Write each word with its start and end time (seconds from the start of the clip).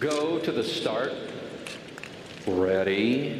Go 0.00 0.38
to 0.38 0.52
the 0.52 0.62
start. 0.62 1.12
Ready. 2.46 3.32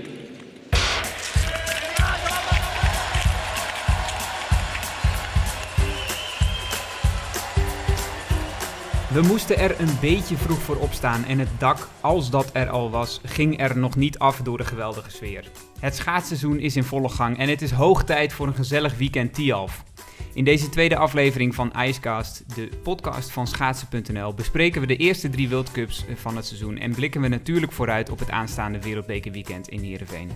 We 9.12 9.22
moesten 9.22 9.58
er 9.58 9.80
een 9.80 9.98
beetje 10.00 10.36
vroeg 10.36 10.58
voor 10.58 10.76
opstaan 10.76 11.24
en 11.24 11.38
het 11.38 11.48
dak, 11.58 11.88
als 12.00 12.30
dat 12.30 12.50
er 12.52 12.68
al 12.68 12.90
was, 12.90 13.20
ging 13.24 13.60
er 13.60 13.78
nog 13.78 13.96
niet 13.96 14.18
af 14.18 14.40
door 14.42 14.58
de 14.58 14.64
geweldige 14.64 15.10
sfeer. 15.10 15.44
Het 15.78 15.96
schaatsseizoen 15.96 16.58
is 16.58 16.76
in 16.76 16.84
volle 16.84 17.08
gang 17.08 17.38
en 17.38 17.48
het 17.48 17.62
is 17.62 17.70
hoog 17.70 18.04
tijd 18.04 18.32
voor 18.32 18.46
een 18.46 18.54
gezellig 18.54 18.96
weekend 18.96 19.34
Tialf. 19.34 19.84
In 20.32 20.44
deze 20.44 20.68
tweede 20.68 20.96
aflevering 20.96 21.54
van 21.54 21.72
Icecast, 21.78 22.42
de 22.54 22.68
podcast 22.82 23.30
van 23.30 23.46
schaatsen.nl, 23.46 24.34
bespreken 24.34 24.80
we 24.80 24.86
de 24.86 24.96
eerste 24.96 25.30
drie 25.30 25.48
World 25.48 25.72
Cups 25.72 26.04
van 26.14 26.36
het 26.36 26.46
seizoen 26.46 26.78
en 26.78 26.94
blikken 26.94 27.20
we 27.20 27.28
natuurlijk 27.28 27.72
vooruit 27.72 28.10
op 28.10 28.18
het 28.18 28.30
aanstaande 28.30 28.80
Wereldbekerweekend 28.80 29.68
in 29.68 29.82
Heerenveen. 29.82 30.30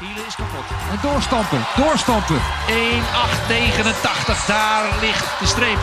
Hielen 0.00 0.26
is 0.26 0.34
kapot. 0.34 0.66
En 0.90 0.98
doorstampen, 1.02 1.66
doorstampen. 1.76 2.40
1,889, 2.68 4.44
daar 4.46 4.84
ligt 5.00 5.38
de 5.40 5.46
streep. 5.46 5.78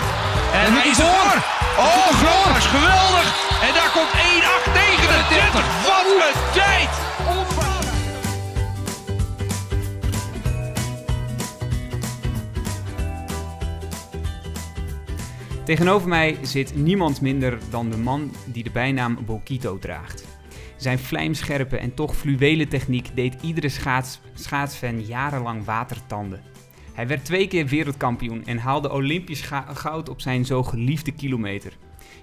En, 0.54 0.66
En 0.66 0.73
hij 0.73 0.90
is 0.90 0.98
voor. 0.98 1.36
Oh, 1.78 2.08
groot, 2.22 2.45
dat 2.48 2.58
is 2.58 2.70
geweldig. 2.78 3.28
En 3.67 3.73
daar 3.80 3.92
komt 3.98 4.12
1,829. 4.12 5.86
Wat 5.88 6.06
een 6.06 6.38
tijd. 6.62 6.92
Tegenover 15.63 16.08
mij 16.08 16.38
zit 16.41 16.76
niemand 16.76 17.22
minder 17.22 17.58
dan 17.70 17.90
de 17.90 17.98
man 17.98 18.31
die 18.45 18.63
de 18.63 18.72
bijnaam 18.72 19.26
Bokito 19.26 19.80
draagt. 19.80 20.27
Zijn 20.77 20.99
vlijmscherpe 20.99 21.78
en 21.78 21.94
toch 21.94 22.16
fluwele 22.16 22.67
techniek 22.67 23.16
deed 23.16 23.42
iedere 23.42 23.70
schaats, 23.70 24.20
schaatsfan 24.33 25.05
jarenlang 25.05 25.66
watertanden. 25.66 26.42
Hij 26.94 27.08
werd 27.08 27.25
twee 27.25 27.47
keer 27.47 27.66
wereldkampioen 27.66 28.45
en 28.45 28.58
haalde 28.58 28.92
Olympisch 28.92 29.52
goud 29.73 30.09
op 30.09 30.22
zijn 30.22 30.45
zo 30.45 30.64
geliefde 30.64 31.11
kilometer. 31.11 31.77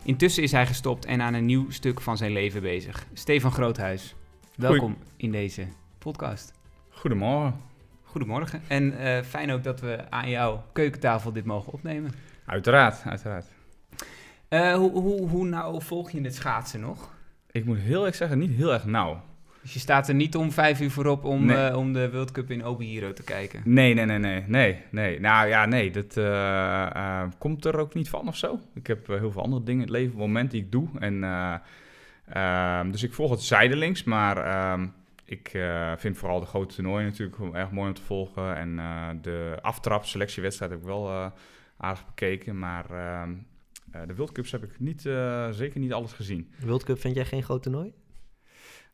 Intussen 0.04 0.42
is 0.42 0.52
hij 0.52 0.66
gestopt 0.66 1.04
en 1.04 1.22
aan 1.22 1.34
een 1.34 1.46
nieuw 1.46 1.70
stuk 1.70 2.00
van 2.00 2.16
zijn 2.16 2.32
leven 2.32 2.62
bezig. 2.62 3.06
Stefan 3.12 3.52
Groothuis, 3.52 4.14
welkom 4.56 4.96
in 5.16 5.32
deze 5.32 5.66
podcast. 5.98 6.52
Goedemorgen. 6.88 7.60
Goedemorgen 8.02 8.62
en 8.68 8.98
eh, 8.98 9.22
fijn 9.22 9.50
ook 9.50 9.62
dat 9.62 9.80
we 9.80 10.10
aan 10.10 10.30
jouw 10.30 10.64
keukentafel 10.72 11.32
dit 11.32 11.44
mogen 11.44 11.72
opnemen. 11.72 12.12
Uiteraard, 12.50 13.02
uiteraard. 13.06 13.46
Eh, 14.48 14.74
hoe, 14.74 14.90
hoe, 14.90 15.28
hoe 15.28 15.46
nou 15.46 15.82
volg 15.82 16.10
je 16.10 16.20
het 16.20 16.34
schaatsen 16.34 16.80
nog? 16.80 17.14
Ik 17.50 17.64
moet 17.64 17.78
heel 17.78 18.06
erg 18.06 18.14
zeggen, 18.14 18.38
niet 18.38 18.50
heel 18.56 18.72
erg 18.72 18.84
nauw. 18.84 19.22
Dus 19.62 19.72
je 19.72 19.78
staat 19.78 20.08
er 20.08 20.14
niet 20.14 20.36
om 20.36 20.52
vijf 20.52 20.80
uur 20.80 20.90
voorop 20.90 21.24
om, 21.24 21.44
Nee. 21.44 21.66
eh, 21.68 21.76
om 21.76 21.92
de 21.92 22.10
World 22.10 22.32
Cup 22.32 22.50
in 22.50 22.64
Obihiro 22.64 23.12
te 23.12 23.22
kijken. 23.22 23.62
Nee, 23.64 23.94
nee, 23.94 24.04
nee, 24.04 24.18
nee, 24.18 24.44
nee, 24.46 24.82
nee. 24.90 25.20
Nou 25.20 25.48
ja, 25.48 25.66
nee, 25.66 25.90
dat 25.90 26.16
eh, 26.16 27.22
komt 27.38 27.64
er 27.64 27.78
ook 27.78 27.94
niet 27.94 28.08
van 28.08 28.28
of 28.28 28.36
zo. 28.36 28.58
Ik 28.74 28.86
heb 28.86 29.06
heel 29.06 29.30
veel 29.32 29.42
andere 29.42 29.62
dingen 29.62 29.86
in 29.86 29.92
het 29.92 29.96
leven, 29.96 30.16
momenten 30.18 30.52
die 30.52 30.62
ik 30.64 30.72
doe. 30.72 30.88
En, 30.98 31.24
eh, 31.24 31.54
ehm, 32.28 32.90
dus 32.90 33.02
ik 33.02 33.12
volg 33.12 33.30
het 33.30 33.42
zijdelings, 33.42 34.04
maar 34.04 34.36
ehm, 34.36 34.86
ik 35.24 35.58
vind 35.96 36.18
vooral 36.18 36.40
de 36.40 36.46
grote 36.46 36.74
toernooien 36.74 37.06
natuurlijk 37.06 37.54
erg 37.54 37.70
mooi 37.70 37.88
om 37.88 37.94
te 37.94 38.02
volgen. 38.02 38.56
En 38.56 38.76
de 39.22 39.58
aftrap, 39.62 40.04
selectiewedstrijd 40.04 40.70
heb 40.70 40.80
ik 40.80 40.86
wel 40.86 41.32
aardig 41.80 42.06
bekeken, 42.06 42.58
maar... 42.58 42.90
ehm, 42.90 43.34
eh, 43.90 44.00
de 44.06 44.14
World 44.14 44.32
Cups 44.32 44.52
heb 44.52 44.64
ik 44.64 44.80
niet, 44.80 45.06
eh, 45.06 45.50
zeker 45.50 45.80
niet 45.80 45.92
alles 45.92 46.12
gezien. 46.12 46.52
World 46.64 46.84
Cup 46.84 47.00
vind 47.00 47.14
jij 47.14 47.24
geen 47.24 47.42
groot 47.42 47.62
toernooi? 47.62 47.92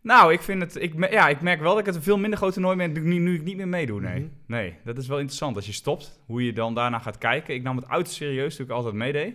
Nou, 0.00 0.32
ik 0.32 0.40
vind 0.40 0.62
het. 0.62 0.82
Ik, 0.82 1.10
ja, 1.10 1.28
ik 1.28 1.40
merk 1.40 1.60
wel 1.60 1.70
dat 1.70 1.80
ik 1.80 1.86
het 1.86 1.94
een 1.94 2.02
veel 2.02 2.18
minder 2.18 2.38
groot 2.38 2.52
toernooi 2.52 2.76
ben 2.76 2.92
nu, 2.92 3.18
nu 3.18 3.34
ik 3.34 3.42
niet 3.42 3.56
meer 3.56 3.68
meedoe. 3.68 4.00
Nee. 4.00 4.20
Mhm. 4.20 4.28
nee, 4.46 4.76
dat 4.84 4.98
is 4.98 5.06
wel 5.06 5.18
interessant. 5.18 5.56
Als 5.56 5.66
je 5.66 5.72
stopt, 5.72 6.20
hoe 6.26 6.44
je 6.44 6.52
dan 6.52 6.74
daarna 6.74 6.98
gaat 6.98 7.18
kijken. 7.18 7.54
Ik 7.54 7.62
nam 7.62 7.76
het 7.76 7.88
uit 7.88 8.08
serieus 8.08 8.56
toen 8.56 8.66
ik 8.66 8.72
altijd 8.72 8.94
meedeed. 8.94 9.34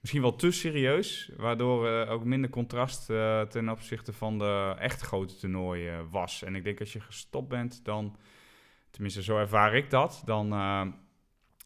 Misschien 0.00 0.22
wel 0.22 0.36
te 0.36 0.50
serieus, 0.50 1.32
waardoor 1.36 1.88
eh, 1.88 2.10
ook 2.10 2.24
minder 2.24 2.50
contrast 2.50 3.06
ten 3.48 3.68
opzichte 3.68 4.12
van 4.12 4.38
de 4.38 4.74
echt 4.78 5.00
grote 5.00 5.36
toernooien 5.36 6.10
was. 6.10 6.42
En 6.42 6.54
ik 6.54 6.64
denk 6.64 6.80
als 6.80 6.92
je 6.92 7.00
gestopt 7.00 7.48
bent, 7.48 7.84
dan, 7.84 8.16
tenminste 8.90 9.22
zo 9.22 9.38
ervaar 9.38 9.74
ik 9.74 9.90
dat, 9.90 10.22
dan, 10.24 10.52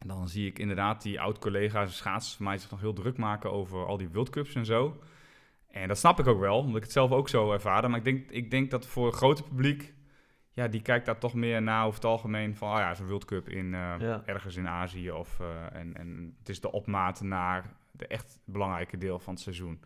dan 0.09 0.29
zie 0.29 0.47
ik 0.47 0.59
inderdaad 0.59 1.03
die 1.03 1.21
oud-collega's 1.21 1.97
schaatsers 1.97 2.35
van 2.37 2.45
mij 2.45 2.59
zich 2.59 2.71
nog 2.71 2.81
heel 2.81 2.93
druk 2.93 3.17
maken 3.17 3.53
over 3.53 3.87
al 3.87 3.97
die 3.97 4.09
World 4.09 4.31
Cups 4.31 4.55
en 4.55 4.65
zo. 4.65 5.03
En 5.71 5.89
dat 5.89 5.99
snap 5.99 6.19
ik 6.21 6.27
ook 6.27 6.41
wel, 6.41 6.59
omdat 6.59 6.77
ik 6.77 6.83
het 6.83 6.93
zelf 6.93 7.11
ook 7.11 7.29
zo 7.29 7.53
ervaarde. 7.53 7.89
Maar 7.89 7.99
ik 7.99 8.05
denk, 8.05 8.31
ik 8.31 8.51
denk 8.51 8.71
dat 8.71 8.87
voor 8.87 9.07
het 9.07 9.15
grote 9.15 9.43
publiek, 9.43 9.95
ja, 10.51 10.69
die 10.69 10.83
kijkt 10.83 11.07
daar 11.07 11.19
toch 11.19 11.35
meer 11.35 11.63
naar 11.63 11.85
over 11.85 11.95
het 11.95 12.05
algemeen 12.05 12.57
van, 12.57 12.73
oh 12.73 12.79
ja, 12.79 12.95
zo'n 12.95 13.07
World 13.07 13.25
Cup 13.25 13.49
in, 13.49 13.75
eh, 13.75 13.95
Ja. 13.99 14.23
ergens 14.27 14.57
in 14.57 14.69
Azië. 14.69 15.11
Of, 15.11 15.41
eh, 15.41 15.81
en, 15.81 15.97
en 15.97 16.35
het 16.39 16.49
is 16.49 16.61
de 16.61 16.73
opmaat 16.73 17.21
naar 17.21 17.73
de 17.91 18.07
echt 18.07 18.39
belangrijke 18.45 18.99
deel 18.99 19.19
van 19.19 19.33
het 19.33 19.43
seizoen. 19.43 19.81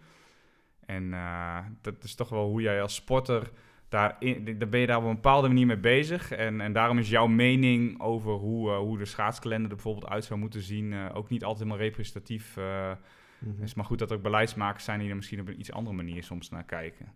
En 0.86 1.14
eh, 1.14 1.58
dat 1.80 2.04
is 2.04 2.14
toch 2.14 2.28
wel 2.28 2.48
hoe 2.48 2.62
jij 2.62 2.82
als 2.82 2.94
sporter, 2.94 3.50
daar, 3.88 4.16
in, 4.18 4.58
daar 4.58 4.68
ben 4.68 4.80
je 4.80 4.86
daar 4.86 4.96
op 4.96 5.04
een 5.04 5.14
bepaalde 5.14 5.48
manier 5.48 5.66
mee 5.66 5.76
bezig. 5.78 6.30
En, 6.30 6.60
en 6.60 6.72
daarom 6.72 6.98
is 6.98 7.08
jouw 7.08 7.26
mening 7.26 8.00
over 8.00 8.32
hoe, 8.32 8.70
eh, 8.70 8.78
hoe 8.78 8.98
de 8.98 9.04
schaatskalender 9.04 9.70
er 9.70 9.74
bijvoorbeeld 9.76 10.08
uit 10.12 10.24
zou 10.24 10.40
moeten 10.40 10.62
zien, 10.62 10.92
eh, 10.92 11.06
ook 11.14 11.28
niet 11.28 11.44
altijd 11.44 11.64
helemaal 11.64 11.86
representatief. 11.86 12.56
eh, 12.56 12.92
Mhm. 13.38 13.50
het 13.54 13.62
is 13.62 13.74
maar 13.74 13.84
goed 13.84 13.98
dat 13.98 14.10
er 14.10 14.16
ook 14.16 14.22
beleidsmakers 14.22 14.84
zijn 14.84 14.98
die 14.98 15.08
er 15.10 15.16
misschien 15.16 15.40
op 15.40 15.48
een 15.48 15.58
iets 15.60 15.72
andere 15.72 15.96
manier 15.96 16.22
soms 16.22 16.50
naar 16.50 16.64
kijken. 16.64 17.12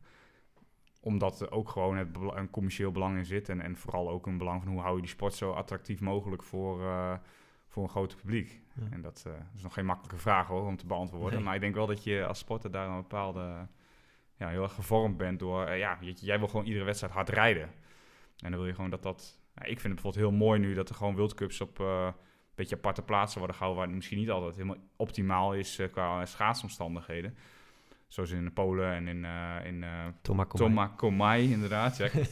Omdat 1.01 1.41
er 1.41 1.51
ook 1.51 1.69
gewoon 1.69 1.97
het 1.97 2.09
een 2.35 2.51
commercieel 2.51 2.91
belang 2.91 3.17
in 3.17 3.25
zit. 3.25 3.49
En, 3.49 3.61
en 3.61 3.77
vooral 3.77 4.11
ook 4.11 4.27
een 4.27 4.39
belang 4.39 4.63
van 4.63 4.73
hoe 4.73 4.81
hou 4.81 4.95
je 4.95 5.01
die 5.01 5.11
sport 5.11 5.35
zo 5.35 5.53
attractief 5.53 6.01
mogelijk 6.01 6.43
voor, 6.43 6.81
voor 7.69 7.83
een 7.83 7.89
groot 7.89 8.17
publiek. 8.17 8.61
Ja. 8.75 8.87
En 8.91 9.03
dat 9.03 9.27
is 9.57 9.63
nog 9.63 9.73
geen 9.75 9.87
makkelijke 9.87 10.17
vraag 10.21 10.47
hoor, 10.47 10.67
om 10.67 10.77
te 10.77 10.87
beantwoorden. 10.87 11.35
Nee. 11.35 11.45
Maar 11.45 11.55
ik 11.55 11.61
denk 11.61 11.75
wel 11.75 11.87
dat 11.87 12.05
je 12.05 12.27
als 12.27 12.39
sporter 12.39 12.71
daar 12.71 12.89
een 12.89 12.97
bepaalde... 12.97 13.67
Ja, 14.41 14.49
heel 14.49 14.63
erg 14.63 14.73
gevormd 14.75 15.17
bent 15.17 15.39
door... 15.39 15.65
eh, 15.67 15.79
ja, 15.79 15.97
je- 16.01 16.15
jij 16.21 16.39
wil 16.39 16.49
gewoon 16.49 16.67
iedere 16.67 16.85
wedstrijd 16.85 17.13
hard 17.13 17.29
rijden. 17.29 17.63
En 18.39 18.51
dan 18.51 18.53
wil 18.53 18.67
je 18.67 18.75
gewoon 18.75 18.91
dat 18.91 19.03
dat... 19.03 19.39
ik 19.55 19.65
vind 19.81 19.83
het 19.83 19.93
bijvoorbeeld 19.95 20.25
heel 20.25 20.33
mooi 20.33 20.61
nu 20.61 20.75
dat 20.75 20.89
er 20.89 20.95
gewoon 20.95 21.15
World 21.17 21.35
Cups 21.35 21.61
op... 21.61 21.81
eh, 21.81 22.05
een 22.07 22.13
beetje 22.55 22.77
aparte 22.77 23.03
plaatsen 23.03 23.39
worden 23.39 23.57
gehouden... 23.57 23.81
waar 23.83 23.91
het 23.93 24.01
misschien 24.01 24.19
niet 24.19 24.31
altijd 24.31 24.55
helemaal 24.57 24.83
optimaal 24.97 25.55
is 25.55 25.79
eh, 25.79 25.87
qua 25.93 26.27
schaatsomstandigheden. 26.27 27.37
Zoals 28.09 28.31
in 28.31 28.53
Polen 28.53 28.93
en 28.93 29.09
in, 29.09 29.27
in 29.65 29.85
Tomakomai. 30.67 31.53
Inderdaad. 31.53 31.97
Ja, 31.97 32.05
eh, 32.13 32.25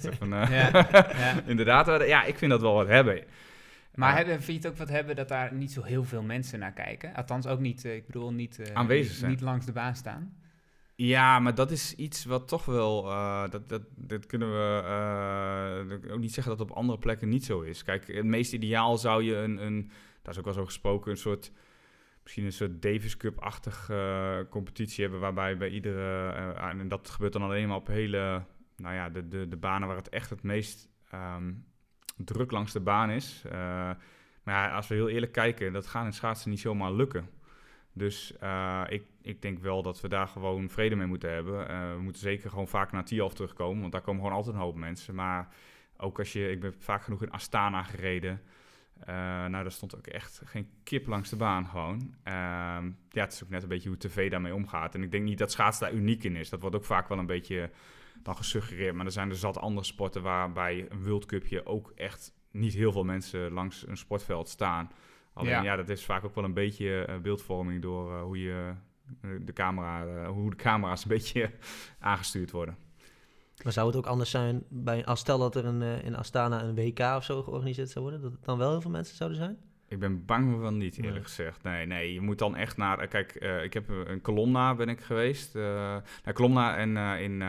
Ja, 0.51 0.87
ja. 1.19 1.41
inderdaad, 1.47 2.07
ja, 2.07 2.25
ik 2.25 2.39
vind 2.39 2.51
dat 2.51 2.61
wel 2.61 2.75
wat 2.75 2.87
hebben. 2.87 3.25
Maar 3.95 4.17
hebben, 4.17 4.35
vind 4.43 4.63
je 4.63 4.69
het 4.69 4.73
ook 4.73 4.87
wat 4.87 4.89
hebben 4.97 5.17
dat 5.17 5.29
daar 5.29 5.55
niet 5.55 5.73
zo 5.73 5.83
heel 5.83 6.05
veel 6.05 6.23
mensen 6.23 6.59
naar 6.59 6.73
kijken? 6.73 7.15
Althans 7.15 7.47
ook 7.47 7.59
niet, 7.61 7.85
ik 7.85 8.07
bedoel 8.07 8.33
niet, 8.33 8.71
Aanwezig 8.75 9.09
niet, 9.11 9.19
zijn. 9.19 9.31
niet 9.31 9.41
langs 9.41 9.67
de 9.67 9.73
baan 9.73 9.95
staan. 9.97 10.37
Ja, 11.01 11.39
maar 11.39 11.55
dat 11.55 11.71
is 11.71 11.95
iets 11.95 12.25
wat 12.25 12.49
toch 12.49 12.65
wel. 12.65 13.07
eh, 13.11 13.51
dat, 13.51 13.69
dat, 13.69 13.83
dat 13.97 14.27
kunnen 14.27 14.51
we 14.51 14.83
eh, 14.85 16.13
ook 16.13 16.19
niet 16.19 16.33
zeggen 16.35 16.51
dat 16.57 16.61
het 16.61 16.71
op 16.71 16.77
andere 16.77 16.99
plekken 16.99 17.29
niet 17.29 17.45
zo 17.45 17.61
is. 17.61 17.83
Kijk, 17.83 18.07
het 18.07 18.25
meest 18.25 18.53
ideaal 18.53 18.97
zou 18.97 19.23
je 19.23 19.37
een. 19.37 19.65
een 19.65 19.91
daar 20.23 20.33
is 20.33 20.39
ook 20.39 20.45
wel 20.45 20.55
zo 20.55 20.65
gesproken, 20.65 21.11
een 21.11 21.17
soort. 21.17 21.53
Misschien 22.23 22.45
een 22.45 22.53
soort 22.53 22.83
Davis 22.83 23.17
Cup-achtig 23.17 23.91
eh, 23.91 24.39
competitie 24.51 25.03
hebben. 25.03 25.21
Waarbij 25.21 25.57
bij 25.57 25.69
iedere. 25.71 26.33
en 26.55 26.89
dat 26.89 27.11
gebeurt 27.11 27.33
dan 27.33 27.43
alleen 27.43 27.69
maar 27.69 27.77
op 27.77 27.87
hele. 27.87 28.45
Nou 28.77 28.95
ja, 28.95 29.09
de, 29.11 29.29
de, 29.29 29.49
de 29.49 29.57
banen 29.57 29.89
waar 29.89 29.97
het 29.97 30.09
echt 30.09 30.31
het 30.31 30.43
meest 30.43 30.89
ehm, 31.11 31.53
druk 32.17 32.51
langs 32.51 32.73
de 32.73 32.81
baan 32.81 33.11
is. 33.11 33.43
Maar 34.43 34.73
als 34.73 34.89
we 34.89 34.95
heel 34.95 35.09
eerlijk 35.09 35.33
kijken, 35.33 35.73
dat 35.73 35.87
gaat 35.87 36.05
in 36.05 36.13
schaatsen 36.13 36.51
niet 36.51 36.61
zomaar 36.61 36.93
lukken. 36.93 37.29
Dus 37.99 38.37
eh, 38.39 38.83
ik, 38.89 39.03
ik 39.23 39.43
denk 39.43 39.59
wel 39.59 39.83
dat 39.83 40.01
we 40.01 40.09
daar 40.09 40.29
gewoon 40.29 40.69
vrede 40.69 40.97
mee 40.97 41.07
moeten 41.07 41.33
hebben. 41.33 41.69
Eh, 41.69 41.93
we 41.95 42.01
moeten 42.01 42.23
zeker 42.23 42.51
gewoon 42.51 42.69
vaak 42.69 42.93
naar 42.93 43.05
Tialf 43.05 43.35
terugkomen, 43.35 43.81
want 43.81 43.93
daar 43.93 44.01
komen 44.01 44.23
gewoon 44.23 44.37
altijd 44.37 44.55
een 44.55 44.63
hoop 44.63 44.77
mensen. 44.77 45.15
Maar 45.15 45.49
ook 45.97 46.19
als 46.19 46.33
je, 46.33 46.51
ik 46.51 46.61
ben 46.61 46.75
vaak 46.79 47.03
genoeg 47.03 47.23
in 47.23 47.31
Astana 47.31 47.83
gereden. 47.83 48.41
Eh, 49.01 49.15
nou, 49.47 49.51
daar 49.51 49.73
stond 49.73 49.97
ook 49.97 50.07
echt 50.07 50.41
geen 50.45 50.69
kip 50.83 51.07
langs 51.07 51.31
de 51.31 51.37
baan 51.37 51.67
gewoon. 51.67 52.15
Ehm, 52.23 52.91
ja, 53.11 53.23
het 53.23 53.33
is 53.33 53.45
ook 53.45 53.51
net 53.51 53.63
een 53.63 53.69
beetje 53.69 53.89
hoe 53.89 53.99
tv 53.99 54.31
daarmee 54.31 54.55
omgaat. 54.55 54.95
En 54.95 55.03
ik 55.03 55.11
denk 55.11 55.25
niet 55.25 55.39
dat 55.39 55.53
schaatsen 55.53 55.87
daar 55.87 55.97
uniek 55.97 56.25
in 56.25 56.37
is. 56.37 56.49
Dat 56.49 56.61
wordt 56.61 56.77
ook 56.77 56.85
vaak 56.85 57.09
wel 57.09 57.19
een 57.19 57.27
beetje 57.27 57.71
dan 58.23 58.37
gesuggereerd. 58.37 58.95
Maar 58.95 59.07
er 59.07 59.13
zijn 59.13 59.31
er 59.31 59.37
zat 59.37 59.59
andere 59.59 59.87
sporten 59.87 60.23
waarbij 60.23 60.87
een 60.89 61.05
World 61.05 61.27
Cupje 61.27 61.67
ook 61.67 61.93
echt 61.95 62.33
niet 62.51 62.75
heel 62.75 62.93
veel 62.93 63.05
mensen 63.05 63.53
langs 63.53 63.87
een 63.87 63.97
sportveld 63.97 64.49
staan. 64.49 64.91
Alleen 65.39 65.53
Ja. 65.53 65.63
ja, 65.63 65.77
dat 65.77 65.89
is 65.89 66.05
vaak 66.05 66.25
ook 66.25 66.35
wel 66.35 66.45
een 66.45 66.55
beetje 66.55 67.05
eh, 67.05 67.19
beeldvorming 67.19 67.83
door 67.83 68.15
eh, 68.15 68.23
hoe 68.23 68.39
je 68.43 68.73
eh, 69.23 69.31
de 69.41 69.53
camera, 69.53 70.05
eh, 70.07 70.29
hoe 70.29 70.51
de 70.51 70.57
camera's 70.57 71.03
een 71.03 71.09
beetje 71.17 71.51
aangestuurd 71.99 72.51
worden. 72.51 72.77
Maar 73.65 73.73
zou 73.73 73.87
het 73.87 73.97
ook 73.97 74.07
anders 74.07 74.31
zijn 74.31 74.63
bij, 74.69 75.05
als 75.05 75.21
stel 75.21 75.39
dat 75.39 75.55
er 75.57 75.65
een, 75.65 75.83
eh, 75.83 76.05
in 76.05 76.17
Astana 76.17 76.63
een 76.63 76.75
WK 76.75 76.99
of 77.17 77.25
zo 77.25 77.43
georganiseerd 77.43 77.91
zou 77.91 78.05
worden, 78.05 78.23
dat 78.23 78.33
het 78.33 78.45
dan 78.45 78.59
wel 78.59 78.71
heel 78.71 78.81
veel 78.81 78.91
mensen 78.91 79.17
zouden 79.17 79.39
zijn? 79.39 79.59
Ik 79.89 79.99
ben 79.99 80.25
bang 80.25 80.61
van 80.61 80.79
niet, 80.79 80.97
eerlijk 80.97 81.15
Nee. 81.15 81.23
gezegd. 81.25 81.63
Nee, 81.63 81.87
nee, 81.87 82.13
je 82.13 82.21
moet 82.21 82.39
dan 82.39 82.57
echt 82.57 82.77
naar... 82.77 83.07
Kijk, 83.07 83.35
eh, 83.35 83.63
ik 83.63 83.73
heb 83.75 83.89
een 83.89 84.21
Colomna 84.21 84.75
ben 84.75 84.89
ik 84.89 85.01
geweest. 85.01 85.55
eh 85.55 85.63
naar 86.25 86.35
Colomna 86.35 86.77
en 86.77 86.97
eh, 86.97 87.23
in 87.23 87.43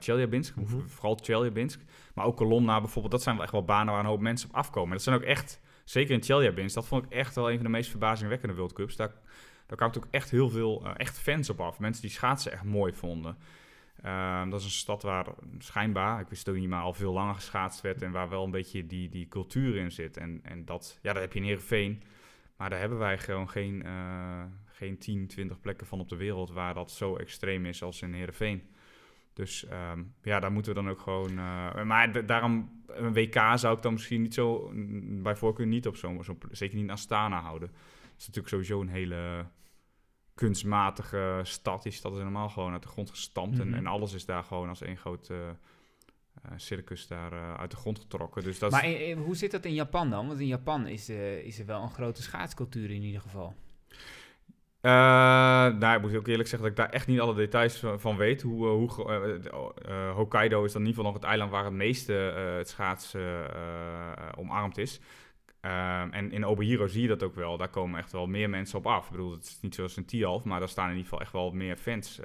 Chelyabinsk. 0.00 0.56
Mhm. 0.56 0.78
Vooral 0.86 1.18
Chelyabinsk. 1.22 1.80
Maar 2.14 2.24
ook 2.24 2.36
Colomna 2.36 2.80
bijvoorbeeld. 2.80 3.12
Dat 3.12 3.22
zijn 3.22 3.34
wel 3.34 3.44
echt 3.44 3.52
wel 3.52 3.64
banen 3.64 3.92
waar 3.92 4.02
een 4.02 4.08
hoop 4.08 4.20
mensen 4.20 4.48
op 4.48 4.54
afkomen. 4.54 4.88
En 4.88 4.94
dat 4.94 5.02
zijn 5.02 5.16
ook 5.16 5.22
echt... 5.22 5.60
Zeker 5.84 6.14
in 6.14 6.22
Chelyabinsk. 6.22 6.74
Dat 6.74 6.86
vond 6.86 7.04
ik 7.04 7.10
echt 7.10 7.34
wel 7.34 7.50
een 7.50 7.56
van 7.56 7.64
de 7.64 7.70
meest 7.70 7.90
verbazingwekkende 7.90 8.54
World 8.54 8.72
Cups. 8.72 8.96
Daar, 8.96 9.12
daar 9.66 9.76
kwamen 9.76 9.96
ook 9.96 10.08
echt 10.10 10.30
heel 10.30 10.48
veel 10.48 10.84
eh, 10.84 10.92
echt 10.96 11.18
fans 11.18 11.50
op 11.50 11.60
af. 11.60 11.78
Mensen 11.78 12.02
die 12.02 12.10
schaatsen 12.10 12.52
echt 12.52 12.64
mooi 12.64 12.92
vonden. 12.92 13.36
Ehm, 14.02 14.50
dat 14.50 14.60
is 14.60 14.66
een 14.66 14.72
stad 14.72 15.02
waar 15.02 15.26
schijnbaar, 15.58 16.20
ik 16.20 16.28
wist 16.28 16.46
het 16.46 16.54
ook 16.54 16.60
niet, 16.60 16.68
maar 16.68 16.82
al 16.82 16.94
veel 16.94 17.12
langer 17.12 17.34
geschaatst 17.34 17.80
werd 17.80 18.02
en 18.02 18.10
waar 18.10 18.28
wel 18.28 18.44
een 18.44 18.50
beetje 18.50 18.86
die, 18.86 19.08
die 19.08 19.28
cultuur 19.28 19.76
in 19.76 19.92
zit. 19.92 20.16
En, 20.16 20.40
en 20.42 20.64
dat, 20.64 20.98
ja, 21.02 21.12
dat 21.12 21.22
heb 21.22 21.32
je 21.32 21.38
in 21.38 21.44
Heerenveen, 21.44 22.02
maar 22.56 22.70
daar 22.70 22.78
hebben 22.78 22.98
wij 22.98 23.18
gewoon 23.18 23.50
geen, 23.50 23.82
eh, 23.82 24.42
geen 24.64 24.98
10, 24.98 25.26
20 25.26 25.60
plekken 25.60 25.86
van 25.86 26.00
op 26.00 26.08
de 26.08 26.16
wereld 26.16 26.50
waar 26.50 26.74
dat 26.74 26.90
zo 26.90 27.16
extreem 27.16 27.66
is 27.66 27.82
als 27.82 28.02
in 28.02 28.12
Heerenveen. 28.12 28.73
Dus 29.34 29.66
ehm, 29.66 30.02
ja, 30.22 30.40
daar 30.40 30.52
moeten 30.52 30.74
we 30.74 30.82
dan 30.82 30.90
ook 30.90 31.00
gewoon... 31.00 31.30
eh, 31.30 31.82
maar 31.82 32.26
daarom, 32.26 32.82
een 32.86 33.12
WK 33.12 33.40
zou 33.54 33.76
ik 33.76 33.82
dan 33.82 33.92
misschien 33.92 34.22
niet 34.22 34.34
zo, 34.34 34.70
bij 35.22 35.36
voorkeur 35.36 35.66
niet 35.66 35.86
op 35.86 35.96
zo'n, 35.96 36.24
zo, 36.24 36.38
zeker 36.50 36.76
niet 36.76 36.84
in 36.84 36.90
Astana 36.90 37.40
houden. 37.40 37.68
Dat 37.68 38.18
is 38.18 38.26
natuurlijk 38.26 38.48
sowieso 38.48 38.80
een 38.80 38.88
hele 38.88 39.46
kunstmatige 40.34 41.40
stad. 41.42 41.82
Die 41.82 41.92
stad 41.92 42.12
is 42.12 42.18
helemaal 42.18 42.48
gewoon 42.48 42.72
uit 42.72 42.82
de 42.82 42.88
grond 42.88 43.10
gestampt. 43.10 43.58
Mhm. 43.58 43.66
en, 43.66 43.74
en 43.74 43.86
alles 43.86 44.12
is 44.12 44.24
daar 44.24 44.44
gewoon 44.44 44.68
als 44.68 44.82
één 44.82 44.96
groot 44.96 45.30
eh, 45.30 45.48
eh, 45.48 45.54
circus 46.56 47.06
daar 47.06 47.56
uit 47.58 47.70
de 47.70 47.76
grond 47.76 47.98
getrokken. 47.98 48.42
Dus 48.42 48.58
dat 48.58 48.70
Maar 48.70 48.90
is, 48.90 49.16
hoe 49.16 49.36
zit 49.36 49.50
dat 49.50 49.64
in 49.64 49.74
Japan 49.74 50.10
dan? 50.10 50.26
Want 50.26 50.40
in 50.40 50.46
Japan 50.46 50.86
is, 50.86 51.08
is 51.44 51.58
er 51.58 51.66
wel 51.66 51.82
een 51.82 51.90
grote 51.90 52.22
schaatscultuur 52.22 52.90
in 52.90 53.02
ieder 53.02 53.20
geval. 53.20 53.54
Eh, 54.84 54.90
nou, 55.78 55.96
ik 55.96 56.00
moet 56.00 56.16
ook 56.16 56.26
eerlijk 56.26 56.48
zeggen 56.48 56.68
dat 56.68 56.78
ik 56.78 56.84
daar 56.84 56.94
echt 56.94 57.06
niet 57.06 57.20
alle 57.20 57.34
details 57.34 57.78
van, 57.78 58.00
van 58.00 58.16
weet. 58.16 58.42
Hoe, 58.42 58.66
eh, 58.66 58.72
hoe 58.72 59.10
eh, 59.12 59.34
eh, 60.08 60.14
Hokkaido 60.14 60.64
is 60.64 60.72
dan 60.72 60.82
in 60.82 60.86
ieder 60.88 60.96
geval 61.04 61.12
nog 61.12 61.20
het 61.20 61.30
eiland 61.30 61.50
waar 61.50 61.64
het 61.64 61.72
meeste 61.72 62.12
het 62.58 62.68
schaatsen 62.68 63.46
omarmd 64.36 64.78
is. 64.78 65.00
Ehm, 65.60 66.08
en 66.10 66.32
in 66.32 66.46
Obihiro 66.46 66.86
zie 66.86 67.02
je 67.02 67.08
dat 67.08 67.22
ook 67.22 67.34
wel. 67.34 67.56
Daar 67.56 67.68
komen 67.68 67.98
echt 67.98 68.12
wel 68.12 68.26
meer 68.26 68.50
mensen 68.50 68.78
op 68.78 68.86
af. 68.86 69.04
Ik 69.04 69.10
bedoel, 69.10 69.32
het 69.32 69.44
is 69.44 69.58
niet 69.60 69.74
zoals 69.74 69.96
in 69.96 70.04
Tialf, 70.04 70.44
maar 70.44 70.58
daar 70.58 70.68
staan 70.68 70.84
in 70.90 70.96
ieder 70.96 71.04
geval 71.08 71.20
echt 71.20 71.32
wel 71.32 71.50
meer 71.50 71.76
fans. 71.76 72.20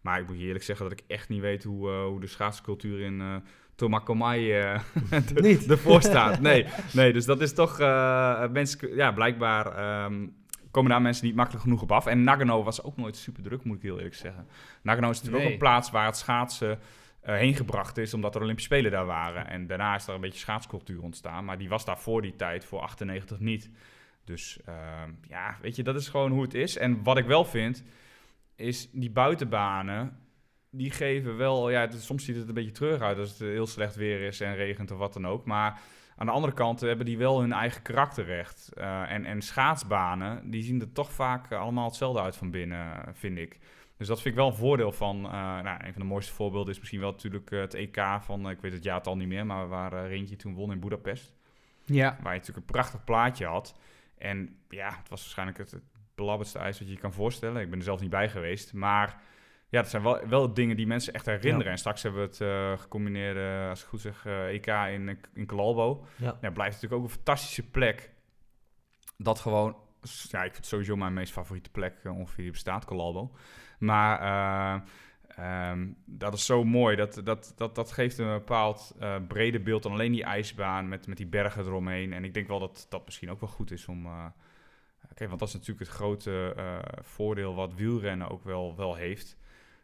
Maar 0.00 0.20
ik 0.20 0.26
moet 0.28 0.38
je 0.40 0.46
eerlijk 0.46 0.64
zeggen 0.64 0.88
dat 0.88 0.98
ik 0.98 1.04
echt 1.06 1.28
niet 1.28 1.40
weet 1.40 1.64
hoe, 1.64 1.90
hoe 1.90 2.20
de 2.20 2.26
schaatscultuur 2.26 3.00
in 3.00 3.42
Tomakomai 3.74 4.52
eh, 4.52 4.80
de- 5.34 5.40
Niet? 5.40 5.70
ervoor 5.70 6.02
staat. 6.02 6.40
Nee, 6.40 6.66
nee, 6.92 7.12
dus 7.12 7.24
dat 7.24 7.40
is 7.40 7.52
toch... 7.54 7.78
mensen, 8.50 8.94
ja, 8.94 9.12
blijkbaar 9.12 9.66
ehm, 9.66 10.26
komen 10.72 10.90
daar 10.90 11.02
mensen 11.02 11.26
niet 11.26 11.34
makkelijk 11.34 11.62
genoeg 11.62 11.82
op 11.82 11.92
af. 11.92 12.06
En 12.06 12.22
Nagano 12.24 12.62
was 12.62 12.82
ook 12.82 12.96
nooit 12.96 13.16
super 13.16 13.42
druk, 13.42 13.64
moet 13.64 13.76
ik 13.76 13.82
heel 13.82 13.96
eerlijk 13.96 14.14
zeggen. 14.14 14.46
Nagano 14.82 15.10
is 15.10 15.16
natuurlijk 15.16 15.36
Nee. 15.44 15.46
ook 15.46 15.52
een 15.52 15.66
plaats 15.68 15.90
waar 15.90 16.06
het 16.06 16.16
schaatsen 16.16 16.78
eh, 17.20 17.34
heen 17.36 17.54
gebracht 17.54 17.96
is, 17.98 18.14
omdat 18.14 18.34
er 18.34 18.40
Olympische 18.42 18.70
Spelen 18.72 18.90
daar 18.90 19.06
waren. 19.06 19.46
En 19.48 19.66
daarna 19.66 19.94
is 19.94 20.06
er 20.06 20.14
een 20.14 20.20
beetje 20.20 20.38
schaatscultuur 20.38 21.02
ontstaan, 21.02 21.44
maar 21.44 21.58
die 21.58 21.68
was 21.68 21.84
daar 21.84 21.98
voor 21.98 22.22
die 22.22 22.36
tijd, 22.36 22.64
voor 22.64 22.80
98 22.80 23.38
niet. 23.40 23.70
Dus 24.24 24.58
ehm, 24.64 25.10
ja, 25.28 25.56
weet 25.60 25.76
je, 25.76 25.82
dat 25.82 25.94
is 25.96 26.08
gewoon 26.08 26.30
hoe 26.30 26.42
het 26.42 26.54
is. 26.54 26.76
En 26.76 27.02
wat 27.02 27.18
ik 27.18 27.26
wel 27.26 27.44
vind, 27.44 27.82
is 28.56 28.88
die 28.92 29.10
buitenbanen, 29.10 30.16
die 30.70 30.90
geven 30.90 31.36
wel, 31.36 31.70
ja, 31.70 31.80
het- 31.80 32.02
soms 32.02 32.24
ziet 32.24 32.36
het 32.36 32.48
een 32.48 32.54
beetje 32.54 32.70
treurig 32.72 33.00
uit 33.00 33.18
als 33.18 33.30
het 33.30 33.38
heel 33.38 33.66
slecht 33.66 33.94
weer 33.94 34.20
is 34.20 34.40
en 34.40 34.54
regent 34.56 34.90
of 34.90 34.98
wat 34.98 35.12
dan 35.12 35.26
ook. 35.26 35.44
Maar 35.44 35.80
aan 36.16 36.26
de 36.26 36.32
andere 36.32 36.52
kant 36.52 36.80
hebben 36.80 37.06
die 37.06 37.18
wel 37.18 37.40
hun 37.40 37.52
eigen 37.52 37.82
karakterrecht. 37.82 38.72
Eh, 38.74 39.10
en, 39.10 39.24
en 39.24 39.42
schaatsbanen, 39.42 40.50
die 40.50 40.62
zien 40.62 40.80
er 40.80 40.92
toch 40.92 41.12
vaak 41.12 41.50
eh, 41.50 41.60
allemaal 41.60 41.86
hetzelfde 41.86 42.20
uit 42.20 42.36
van 42.36 42.50
binnen, 42.50 43.04
vind 43.14 43.38
ik. 43.38 43.58
Dus 44.02 44.10
dat 44.10 44.22
vind 44.22 44.34
ik 44.34 44.40
wel 44.40 44.50
een 44.50 44.56
voordeel 44.56 44.92
van. 44.92 45.24
eh, 45.24 45.32
nou, 45.32 45.84
een 45.84 45.92
van 45.92 46.02
de 46.02 46.08
mooiste 46.08 46.32
voorbeelden 46.32 46.72
is 46.72 46.78
misschien 46.78 47.00
wel 47.00 47.10
natuurlijk 47.10 47.50
eh, 47.50 47.60
het 47.60 47.74
EK 47.74 48.04
van, 48.20 48.44
eh, 48.44 48.50
ik 48.50 48.60
weet 48.60 48.72
het 48.72 48.84
jaartal 48.84 49.16
niet 49.16 49.28
meer, 49.28 49.46
maar 49.46 49.68
waar 49.68 49.92
eh 49.92 50.08
Rintje 50.08 50.36
toen 50.36 50.54
won 50.54 50.72
in 50.72 50.80
Budapest. 50.80 51.34
Ja. 51.84 52.16
Waar 52.22 52.32
je 52.32 52.38
natuurlijk 52.38 52.66
een 52.66 52.72
prachtig 52.72 53.04
plaatje 53.04 53.46
had. 53.46 53.78
En 54.18 54.56
ja, 54.68 54.88
het 54.88 55.08
was 55.08 55.20
waarschijnlijk 55.20 55.58
het, 55.58 55.70
het 55.70 55.82
belabberdste 56.14 56.58
ijs 56.58 56.78
wat 56.78 56.88
je 56.88 56.94
je 56.94 57.00
kan 57.00 57.12
voorstellen. 57.12 57.62
Ik 57.62 57.70
ben 57.70 57.78
er 57.78 57.84
zelf 57.84 58.00
niet 58.00 58.10
bij 58.10 58.28
geweest. 58.28 58.72
Maar 58.72 59.20
ja, 59.72 59.80
dat 59.80 59.90
zijn 59.90 60.02
wel, 60.02 60.28
wel 60.28 60.54
dingen 60.54 60.76
die 60.76 60.86
mensen 60.86 61.12
echt 61.12 61.26
herinneren. 61.26 61.64
Ja. 61.64 61.70
En 61.70 61.78
straks 61.78 62.02
hebben 62.02 62.20
we 62.20 62.26
het 62.26 62.40
eh 62.40 62.78
gecombineerd, 62.82 63.36
eh, 63.36 63.68
als 63.68 63.82
ik 63.82 63.88
goed 63.88 64.00
zeg, 64.00 64.26
eh, 64.26 64.46
EK 64.46 64.66
in, 64.66 65.18
in 65.34 65.46
Calalbo. 65.46 66.06
Ja. 66.16 66.38
Ja, 66.40 66.50
blijft 66.50 66.74
natuurlijk 66.74 67.02
ook 67.02 67.08
een 67.08 67.14
fantastische 67.14 67.70
plek. 67.70 68.10
Dat 69.16 69.40
gewoon, 69.40 69.76
ja, 70.28 70.38
ik 70.38 70.44
vind 70.44 70.56
het 70.56 70.66
sowieso 70.66 70.96
mijn 70.96 71.12
meest 71.12 71.32
favoriete 71.32 71.70
plek 71.70 71.94
ongeveer 72.04 72.42
die 72.42 72.52
bestaat, 72.52 72.84
Calalbo. 72.84 73.32
Maar 73.78 74.20
eh, 74.20 74.80
ehm, 75.36 75.88
dat 76.04 76.34
is 76.34 76.46
zo 76.46 76.64
mooi. 76.64 76.96
Dat, 76.96 77.20
dat, 77.24 77.52
dat, 77.56 77.74
dat 77.74 77.92
geeft 77.92 78.18
een 78.18 78.32
bepaald 78.32 78.94
eh 78.98 79.16
brede 79.28 79.60
beeld 79.60 79.82
dan 79.82 79.92
alleen 79.92 80.12
die 80.12 80.24
ijsbaan 80.24 80.88
met, 80.88 81.06
met 81.06 81.16
die 81.16 81.26
bergen 81.26 81.64
eromheen. 81.64 82.12
En 82.12 82.24
ik 82.24 82.34
denk 82.34 82.48
wel 82.48 82.58
dat 82.58 82.86
dat 82.88 83.04
misschien 83.04 83.30
ook 83.30 83.40
wel 83.40 83.50
goed 83.50 83.70
is 83.70 83.86
om... 83.88 84.08
Kijk, 85.14 85.28
want 85.28 85.40
dat 85.40 85.48
is 85.48 85.54
natuurlijk 85.54 85.86
het 85.86 85.96
grote 85.96 86.54
voordeel 87.00 87.54
wat 87.54 87.74
wielrennen 87.74 88.28
ook 88.28 88.44
wel, 88.44 88.76
wel 88.76 88.94
heeft. 88.94 89.40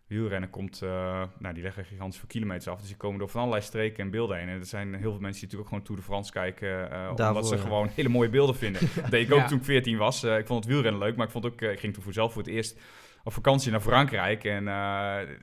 Wielrennen 0.09 0.51
komt, 0.51 0.83
eh, 0.83 1.23
nou 1.39 1.55
die 1.55 1.63
leggen 1.63 1.85
gigantisch 1.85 2.19
veel 2.19 2.29
kilometers 2.29 2.69
af. 2.69 2.79
Dus 2.79 2.89
die 2.89 2.97
komen 2.97 3.19
door 3.19 3.29
van 3.29 3.41
allerlei 3.41 3.65
streken 3.65 4.05
en 4.05 4.11
beelden 4.11 4.37
heen. 4.39 4.49
En 4.49 4.59
er 4.59 4.65
zijn 4.67 4.89
heel 4.95 5.11
veel 5.11 5.21
mensen 5.21 5.23
die 5.23 5.33
natuurlijk 5.33 5.61
ook 5.61 5.69
gewoon 5.69 5.83
Tour 5.85 6.01
de 6.01 6.07
France 6.07 6.33
kijken. 6.33 6.91
eh, 6.91 7.27
omdat 7.27 7.49
ze 7.49 7.57
ja. 7.57 7.61
gewoon 7.63 7.89
hele 7.95 8.09
mooie 8.09 8.29
beelden 8.29 8.57
vinden. 8.57 8.81
Dat 9.03 9.11
deed 9.11 9.27
ik 9.27 9.33
ook 9.33 9.39
Ja. 9.41 9.47
toen 9.47 9.59
ik 9.59 9.65
14 9.65 9.97
was. 9.97 10.23
Eh, 10.23 10.39
ik 10.39 10.47
vond 10.47 10.65
het 10.65 10.73
wielrennen 10.73 11.01
leuk, 11.01 11.17
maar 11.17 11.27
ik, 11.27 11.33
vond 11.33 11.47
ook, 11.47 11.61
ik 11.61 11.81
ging 11.81 11.95
toen 11.95 12.03
voor 12.03 12.13
zelf 12.13 12.33
voor 12.33 12.43
het 12.43 12.51
eerst 12.51 12.81
op 13.25 13.33
vakantie 13.33 13.71
naar 13.71 13.81
Frankrijk. 13.81 14.45
En 14.45 14.59
eh, 14.59 14.65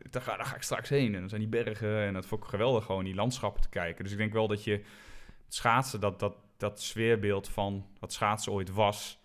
daar, 0.09 0.21
ga, 0.21 0.35
daar 0.35 0.45
ga 0.45 0.55
ik 0.55 0.61
straks 0.61 0.89
heen. 0.89 1.13
En 1.13 1.19
dan 1.19 1.29
zijn 1.29 1.41
die 1.41 1.49
bergen 1.49 1.99
en 2.05 2.13
dat 2.13 2.25
vond 2.25 2.43
ik 2.43 2.49
geweldig 2.49 2.85
gewoon, 2.85 3.03
die 3.03 3.15
landschappen 3.15 3.61
te 3.61 3.69
kijken. 3.69 4.03
Dus 4.03 4.11
ik 4.13 4.17
denk 4.19 4.33
wel 4.33 4.47
dat 4.47 4.63
je 4.63 4.71
het 4.71 5.55
schaatsen, 5.55 5.99
dat, 5.99 6.19
dat, 6.19 6.35
dat 6.57 6.81
sfeerbeeld 6.81 7.49
van 7.49 7.85
wat 7.99 8.13
schaatsen 8.13 8.51
ooit 8.51 8.71
was... 8.71 9.19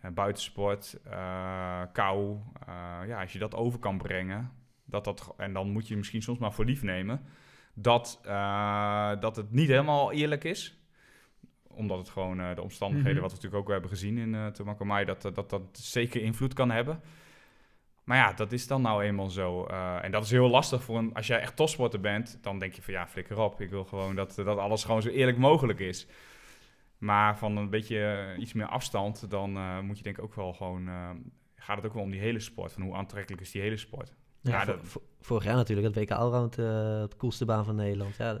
eh, 0.00 0.10
buitensport, 0.10 0.98
eh, 1.10 1.80
kou, 1.92 2.36
eh, 2.66 3.08
ja, 3.08 3.20
als 3.20 3.32
je 3.32 3.38
dat 3.38 3.54
over 3.54 3.78
kan 3.78 3.98
brengen, 3.98 4.50
dat 4.92 5.04
dat, 5.04 5.34
en 5.36 5.52
dan 5.52 5.70
moet 5.70 5.88
je 5.88 5.96
misschien 5.96 6.22
soms 6.22 6.38
maar 6.38 6.52
voor 6.52 6.64
lief 6.64 6.82
nemen, 6.82 7.20
dat, 7.74 8.20
eh, 8.24 9.20
dat 9.20 9.36
het 9.36 9.52
niet 9.52 9.68
helemaal 9.68 10.12
eerlijk 10.12 10.44
is 10.44 10.76
omdat 11.74 11.98
het 11.98 12.08
gewoon 12.08 12.40
eh, 12.40 12.54
de 12.54 12.62
omstandigheden, 12.62 13.12
Mhm. 13.12 13.22
wat 13.22 13.30
we 13.30 13.36
natuurlijk 13.36 13.62
ook 13.62 13.70
hebben 13.70 13.90
gezien 13.90 14.18
in 14.18 14.32
uh, 14.32 14.46
Tomakomai, 14.46 15.04
dat, 15.04 15.22
dat 15.22 15.50
dat 15.50 15.62
zeker 15.72 16.22
invloed 16.22 16.54
kan 16.54 16.70
hebben. 16.70 17.00
Maar 18.04 18.16
ja, 18.16 18.32
dat 18.32 18.52
is 18.52 18.66
dan 18.66 18.82
nou 18.82 19.02
eenmaal 19.02 19.30
zo. 19.30 19.66
Uh, 19.70 20.04
en 20.04 20.10
dat 20.10 20.24
is 20.24 20.30
heel 20.30 20.48
lastig 20.48 20.82
voor 20.82 20.98
een... 20.98 21.14
Als 21.14 21.26
jij 21.26 21.40
echt 21.40 21.56
topsporter 21.56 22.00
bent, 22.00 22.38
dan 22.42 22.58
denk 22.58 22.72
je 22.72 22.82
van 22.82 22.94
ja, 22.94 23.06
flikker 23.06 23.38
op. 23.38 23.60
Ik 23.60 23.70
wil 23.70 23.84
gewoon 23.84 24.14
dat, 24.14 24.34
dat 24.34 24.58
alles 24.58 24.84
gewoon 24.84 25.02
zo 25.02 25.08
eerlijk 25.08 25.38
mogelijk 25.38 25.78
is. 25.78 26.06
Maar 26.98 27.38
van 27.38 27.56
een 27.56 27.70
beetje 27.70 28.34
iets 28.38 28.52
meer 28.52 28.66
afstand, 28.66 29.30
dan 29.30 29.50
moet 29.84 29.96
je 29.96 30.02
denk 30.02 30.16
ik 30.18 30.24
ook 30.24 30.34
wel 30.34 30.52
gewoon... 30.52 30.88
gaat 31.56 31.76
het 31.76 31.86
ook 31.86 31.94
wel 31.94 32.02
om 32.02 32.10
die 32.10 32.20
hele 32.20 32.40
sport. 32.40 32.72
Van 32.72 32.82
hoe 32.82 32.94
aantrekkelijk 32.94 33.42
is 33.42 33.50
die 33.50 33.62
hele 33.62 33.76
sport. 33.76 34.14
Ja, 34.42 34.64
dat... 34.64 34.76
vorig 35.20 35.44
jaar 35.44 35.54
natuurlijk, 35.54 35.94
het 35.94 35.96
WK 35.96 36.10
Allround, 36.10 36.58
uh, 36.58 36.66
de 36.66 37.16
coolste 37.16 37.44
baan 37.44 37.64
van 37.64 37.74
Nederland. 37.74 38.16
Ja, 38.16 38.40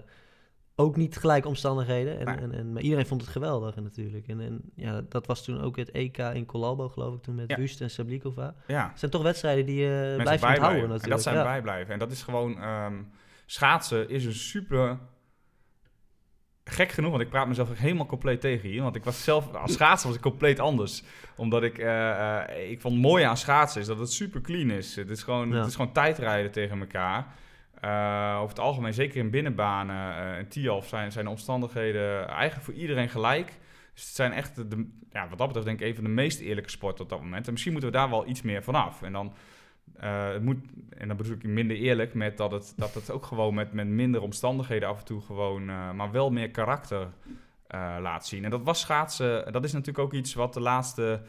ook 0.74 0.96
niet 0.96 1.16
gelijk 1.16 1.46
omstandigheden. 1.46 2.18
En, 2.18 2.24
Nee. 2.24 2.36
en, 2.36 2.52
en, 2.52 2.72
maar 2.72 2.82
iedereen 2.82 3.06
vond 3.06 3.20
het 3.20 3.30
geweldig 3.30 3.76
natuurlijk. 3.76 4.28
En, 4.28 4.40
en 4.40 4.60
ja, 4.74 5.02
dat 5.08 5.26
was 5.26 5.44
toen 5.44 5.60
ook 5.60 5.76
het 5.76 5.90
EK 5.90 6.18
in 6.18 6.46
Colalbo, 6.46 6.88
geloof 6.88 7.14
ik, 7.14 7.22
toen 7.22 7.34
met 7.34 7.50
Ja. 7.50 7.56
Wust 7.56 7.80
en 7.80 7.90
Sablikova. 7.90 8.54
Ja. 8.66 8.88
Het 8.88 8.98
zijn 8.98 9.10
toch 9.10 9.22
wedstrijden 9.22 9.66
die 9.66 9.80
je 9.80 9.88
Mensen 9.88 10.22
blijft 10.22 10.42
onthouden 10.42 10.80
natuurlijk. 10.80 11.04
En 11.04 11.10
dat 11.10 11.22
zijn 11.22 11.36
ja. 11.36 11.42
bijblijven. 11.42 11.92
En 11.92 11.98
dat 11.98 12.10
is 12.10 12.22
gewoon... 12.22 12.62
Um, 12.62 13.10
schaatsen 13.46 14.08
is 14.08 14.24
een 14.24 14.34
super... 14.34 14.98
Gek 16.64 16.92
genoeg, 16.92 17.10
want 17.10 17.22
ik 17.22 17.28
praat 17.28 17.48
mezelf 17.48 17.78
helemaal 17.78 18.06
compleet 18.06 18.40
tegen 18.40 18.68
hier. 18.68 18.82
Want 18.82 18.96
ik 18.96 19.04
was 19.04 19.24
zelf... 19.24 19.54
Als 19.54 19.72
schaatsen 19.72 20.08
was 20.08 20.16
ik 20.16 20.22
compleet 20.22 20.60
anders. 20.60 21.02
Omdat 21.36 21.62
ik... 21.62 21.78
Uh, 21.78 21.86
uh, 21.86 22.70
ik 22.70 22.80
vond 22.80 22.94
het 22.94 23.02
mooie 23.02 23.26
aan 23.26 23.36
schaatsen 23.36 23.80
is 23.80 23.86
dat 23.86 23.98
het 23.98 24.12
super 24.12 24.40
clean 24.40 24.70
is. 24.70 24.96
Het 24.96 25.10
is 25.10 25.22
gewoon, 25.22 25.48
Ja. 25.48 25.56
het 25.56 25.66
is 25.66 25.74
gewoon 25.74 25.92
tijdrijden 25.92 26.50
tegen 26.50 26.80
elkaar. 26.80 27.26
Uh, 27.84 28.34
over 28.36 28.48
het 28.48 28.58
algemeen, 28.58 28.94
zeker 28.94 29.16
in 29.16 29.30
binnenbanen 29.30 29.96
uh, 29.96 30.36
en 30.38 30.48
Tialf, 30.48 30.88
zijn, 30.88 31.12
zijn 31.12 31.24
de 31.24 31.30
omstandigheden 31.30 32.28
eigenlijk 32.28 32.64
voor 32.64 32.74
iedereen 32.74 33.08
gelijk. 33.08 33.46
Dus 33.94 34.04
het 34.04 34.14
zijn 34.14 34.32
echt, 34.32 34.70
de, 34.70 34.88
ja, 35.12 35.28
wat 35.28 35.38
dat 35.38 35.46
betreft, 35.46 35.66
denk 35.66 35.80
ik, 35.80 35.86
een 35.86 35.94
van 35.94 36.04
de 36.04 36.10
meest 36.10 36.40
eerlijke 36.40 36.70
sporten 36.70 37.04
op 37.04 37.10
dat 37.10 37.20
moment. 37.20 37.46
En 37.46 37.52
misschien 37.52 37.72
moeten 37.72 37.90
we 37.90 37.96
daar 37.96 38.10
wel 38.10 38.28
iets 38.28 38.42
meer 38.42 38.62
vanaf. 38.62 39.02
En 39.02 39.12
dan, 39.12 39.34
uh, 40.00 40.32
het 40.32 40.42
moet, 40.42 40.58
en 40.96 41.08
dan 41.08 41.16
bedoel 41.16 41.34
ik 41.34 41.42
minder 41.42 41.76
eerlijk 41.76 42.14
met 42.14 42.36
dat 42.36 42.50
het, 42.50 42.72
dat 42.76 42.94
het 42.94 43.10
ook 43.10 43.26
gewoon 43.26 43.54
met, 43.54 43.72
met 43.72 43.86
minder 43.86 44.22
omstandigheden 44.22 44.88
af 44.88 44.98
en 44.98 45.04
toe 45.04 45.20
gewoon, 45.20 45.68
uh, 45.68 45.92
maar 45.92 46.10
wel 46.10 46.30
meer 46.30 46.50
karakter 46.50 47.00
uh, 47.00 47.96
laat 48.00 48.26
zien. 48.26 48.44
En 48.44 48.50
dat 48.50 48.62
was 48.62 48.80
schaatsen, 48.80 49.52
dat 49.52 49.64
is 49.64 49.72
natuurlijk 49.72 50.04
ook 50.04 50.12
iets 50.12 50.34
wat 50.34 50.54
de 50.54 50.60
laatste 50.60 51.22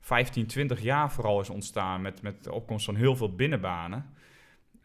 15, 0.00 0.46
20 0.46 0.80
jaar 0.80 1.12
vooral 1.12 1.40
is 1.40 1.50
ontstaan 1.50 2.02
met, 2.02 2.22
met 2.22 2.44
de 2.44 2.52
opkomst 2.52 2.84
van 2.84 2.94
heel 2.94 3.16
veel 3.16 3.34
binnenbanen. 3.34 4.13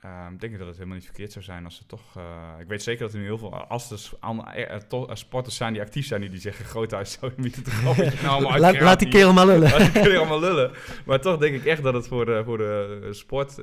Ehm, 0.01 0.38
denk 0.38 0.53
ik 0.53 0.58
dat 0.58 0.68
het 0.68 0.75
helemaal 0.75 0.96
niet 0.98 1.06
verkeerd 1.06 1.32
zou 1.32 1.46
zijn 1.46 1.65
als 1.65 1.75
ze 1.75 1.86
toch... 1.86 2.18
eh, 2.18 2.60
ik 2.60 2.68
weet 2.68 2.84
zeker 2.84 3.03
dat 3.06 3.13
er 3.13 3.20
nu 3.20 3.25
heel 3.25 3.38
veel... 3.38 3.56
Als 3.56 3.91
er 3.91 4.18
eh, 4.53 4.75
eh, 4.75 5.10
sporters 5.13 5.56
zijn 5.56 5.74
die 5.74 5.82
actief 5.82 6.06
zijn, 6.06 6.22
die, 6.22 6.29
die 6.29 6.39
zeggen... 6.39 6.65
Groothuis 6.65 7.12
zou 7.20 7.32
je 7.36 7.41
niet 7.41 7.56
je 7.65 8.20
nou 8.22 8.46
allemaal 8.46 8.60
Laat, 8.82 9.00
die 9.00 9.10
kerel 9.10 9.34
maar 9.34 9.46
lullen. 9.46 9.70
Laat 9.72 9.94
die 9.94 10.01
kerel 10.01 10.18
allemaal 10.20 10.39
lullen. 10.39 10.72
Maar 11.06 11.22
toch 11.22 11.38
denk 11.38 11.56
ik 11.56 11.65
echt 11.65 11.84
dat 11.84 11.94
het 11.94 12.08
voor 12.08 12.25
de, 12.25 12.41
voor 12.46 12.58
de 12.58 13.08
sport 13.12 13.53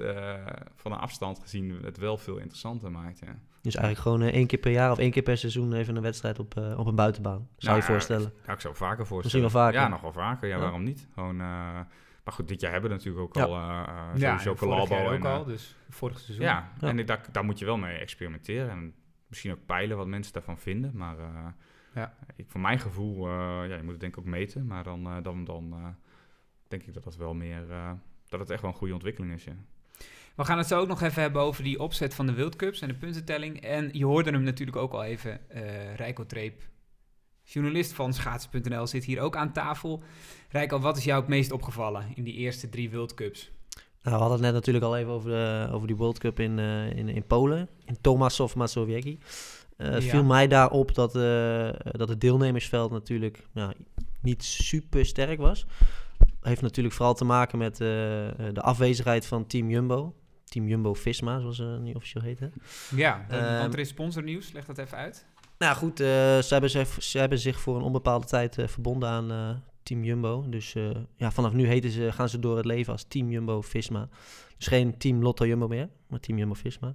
van 0.76 0.92
een 0.92 0.98
afstand 0.98 1.38
gezien... 1.38 1.78
het 1.84 1.98
wel 1.98 2.16
veel 2.16 2.36
interessanter 2.36 2.90
maakt, 2.90 3.18
ja. 3.18 3.38
Dus 3.62 3.74
eigenlijk 3.74 4.02
gewoon 4.02 4.22
één 4.22 4.46
keer 4.46 4.58
per 4.58 4.70
jaar 4.72 4.90
of 4.90 4.98
één 4.98 5.10
keer 5.10 5.22
per 5.22 5.36
seizoen 5.38 5.72
even 5.72 5.96
een 5.96 6.02
wedstrijd 6.02 6.38
op, 6.38 6.56
op 6.76 6.86
een 6.86 6.94
buitenbaan. 6.94 7.48
Zou 7.56 7.72
Nou, 7.72 7.76
je 7.76 7.82
voorstellen? 7.82 8.32
Ja, 8.46 8.52
ik 8.52 8.60
zou 8.60 8.74
vaker 8.74 9.06
voorstellen. 9.06 9.22
Misschien 9.22 9.40
wel 9.40 9.50
vaker. 9.50 9.80
Ja, 9.80 9.88
nog 9.88 10.00
wel 10.00 10.12
vaker. 10.12 10.48
Ja, 10.48 10.54
Ja. 10.54 10.60
waarom 10.60 10.82
niet? 10.82 11.06
Gewoon, 11.14 11.40
maar 12.26 12.34
goed, 12.34 12.48
dit 12.48 12.60
jaar 12.60 12.72
hebben 12.72 12.90
we 12.90 12.96
natuurlijk 12.96 13.24
ook 13.24 13.34
Ja. 13.34 13.42
al 13.42 13.50
uh, 13.56 14.20
Ja, 14.20 14.38
sowieso 14.38 14.50
en 14.50 14.56
Calabo 14.56 15.06
ook 15.06 15.12
en, 15.14 15.22
al, 15.26 15.40
eh, 15.40 15.46
dus 15.46 15.76
vorig 15.88 16.18
seizoen. 16.20 16.44
Ja, 16.44 16.72
Ja. 16.80 16.88
en 16.88 16.98
ik- 16.98 17.06
daar, 17.06 17.20
daar 17.32 17.44
moet 17.44 17.58
je 17.58 17.64
wel 17.64 17.76
mee 17.76 17.96
experimenteren. 17.98 18.70
En 18.70 18.94
misschien 19.26 19.52
ook 19.52 19.66
peilen 19.66 19.96
wat 19.96 20.06
mensen 20.06 20.32
daarvan 20.32 20.58
vinden. 20.58 20.90
Maar 20.96 21.18
eh, 21.18 21.46
Ja. 21.94 22.14
ik, 22.36 22.44
voor 22.48 22.60
mijn 22.60 22.78
gevoel, 22.78 23.26
eh, 23.26 23.32
ja, 23.68 23.74
je 23.76 23.82
moet 23.82 23.90
het 23.90 24.00
denk 24.00 24.12
ik 24.12 24.18
ook 24.18 24.24
meten. 24.24 24.66
Maar 24.66 24.84
dan, 24.84 25.06
eh, 25.06 25.16
dan, 25.22 25.44
dan 25.44 25.72
eh, 25.72 25.86
denk 26.68 26.82
ik 26.82 26.94
dat 26.94 27.04
dat 27.04 27.16
wel 27.16 27.34
meer, 27.34 27.70
eh, 27.70 27.90
dat 28.28 28.40
het 28.40 28.50
echt 28.50 28.60
wel 28.62 28.70
een 28.70 28.76
goede 28.76 28.94
ontwikkeling 28.94 29.32
is, 29.32 29.44
ja. 29.44 29.56
We 30.34 30.44
gaan 30.44 30.58
het 30.58 30.66
zo 30.66 30.80
ook 30.80 30.88
nog 30.88 31.02
even 31.02 31.22
hebben 31.22 31.42
over 31.42 31.64
die 31.64 31.80
opzet 31.80 32.14
van 32.14 32.26
de 32.26 32.34
World 32.34 32.56
Cups 32.56 32.80
en 32.80 32.88
de 32.88 32.94
puntentelling. 32.94 33.60
En 33.60 33.88
je 33.92 34.04
hoorde 34.04 34.30
hem 34.30 34.42
natuurlijk 34.42 34.76
ook 34.76 34.92
al 34.92 35.04
even, 35.04 35.50
eh 35.50 35.94
Rijko 35.94 36.26
Treep, 36.26 36.62
journalist 37.46 37.92
van 37.92 38.12
schaatsen.nl, 38.14 38.86
zit 38.86 39.04
hier 39.04 39.20
ook 39.20 39.36
aan 39.36 39.52
tafel. 39.52 40.02
Rijko, 40.50 40.78
wat 40.78 40.96
is 40.96 41.04
jou 41.04 41.20
het 41.20 41.28
meest 41.28 41.52
opgevallen 41.52 42.04
in 42.14 42.24
die 42.24 42.34
eerste 42.34 42.68
drie 42.68 42.90
World 42.90 43.14
Cups? 43.14 43.50
Nou, 44.02 44.18
we 44.18 44.22
hadden 44.24 44.30
het 44.30 44.40
net 44.40 44.52
natuurlijk 44.52 44.84
al 44.84 44.96
even 44.96 45.12
over, 45.12 45.30
de, 45.30 45.68
over 45.72 45.86
die 45.86 45.96
World 45.96 46.18
Cup 46.18 46.40
in, 46.40 46.58
eh, 46.58 46.90
in, 46.96 47.08
in 47.08 47.26
Polen. 47.26 47.68
In 47.84 47.96
Tomasov 48.00 48.54
Mazowiecki. 48.54 49.18
Eh 49.76 49.92
Ja. 49.92 50.00
viel 50.00 50.24
mij 50.24 50.46
daarop 50.48 50.94
dat, 50.94 51.16
eh, 51.16 51.68
dat 51.82 52.08
het 52.08 52.20
deelnemersveld 52.20 52.90
natuurlijk 52.90 53.46
ja, 53.52 53.72
niet 54.22 54.44
super 54.44 55.06
sterk 55.06 55.38
was. 55.38 55.66
Heeft 56.40 56.62
natuurlijk 56.62 56.94
vooral 56.94 57.14
te 57.14 57.24
maken 57.24 57.58
met 57.58 57.76
de 57.76 58.60
afwezigheid 58.60 59.26
van 59.26 59.46
Team 59.46 59.70
Jumbo. 59.70 60.14
Team 60.44 60.68
Jumbo-Visma, 60.68 61.40
zoals 61.40 61.56
ze 61.56 61.78
nu 61.80 61.92
officieel 61.92 62.22
heten. 62.24 62.52
Ja, 62.94 63.26
Ehm, 63.28 63.58
want 63.58 63.72
er 63.74 63.78
is 63.80 63.88
sponsornieuws, 63.88 64.52
leg 64.52 64.64
dat 64.64 64.78
even 64.78 64.98
uit. 64.98 65.26
Nou 65.58 65.76
goed, 65.76 66.00
eh, 66.00 66.06
ze, 66.38 66.46
hebben 66.48 66.70
zich, 66.70 67.12
hebben 67.12 67.38
zich 67.38 67.60
voor 67.60 67.76
een 67.76 67.82
onbepaalde 67.82 68.26
tijd 68.26 68.58
eh, 68.58 68.66
verbonden 68.68 69.08
aan 69.08 69.30
eh, 69.30 69.50
Team 69.82 70.04
Jumbo. 70.04 70.44
Dus 70.48 70.74
ja, 71.16 71.30
vanaf 71.30 71.52
nu 71.52 71.66
heten 71.66 71.90
ze, 71.90 72.12
gaan 72.12 72.28
ze 72.28 72.38
door 72.38 72.56
het 72.56 72.64
leven 72.66 72.92
als 72.92 73.04
Team 73.08 73.30
Jumbo-Visma. 73.30 74.08
Dus 74.56 74.66
geen 74.66 74.98
Team 74.98 75.22
Lotto 75.22 75.46
Jumbo 75.46 75.68
meer, 75.68 75.88
maar 76.08 76.20
Team 76.20 76.38
Jumbo-Visma. 76.38 76.94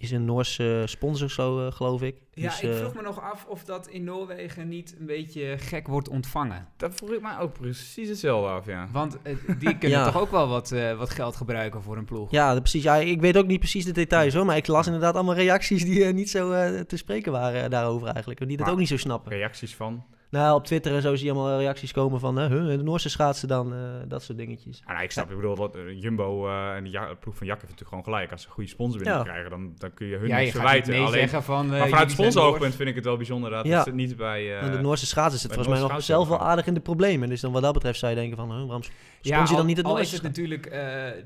Is 0.00 0.10
een 0.10 0.24
Noorse 0.24 0.82
sponsor 0.86 1.30
zo, 1.30 1.66
eh, 1.66 1.72
geloof 1.72 2.02
ik. 2.02 2.16
Ja, 2.32 2.48
Dus, 2.48 2.60
ik 2.60 2.70
eh, 2.70 2.76
vroeg 2.76 2.94
me 2.94 3.02
nog 3.02 3.20
af 3.22 3.44
of 3.48 3.64
dat 3.64 3.86
in 3.88 4.04
Noorwegen 4.04 4.68
niet 4.68 4.96
een 4.98 5.06
beetje 5.06 5.58
gek 5.58 5.86
wordt 5.86 6.08
ontvangen. 6.08 6.68
Dat 6.76 6.94
vroeg 6.94 7.10
ik 7.10 7.20
mij 7.22 7.38
ook 7.38 7.52
precies 7.52 8.08
hetzelfde 8.08 8.48
af, 8.50 8.66
ja. 8.66 8.88
Want 8.92 9.18
eh, 9.22 9.34
die 9.58 9.78
kunnen 9.78 9.98
Ja. 9.98 10.04
toch 10.10 10.20
ook 10.20 10.30
wel 10.30 10.48
wat, 10.48 10.72
eh, 10.72 10.98
wat 10.98 11.10
geld 11.10 11.36
gebruiken 11.36 11.82
voor 11.82 11.96
een 11.96 12.04
ploeg. 12.04 12.30
Ja, 12.30 12.52
dat- 12.52 12.60
precies. 12.62 12.82
Ja, 12.82 12.96
ik 12.96 13.20
weet 13.20 13.36
ook 13.36 13.46
niet 13.46 13.58
precies 13.58 13.84
de 13.84 13.92
details 13.92 14.34
hoor, 14.34 14.44
maar 14.44 14.56
ik 14.56 14.66
las 14.66 14.86
inderdaad 14.86 15.14
allemaal 15.14 15.34
reacties 15.34 15.84
die 15.84 16.04
niet 16.04 16.30
zo 16.30 16.52
eh, 16.52 16.80
te 16.80 16.96
spreken 16.96 17.32
waren 17.32 17.70
daarover 17.70 18.08
eigenlijk. 18.08 18.38
Die 18.38 18.48
dat 18.56 18.58
Maar- 18.66 18.70
ook 18.74 18.80
niet 18.80 18.88
zo 18.88 18.96
snappen. 18.96 19.32
Reacties 19.32 19.74
van... 19.74 20.04
Nou, 20.30 20.54
op 20.56 20.64
Twitter 20.64 20.94
en 20.94 21.02
zo 21.02 21.14
zie 21.16 21.26
je 21.26 21.32
allemaal 21.32 21.58
reacties 21.58 21.92
komen 21.92 22.20
van, 22.20 22.38
huh, 22.38 22.66
de 22.68 22.82
Noorse 22.82 23.08
schaatsen 23.08 23.48
dan, 23.48 23.72
eh, 23.74 23.78
dat 24.08 24.22
soort 24.22 24.38
dingetjes. 24.38 24.82
Ja, 24.86 24.92
nou, 24.92 25.04
ik 25.04 25.10
snap, 25.10 25.30
ik 25.30 25.36
bedoel, 25.36 25.54
dat, 25.54 25.76
eh, 25.76 26.00
Jumbo 26.02 26.48
eh, 26.48 26.74
en 26.76 26.84
de 26.84 26.90
ja, 26.90 27.14
ploeg 27.14 27.36
van 27.36 27.46
Jak 27.46 27.60
heeft 27.60 27.70
natuurlijk 27.72 27.88
gewoon 27.88 28.04
gelijk. 28.04 28.32
Als 28.32 28.40
ze 28.40 28.46
een 28.46 28.52
goede 28.52 28.68
sponsor 28.70 28.98
willen 28.98 29.16
Ja. 29.18 29.22
krijgen, 29.22 29.50
dan, 29.50 29.72
dan 29.78 29.94
kun 29.94 30.06
je 30.06 30.16
hun 30.16 30.40
niet 30.40 30.50
verwijten. 30.50 30.92
nee 30.92 31.00
Alleen, 31.00 31.12
zeggen 31.18 31.42
van... 31.42 31.72
eh, 31.72 31.78
maar 31.78 31.88
vanuit 31.88 32.10
sponsoroogpunt 32.10 32.74
vind 32.74 32.88
ik 32.88 32.94
het 32.94 33.04
wel 33.04 33.16
bijzonder 33.16 33.50
dat 33.50 33.66
Ja. 33.66 33.84
het 33.84 33.94
niet 33.94 34.16
bij... 34.16 34.40
eh, 34.58 34.62
En 34.62 34.70
de 34.70 34.78
Noorse 34.78 35.06
schaatsen 35.06 35.40
zitten 35.40 35.58
bij 35.58 35.66
volgens 35.68 35.86
mij 35.88 35.96
nog 35.96 36.04
zelf 36.06 36.28
wel 36.28 36.40
aardig 36.40 36.66
in 36.66 36.74
de 36.74 36.80
problemen. 36.80 37.28
Dus 37.28 37.40
dan 37.40 37.52
wat 37.52 37.62
dat 37.62 37.72
betreft 37.72 37.98
zou 37.98 38.12
je 38.12 38.18
denken 38.18 38.36
van, 38.36 38.48
waarom 38.48 38.66
sponsor 38.82 38.92
Ja, 39.20 39.40
je 39.40 39.46
dan 39.48 39.56
al- 39.56 39.64
niet 39.64 39.76
het 39.76 39.86
al 39.86 39.92
Noorse 39.92 40.06
is 40.06 40.12
het 40.12 40.22
natuurlijk 40.22 40.66
eh, 40.66 40.80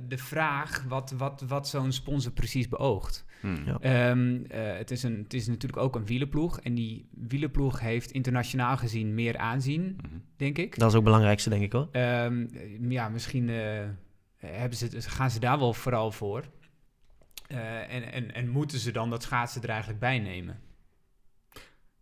de 0.09 0.19
vraag 0.19 0.85
wat, 0.89 1.15
wat, 1.19 1.45
wat 1.49 1.69
zo'n 1.69 1.93
sponsor 1.93 2.33
precies 2.33 2.69
beoogt. 2.69 3.25
Hmm. 3.43 3.63
Ja. 3.67 3.79
Ehm, 3.81 4.45
eh, 4.49 4.77
het, 4.77 4.91
is 4.91 5.03
een, 5.03 5.19
het 5.23 5.35
is 5.35 5.47
natuurlijk 5.47 5.83
ook 5.83 5.97
een 5.97 6.07
wielenploeg. 6.07 6.61
En 6.61 6.75
die 6.75 7.09
wielenploeg 7.11 7.81
heeft 7.81 8.11
internationaal 8.11 8.77
gezien 8.77 9.15
meer 9.15 9.37
aanzien, 9.39 9.83
Mhm. 10.03 10.15
denk 10.37 10.59
ik. 10.59 10.71
Dat 10.79 10.81
is 10.89 10.89
ook 10.89 10.95
het 10.95 11.05
belangrijkste, 11.05 11.51
denk 11.51 11.63
ik 11.63 11.73
hoor. 11.73 11.89
Ehm, 11.93 12.47
ja, 12.89 13.09
misschien 13.09 13.49
eh, 13.49 13.85
hebben 14.37 14.79
ze, 14.79 14.89
gaan 15.01 15.31
ze 15.31 15.41
daar 15.41 15.59
wel 15.59 15.73
vooral 15.75 16.13
voor. 16.13 16.45
Eh, 17.47 17.95
en, 17.95 18.13
en, 18.13 18.35
en 18.35 18.49
moeten 18.49 18.79
ze 18.79 18.91
dan 18.93 19.11
dat 19.11 19.23
schaatsen 19.23 19.63
er 19.63 19.69
eigenlijk 19.69 20.01
bij 20.01 20.19
nemen? 20.19 20.61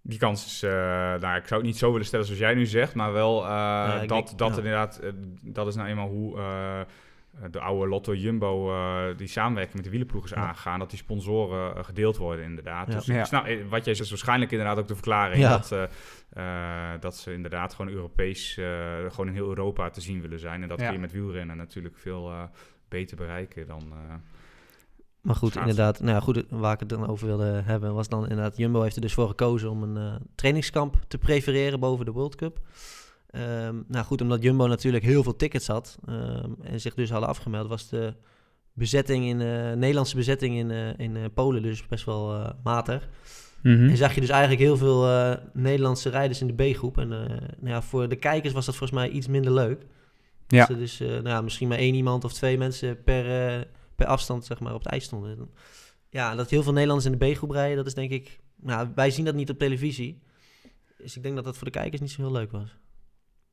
Die 0.03 0.19
kans 0.19 0.47
is, 0.47 0.63
eh, 0.63 0.71
nou, 1.21 1.37
ik 1.37 1.47
zou 1.47 1.61
het 1.61 1.63
niet 1.63 1.79
zo 1.79 1.91
willen 1.91 2.07
stellen 2.07 2.25
zoals 2.25 2.41
jij 2.41 2.55
nu 2.55 2.67
zegt, 2.67 2.95
maar 2.95 3.13
wel 3.13 3.45
eh, 3.47 3.99
dat, 3.99 4.09
denk- 4.09 4.39
dat 4.39 4.51
ja. 4.51 4.57
inderdaad, 4.57 4.99
eh, 4.99 5.11
dat 5.45 5.67
is 5.67 5.75
nou 5.75 5.89
eenmaal 5.89 6.09
hoe 6.09 6.39
eh, 6.39 6.81
de 7.51 7.61
oude 7.61 7.89
Lotto 7.89 8.15
Jumbo 8.15 8.71
eh, 8.73 9.17
die 9.17 9.27
samenwerking 9.27 9.75
met 9.77 9.85
de 9.85 9.91
wielenploeg 9.91 10.25
is 10.25 10.31
Ja. 10.31 10.37
aangegaan, 10.37 10.79
dat 10.79 10.91
die 10.91 10.99
sponsoren 10.99 11.77
eh, 11.77 11.85
gedeeld 11.85 12.17
worden 12.17 12.45
inderdaad. 12.45 12.89
Ja. 12.89 12.95
Dus 12.95 13.31
Ja. 13.31 13.47
eh, 13.47 13.57
wat 13.69 13.85
jij 13.85 13.95
zegt 13.95 14.01
is 14.01 14.11
waarschijnlijk 14.11 14.51
inderdaad 14.51 14.79
ook 14.79 14.89
de 14.89 14.95
verklaring 14.95 15.41
Ja. 15.43 15.49
dat, 15.51 15.73
eh, 15.73 15.83
eh, 16.95 17.01
dat 17.01 17.17
ze 17.17 17.33
inderdaad 17.33 17.75
gewoon 17.75 17.93
Europees, 17.93 18.57
eh, 18.57 18.65
gewoon 19.09 19.27
in 19.29 19.35
heel 19.35 19.49
Europa 19.49 19.91
te 19.91 20.01
zien 20.01 20.21
willen 20.21 20.41
zijn. 20.41 20.63
En 20.63 20.69
dat 20.69 20.79
Ja. 20.81 20.85
kun 20.85 20.95
je 20.95 21.01
met 21.01 21.13
wielrennen 21.13 21.57
natuurlijk 21.57 21.97
veel 21.99 22.31
eh, 22.31 22.43
beter 22.89 23.17
bereiken 23.17 23.67
dan... 23.67 23.83
eh, 23.93 24.15
Maar 25.23 25.35
goed, 25.35 25.51
Schaatsen. 25.53 25.71
inderdaad, 25.71 26.01
nou 26.01 26.13
ja, 26.15 26.21
goed, 26.21 26.45
waar 26.51 26.73
ik 26.73 26.81
het 26.81 26.89
dan 26.89 27.07
over 27.09 27.27
wilde 27.27 27.63
hebben, 27.65 27.95
was 27.95 28.09
dan 28.09 28.23
inderdaad, 28.23 28.57
Jumbo 28.57 28.83
heeft 28.83 28.97
er 28.97 29.03
dus 29.03 29.15
voor 29.15 29.29
gekozen 29.29 29.71
om 29.71 29.83
een 29.83 29.97
eh, 29.97 30.15
trainingskamp 30.35 30.97
te 31.09 31.19
prefereren 31.19 31.81
boven 31.81 32.05
de 32.05 32.13
World 32.13 32.35
Cup. 32.35 32.59
Ehm, 33.31 33.77
nou 33.87 34.05
goed, 34.05 34.21
omdat 34.21 34.43
Jumbo 34.43 34.67
natuurlijk 34.67 35.05
heel 35.05 35.23
veel 35.23 35.37
tickets 35.37 35.67
had 35.67 35.99
ehm, 36.07 36.51
en 36.63 36.81
zich 36.81 36.95
dus 36.95 37.11
hadden 37.11 37.29
afgemeld, 37.29 37.69
was 37.69 37.89
de 37.89 38.15
bezetting 38.73 39.25
in, 39.25 39.41
eh 39.41 39.73
Nederlandse 39.73 40.17
bezetting 40.17 40.57
in, 40.57 40.71
eh, 40.71 40.99
in 40.99 41.17
eh, 41.17 41.25
Polen 41.35 41.63
dus 41.63 41.87
best 41.87 42.05
wel 42.05 42.55
matig. 42.63 43.09
En 43.63 43.97
zag 43.97 44.15
je 44.15 44.21
dus 44.21 44.31
eigenlijk 44.31 44.61
heel 44.61 44.77
veel 44.77 45.37
Nederlandse 45.53 46.09
rijders 46.09 46.41
in 46.41 46.47
de 46.47 46.71
B-groep. 46.71 46.99
En 46.99 47.09
nou 47.09 47.49
ja, 47.61 47.83
voor 47.83 48.09
de 48.09 48.17
kijkers 48.17 48.53
was 48.53 48.67
dat 48.67 48.77
volgens 48.77 49.01
mij 49.01 49.11
iets 49.11 49.27
minder 49.27 49.53
leuk. 49.53 49.87
Ja. 50.47 50.59
Dat 50.59 50.69
er 50.69 50.79
dus 50.79 50.99
nou 50.99 51.29
ja, 51.29 51.41
misschien 51.41 51.69
maar 51.69 51.79
één 51.79 51.95
iemand 51.95 52.25
of 52.25 52.33
twee 52.33 52.59
mensen 52.59 53.03
per, 53.03 53.67
per 53.97 54.07
afstand 54.07 54.45
zeg 54.45 54.61
maar, 54.61 54.75
op 54.75 54.83
het 54.83 54.93
ijs 54.93 55.05
stonden. 55.05 55.51
Ja, 56.11 56.35
dat 56.35 56.51
heel 56.51 56.63
veel 56.63 56.73
Nederlanders 56.73 57.13
in 57.13 57.19
de 57.19 57.33
B-groep 57.33 57.51
rijden, 57.51 57.77
dat 57.77 57.87
is 57.87 57.95
denk 57.95 58.11
ik... 58.11 58.41
Nou, 58.57 58.89
wij 58.95 59.11
zien 59.11 59.25
dat 59.25 59.35
niet 59.35 59.51
op 59.51 59.59
televisie. 59.59 60.23
Dus 60.99 61.17
ik 61.17 61.23
denk 61.23 61.35
dat 61.35 61.45
dat 61.45 61.57
voor 61.57 61.67
de 61.67 61.79
kijkers 61.79 62.01
niet 62.01 62.11
zo 62.11 62.23
heel 62.23 62.33
leuk 62.33 62.51
was. 62.51 62.77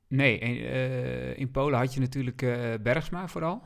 Nee, 0.07 0.39
en, 0.39 0.55
eh, 0.57 1.37
in 1.37 1.51
Polen 1.51 1.79
had 1.79 1.93
je 1.93 1.99
natuurlijk 1.99 2.41
eh, 2.41 2.73
Bergsma 2.81 3.27
vooral. 3.27 3.61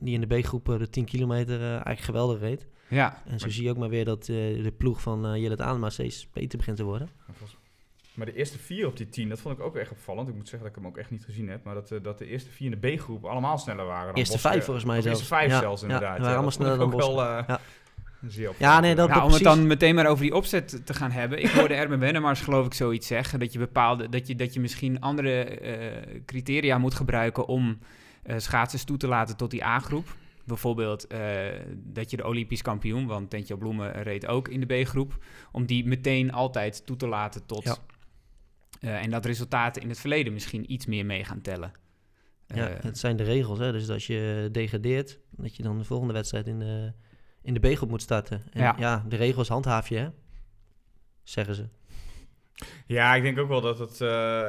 Die 0.00 0.14
in 0.14 0.20
de 0.28 0.38
B-groep 0.40 0.68
eh, 0.68 0.78
de 0.78 0.90
10 0.90 1.04
kilometer 1.04 1.60
eh, 1.60 1.68
eigenlijk 1.70 2.00
geweldig 2.00 2.40
reed. 2.40 2.66
Ja, 2.88 3.22
En 3.26 3.38
zo 3.38 3.44
Maar- 3.46 3.54
zie 3.54 3.64
je 3.64 3.70
ook 3.70 3.76
maar 3.76 3.88
weer 3.88 4.04
dat 4.04 4.20
eh, 4.20 4.26
de 4.62 4.74
ploeg 4.78 5.00
van 5.00 5.26
eh 5.26 5.36
Jillet 5.36 5.60
Anema 5.60 5.90
steeds 5.90 6.28
beter 6.32 6.58
begint 6.58 6.76
te 6.76 6.84
worden. 6.84 7.08
Maar 8.14 8.26
de 8.26 8.34
eerste 8.34 8.58
vier 8.58 8.86
op 8.86 8.96
die 8.96 9.08
tien, 9.08 9.28
dat 9.28 9.40
vond 9.40 9.58
ik 9.58 9.64
ook 9.64 9.76
echt 9.76 9.90
opvallend. 9.90 10.28
Ik 10.28 10.34
moet 10.34 10.48
zeggen 10.48 10.68
dat 10.68 10.76
ik 10.76 10.82
hem 10.82 10.90
ook 10.92 10.98
echt 10.98 11.10
niet 11.10 11.24
gezien 11.24 11.48
heb. 11.48 11.64
Maar 11.64 11.74
dat, 11.74 11.90
eh, 11.90 12.02
dat 12.02 12.18
de 12.18 12.26
eerste 12.26 12.50
vier 12.50 12.72
in 12.72 12.78
de 12.80 12.94
B-groep 12.96 13.24
allemaal 13.24 13.58
sneller 13.58 13.84
waren. 13.86 14.06
Dan 14.06 14.14
Eerste 14.16 14.38
vijf 14.38 14.64
volgens 14.64 14.84
mij 14.86 15.00
zelfs. 15.02 15.18
Eerste 15.18 15.34
vijf 15.34 15.50
Ja, 15.50 15.58
zelfs 15.60 15.80
ja, 15.80 15.86
inderdaad. 15.86 16.18
waren 16.18 16.32
allemaal 16.32 16.50
sneller 16.50 16.78
dan 16.78 16.92
ook 16.92 16.98
wel, 17.00 17.22
Ja. 17.22 17.60
Ja, 18.58 18.80
nee, 18.80 18.94
dat- 18.94 19.08
nou, 19.08 19.22
om 19.22 19.32
het 19.32 19.42
dan 19.42 19.66
meteen 19.66 19.94
maar 19.94 20.06
over 20.06 20.22
die 20.24 20.34
opzet 20.34 20.86
te 20.86 20.94
gaan 20.94 21.10
hebben. 21.10 21.38
Ik 21.42 21.50
hoorde 21.50 21.74
Erben 21.74 21.98
Wennemars 21.98 22.40
geloof 22.40 22.66
ik 22.66 22.74
zoiets 22.74 23.06
zeggen. 23.06 23.38
Dat 23.38 23.52
je 23.52 23.58
bepaalde, 23.58 24.08
dat 24.08 24.26
je, 24.26 24.34
dat 24.34 24.54
je 24.54 24.60
misschien 24.60 25.00
andere 25.00 25.42
eh, 25.44 26.20
criteria 26.26 26.78
moet 26.78 26.94
gebruiken 26.94 27.46
om 27.46 27.78
eh, 28.22 28.38
schaatsers 28.38 28.84
toe 28.84 28.96
te 28.96 29.06
laten 29.08 29.36
tot 29.36 29.50
die 29.50 29.64
A-groep. 29.64 30.14
Bijvoorbeeld 30.44 31.06
eh, 31.06 31.20
dat 31.74 32.10
je 32.10 32.16
de 32.16 32.26
Olympisch 32.26 32.62
kampioen, 32.62 33.06
want 33.06 33.30
Tentje 33.30 33.56
Bloemen 33.56 34.02
reed 34.02 34.26
ook 34.26 34.48
in 34.48 34.60
de 34.60 34.82
B-groep, 34.82 35.24
om 35.52 35.66
die 35.66 35.86
meteen 35.86 36.32
altijd 36.32 36.86
toe 36.86 36.96
te 36.96 37.06
laten 37.06 37.46
tot. 37.46 37.64
Ja. 37.64 37.76
eh, 38.80 39.02
en 39.04 39.10
dat 39.10 39.24
resultaten 39.26 39.82
in 39.82 39.88
het 39.88 40.00
verleden 40.00 40.32
misschien 40.32 40.72
iets 40.72 40.86
meer 40.86 41.06
mee 41.06 41.24
gaan 41.24 41.40
tellen. 41.40 41.72
Ja, 42.46 42.68
Eh, 42.68 42.82
het 42.82 42.98
zijn 42.98 43.16
de 43.16 43.22
regels. 43.24 43.58
Hè? 43.58 43.72
Dus 43.72 43.88
als 43.88 44.06
je 44.06 44.48
degradeert, 44.52 45.18
dat 45.30 45.56
je 45.56 45.62
dan 45.62 45.78
de 45.78 45.84
volgende 45.84 46.12
wedstrijd 46.12 46.46
in 46.46 46.58
de, 46.58 46.92
in 47.48 47.54
de 47.60 47.68
B-groep 47.68 47.88
moet 47.88 48.02
starten. 48.02 48.42
En 48.52 48.60
Ja. 48.62 48.74
ja. 48.78 49.04
de 49.08 49.16
regels 49.16 49.48
handhaaf 49.48 49.88
je, 49.88 49.96
hè? 49.96 50.08
Zeggen 51.22 51.54
ze. 51.54 51.64
Ja, 52.86 53.14
ik 53.14 53.22
denk 53.22 53.38
ook 53.38 53.48
wel 53.48 53.60
dat 53.60 53.78
het... 53.78 54.00
eh, 54.00 54.46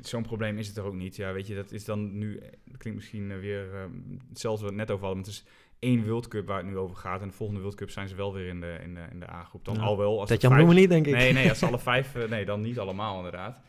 Zo'n 0.00 0.22
probleem 0.22 0.58
is 0.58 0.68
het 0.68 0.76
er 0.76 0.84
ook 0.84 0.94
niet. 0.94 1.16
Ja, 1.16 1.32
weet 1.32 1.46
je, 1.46 1.54
dat 1.54 1.72
is 1.72 1.84
dan 1.84 2.18
nu... 2.18 2.40
Dat 2.64 2.76
klinkt 2.76 2.98
misschien 3.00 3.30
eh, 3.30 3.38
weer 3.38 3.74
eh, 3.74 3.80
hetzelfde 4.28 4.64
wat 4.64 4.72
we 4.72 4.78
het 4.78 4.88
net 4.88 4.96
over 4.96 5.06
hadden. 5.06 5.22
Maar 5.24 5.32
het 5.32 5.42
is 5.44 5.50
één 5.78 6.06
World 6.06 6.28
Cup 6.28 6.46
waar 6.46 6.56
het 6.56 6.66
nu 6.66 6.76
over 6.76 6.96
gaat. 6.96 7.20
En 7.20 7.28
de 7.28 7.34
volgende 7.34 7.60
World 7.60 7.76
Cup 7.76 7.90
zijn 7.90 8.08
ze 8.08 8.14
wel 8.14 8.32
weer 8.32 8.46
in 8.48 8.60
de, 8.60 8.78
in 8.82 8.94
de, 8.94 9.04
in 9.10 9.20
de 9.20 9.30
A-groep. 9.30 9.64
Dan 9.64 9.78
al 9.78 9.98
wel. 9.98 10.20
Als 10.20 10.28
Dat 10.28 10.40
Jan 10.40 10.52
vijf- 10.52 10.68
niet, 10.72 10.88
denk 10.88 11.06
ik. 11.06 11.12
Nee, 11.14 11.32
nee, 11.32 11.48
als 11.48 11.62
alle 11.68 11.78
vijf... 11.78 12.28
nee, 12.28 12.44
dan 12.44 12.60
niet 12.60 12.78
allemaal 12.78 13.16
inderdaad. 13.16 13.60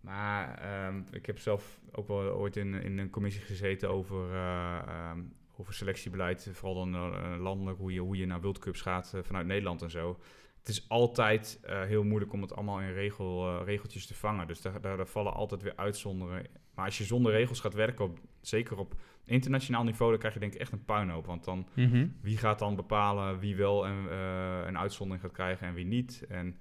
Maar 0.00 0.58
ehm, 0.58 1.00
ik 1.10 1.26
heb 1.26 1.38
zelf 1.38 1.78
ook 1.92 2.08
wel 2.08 2.20
ooit 2.20 2.56
in, 2.56 2.74
in 2.74 2.98
een 2.98 3.10
commissie 3.10 3.42
gezeten 3.42 3.90
over... 3.90 4.32
eh, 4.32 4.78
ehm, 4.86 5.18
over 5.60 5.74
selectiebeleid, 5.74 6.50
vooral 6.52 6.74
dan 6.90 6.94
eh, 6.94 7.34
landelijk, 7.38 7.78
hoe 7.78 7.92
je, 7.92 8.00
hoe 8.00 8.16
je 8.16 8.26
naar 8.26 8.40
World 8.40 8.58
Cups 8.58 8.80
gaat 8.80 9.12
eh, 9.14 9.20
vanuit 9.22 9.46
Nederland 9.46 9.82
en 9.82 9.90
zo. 9.90 10.18
Het 10.58 10.68
is 10.68 10.88
altijd 10.88 11.60
eh, 11.62 11.82
heel 11.82 12.04
moeilijk 12.04 12.32
om 12.32 12.42
het 12.42 12.54
allemaal 12.54 12.80
in 12.80 12.92
regel, 12.92 13.46
eh, 13.60 13.64
regeltjes 13.66 14.06
te 14.06 14.14
vangen. 14.14 14.46
Dus 14.46 14.60
daar, 14.60 14.80
daar, 14.80 14.96
daar 14.96 15.06
vallen 15.06 15.34
altijd 15.34 15.62
weer 15.62 15.76
uitzonderen. 15.76 16.46
Maar 16.74 16.84
als 16.84 16.98
je 16.98 17.04
zonder 17.04 17.32
regels 17.32 17.60
gaat 17.60 17.74
werken, 17.74 18.04
op, 18.04 18.18
zeker 18.40 18.76
op 18.78 18.94
internationaal 19.24 19.84
niveau, 19.84 20.10
dan 20.10 20.18
krijg 20.18 20.34
je 20.34 20.40
denk 20.40 20.54
ik 20.54 20.60
echt 20.60 20.72
een 20.72 20.84
puinhoop. 20.84 21.26
Want 21.26 21.44
dan, 21.44 21.66
Mhm. 21.74 22.06
wie 22.20 22.36
gaat 22.36 22.58
dan 22.58 22.76
bepalen 22.76 23.38
wie 23.38 23.56
wel 23.56 23.86
een, 23.86 24.08
eh, 24.08 24.60
een 24.66 24.78
uitzondering 24.78 25.24
gaat 25.24 25.34
krijgen 25.34 25.66
en 25.66 25.74
wie 25.74 25.84
niet? 25.86 26.24
En, 26.28 26.56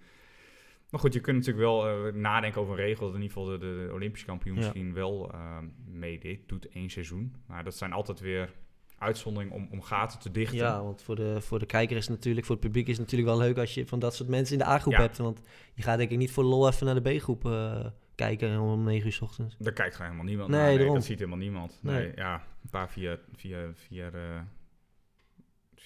maar 0.89 0.99
goed, 0.99 1.13
je 1.13 1.19
kunt 1.21 1.37
natuurlijk 1.37 1.65
wel 1.65 1.87
eh, 2.07 2.13
nadenken 2.13 2.61
over 2.61 2.73
een 2.73 2.85
regel. 2.85 3.05
Dat 3.05 3.15
in 3.15 3.21
ieder 3.21 3.37
geval 3.37 3.59
de, 3.59 3.85
de 3.85 3.89
Olympische 3.93 4.25
kampioen 4.27 4.55
Ja. 4.55 4.61
misschien 4.61 4.93
wel 4.93 5.31
eh, 5.31 5.57
meedeed, 5.85 6.49
doet 6.49 6.67
één 6.69 6.89
seizoen. 6.89 7.35
Maar 7.47 7.63
dat 7.63 7.75
zijn 7.75 7.91
altijd 7.93 8.19
weer 8.19 8.53
uitzonderingen 8.97 9.55
om, 9.55 9.67
om 9.71 9.81
gaten 9.81 10.19
te 10.19 10.31
dichten. 10.31 10.57
Ja, 10.57 10.83
want 10.83 11.01
voor 11.01 11.15
de, 11.15 11.41
voor 11.41 11.59
de 11.59 11.65
kijker 11.65 11.97
is 11.97 12.07
het 12.07 12.15
natuurlijk, 12.15 12.45
voor 12.45 12.55
het 12.55 12.65
publiek 12.65 12.87
is 12.87 12.97
het 12.97 13.01
natuurlijk 13.11 13.29
wel 13.37 13.39
leuk 13.47 13.57
als 13.57 13.73
je 13.73 13.87
van 13.87 13.99
dat 13.99 14.15
soort 14.15 14.29
mensen 14.29 14.53
in 14.57 14.63
de 14.63 14.67
A-groep 14.69 14.93
Ja. 14.93 14.99
hebt. 15.01 15.17
Want 15.17 15.41
je 15.73 15.81
gaat 15.81 15.97
denk 15.97 16.09
ik 16.09 16.17
niet 16.17 16.31
voor 16.31 16.43
lol 16.43 16.67
even 16.67 16.85
naar 16.85 17.03
de 17.03 17.15
B-groep 17.17 17.45
eh, 17.45 17.85
kijken 18.15 18.59
om 18.59 18.83
9 18.83 19.05
uur 19.07 19.13
's 19.13 19.21
ochtends. 19.21 19.55
Daar 19.59 19.73
kijkt 19.73 19.95
gewoon 19.95 20.11
helemaal 20.11 20.29
niemand 20.29 20.49
Nee, 20.49 20.59
naar. 20.59 20.67
Nee, 20.69 20.77
daarom. 20.77 20.95
dat 20.95 21.05
ziet 21.05 21.17
helemaal 21.19 21.39
niemand. 21.39 21.79
Nee. 21.81 21.95
Nee. 21.95 22.11
ja, 22.15 22.33
een 22.63 22.69
paar 22.69 22.89
via, 22.89 23.17
via, 23.35 23.57
via, 23.73 24.09
eh, 24.09 24.21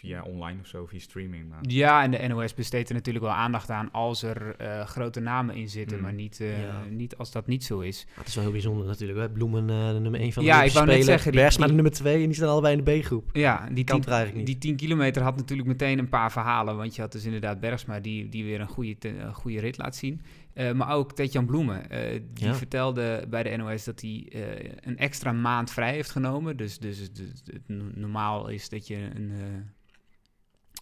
via 0.02 0.22
online 0.24 0.60
of 0.60 0.68
zo, 0.68 0.86
via 0.86 1.00
streaming. 1.00 1.50
Maar. 1.50 1.60
Ja, 1.62 2.04
en 2.04 2.12
de 2.12 2.28
NOS 2.28 2.54
besteedt 2.54 2.90
er 2.90 2.96
natuurlijk 2.96 3.26
wel 3.26 3.34
aandacht 3.34 3.70
aan 3.70 3.92
als 3.92 4.24
er 4.24 4.56
eh, 4.56 4.86
grote 4.86 5.20
namen 5.20 5.56
in 5.56 5.70
zitten, 5.70 5.98
Mm. 5.98 6.04
maar 6.04 6.14
niet, 6.14 6.40
eh, 6.40 6.62
Ja. 6.62 6.82
niet 6.90 7.16
als 7.18 7.32
dat 7.32 7.48
niet 7.48 7.64
zo 7.64 7.80
is. 7.80 8.04
Maar 8.08 8.18
het 8.18 8.28
is 8.28 8.34
wel 8.36 8.44
heel 8.44 8.54
bijzonder 8.54 8.86
natuurlijk. 8.88 9.20
Hè? 9.20 9.30
Bloemen 9.30 9.70
eh, 9.70 9.92
de 9.94 10.00
nummer 10.00 10.20
1 10.22 10.34
van 10.34 10.44
de 10.44 10.50
Ja, 10.50 10.64
ik 10.64 10.72
wou 10.72 10.86
net 10.86 10.96
Spelen, 10.96 11.04
zeggen, 11.14 11.32
die- 11.32 11.42
Bergsma 11.42 11.68
de 11.68 11.74
nummer 11.74 11.92
2 11.92 12.14
en 12.20 12.26
die 12.26 12.34
staan 12.36 12.50
allebei 12.50 12.78
in 12.78 12.84
de 12.84 13.00
B-groep. 13.00 13.30
Ja, 13.34 13.70
die 13.72 13.84
Kan 13.84 13.96
10, 13.96 14.06
het 14.06 14.14
eigenlijk 14.14 14.46
die 14.46 14.54
niet. 14.56 14.64
10 14.64 14.76
kilometer 14.76 15.22
had 15.22 15.36
natuurlijk 15.36 15.68
meteen 15.68 16.00
een 16.00 16.10
paar 16.10 16.32
verhalen. 16.32 16.78
Want 16.78 16.96
je 16.96 17.02
had 17.02 17.12
dus 17.12 17.26
inderdaad 17.26 17.60
Bergsma 17.60 18.00
die, 18.00 18.30
die 18.30 18.44
weer 18.44 18.60
een 18.62 18.68
goede, 18.68 18.98
te- 18.98 19.18
een 19.20 19.34
goede 19.34 19.60
rit 19.60 19.78
laat 19.78 19.96
zien. 19.96 20.22
Eh, 20.54 20.72
maar 20.72 20.90
ook 20.94 21.14
Tetjan 21.14 21.46
Bloemen. 21.46 21.90
eh, 21.90 22.20
die 22.34 22.46
Ja. 22.48 22.54
vertelde 22.56 23.26
bij 23.30 23.44
de 23.44 23.58
NOS 23.58 23.84
dat 23.84 24.02
hij 24.02 24.26
eh, 24.32 24.72
een 24.82 24.98
extra 24.98 25.32
maand 25.32 25.72
vrij 25.72 25.94
heeft 25.94 26.10
genomen. 26.12 26.58
Dus, 26.58 26.80
dus, 26.80 26.98
het- 27.00 27.18
het, 27.18 27.42
het 27.54 27.62
no- 27.68 27.92
normaal 27.96 28.48
is 28.48 28.70
dat 28.70 28.88
je 28.88 28.96
een, 28.96 29.32
eh, 29.32 29.46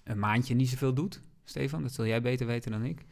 een 0.09 0.19
maandje 0.19 0.55
niet 0.55 0.69
zoveel 0.69 0.93
doet. 0.93 1.21
Stefan, 1.43 1.81
dat 1.81 1.93
zul 1.93 2.05
jij 2.05 2.21
beter 2.21 2.47
weten 2.47 2.71
dan 2.71 2.83
ik. 2.85 3.05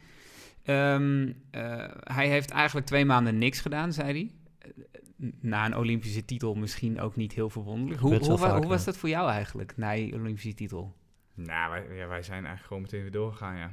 Ehm, 0.64 1.32
eh, 1.50 1.84
hij 2.04 2.28
heeft 2.28 2.50
eigenlijk 2.50 2.86
twee 2.86 3.04
maanden 3.04 3.38
niks 3.38 3.60
gedaan, 3.60 3.92
zei 3.92 4.08
hij. 4.10 4.30
Eh, 4.58 4.70
Na 5.40 5.66
een 5.66 5.76
Olympische 5.76 6.24
titel 6.24 6.54
misschien 6.54 7.00
ook 7.00 7.16
niet 7.16 7.32
heel 7.32 7.50
verwonderlijk. 7.50 8.00
Hoe, 8.00 8.16
hoe, 8.16 8.38
vaak, 8.38 8.64
was 8.64 8.84
dat 8.84 8.96
voor 8.96 9.08
jou 9.08 9.30
eigenlijk, 9.30 9.72
na 9.76 9.90
je 9.90 10.14
Olympische 10.14 10.54
titel? 10.54 10.96
Nou, 11.34 11.70
wij, 11.70 11.96
ja, 11.96 12.06
wij 12.06 12.22
zijn 12.22 12.46
eigenlijk 12.46 12.66
gewoon 12.66 12.82
meteen 12.82 13.00
weer 13.02 13.10
doorgegaan, 13.10 13.56
ja. 13.56 13.70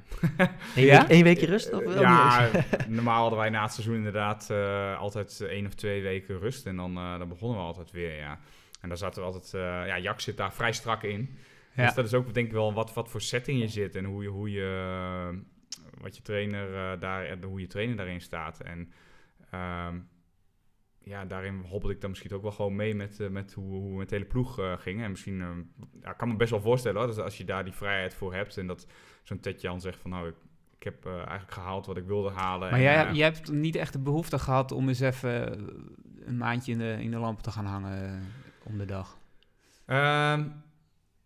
Eén, 0.75 0.86
Ja? 0.86 1.00
week, 1.00 1.10
één 1.10 1.24
weekje 1.24 1.46
rust? 1.46 1.74
Of 1.74 1.84
wel 1.84 2.00
ja, 2.01 2.50
normaal 2.88 3.22
hadden 3.22 3.39
wij 3.39 3.50
na 3.50 3.62
het 3.63 3.72
seizoen 3.74 3.96
inderdaad 3.96 4.50
eh, 4.50 5.00
altijd 5.00 5.41
één 5.41 5.65
of 5.65 5.74
twee 5.74 6.01
weken 6.01 6.39
rust. 6.39 6.65
En 6.65 6.75
dan, 6.75 6.98
eh, 6.98 7.17
dan 7.17 7.27
begonnen 7.27 7.58
we 7.58 7.63
altijd 7.63 7.91
weer, 7.91 8.15
ja. 8.17 8.39
En 8.82 8.89
dan 8.89 8.98
zaten 8.98 9.22
we 9.22 9.27
altijd... 9.27 9.53
eh, 9.53 9.62
ja, 9.88 10.00
Jack 10.00 10.20
zit 10.20 10.38
daar 10.38 10.53
vrij 10.53 10.74
strak 10.74 11.03
in. 11.03 11.38
Ja. 11.75 11.86
Dus 11.86 11.94
dat 11.94 12.05
is 12.05 12.13
ook 12.13 12.34
denk 12.34 12.48
ik 12.48 12.53
wel 12.53 12.74
wat, 12.74 12.94
wat 12.94 13.10
voor 13.10 13.22
setting 13.22 13.60
je 13.60 13.67
zit. 13.67 13.96
En 13.96 14.05
hoe 14.05 14.24
je... 14.24 14.29
Hoe 14.29 14.51
je 14.51 15.27
eh, 15.32 15.38
wat 16.01 16.15
je 16.15 16.22
trainer 16.22 16.75
eh, 16.75 17.00
daar... 17.00 17.25
en 17.25 17.44
Hoe 17.44 17.60
je 17.60 17.67
trainer 17.67 17.96
daarin 17.96 18.22
staat. 18.22 18.60
En... 18.60 18.91
ehm, 19.51 20.00
ja, 21.00 21.25
daarin 21.25 21.60
hobbelde 21.60 21.96
ik 21.96 22.01
dan 22.01 22.10
misschien 22.10 22.32
ook 22.32 22.41
wel 22.41 22.51
gewoon 22.51 22.75
mee 22.75 22.96
met, 22.96 23.20
eh, 23.20 23.29
met 23.29 23.53
hoe, 23.53 23.72
hoe 23.72 24.00
het 24.00 24.10
hele 24.10 24.25
ploeg 24.25 24.60
ging. 24.77 25.03
En 25.03 25.12
misschien, 25.12 25.38
ja, 26.01 26.12
ik 26.12 26.17
kan 26.17 26.27
me 26.27 26.36
best 26.36 26.51
wel 26.51 26.62
voorstellen 26.62 26.98
hoor, 26.98 27.08
dat 27.08 27.20
als 27.20 27.38
je 27.38 27.46
daar 27.46 27.63
die 27.63 27.74
vrijheid 27.74 28.13
voor 28.13 28.34
hebt 28.34 28.58
en 28.58 28.67
dat 28.67 28.88
zo'n 29.24 29.39
Ted 29.39 29.62
Jan 29.62 29.82
zegt 29.82 30.00
van 30.00 30.10
nou, 30.10 30.27
ik, 30.27 30.36
ik 30.77 30.84
heb 30.84 31.05
eigenlijk 31.05 31.51
gehaald 31.51 31.86
wat 31.86 31.98
ik 31.98 32.05
wilde 32.05 32.29
halen. 32.29 32.70
Maar 32.70 32.79
en, 32.79 32.86
jij, 32.86 33.13
jij 33.13 33.25
hebt 33.25 33.51
niet 33.51 33.75
echt 33.75 33.94
de 33.94 34.00
behoefte 34.00 34.39
gehad 34.39 34.72
om 34.72 34.88
eens 34.88 35.00
even 35.00 35.67
een 36.25 36.38
maandje 36.38 36.72
in 36.72 36.77
de, 36.77 36.98
in 37.00 37.12
de 37.12 37.17
lampen 37.17 37.44
te 37.44 37.51
gaan 37.51 37.65
hangen 37.65 38.24
om 38.63 38.77
de 38.77 38.86
dag. 38.86 39.17
Ehm, 39.86 40.48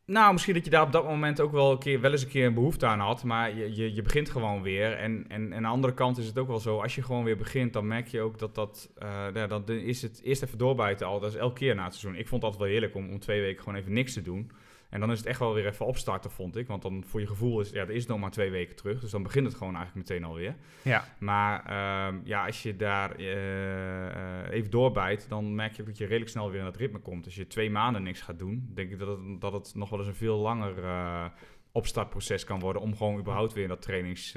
nou, 0.09 0.31
misschien 0.31 0.53
dat 0.53 0.65
je 0.65 0.69
daar 0.69 0.81
op 0.81 0.91
dat 0.91 1.03
moment 1.03 1.41
ook 1.41 1.51
wel, 1.51 1.71
een 1.71 1.77
keer, 1.77 2.01
wel 2.01 2.11
eens 2.11 2.21
een 2.21 2.29
keer 2.29 2.45
een 2.45 2.53
behoefte 2.53 2.85
aan 2.85 2.99
had. 2.99 3.23
Maar 3.23 3.55
je, 3.55 3.75
je, 3.75 3.93
je 3.93 4.01
begint 4.01 4.29
gewoon 4.29 4.61
weer. 4.61 4.97
En, 4.97 5.25
en, 5.27 5.45
en 5.45 5.53
aan 5.53 5.61
de 5.61 5.67
andere 5.67 5.93
kant 5.93 6.17
is 6.17 6.25
het 6.25 6.37
ook 6.37 6.47
wel 6.47 6.59
zo, 6.59 6.81
als 6.81 6.95
je 6.95 7.01
gewoon 7.03 7.23
weer 7.23 7.37
begint, 7.37 7.73
dan 7.73 7.87
merk 7.87 8.07
je 8.07 8.21
ook 8.21 8.39
dat 8.39 8.55
dat... 8.55 8.89
eh, 8.97 9.25
ja, 9.33 9.47
dan 9.47 9.69
is 9.69 10.01
het 10.01 10.21
eerst 10.23 10.43
even 10.43 10.57
doorbijten 10.57 11.07
al. 11.07 11.19
Dat 11.19 11.31
is 11.31 11.37
elke 11.37 11.59
keer 11.59 11.75
na 11.75 11.83
het 11.83 11.95
seizoen. 11.95 12.21
Ik 12.21 12.27
vond 12.27 12.43
altijd 12.43 12.61
wel 12.61 12.71
heerlijk 12.71 12.95
om, 12.95 13.09
om 13.09 13.19
twee 13.19 13.41
weken 13.41 13.63
gewoon 13.63 13.79
even 13.79 13.93
niks 13.93 14.13
te 14.13 14.21
doen. 14.21 14.51
En 14.89 14.99
dan 14.99 15.11
is 15.11 15.17
het 15.17 15.27
echt 15.27 15.39
wel 15.39 15.53
weer 15.53 15.65
even 15.65 15.85
opstarten, 15.85 16.31
vond 16.31 16.55
ik. 16.55 16.67
Want 16.67 16.81
dan 16.81 17.03
voor 17.05 17.19
je 17.19 17.27
gevoel 17.27 17.59
is, 17.59 17.69
ja, 17.69 17.81
er 17.81 17.91
is 17.91 18.05
nog 18.05 18.19
maar 18.19 18.31
twee 18.31 18.51
weken 18.51 18.75
terug. 18.75 18.99
Dus 18.99 19.11
dan 19.11 19.23
begint 19.23 19.45
het 19.45 19.55
gewoon 19.55 19.75
eigenlijk 19.75 20.09
meteen 20.09 20.23
alweer. 20.23 20.55
Ja. 20.81 21.03
Maar 21.19 21.65
ehm, 21.65 22.19
ja, 22.23 22.45
als 22.45 22.63
je 22.63 22.75
daar 22.75 23.15
eh, 23.15 24.07
eh, 24.45 24.51
even 24.51 24.71
doorbijt, 24.71 25.29
dan 25.29 25.55
merk 25.55 25.73
je 25.73 25.81
ook 25.81 25.87
dat 25.87 25.97
je 25.97 26.05
redelijk 26.05 26.31
snel 26.31 26.51
weer 26.51 26.59
in 26.59 26.65
het 26.65 26.77
ritme 26.77 26.99
komt. 26.99 27.25
Als 27.25 27.35
je 27.35 27.47
twee 27.47 27.69
maanden 27.69 28.03
niks 28.03 28.21
gaat 28.21 28.39
doen, 28.39 28.69
denk 28.73 28.91
ik 28.91 28.99
dat 28.99 29.07
het, 29.07 29.41
dat 29.41 29.53
het 29.53 29.71
nog 29.75 29.89
wel 29.89 29.99
eens 29.99 30.07
een 30.07 30.15
veel 30.15 30.37
langer 30.37 30.83
eh, 30.83 31.25
opstartproces 31.71 32.43
kan 32.43 32.59
worden 32.59 32.81
om 32.81 32.95
gewoon 32.95 33.19
überhaupt 33.19 33.53
weer 33.53 33.63
in 33.63 33.69
dat 33.69 33.81
trainings... 33.81 34.31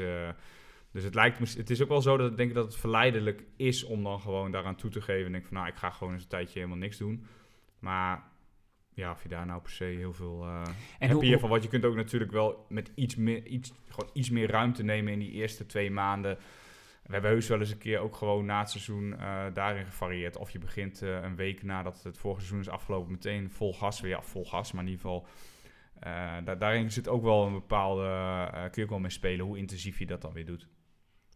dus 0.93 1.05
het 1.05 1.15
lijkt 1.15 1.41
me, 1.41 1.47
het 1.57 1.71
is 1.71 1.83
ook 1.83 1.89
wel 1.89 2.03
zo 2.03 2.17
dat 2.17 2.31
ik 2.31 2.37
denk 2.37 2.55
dat 2.55 2.65
het 2.65 2.77
verleidelijk 2.77 3.45
is 3.57 3.85
om 3.85 4.03
dan 4.03 4.21
gewoon 4.21 4.51
daaraan 4.51 4.77
toe 4.77 4.91
te 4.91 5.01
geven. 5.01 5.27
En 5.27 5.33
denk 5.33 5.47
van, 5.47 5.57
nou, 5.57 5.69
ik 5.69 5.77
ga 5.77 5.91
gewoon 5.91 6.13
eens 6.13 6.23
een 6.23 6.29
tijdje 6.29 6.59
helemaal 6.59 6.79
niks 6.79 6.99
doen. 6.99 7.27
Maar 7.79 8.32
ja, 8.95 9.11
of 9.11 9.23
je 9.23 9.29
daar 9.29 9.47
nou 9.47 9.61
per 9.63 9.71
se 9.71 9.85
heel 9.85 10.13
veel 10.13 10.43
eh 10.43 10.63
En 10.99 11.09
heb 11.09 11.11
hoe- 11.17 11.27
je 11.27 11.39
van 11.39 11.49
wat 11.51 11.63
je 11.63 11.69
kunt 11.69 11.85
ook 11.85 11.95
natuurlijk 11.95 12.33
wel 12.33 12.67
met 12.69 12.91
iets 12.95 13.17
meer, 13.17 13.47
iets, 13.47 13.73
gewoon 13.89 14.11
iets 14.13 14.31
meer 14.31 14.51
ruimte 14.51 14.83
nemen 14.83 15.13
in 15.13 15.19
die 15.19 15.31
eerste 15.31 15.67
twee 15.67 15.91
maanden. 15.91 16.39
We 17.03 17.13
hebben 17.13 17.31
heus 17.31 17.49
wel 17.49 17.59
eens 17.61 17.71
een 17.71 17.79
keer 17.79 17.99
ook 17.99 18.17
gewoon 18.17 18.45
na 18.45 18.59
het 18.59 18.71
seizoen 18.71 19.19
eh, 19.19 19.45
daarin 19.55 19.85
gevarieerd. 19.85 20.37
Of 20.37 20.51
je 20.51 20.59
begint 20.59 21.03
eh, 21.03 21.23
een 21.23 21.37
week 21.37 21.63
nadat 21.63 22.03
het 22.03 22.19
vorige 22.19 22.41
seizoen 22.41 22.61
is 22.61 22.69
afgelopen 22.69 23.13
meteen 23.13 23.51
vol 23.51 23.75
gas 23.75 24.01
weer. 24.01 24.11
Ja, 24.11 24.23
vol 24.23 24.45
gas, 24.45 24.73
maar 24.73 24.83
in 24.85 24.91
ieder 24.91 25.03
geval... 25.05 25.27
eh, 26.01 26.33
da- 26.45 26.55
daarin 26.55 26.91
zit 26.93 27.09
ook 27.09 27.23
wel 27.23 27.47
een 27.47 27.53
bepaalde... 27.53 28.03
eh, 28.05 28.53
kun 28.63 28.71
je 28.75 28.83
ook 28.83 28.89
wel 28.91 28.99
mee 28.99 29.11
spelen 29.11 29.47
hoe 29.47 29.59
intensief 29.59 29.99
je 29.99 30.07
dat 30.07 30.23
dan 30.23 30.33
weer 30.33 30.47
doet. 30.47 30.69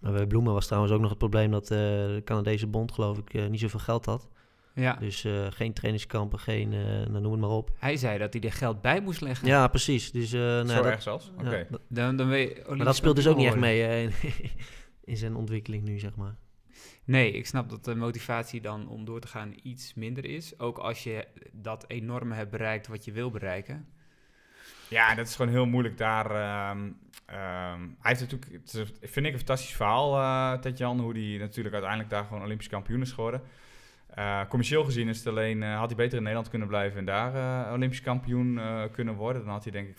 Maar 0.01 0.12
bij 0.12 0.27
Bloemen 0.27 0.53
was 0.53 0.66
trouwens 0.66 0.92
ook 0.95 1.01
nog 1.01 1.11
het 1.11 1.19
probleem 1.19 1.51
dat 1.51 1.71
eh, 1.71 1.79
de 1.79 2.21
Canadese 2.25 2.66
bond 2.66 2.92
geloof 2.92 3.19
ik 3.19 3.35
eh, 3.35 3.47
niet 3.47 3.61
zoveel 3.61 3.81
geld 3.81 4.07
had. 4.07 4.29
Ja, 4.80 4.92
Dus 4.96 5.24
eh, 5.24 5.46
geen 5.50 5.72
trainingskampen, 5.72 6.38
geen, 6.38 6.72
eh, 6.72 6.78
nou, 6.84 7.20
noem 7.20 7.32
het 7.32 7.40
maar 7.40 7.50
op. 7.50 7.70
hij 7.78 7.96
zei 7.96 8.18
dat 8.18 8.32
hij 8.32 8.42
er 8.42 8.52
geld 8.52 8.80
bij 8.80 9.00
moest 9.00 9.20
leggen. 9.20 9.46
Ja, 9.48 9.68
precies. 9.68 10.10
Dus, 10.12 10.32
eh, 10.32 10.40
nou, 10.40 10.66
Zo 10.68 10.74
dat- 10.74 10.84
erg 10.86 11.02
zelfs? 11.02 11.30
Oké. 11.38 11.56
ja, 11.56 11.78
Dan, 11.88 12.16
dan 12.16 12.28
weet 12.28 12.68
maar 12.68 12.84
dat 12.84 12.96
speelt 12.96 13.16
dus 13.16 13.26
ook 13.26 13.36
niet 13.36 13.46
echt 13.46 13.56
mee 13.56 13.82
eh, 13.82 14.02
in, 14.02 14.12
in 15.04 15.16
zijn 15.16 15.36
ontwikkeling 15.36 15.84
nu, 15.84 15.98
zeg 15.98 16.16
maar. 16.16 16.34
Nee, 17.04 17.32
ik 17.32 17.46
snap 17.46 17.68
dat 17.70 17.84
de 17.84 17.94
motivatie 17.94 18.60
dan 18.60 18.88
om 18.88 19.04
door 19.04 19.20
te 19.20 19.28
gaan 19.28 19.54
iets 19.62 19.94
minder 19.94 20.24
is. 20.24 20.58
Ook 20.58 20.78
als 20.78 21.02
je 21.04 21.26
dat 21.52 21.84
enorme 21.88 22.34
hebt 22.34 22.50
bereikt 22.50 22.86
wat 22.86 23.04
je 23.04 23.12
wil 23.12 23.30
bereiken. 23.30 23.86
Ja, 24.88 25.14
dat 25.14 25.26
is 25.26 25.36
gewoon 25.36 25.50
heel 25.52 25.66
moeilijk 25.66 25.98
daar. 25.98 26.30
ehm, 26.30 26.90
ehm, 27.26 27.80
hij 27.80 28.10
heeft 28.14 28.20
natuurlijk, 28.20 28.52
het 28.52 28.74
is, 28.74 29.10
vind 29.10 29.26
ik 29.26 29.32
een 29.32 29.38
fantastisch 29.38 29.74
verhaal, 29.74 30.16
eh 30.18 30.60
Ted-Jan, 30.60 31.00
hoe 31.00 31.12
hij 31.12 31.38
natuurlijk 31.38 31.74
uiteindelijk 31.74 32.12
daar 32.12 32.24
gewoon 32.24 32.42
Olympisch 32.42 32.68
kampioen 32.68 33.00
is 33.00 33.12
geworden. 33.12 33.42
Eh, 34.16 34.40
commercieel 34.48 34.85
gezien 34.85 35.09
is 35.09 35.18
het 35.18 35.26
alleen, 35.26 35.62
eh, 35.62 35.76
had 35.79 35.87
hij 35.87 35.96
beter 35.96 36.16
in 36.16 36.22
Nederland 36.22 36.48
kunnen 36.50 36.68
blijven 36.68 36.98
en 36.98 37.05
daar 37.05 37.35
eh, 37.66 37.72
Olympisch 37.72 38.00
kampioen 38.00 38.59
eh, 38.59 38.83
kunnen 38.92 39.14
worden. 39.14 39.42
Dan 39.44 39.50
had 39.52 39.62
hij 39.62 39.72
denk 39.72 39.88
ik 39.88 39.98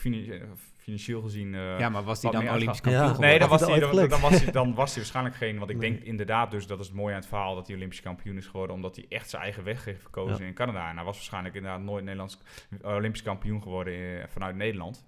financieel 0.77 1.21
gezien... 1.21 1.55
eh, 1.55 1.79
ja, 1.79 1.89
maar 1.89 2.03
was 2.03 2.21
hij 2.21 2.31
dan 2.31 2.49
Olympisch 2.49 2.81
kampioen 2.81 3.07
Ja. 3.07 3.17
Nee, 3.19 3.39
dan 3.39 3.49
was, 3.49 3.61
hij, 3.61 3.79
dan, 3.79 4.19
was 4.21 4.41
hij, 4.43 4.51
dan 4.51 4.73
was 4.73 4.89
hij 4.89 4.97
waarschijnlijk 4.97 5.35
geen. 5.35 5.57
Want 5.57 5.69
ik 5.69 5.77
Nee. 5.77 5.91
denk 5.91 6.03
inderdaad, 6.03 6.51
dus 6.51 6.67
dat 6.67 6.79
is 6.79 6.87
het 6.87 6.95
mooie 6.95 7.13
aan 7.13 7.19
het 7.19 7.29
verhaal, 7.29 7.55
dat 7.55 7.67
hij 7.67 7.75
Olympisch 7.75 8.01
kampioen 8.01 8.37
is 8.37 8.45
geworden. 8.45 8.75
Omdat 8.75 8.95
hij 8.95 9.05
echt 9.09 9.29
zijn 9.29 9.41
eigen 9.41 9.63
weg 9.63 9.85
heeft 9.85 10.01
verkozen 10.01 10.41
Ja. 10.41 10.45
in 10.47 10.53
Canada. 10.53 10.89
En 10.89 10.95
hij 10.95 11.05
was 11.05 11.15
waarschijnlijk 11.15 11.55
inderdaad 11.55 11.81
nooit 11.81 12.03
Nederlands 12.03 12.39
Olympisch 12.81 13.23
kampioen 13.23 13.61
geworden 13.61 14.29
vanuit 14.29 14.55
Nederland. 14.55 15.05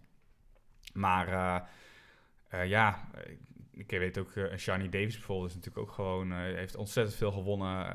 Maar 0.93 1.27
eh, 1.27 1.59
eh, 2.61 2.69
ja, 2.69 3.09
ik 3.71 3.89
weet 3.89 4.17
ook, 4.17 4.31
eh 4.31 4.57
Shani 4.57 4.89
Davis 4.89 5.15
bijvoorbeeld 5.17 5.49
is 5.49 5.55
natuurlijk 5.55 5.87
ook 5.87 5.91
gewoon, 5.95 6.31
eh, 6.31 6.37
heeft 6.37 6.75
ontzettend 6.75 7.17
veel 7.17 7.31
gewonnen. 7.31 7.85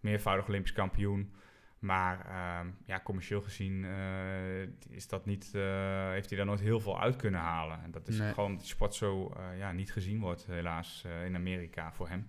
Meervoudig 0.00 0.48
Olympisch 0.48 0.72
kampioen. 0.72 1.32
Maar 1.78 2.26
ehm, 2.26 2.66
ja, 2.84 3.00
commercieel 3.04 3.40
gezien 3.40 3.84
eh, 3.84 4.62
is 4.96 5.08
dat 5.08 5.26
niet, 5.26 5.50
eh, 5.54 5.62
heeft 6.10 6.28
hij 6.28 6.36
daar 6.38 6.46
nooit 6.46 6.60
heel 6.60 6.80
veel 6.80 7.00
uit 7.00 7.16
kunnen 7.16 7.40
halen. 7.40 7.80
En 7.84 7.90
dat 7.90 8.08
is 8.08 8.18
Nee. 8.18 8.32
gewoon 8.32 8.50
dat 8.50 8.60
die 8.60 8.68
sport 8.68 8.94
zo 8.94 9.32
eh, 9.36 9.58
ja, 9.58 9.72
niet 9.72 9.92
gezien 9.92 10.20
wordt, 10.20 10.46
helaas, 10.46 11.02
eh, 11.06 11.24
in 11.24 11.34
Amerika 11.34 11.92
voor 11.92 12.08
hem. 12.08 12.28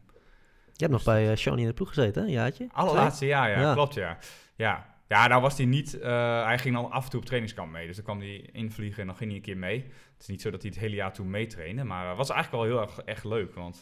Je 0.73 0.85
hebt 0.85 0.91
nog 0.91 1.03
bij 1.03 1.29
uh, 1.31 1.35
Shawnee 1.35 1.61
in 1.61 1.67
de 1.69 1.73
ploeg 1.75 1.87
gezeten, 1.87 2.21
hè? 2.21 2.27
Een 2.27 2.33
jaartje? 2.33 2.67
Allerlaatste 2.71 3.25
jaar, 3.25 3.49
ja, 3.49 3.59
Ja. 3.61 3.73
klopt, 3.73 3.93
ja. 3.93 4.17
Ja, 4.55 4.95
ja 5.07 5.27
nou 5.27 5.41
was 5.41 5.57
hij 5.57 5.65
niet, 5.65 5.99
eh, 5.99 6.45
hij 6.45 6.59
ging 6.59 6.75
dan 6.75 6.91
af 6.91 7.03
en 7.03 7.09
toe 7.09 7.19
op 7.19 7.25
trainingskamp 7.25 7.71
mee. 7.71 7.87
Dus 7.87 7.95
dan 7.95 8.05
kwam 8.05 8.19
hij 8.19 8.35
invliegen 8.51 9.01
en 9.01 9.07
dan 9.07 9.15
ging 9.15 9.29
hij 9.29 9.39
een 9.39 9.45
keer 9.45 9.57
mee. 9.57 9.81
Het 10.13 10.21
is 10.21 10.27
niet 10.27 10.41
zo 10.41 10.49
dat 10.49 10.61
hij 10.61 10.71
het 10.71 10.79
hele 10.79 10.95
jaar 10.95 11.13
toen 11.13 11.29
meetrainde, 11.29 11.83
maar 11.83 12.07
het 12.07 12.17
was 12.17 12.29
eigenlijk 12.29 12.63
wel 12.63 12.71
heel 12.73 12.87
erg 12.87 12.99
echt 12.99 13.23
leuk. 13.23 13.53
Want 13.55 13.81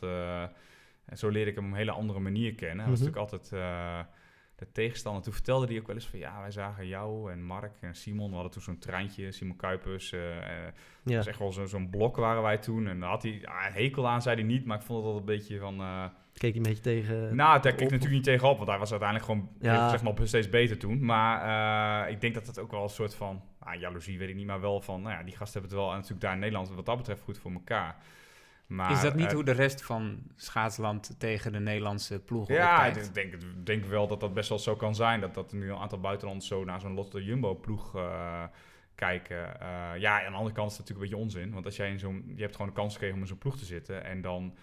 eh, 1.08 1.18
zo 1.18 1.30
leerde 1.30 1.50
ik 1.50 1.56
hem 1.56 1.66
op 1.66 1.72
een 1.72 1.78
hele 1.78 1.92
andere 1.92 2.20
manier 2.20 2.56
kennen. 2.56 2.80
Hij 2.80 2.90
was 2.90 3.00
Mhm. 3.00 3.10
natuurlijk 3.10 3.32
altijd... 3.34 3.62
eh, 3.64 4.00
de 4.56 4.72
tegenstander. 4.72 5.24
Toen 5.24 5.34
vertelde 5.34 5.68
hij 5.68 5.80
ook 5.80 5.88
wel 5.88 5.96
eens 5.96 6.08
van 6.08 6.20
ja, 6.20 6.40
wij 6.42 6.52
zagen 6.52 6.88
jou 6.88 7.32
en 7.32 7.44
Mark 7.44 7.72
en 7.82 7.96
Simon. 7.96 8.28
We 8.28 8.34
hadden 8.34 8.52
toen 8.52 8.62
zo'n 8.62 8.78
treintje, 8.80 9.32
Simon 9.32 9.56
Kuipers. 9.56 10.12
eh 10.12 10.38
eh, 10.38 10.44
Ja. 11.04 11.14
dat 11.14 11.20
is 11.22 11.28
echt 11.28 11.40
wel 11.40 11.52
zo- 11.52 11.66
zo'n 11.66 11.90
blok 11.90 12.16
waren 12.16 12.42
wij 12.42 12.58
toen. 12.58 12.88
En 12.88 13.00
daar 13.00 13.10
had 13.10 13.24
hij 13.24 13.32
een 13.44 13.74
hekel 13.74 14.08
aan, 14.08 14.22
zei 14.22 14.36
hij 14.36 14.44
niet. 14.46 14.66
Maar 14.66 14.78
ik 14.78 14.84
vond 14.84 14.98
het 15.04 15.08
altijd 15.14 15.30
een 15.30 15.36
beetje 15.38 15.60
van... 15.60 15.80
eh, 15.80 16.04
Keek 16.34 16.50
hij 16.56 16.58
een 16.58 16.64
beetje 16.68 16.84
tegen... 16.84 17.36
nou, 17.36 17.62
daar 17.62 17.72
op- 17.72 17.78
keek 17.78 17.88
ik 17.88 17.92
natuurlijk 17.92 18.12
niet 18.12 18.24
tegenop, 18.24 18.58
want 18.58 18.70
hij 18.70 18.78
was 18.80 18.92
uiteindelijk 18.92 19.30
gewoon 19.32 19.50
Ja. 19.60 19.90
zeg 19.90 20.04
maar, 20.04 20.14
steeds 20.28 20.50
beter 20.50 20.78
toen. 20.78 21.06
Maar 21.06 22.06
eh, 22.06 22.12
ik 22.12 22.22
denk 22.22 22.34
dat 22.34 22.48
het 22.48 22.60
ook 22.60 22.72
wel 22.72 22.84
een 22.84 22.90
soort 22.90 23.16
van, 23.16 23.42
ah, 23.60 23.80
jaloezie 23.80 24.18
weet 24.18 24.30
ik 24.30 24.36
niet, 24.36 24.46
maar 24.46 24.62
wel 24.62 24.82
van, 24.82 25.02
nou 25.02 25.16
ja, 25.16 25.24
die 25.24 25.36
gasten 25.36 25.60
hebben 25.62 25.78
het 25.78 25.88
wel 25.88 25.96
natuurlijk 25.96 26.22
daar 26.22 26.34
in 26.34 26.40
Nederland 26.40 26.70
wat 26.70 26.86
dat 26.86 26.98
betreft 26.98 27.22
goed 27.22 27.38
voor 27.38 27.52
elkaar. 27.52 27.96
Maar, 28.68 28.92
is 28.92 29.02
dat 29.02 29.16
niet 29.16 29.28
eh, 29.28 29.34
hoe 29.34 29.44
de 29.44 29.52
rest 29.52 29.84
van 29.84 30.20
schaatsland 30.36 31.16
tegen 31.20 31.52
de 31.52 31.60
Nederlandse 31.60 32.20
ploegen 32.20 32.56
Ja, 32.56 32.86
ik 32.86 33.14
denk, 33.14 33.36
denk 33.64 33.86
wel 33.86 34.08
dat 34.08 34.20
dat 34.20 34.34
best 34.34 34.50
wel 34.50 34.60
zo 34.60 34.76
kan 34.76 34.96
zijn. 34.96 35.22
Dat, 35.22 35.34
dat 35.34 35.52
er 35.52 35.58
nu 35.58 35.70
een 35.70 35.78
aantal 35.78 36.00
buitenlanders 36.00 36.48
zo 36.48 36.64
naar 36.64 36.80
zo'n 36.80 36.94
Lotte 36.94 37.24
Jumbo-ploeg 37.24 37.96
eh, 37.96 38.44
kijken. 38.96 39.60
Eh, 39.60 40.00
ja, 40.00 40.26
aan 40.26 40.32
de 40.32 40.38
andere 40.38 40.56
kant 40.56 40.72
is 40.72 40.78
het 40.78 40.88
natuurlijk 40.88 40.90
een 40.90 41.18
beetje 41.18 41.40
onzin. 41.40 41.54
Want 41.54 41.66
als 41.66 41.76
jij 41.76 41.90
in 41.90 42.00
zo'n... 42.00 42.34
Je 42.36 42.42
hebt 42.42 42.56
gewoon 42.56 42.68
de 42.68 42.78
kans 42.78 42.94
gekregen 42.94 43.16
om 43.16 43.22
in 43.22 43.28
zo'n 43.28 43.38
ploeg 43.38 43.58
te 43.58 43.66
zitten. 43.66 44.04
En 44.04 44.22
dan, 44.22 44.54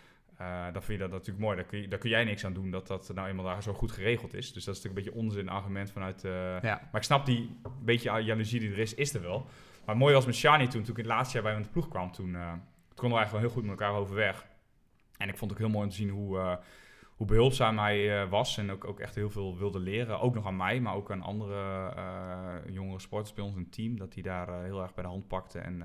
dan 0.73 0.83
vind 0.83 0.87
je 0.87 0.99
dat 0.99 1.11
natuurlijk 1.11 1.45
mooi. 1.45 1.57
Daar 1.57 1.67
kun, 1.67 1.81
je, 1.81 1.89
daar 1.89 1.99
kun 1.99 2.11
jij 2.11 2.25
niks 2.25 2.45
aan 2.45 2.55
doen 2.55 2.71
dat 2.71 2.87
dat 2.87 3.11
nou 3.15 3.29
eenmaal 3.29 3.45
daar 3.45 3.63
zo 3.63 3.73
goed 3.73 3.93
geregeld 3.93 4.35
is. 4.35 4.53
Dus 4.53 4.65
dat 4.65 4.77
is 4.77 4.83
natuurlijk 4.83 5.09
een 5.09 5.13
beetje 5.13 5.29
onzin 5.29 5.49
argument 5.49 5.91
vanuit... 5.91 6.23
Ja. 6.23 6.61
Maar 6.63 7.01
ik 7.01 7.03
snap 7.03 7.27
die 7.27 7.57
beetje 7.83 8.23
jaloezie 8.23 8.61
die 8.61 8.71
er 8.71 8.79
is, 8.79 8.95
is 8.95 9.15
er 9.15 9.23
wel. 9.23 9.39
Maar 9.85 9.95
het 9.95 10.05
mooie 10.05 10.15
was 10.15 10.27
met 10.27 10.35
Shani 10.35 10.67
toen, 10.67 10.83
toen 10.83 10.91
ik 10.91 10.97
het 10.97 11.07
laatste 11.07 11.35
jaar 11.35 11.43
bij 11.43 11.53
hem 11.53 11.61
in 11.61 11.67
de 11.67 11.73
ploeg 11.73 11.89
kwam, 11.89 12.13
toen, 12.13 12.37
toen 12.95 13.03
konden 13.03 13.19
we 13.19 13.25
eigenlijk 13.25 13.33
wel 13.33 13.41
heel 13.41 13.51
goed 13.51 13.63
met 13.63 13.81
elkaar 13.81 14.01
overweg. 14.01 14.47
En 15.17 15.29
ik 15.29 15.37
vond 15.37 15.51
het 15.51 15.61
ook 15.61 15.67
heel 15.67 15.75
mooi 15.75 15.85
om 15.85 15.91
te 15.91 15.97
zien 15.97 16.09
hoe, 16.09 16.39
eh, 16.39 16.57
hoe 17.17 17.27
behulpzaam 17.27 17.79
hij 17.79 18.23
eh, 18.23 18.31
was 18.31 18.59
en 18.59 18.71
ook, 18.71 18.85
ook 18.85 19.01
echt 19.01 19.15
heel 19.15 19.31
veel 19.31 19.59
wilde 19.59 19.79
leren. 19.79 20.21
Ook 20.21 20.35
nog 20.35 20.47
aan 20.47 20.57
mij, 20.57 20.81
maar 20.81 20.95
ook 20.95 21.11
aan 21.11 21.23
andere 21.23 21.89
eh, 21.97 22.75
jongere 22.75 23.01
sporters 23.01 23.35
bij 23.35 23.45
ons 23.45 23.55
in 23.55 23.61
het 23.61 23.73
team. 23.73 23.99
Dat 23.99 24.15
hij 24.15 24.23
daar 24.23 24.63
heel 24.63 24.83
erg 24.83 24.95
bij 24.95 25.03
de 25.05 25.11
hand 25.11 25.29
pakte. 25.29 25.59
En 25.59 25.83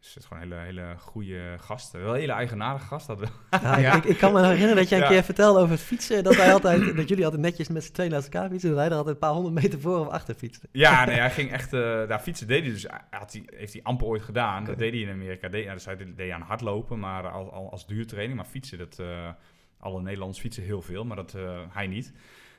dus 0.00 0.14
het 0.14 0.16
is 0.22 0.24
gewoon 0.28 0.42
een 0.42 0.52
hele, 0.58 0.62
hele 0.80 0.94
goede 0.98 1.56
gast. 1.58 1.92
Wel 1.92 2.14
een 2.14 2.20
hele 2.20 2.32
eigenaardige 2.32 2.86
gast. 2.86 3.06
Dat 3.06 3.18
wel. 3.18 3.28
Ja, 3.50 3.78
Ja. 3.78 3.94
Ik, 3.96 4.04
ik 4.04 4.18
kan 4.18 4.32
me 4.32 4.42
herinneren 4.44 4.76
dat 4.76 4.88
jij 4.88 4.98
een 4.98 5.04
Ja. 5.04 5.10
keer 5.10 5.22
vertelde 5.22 5.58
over 5.60 5.72
het 5.72 5.80
fietsen. 5.82 6.24
Dat, 6.24 6.36
wij 6.36 6.52
altijd, 6.52 6.80
dat 6.96 7.08
jullie 7.08 7.24
altijd 7.24 7.42
netjes 7.42 7.68
met 7.68 7.84
z'n 7.84 7.92
tweeën 7.92 8.10
naast 8.10 8.24
elkaar 8.34 8.50
fietsen. 8.50 8.70
En 8.70 8.76
hij 8.76 8.86
er 8.86 8.92
altijd 8.92 9.14
een 9.14 9.20
paar 9.20 9.30
honderd 9.32 9.54
meter 9.54 9.80
voor 9.80 9.98
of 9.98 10.08
achter 10.08 10.34
fietste. 10.34 10.68
Ja, 10.72 11.04
nee, 11.04 11.16
hij 11.26 11.30
ging 11.30 11.52
echt... 11.52 11.72
eh, 11.72 11.80
daar 11.80 12.20
fietsen 12.20 12.46
deed 12.46 12.62
hij 12.62 12.70
dus... 12.72 12.86
Had 13.10 13.32
hij, 13.32 13.42
heeft 13.56 13.72
hij 13.72 13.82
amper 13.82 14.06
ooit 14.06 14.22
gedaan. 14.22 14.64
Dat 14.64 14.78
deed 14.78 14.92
hij 14.92 15.00
in 15.02 15.10
Amerika. 15.10 15.48
Deed, 15.48 15.64
ja, 15.64 15.72
dus 15.72 15.84
hij 15.84 15.96
deed 15.96 16.16
deed 16.16 16.32
aan 16.32 16.42
hardlopen, 16.42 16.98
maar 16.98 17.28
als, 17.28 17.50
als, 17.50 17.70
als 17.70 17.86
duurtraining. 17.86 18.36
Maar 18.38 18.48
fietsen, 18.48 18.78
dat... 18.78 18.98
eh, 18.98 19.28
alle 19.80 20.00
Nederlanders 20.02 20.40
fietsen 20.40 20.62
heel 20.62 20.82
veel, 20.82 21.04
maar 21.04 21.16
dat 21.16 21.34
eh, 21.34 21.60
hij 21.68 21.86
niet. 21.86 22.12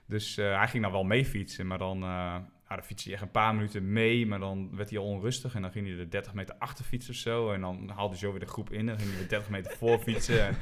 Dus 0.06 0.38
eh, 0.38 0.58
hij 0.58 0.68
ging 0.68 0.84
dan 0.84 0.92
wel 0.92 1.04
mee 1.04 1.26
fietsen, 1.26 1.68
maar 1.68 1.78
dan... 1.78 2.04
ja, 2.70 2.76
dan 2.76 2.84
fietste 2.84 3.10
hij 3.10 3.18
echt 3.18 3.28
een 3.28 3.32
paar 3.32 3.56
minuten 3.56 3.92
mee, 3.94 4.28
maar 4.28 4.40
dan 4.40 4.76
werd 4.76 4.90
hij 4.90 5.00
al 5.00 5.06
onrustig. 5.06 5.56
En 5.56 5.62
dan 5.62 5.72
ging 5.72 5.88
hij 5.88 5.96
de 5.96 6.08
30 6.08 6.34
meter 6.34 6.56
achter 6.60 6.86
fietsen 6.86 7.14
of 7.14 7.20
zo. 7.20 7.52
En 7.52 7.62
dan 7.62 7.90
haalde 7.96 8.10
hij 8.10 8.18
zo 8.20 8.32
weer 8.32 8.40
de 8.40 8.46
groep 8.46 8.72
in. 8.72 8.80
En 8.80 8.86
dan 8.86 8.98
ging 8.98 9.10
hij 9.10 9.20
weer 9.20 9.30
30 9.30 9.50
meter 9.50 9.72
voor 9.78 10.00
fietsen. 10.08 10.48
En 10.48 10.58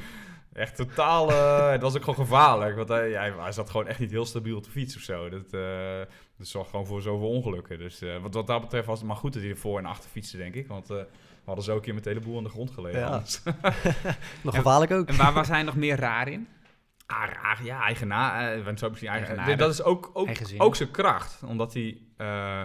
echt 0.54 0.76
totaal... 0.76 1.32
eh, 1.32 1.70
het 1.72 1.82
was 1.82 1.96
ook 1.96 2.04
gewoon 2.04 2.26
gevaarlijk. 2.26 2.76
Want 2.76 2.90
hij, 2.90 3.10
ja, 3.10 3.42
hij 3.42 3.52
zat 3.52 3.70
gewoon 3.70 3.88
echt 3.88 4.00
niet 4.00 4.12
heel 4.12 4.26
stabiel 4.26 4.58
op 4.58 4.64
de 4.64 4.70
fiets 4.70 4.96
of 4.96 5.02
zo. 5.02 5.30
Dat, 5.30 5.54
eh, 5.54 6.00
dat 6.38 6.48
zorgt 6.48 6.70
gewoon 6.70 6.86
voor 6.86 7.02
zoveel 7.02 7.30
ongelukken. 7.30 7.78
Dus 7.78 8.02
eh, 8.02 8.22
wat, 8.22 8.34
wat 8.34 8.48
dat 8.48 8.62
betreft 8.62 8.88
was 8.88 9.00
het 9.00 9.08
maar 9.08 9.18
goed 9.18 9.34
dat 9.34 9.42
hij 9.42 9.52
er 9.52 9.58
voor 9.58 9.78
en 9.80 9.86
achter 9.86 10.10
fietste, 10.10 10.38
denk 10.38 10.56
ik. 10.56 10.68
Want 10.68 10.90
eh, 10.90 10.98
we 10.98 11.46
hadden 11.46 11.64
zo 11.64 11.76
een 11.76 11.82
keer 11.82 11.94
met 11.94 12.04
de 12.04 12.10
hele 12.10 12.22
boel 12.22 12.38
aan 12.38 12.44
de 12.44 12.50
grond 12.50 12.72
gelegen. 12.72 13.00
Ja. 13.00 13.06
anders. 13.06 13.42
Nog 14.44 14.56
gevaarlijk 14.56 14.92
ook. 14.92 15.08
En 15.08 15.18
waar 15.18 15.34
was 15.34 15.48
hij 15.48 15.64
nog 15.64 15.76
meer 15.76 15.96
raar 16.00 16.28
in? 16.28 16.48
Ah, 17.08 17.30
raar, 17.34 17.64
ja, 17.64 17.82
eigenaar. 17.82 18.54
eh, 18.58 18.64
want 18.64 18.80
zo 18.80 18.90
misschien 18.90 19.10
eigen, 19.10 19.28
Eigenaardig. 19.28 19.66
dat 19.66 19.74
is 19.74 19.84
ook, 19.84 20.10
ook, 20.14 20.30
ook 20.58 20.76
zijn 20.76 20.92
kracht. 20.92 21.44
Omdat 21.44 21.74
hij... 21.74 22.02
eh, 22.18 22.62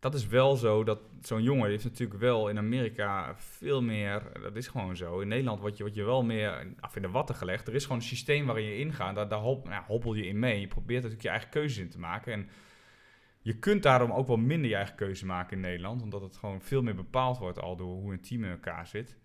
dat 0.00 0.14
is 0.14 0.26
wel 0.26 0.56
zo 0.56 0.84
dat 0.84 1.00
zo'n 1.20 1.42
jongen 1.42 1.68
heeft 1.68 1.84
natuurlijk 1.84 2.20
wel 2.20 2.48
in 2.48 2.58
Amerika 2.58 3.34
veel 3.36 3.82
meer... 3.82 4.22
Dat 4.42 4.56
is 4.56 4.68
gewoon 4.68 4.96
zo. 4.96 5.20
In 5.20 5.28
Nederland 5.28 5.60
word 5.60 5.76
je, 5.76 5.82
word 5.82 5.94
je 5.94 6.04
wel 6.04 6.22
meer 6.24 6.66
af 6.80 6.96
in 6.96 7.02
de 7.02 7.10
watten 7.10 7.34
gelegd. 7.34 7.68
Er 7.68 7.74
is 7.74 7.82
gewoon 7.82 7.98
een 7.98 8.04
systeem 8.04 8.46
waarin 8.46 8.64
je 8.64 8.78
ingaat. 8.78 9.14
Daar, 9.14 9.28
daar 9.28 9.38
hop, 9.38 9.68
nou, 9.68 9.84
hoppel 9.86 10.14
je 10.14 10.26
in 10.26 10.38
mee. 10.38 10.60
Je 10.60 10.66
probeert 10.68 10.96
natuurlijk 11.02 11.22
je 11.22 11.28
eigen 11.28 11.50
keuzes 11.50 11.78
in 11.78 11.90
te 11.90 11.98
maken. 11.98 12.32
En 12.32 12.48
je 13.40 13.58
kunt 13.58 13.82
daarom 13.82 14.12
ook 14.12 14.26
wel 14.26 14.36
minder 14.36 14.70
je 14.70 14.76
eigen 14.76 14.94
keuze 14.96 15.26
maken 15.26 15.56
in 15.56 15.62
Nederland. 15.62 16.02
Omdat 16.02 16.20
het 16.22 16.36
gewoon 16.36 16.62
veel 16.62 16.82
meer 16.82 16.94
bepaald 16.94 17.38
wordt 17.38 17.60
al 17.60 17.76
door 17.76 17.94
hoe 17.94 18.12
een 18.12 18.20
team 18.20 18.44
in 18.44 18.50
elkaar 18.50 18.86
zit. 18.86 19.18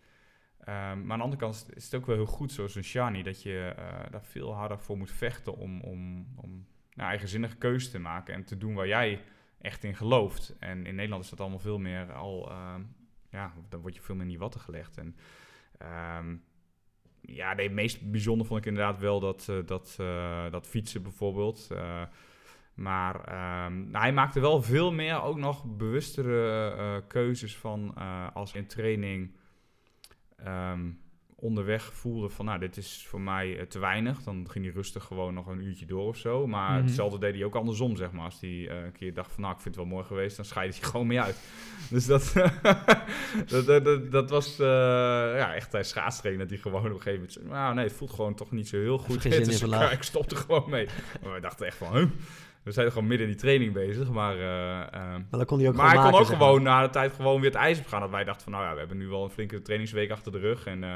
Ehm, 0.65 1.02
maar 1.02 1.12
aan 1.12 1.17
de 1.17 1.23
andere 1.23 1.41
kant 1.41 1.67
is 1.73 1.84
het 1.84 1.95
ook 1.95 2.06
wel 2.06 2.15
heel 2.15 2.26
goed, 2.26 2.52
zoals 2.52 2.76
een 2.76 2.84
Shani, 2.84 3.23
dat 3.23 3.41
je 3.41 3.73
eh, 3.78 4.12
daar 4.12 4.23
veel 4.23 4.54
harder 4.54 4.80
voor 4.80 4.97
moet 4.97 5.12
vechten 5.12 5.58
om, 5.58 5.82
om, 5.82 6.28
om 6.36 6.65
nou, 6.93 7.10
eigenzinnige 7.10 7.56
keuzes 7.56 7.91
te 7.91 7.99
maken 7.99 8.34
en 8.34 8.43
te 8.43 8.58
doen 8.58 8.73
waar 8.73 8.88
jij 8.88 9.21
echt 9.62 9.84
in 9.84 9.95
gelooft. 9.95 10.56
En 10.60 10.86
in 10.86 10.95
Nederland 10.95 11.23
is 11.23 11.30
dat 11.30 11.39
allemaal 11.39 11.60
veel 11.60 11.80
meer 11.80 12.13
al, 12.13 12.49
ehm, 12.49 12.82
ja, 13.30 13.54
dan 13.69 13.82
word 13.82 13.95
je 13.95 14.02
veel 14.02 14.15
meer 14.15 14.23
in 14.23 14.30
die 14.30 14.39
watten 14.39 14.62
gelegd. 14.62 14.97
En 14.97 15.15
ehm, 15.78 16.36
ja, 17.21 17.56
het 17.56 17.71
meest 17.71 18.12
bijzonder 18.12 18.47
vond 18.47 18.60
ik 18.60 18.65
inderdaad 18.65 18.99
wel 18.99 19.19
dat, 19.19 19.47
eh, 19.49 19.58
dat, 19.65 19.95
eh, 19.99 20.52
dat 20.52 20.67
fietsen 20.67 21.04
bijvoorbeeld. 21.04 21.69
Maar 22.73 23.21
nou, 23.71 24.04
hij 24.04 24.13
maakte 24.13 24.39
wel 24.39 24.62
veel 24.62 24.91
meer 24.91 25.21
ook 25.21 25.38
nog 25.38 25.65
bewustere 25.65 27.04
keuzes 27.08 27.58
van 27.58 27.95
als 28.34 28.54
in 28.54 28.67
training 28.67 29.36
ehm, 30.44 30.80
onderweg 31.36 31.94
voelde 31.94 32.30
van, 32.30 32.46
nou, 32.46 32.60
dit 32.60 32.78
is 32.78 33.06
voor 33.08 33.22
mij 33.22 33.58
eh, 33.60 33.66
te 33.66 33.80
weinig. 33.80 34.24
Dan 34.24 34.46
ging 34.50 34.66
hij 34.66 34.74
rustig 34.74 35.04
gewoon 35.04 35.34
nog 35.34 35.48
een 35.48 35.62
uurtje 35.62 35.86
door 35.86 36.08
of 36.08 36.18
zo. 36.18 36.48
Maar 36.48 36.72
Mhm. 36.78 36.86
hetzelfde 36.86 37.20
deed 37.20 37.34
hij 37.36 37.44
ook 37.44 37.56
andersom, 37.56 37.96
zeg 37.96 38.12
maar. 38.12 38.26
Als 38.26 38.40
hij 38.42 38.68
eh, 38.70 38.84
een 38.84 38.92
keer 38.92 39.14
dacht 39.14 39.32
van, 39.32 39.42
nou, 39.42 39.54
ik 39.56 39.62
vind 39.62 39.76
het 39.76 39.84
wel 39.84 39.94
mooi 39.94 40.06
geweest, 40.08 40.36
dan 40.36 40.46
scheidde 40.46 40.78
hij 40.80 40.88
gewoon 40.90 41.08
mee 41.08 41.22
uit. 41.22 41.38
Dus 41.90 42.06
dat, 42.06 42.34
dat, 43.48 43.66
dat, 43.66 43.84
dat, 43.86 44.12
dat 44.12 44.30
was 44.30 44.60
eh, 44.60 44.68
ja, 45.38 45.56
echt 45.56 45.72
hij 45.72 45.84
schaatstraining, 45.84 46.50
dat 46.50 46.60
hij 46.60 46.72
gewoon 46.72 46.86
op 46.92 46.96
een 46.98 47.02
gegeven 47.02 47.28
moment 47.42 47.54
nou, 47.54 47.76
nee, 47.76 47.84
het 47.86 47.94
voelt 47.94 48.12
gewoon 48.12 48.36
toch 48.36 48.52
niet 48.52 48.68
zo 48.68 48.78
heel 48.78 48.98
goed. 48.98 49.22
Dus 49.44 49.62
ik, 49.62 49.92
ik 49.92 50.04
stopte 50.04 50.36
gewoon 50.36 50.70
mee. 50.70 50.88
Maar 51.22 51.32
wij 51.32 51.40
dachten 51.40 51.66
echt 51.66 51.78
van, 51.78 51.98
huh? 51.98 52.08
We 52.63 52.71
zijn 52.71 52.91
gewoon 52.91 53.08
midden 53.08 53.28
in 53.28 53.34
die 53.34 53.41
training 53.41 53.73
bezig, 53.73 54.10
maar... 54.10 54.36
eh, 54.38 54.82
eh, 54.82 54.89
Maar 54.91 55.26
dan 55.30 55.45
kon 55.45 55.60
hij 55.60 55.67
ook 55.67 55.76
maar 55.76 55.86
hij 55.86 55.95
kon 55.95 56.06
ook 56.06 56.12
maken, 56.12 56.26
gewoon 56.38 56.63
na 56.63 56.82
de 56.82 56.89
tijd 56.89 57.13
gewoon 57.13 57.41
weer 57.41 57.49
het 57.49 57.60
ijs 57.60 57.80
op 57.80 57.88
gaan. 57.88 58.02
Dat 58.02 58.10
wij 58.10 58.23
dachten 58.23 58.43
van, 58.43 58.52
nou 58.52 58.65
ja, 58.65 58.73
we 58.73 58.80
hebben 58.80 58.97
nu 58.97 59.08
wel 59.08 59.23
een 59.23 59.30
flinke 59.30 59.62
trainingsweek 59.62 60.12
achter 60.12 60.32
de 60.32 60.39
rug. 60.39 60.65
En 60.65 60.84
eh, 60.84 60.93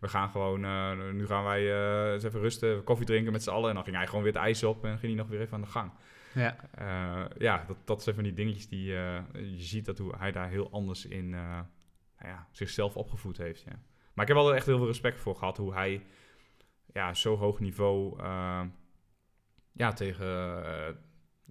we 0.00 0.08
gaan 0.08 0.30
gewoon, 0.30 0.64
eh, 0.64 0.90
nu 1.12 1.26
gaan 1.26 1.44
wij 1.44 1.72
eh, 1.72 2.12
eens 2.12 2.24
even 2.24 2.40
rusten, 2.40 2.84
koffie 2.84 3.06
drinken 3.06 3.32
met 3.32 3.42
z'n 3.42 3.50
allen. 3.50 3.68
En 3.68 3.74
dan 3.74 3.84
ging 3.84 3.96
hij 3.96 4.06
gewoon 4.06 4.22
weer 4.22 4.32
het 4.32 4.42
ijs 4.42 4.64
op 4.64 4.84
en 4.84 4.98
ging 4.98 5.12
hij 5.12 5.22
nog 5.22 5.28
weer 5.28 5.40
even 5.40 5.54
aan 5.54 5.60
de 5.60 5.66
gang. 5.66 5.92
Ja. 6.34 6.56
Eh, 6.74 7.24
ja, 7.38 7.64
dat, 7.66 7.76
dat 7.84 8.02
zijn 8.02 8.14
van 8.14 8.24
die 8.24 8.34
dingetjes 8.34 8.68
die 8.68 8.96
eh, 8.96 9.18
je 9.32 9.62
ziet 9.62 9.84
dat 9.84 9.98
hoe 9.98 10.14
hij 10.18 10.32
daar 10.32 10.48
heel 10.48 10.70
anders 10.70 11.06
in 11.06 11.34
eh, 11.34 11.40
nou 12.18 12.30
ja, 12.32 12.46
zichzelf 12.50 12.96
opgevoed 12.96 13.36
heeft. 13.36 13.62
Ja. 13.62 13.72
Maar 14.14 14.28
ik 14.28 14.34
heb 14.34 14.42
wel 14.42 14.54
echt 14.54 14.66
heel 14.66 14.76
veel 14.76 14.86
respect 14.86 15.20
voor 15.20 15.36
gehad 15.36 15.56
hoe 15.56 15.74
hij 15.74 16.02
ja, 16.92 17.14
zo 17.14 17.36
hoog 17.36 17.60
niveau 17.60 18.22
ja, 19.72 19.92
tegen 19.92 20.26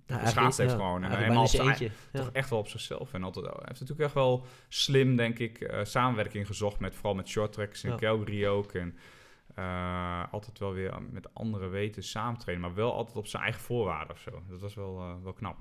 geschaatst 0.08 0.58
heeft 0.58 0.72
ja, 0.72 0.78
gewoon. 0.78 1.04
En 1.04 1.10
helemaal 1.10 1.28
bijna 1.28 1.42
op 1.42 1.48
zijn 1.48 1.62
zijn 1.62 1.80
eentje. 1.80 1.92
Ja. 2.12 2.20
toch 2.20 2.32
echt 2.34 2.50
wel 2.50 2.60
op 2.60 2.68
zichzelf. 2.68 3.14
En 3.14 3.24
altijd, 3.24 3.46
hij 3.46 3.56
heeft 3.58 3.80
natuurlijk 3.80 4.00
echt 4.00 4.14
wel 4.14 4.46
slim, 4.68 5.16
denk 5.16 5.40
ik, 5.40 5.60
eh, 5.60 5.84
samenwerking 5.84 6.48
gezocht 6.48 6.80
met 6.80 6.96
vooral 6.96 7.16
met 7.16 7.28
short 7.28 7.52
tracks 7.54 7.84
en 7.84 7.90
Ja. 7.90 7.96
Calgary 7.96 8.48
ook. 8.48 8.74
En 8.74 8.98
eh, 9.56 10.24
altijd 10.32 10.60
wel 10.60 10.74
weer 10.74 10.94
met 11.12 11.34
andere 11.34 11.68
weten 11.68 12.04
samen 12.04 12.40
trainen, 12.40 12.68
maar 12.68 12.76
wel 12.76 12.94
altijd 12.94 13.18
op 13.18 13.28
zijn 13.28 13.44
eigen 13.44 13.62
voorwaarden 13.62 14.16
of 14.16 14.20
zo. 14.20 14.42
Dat 14.50 14.62
was 14.62 14.76
wel, 14.76 15.00
eh, 15.00 15.24
wel 15.24 15.34
knap. 15.34 15.58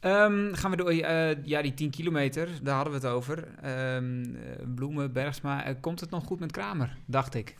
Ehm, 0.00 0.54
gaan 0.54 0.70
we 0.70 0.76
door, 0.76 0.90
eh, 0.90 1.44
ja, 1.44 1.62
die 1.62 1.74
10 1.74 1.90
kilometer, 1.90 2.48
daar 2.62 2.74
hadden 2.74 2.92
we 2.92 3.06
het 3.06 3.16
over. 3.16 3.48
Ehm, 3.62 4.24
eh, 4.24 4.66
Bloemen, 4.74 5.12
Bergsma, 5.12 5.74
komt 5.80 6.00
het 6.00 6.10
nog 6.10 6.24
goed 6.24 6.40
met 6.40 6.52
Kramer, 6.52 6.96
dacht 7.06 7.34
ik. 7.34 7.56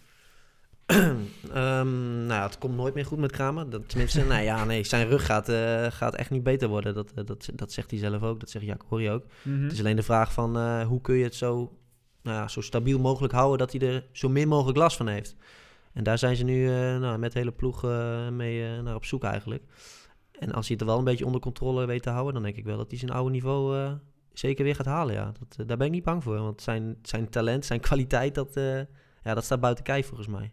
Ehm, 0.86 2.26
nou, 2.26 2.42
het 2.42 2.58
komt 2.58 2.76
nooit 2.76 2.94
meer 2.94 3.06
goed 3.06 3.18
met 3.18 3.32
Kramer. 3.32 3.70
Dat, 3.70 3.88
tenminste, 3.88 4.24
nou 4.24 4.42
ja, 4.42 4.64
nee, 4.64 4.84
zijn 4.84 5.08
rug 5.08 5.26
gaat, 5.26 5.48
eh, 5.48 5.86
gaat 5.90 6.14
echt 6.14 6.30
niet 6.30 6.42
beter 6.42 6.68
worden. 6.68 6.94
Dat, 6.94 7.12
eh, 7.14 7.24
dat, 7.24 7.48
dat 7.54 7.72
zegt 7.72 7.90
hij 7.90 8.00
zelf 8.00 8.22
ook, 8.22 8.40
dat 8.40 8.50
zegt 8.50 8.64
Jack 8.64 8.82
Horry 8.88 9.08
ook. 9.08 9.24
Mhm. 9.42 9.62
Het 9.62 9.72
is 9.72 9.78
alleen 9.78 9.96
de 9.96 10.02
vraag 10.02 10.32
van 10.32 10.56
eh, 10.56 10.86
hoe 10.86 11.00
kun 11.00 11.14
je 11.14 11.24
het 11.24 11.34
zo, 11.34 11.78
nou 12.22 12.36
ja, 12.36 12.48
zo 12.48 12.60
stabiel 12.60 12.98
mogelijk 12.98 13.32
houden 13.32 13.58
dat 13.58 13.72
hij 13.72 13.88
er 13.88 14.06
zo 14.12 14.28
min 14.28 14.48
mogelijk 14.48 14.78
last 14.78 14.96
van 14.96 15.08
heeft. 15.08 15.36
En 15.92 16.04
daar 16.04 16.18
zijn 16.18 16.36
ze 16.36 16.44
nu 16.44 16.66
nou, 16.98 17.18
met 17.18 17.32
de 17.32 17.38
hele 17.38 17.52
ploeg 17.52 17.82
mee 18.30 18.82
naar 18.82 18.94
op 18.94 19.04
zoek 19.04 19.24
eigenlijk. 19.24 19.62
En 20.38 20.52
als 20.52 20.68
hij 20.68 20.76
het 20.76 20.80
er 20.80 20.86
wel 20.86 20.98
een 20.98 21.04
beetje 21.04 21.26
onder 21.26 21.40
controle 21.40 21.86
weet 21.86 22.02
te 22.02 22.10
houden, 22.10 22.34
dan 22.34 22.42
denk 22.42 22.56
ik 22.56 22.64
wel 22.64 22.76
dat 22.76 22.90
hij 22.90 22.98
zijn 22.98 23.10
oude 23.10 23.30
niveau 23.30 23.94
zeker 24.32 24.64
weer 24.64 24.74
gaat 24.74 24.86
halen. 24.86 25.14
Ja. 25.14 25.32
Dat, 25.38 25.68
daar 25.68 25.76
ben 25.76 25.86
ik 25.86 25.92
niet 25.92 26.04
bang 26.04 26.22
voor, 26.22 26.38
want 26.38 26.62
zijn, 26.62 26.96
zijn 27.02 27.28
talent, 27.28 27.64
zijn 27.64 27.80
kwaliteit, 27.80 28.34
dat, 28.34 28.54
ja, 29.22 29.34
dat 29.34 29.44
staat 29.44 29.60
buiten 29.60 29.84
kijf 29.84 30.06
volgens 30.06 30.28
mij. 30.28 30.52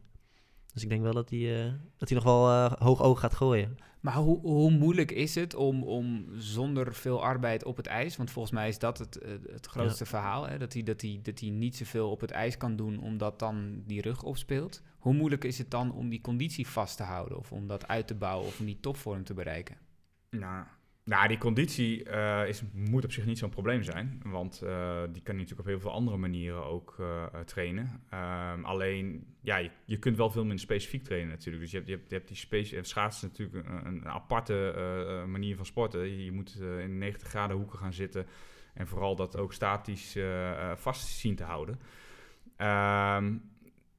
Dus 0.73 0.83
ik 0.83 0.89
denk 0.89 1.01
wel 1.01 1.13
dat 1.13 1.29
hij, 1.29 1.65
eh, 1.65 1.73
dat 1.97 2.09
hij 2.09 2.17
nog 2.17 2.23
wel 2.23 2.49
eh, 2.49 2.71
hoog 2.71 3.01
oog 3.01 3.19
gaat 3.19 3.33
gooien. 3.33 3.77
Maar 3.99 4.13
hoe, 4.13 4.39
hoe 4.39 4.71
moeilijk 4.71 5.12
is 5.12 5.36
het 5.36 5.55
om, 5.55 5.83
om 5.83 6.25
zonder 6.38 6.93
veel 6.93 7.23
arbeid 7.23 7.63
op 7.63 7.77
het 7.77 7.88
ijs, 7.88 8.17
want 8.17 8.31
volgens 8.31 8.53
mij 8.53 8.67
is 8.67 8.79
dat 8.79 8.97
het, 8.97 9.17
eh, 9.17 9.31
het 9.51 9.65
grootste 9.65 10.05
verhaal, 10.05 10.47
hè? 10.47 10.57
Dat, 10.57 10.73
hij, 10.73 10.83
dat, 10.83 11.01
hij, 11.01 11.19
dat 11.23 11.39
hij 11.39 11.49
niet 11.49 11.75
zoveel 11.75 12.12
op 12.12 12.21
het 12.21 12.31
ijs 12.31 12.57
kan 12.57 12.75
doen 12.75 12.99
omdat 12.99 13.39
dan 13.39 13.83
die 13.86 14.01
rug 14.01 14.23
opspeelt. 14.23 14.81
Hoe 14.97 15.13
moeilijk 15.13 15.43
is 15.43 15.57
het 15.57 15.71
dan 15.71 15.93
om 15.93 16.09
die 16.09 16.21
conditie 16.21 16.67
vast 16.67 16.97
te 16.97 17.03
houden 17.03 17.38
of 17.38 17.51
om 17.51 17.67
dat 17.67 17.88
uit 17.88 18.07
te 18.07 18.15
bouwen 18.15 18.47
of 18.47 18.59
om 18.59 18.65
die 18.65 18.79
topvorm 18.79 19.23
te 19.23 19.33
bereiken? 19.33 19.77
Nou, 20.29 20.65
nou, 21.05 21.27
die 21.27 21.37
conditie 21.37 22.03
eh, 22.03 22.47
is, 22.47 22.63
moet 22.73 23.03
op 23.03 23.11
zich 23.11 23.25
niet 23.25 23.37
zo'n 23.37 23.49
probleem 23.49 23.83
zijn. 23.83 24.21
Want 24.25 24.61
uh, 24.63 25.01
die 25.11 25.21
kan 25.21 25.35
je 25.35 25.41
natuurlijk 25.41 25.59
op 25.59 25.65
heel 25.65 25.79
veel 25.79 25.91
andere 25.91 26.17
manieren 26.17 26.65
ook 26.65 26.95
uh, 26.99 27.25
trainen. 27.45 28.01
Um, 28.13 28.65
alleen, 28.65 29.25
ja, 29.41 29.57
je, 29.57 29.69
je, 29.85 29.99
kunt 29.99 30.17
wel 30.17 30.29
veel 30.29 30.41
minder 30.41 30.59
specifiek 30.59 31.03
trainen 31.03 31.29
natuurlijk. 31.29 31.61
Dus 31.63 31.71
je 31.71 31.77
hebt, 31.77 31.89
je 31.89 32.15
hebt, 32.15 32.27
die 32.27 32.37
space, 32.37 32.79
schaatsen 32.81 33.27
natuurlijk 33.27 33.67
een, 33.67 33.85
een 33.85 34.07
aparte 34.07 34.73
manier 35.27 35.55
van 35.55 35.65
sporten. 35.65 36.23
Je 36.23 36.31
moet 36.31 36.59
in 36.79 36.97
90 36.97 37.27
graden 37.27 37.57
hoeken 37.57 37.79
gaan 37.79 37.93
zitten. 37.93 38.25
En 38.73 38.87
vooral 38.87 39.15
dat 39.15 39.37
ook 39.37 39.53
statisch 39.53 40.17
vast 40.75 41.07
zien 41.07 41.35
te 41.35 41.43
houden. 41.43 41.79
Um, 42.57 43.51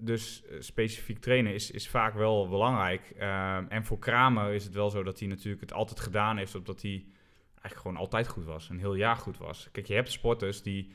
dus 0.05 0.43
specifiek 0.59 1.19
trainen 1.19 1.55
is, 1.55 1.71
is 1.71 1.89
vaak 1.89 2.15
wel 2.15 2.49
belangrijk. 2.49 3.13
Um, 3.15 3.69
en 3.69 3.85
voor 3.85 3.99
Kramer 3.99 4.53
is 4.53 4.65
het 4.65 4.75
wel 4.75 4.91
zo 4.91 5.03
dat 5.03 5.19
hij 5.19 5.29
natuurlijk 5.29 5.61
het 5.61 5.73
altijd 5.73 6.01
gedaan 6.01 6.37
heeft, 6.37 6.55
omdat 6.55 6.83
hij 6.83 7.05
eigenlijk 7.51 7.77
gewoon 7.77 7.97
altijd 7.97 8.29
goed 8.29 8.45
was, 8.45 8.69
een 8.69 8.79
heel 8.79 8.95
jaar 8.95 9.17
goed 9.17 9.39
was. 9.39 9.69
Kijk, 9.73 9.87
je 9.87 9.95
hebt 9.95 10.11
sporters 10.11 10.63
die 10.63 10.93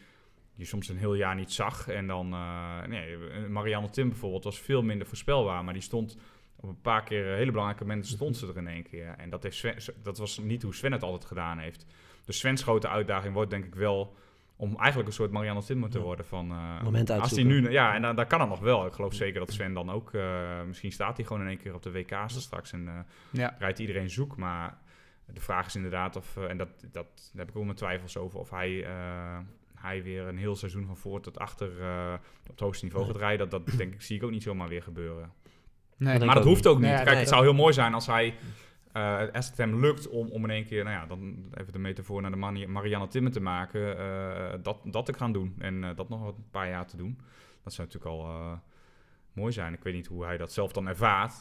je 0.55 0.65
soms 0.65 0.89
een 0.89 0.97
heel 0.97 1.13
jaar 1.13 1.35
niet 1.35 1.51
zag. 1.51 1.87
En 1.87 2.07
dan, 2.07 2.33
uh, 2.33 2.83
nee, 2.83 3.17
Marianne 3.47 3.89
Tim 3.89 4.09
bijvoorbeeld 4.09 4.43
was 4.43 4.59
veel 4.59 4.81
minder 4.81 5.07
voorspelbaar, 5.07 5.63
maar 5.63 5.73
die 5.73 5.83
stond 5.83 6.17
op 6.55 6.69
een 6.69 6.81
paar 6.81 7.03
keer 7.03 7.25
hele 7.25 7.51
belangrijke 7.51 7.83
momenten 7.85 8.11
stond 8.11 8.37
ze 8.37 8.47
er 8.47 8.57
in 8.57 8.67
één 8.67 8.83
keer. 8.83 9.15
En 9.17 9.29
dat, 9.29 9.61
dat 10.03 10.17
was 10.17 10.37
niet 10.37 10.61
hoe 10.61 10.75
Sven 10.75 10.91
het 10.91 11.03
altijd 11.03 11.25
gedaan 11.25 11.57
heeft. 11.57 11.85
Dus 12.25 12.37
Sven's 12.37 12.63
grote 12.63 12.87
uitdaging 12.87 13.33
wordt 13.33 13.49
denk 13.49 13.65
ik 13.65 13.75
wel 13.75 14.15
om 14.59 14.77
eigenlijk 14.77 15.07
een 15.07 15.13
soort 15.13 15.31
Marianne 15.31 15.63
Timmer 15.63 15.89
te 15.89 15.99
worden 15.99 16.25
van... 16.25 16.51
Uh, 16.51 16.83
Moment 16.83 17.09
als 17.09 17.31
hij 17.31 17.43
nu, 17.43 17.71
Ja, 17.71 17.93
en 17.95 18.01
dan, 18.01 18.15
dan 18.15 18.27
kan 18.27 18.39
het 18.39 18.49
nog 18.49 18.59
wel. 18.59 18.85
Ik 18.85 18.93
geloof 18.93 19.13
zeker 19.13 19.39
dat 19.39 19.51
Sven 19.51 19.73
dan 19.73 19.91
ook... 19.91 20.13
Uh, 20.13 20.63
misschien 20.67 20.91
staat 20.91 21.17
hij 21.17 21.25
gewoon 21.25 21.41
in 21.41 21.47
één 21.47 21.57
keer 21.57 21.73
op 21.73 21.83
de 21.83 21.91
WK's 21.91 22.41
straks 22.41 22.71
en 22.71 22.85
uh, 22.85 22.93
ja. 23.29 23.55
rijdt 23.59 23.79
iedereen 23.79 24.09
zoek. 24.09 24.37
Maar 24.37 24.77
de 25.25 25.41
vraag 25.41 25.65
is 25.65 25.75
inderdaad 25.75 26.15
of... 26.15 26.37
en 26.37 26.57
dat, 26.57 26.69
dat, 26.79 26.91
daar 26.91 27.05
heb 27.45 27.49
ik 27.49 27.55
ook 27.55 27.63
mijn 27.63 27.75
twijfels 27.75 28.17
over 28.17 28.39
of 28.39 28.49
hij... 28.49 28.87
hij 29.75 30.03
weer 30.03 30.27
een 30.27 30.37
heel 30.37 30.55
seizoen 30.55 30.85
van 30.85 30.97
voor 30.97 31.21
tot 31.21 31.39
achter 31.39 31.69
op 32.41 32.49
het 32.49 32.59
hoogste 32.59 32.85
niveau 32.85 33.05
gaat 33.05 33.15
rijden. 33.15 33.49
Dat, 33.49 33.65
dat 33.65 33.77
denk 33.77 33.93
ik, 33.93 34.01
zie 34.01 34.15
ik 34.15 34.23
ook 34.23 34.31
niet 34.31 34.43
zomaar 34.43 34.67
weer 34.67 34.83
gebeuren. 34.83 35.31
Nee, 35.97 36.19
maar 36.19 36.35
dat 36.35 36.43
hoeft 36.43 36.67
ook 36.67 36.79
niet. 36.79 36.89
Kijk, 36.89 37.17
het 37.17 37.27
zou 37.27 37.43
heel 37.43 37.53
mooi 37.53 37.73
zijn 37.73 37.93
als 37.93 38.07
hij 38.07 38.35
uh, 38.99 39.33
als 39.33 39.47
het 39.47 39.57
hem 39.57 39.79
lukt 39.79 40.09
om, 40.09 40.27
om 40.27 40.43
in 40.43 40.49
één 40.49 40.65
keer, 40.65 40.83
nou 40.83 40.95
ja, 40.95 41.05
dan 41.05 41.35
even 41.53 41.73
de 41.73 41.79
metafoor 41.79 42.21
naar 42.21 42.31
de 42.31 42.67
Marianne 42.67 43.07
Timmer 43.07 43.31
te 43.31 43.39
maken, 43.39 43.97
uh, 43.97 44.63
dat, 44.63 44.79
dat 44.83 45.05
te 45.05 45.13
gaan 45.13 45.31
doen 45.31 45.55
en 45.57 45.83
uh, 45.83 45.89
dat 45.95 46.09
nog 46.09 46.27
een 46.27 46.49
paar 46.51 46.69
jaar 46.69 46.85
te 46.85 46.97
doen. 46.97 47.19
Dat 47.63 47.73
zou 47.73 47.88
natuurlijk 47.88 48.15
al 48.15 48.59
mooi 49.33 49.53
zijn. 49.53 49.73
Ik 49.73 49.83
weet 49.83 49.93
niet 49.93 50.07
hoe 50.07 50.25
hij 50.25 50.38
dat 50.38 50.53
zelf 50.53 50.71
dan 50.71 50.88
ervaart, 50.88 51.33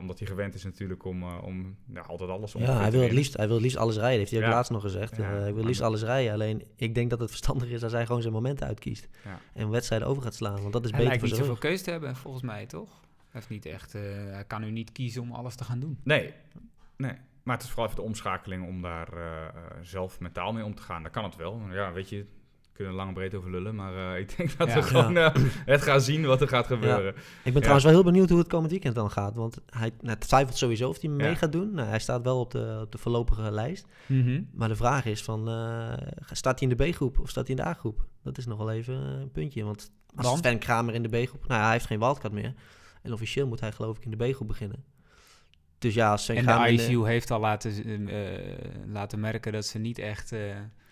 omdat 0.00 0.18
hij 0.18 0.28
gewend 0.28 0.54
is 0.54 0.64
natuurlijk 0.64 1.04
om, 1.04 1.22
om 1.22 1.76
ja, 1.92 2.00
altijd 2.00 2.30
alles 2.30 2.54
om 2.54 2.62
Ja, 2.62 2.80
hij 2.80 2.90
wil, 2.90 3.00
het 3.00 3.12
liefst, 3.12 3.36
hij 3.36 3.46
wil 3.46 3.54
het 3.54 3.62
liefst 3.62 3.78
alles 3.78 3.96
rijden, 3.96 4.18
heeft 4.18 4.30
hij 4.30 4.40
ook 4.40 4.46
ja. 4.46 4.52
laatst 4.52 4.70
nog 4.70 4.82
gezegd. 4.82 5.16
Ja, 5.16 5.22
hij 5.22 5.54
wil 5.54 5.64
liefst 5.64 5.80
alles 5.80 6.02
rijden, 6.02 6.32
alleen 6.32 6.64
ik 6.76 6.94
denk 6.94 7.10
dat 7.10 7.20
het 7.20 7.28
verstandig 7.28 7.68
is 7.68 7.82
als 7.82 7.92
hij 7.92 8.06
gewoon 8.06 8.20
zijn 8.20 8.34
momenten 8.34 8.66
uitkiest 8.66 9.08
ja. 9.24 9.40
en 9.54 9.70
wedstrijden 9.70 10.08
over 10.08 10.22
gaat 10.22 10.34
slaan, 10.34 10.60
want 10.60 10.72
dat 10.72 10.84
is 10.84 10.90
hij 10.90 10.98
beter 10.98 11.18
lijkt 11.18 11.20
voor 11.20 11.28
niet 11.28 11.46
zoveel 11.46 11.68
keuze 11.68 11.84
te 11.84 11.90
hebben, 11.90 12.16
volgens 12.16 12.42
mij, 12.42 12.66
toch? 12.66 12.90
Hij, 13.16 13.40
heeft 13.40 13.48
niet 13.48 13.66
echt, 13.66 13.92
hij 13.92 14.44
kan 14.46 14.60
nu 14.60 14.70
niet 14.70 14.92
kiezen 14.92 15.22
om 15.22 15.32
alles 15.32 15.54
te 15.54 15.64
gaan 15.64 15.80
doen. 15.80 15.98
Nee, 16.02 16.34
Nee, 17.02 17.16
maar 17.42 17.54
het 17.54 17.64
is 17.64 17.70
vooral 17.70 17.86
even 17.86 18.00
de 18.00 18.06
omschakeling 18.06 18.66
om 18.66 18.82
daar 18.82 19.08
uh, 19.14 19.22
zelf 19.82 20.20
mentaal 20.20 20.52
mee 20.52 20.64
om 20.64 20.74
te 20.74 20.82
gaan. 20.82 21.02
Dat 21.02 21.12
kan 21.12 21.24
het 21.24 21.36
wel. 21.36 21.60
Ja, 21.70 21.92
weet 21.92 22.08
je, 22.08 22.16
we 22.16 22.68
kunnen 22.72 22.94
lang 22.94 23.08
en 23.08 23.14
breed 23.14 23.34
over 23.34 23.50
lullen, 23.50 23.74
maar 23.74 23.94
uh, 23.94 24.18
ik 24.18 24.36
denk 24.36 24.56
dat 24.56 24.68
ja, 24.68 24.74
we 24.74 24.82
gewoon 24.82 25.12
ja. 25.12 25.36
uh, 25.36 25.42
het 25.64 25.82
gaan 25.82 26.00
zien 26.00 26.26
wat 26.26 26.40
er 26.40 26.48
gaat 26.48 26.66
gebeuren. 26.66 27.04
Ja. 27.04 27.20
Ik 27.44 27.52
ben 27.52 27.54
trouwens 27.54 27.84
wel 27.84 27.94
heel 27.94 28.04
benieuwd 28.04 28.28
hoe 28.28 28.38
het 28.38 28.48
komend 28.48 28.70
weekend 28.70 28.94
dan 28.94 29.10
gaat, 29.10 29.34
want 29.34 29.58
hij 29.66 29.90
nou, 30.00 30.18
twijfelt 30.18 30.56
sowieso 30.56 30.88
of 30.88 31.00
hij 31.00 31.10
mee 31.10 31.36
gaat 31.36 31.52
doen. 31.52 31.74
Nou, 31.74 31.88
hij 31.88 31.98
staat 31.98 32.22
wel 32.22 32.40
op 32.40 32.50
de, 32.50 32.78
op 32.82 32.92
de 32.92 32.98
voorlopige 32.98 33.50
lijst, 33.50 33.86
mm 34.06 34.24
-hmm. 34.24 34.48
maar 34.52 34.68
de 34.68 34.76
vraag 34.76 35.04
is 35.04 35.22
van, 35.22 35.40
staat 36.30 36.60
hij 36.60 36.68
in 36.68 36.76
de 36.76 36.90
B-groep 36.90 37.18
of 37.18 37.28
staat 37.28 37.46
hij 37.46 37.56
in 37.56 37.62
de 37.62 37.68
A-groep? 37.68 38.06
Dat 38.22 38.38
is 38.38 38.46
nog 38.46 38.58
wel 38.58 38.70
even 38.70 38.94
een 38.94 39.30
puntje, 39.30 39.64
want 39.64 39.92
als? 40.14 40.38
Sven 40.38 40.58
Kramer 40.58 40.94
in 40.94 41.02
de 41.02 41.22
B-groep, 41.22 41.46
nou 41.46 41.62
hij 41.62 41.72
heeft 41.72 41.86
geen 41.86 41.98
wildcard 41.98 42.32
meer. 42.32 42.54
En 43.02 43.12
officieel 43.12 43.46
moet 43.46 43.60
hij 43.60 43.72
geloof 43.72 43.96
ik 43.96 44.04
in 44.04 44.10
de 44.10 44.30
B-groep 44.30 44.48
beginnen. 44.48 44.84
Dus 45.82 45.94
ja, 45.94 46.16
Sven 46.16 46.36
en 46.36 46.44
de 46.44 46.72
ICU 46.72 46.98
de... 46.98 47.06
heeft 47.06 47.30
al 47.30 47.40
laten, 47.40 47.88
uh, 47.88 48.18
laten 48.86 49.20
merken 49.20 49.52
dat 49.52 49.66
ze 49.66 49.78
niet 49.78 49.98
echt 49.98 50.32
uh, 50.32 50.40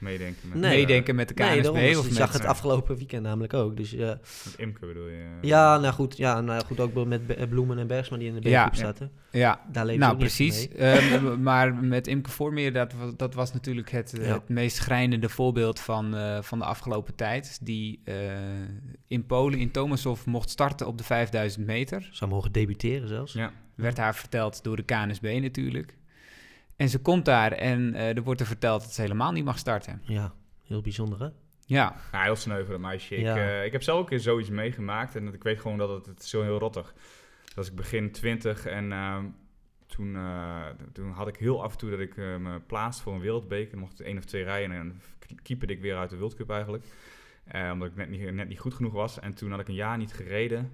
meedenken, 0.00 0.48
met, 0.48 0.58
nee, 0.58 0.76
meedenken 0.76 1.14
met 1.14 1.28
de 1.28 1.34
KNSB. 1.34 1.48
Nee, 1.48 1.62
daarom, 1.62 1.98
of 1.98 2.08
je 2.08 2.14
zag 2.14 2.32
het 2.32 2.44
afgelopen 2.44 2.96
weekend 2.96 3.22
namelijk 3.22 3.54
ook. 3.54 3.76
Dus, 3.76 3.94
uh, 3.94 4.08
met 4.08 4.54
Imke 4.56 4.86
bedoel 4.86 5.08
je? 5.08 5.24
Ja, 5.40 5.78
nou 5.78 5.94
goed, 5.94 6.16
ja, 6.16 6.40
nou 6.40 6.64
goed 6.64 6.80
ook 6.80 7.06
met 7.06 7.48
Bloemen 7.48 7.78
en 7.78 7.86
Bergsma 7.86 8.16
die 8.16 8.28
in 8.28 8.34
de 8.34 8.40
B-groep 8.40 8.52
ja, 8.52 8.74
zaten. 8.74 9.10
Ja, 9.30 9.60
Daar 9.72 9.98
nou 9.98 10.16
precies. 10.16 10.68
um, 10.80 11.42
maar 11.42 11.74
met 11.74 12.06
Imke 12.06 12.30
Voormeer, 12.30 12.72
dat, 12.72 12.94
dat 13.16 13.34
was 13.34 13.52
natuurlijk 13.52 13.90
het, 13.90 14.12
ja. 14.20 14.32
het 14.32 14.48
meest 14.48 14.76
schrijnende 14.76 15.28
voorbeeld 15.28 15.80
van, 15.80 16.14
uh, 16.14 16.42
van 16.42 16.58
de 16.58 16.64
afgelopen 16.64 17.14
tijd. 17.14 17.58
Die 17.62 18.00
uh, 18.04 18.14
in 19.06 19.26
Polen, 19.26 19.58
in 19.58 19.70
Tomasov, 19.70 20.24
mocht 20.24 20.50
starten 20.50 20.86
op 20.86 20.98
de 20.98 21.04
5000 21.04 21.66
meter. 21.66 22.08
Zou 22.12 22.30
mogen 22.30 22.52
debuteren 22.52 23.08
zelfs. 23.08 23.32
Ja. 23.32 23.52
Werd 23.74 23.96
haar 23.96 24.14
verteld 24.14 24.64
door 24.64 24.76
de 24.76 24.82
KNSB 24.82 25.38
natuurlijk. 25.42 25.98
En 26.80 26.88
ze 26.88 26.98
komt 26.98 27.24
daar 27.24 27.52
en 27.52 27.94
uh, 27.94 28.16
er 28.16 28.22
wordt 28.22 28.40
er 28.40 28.46
verteld 28.46 28.82
dat 28.82 28.92
ze 28.92 29.00
helemaal 29.00 29.32
niet 29.32 29.44
mag 29.44 29.58
starten. 29.58 30.02
Ja, 30.04 30.32
heel 30.64 30.80
bijzonder 30.80 31.18
hè? 31.20 31.28
Ja. 31.66 31.96
ja 32.12 32.22
heel 32.22 32.36
sneu 32.36 32.60
voor 32.60 32.72
dat 32.72 32.80
meisje. 32.80 33.16
Ik, 33.16 33.22
ja. 33.22 33.36
uh, 33.36 33.64
ik 33.64 33.72
heb 33.72 33.82
zelf 33.82 34.00
ook 34.00 34.10
eens 34.10 34.22
zoiets 34.22 34.48
meegemaakt 34.48 35.16
en 35.16 35.34
ik 35.34 35.42
weet 35.42 35.60
gewoon 35.60 35.78
dat 35.78 35.88
het, 35.88 36.06
het 36.06 36.22
is 36.22 36.30
zo 36.30 36.42
heel 36.42 36.58
rottig. 36.58 36.94
Dat 37.54 37.66
ik 37.66 37.74
begin 37.74 38.12
20 38.12 38.66
en 38.66 38.90
uh, 38.90 39.18
toen, 39.86 40.18
toen 40.92 41.10
had 41.10 41.28
ik 41.28 41.36
heel 41.36 41.62
af 41.62 41.72
en 41.72 41.78
toe 41.78 41.90
dat 41.90 42.00
ik 42.00 42.16
me 42.16 42.60
plaatste 42.66 43.02
voor 43.02 43.14
een 43.14 43.20
wereldbeker. 43.20 43.70
Dan 43.70 43.80
mocht 43.80 44.00
ik 44.00 44.06
één 44.06 44.18
of 44.18 44.24
twee 44.24 44.42
rijden 44.42 44.76
en 44.76 44.88
dan 44.88 45.36
keeperde 45.42 45.72
ik 45.72 45.80
weer 45.80 45.96
uit 45.96 46.10
de 46.10 46.18
World 46.18 46.34
Cup 46.34 46.50
eigenlijk. 46.50 46.84
omdat 47.72 47.88
ik 47.88 47.96
net 47.96 48.08
niet, 48.08 48.32
net 48.32 48.48
niet 48.48 48.60
goed 48.60 48.74
genoeg 48.74 48.92
was. 48.92 49.20
En 49.20 49.34
toen 49.34 49.50
had 49.50 49.60
ik 49.60 49.68
een 49.68 49.74
jaar 49.74 49.98
niet 49.98 50.12
gereden 50.12 50.70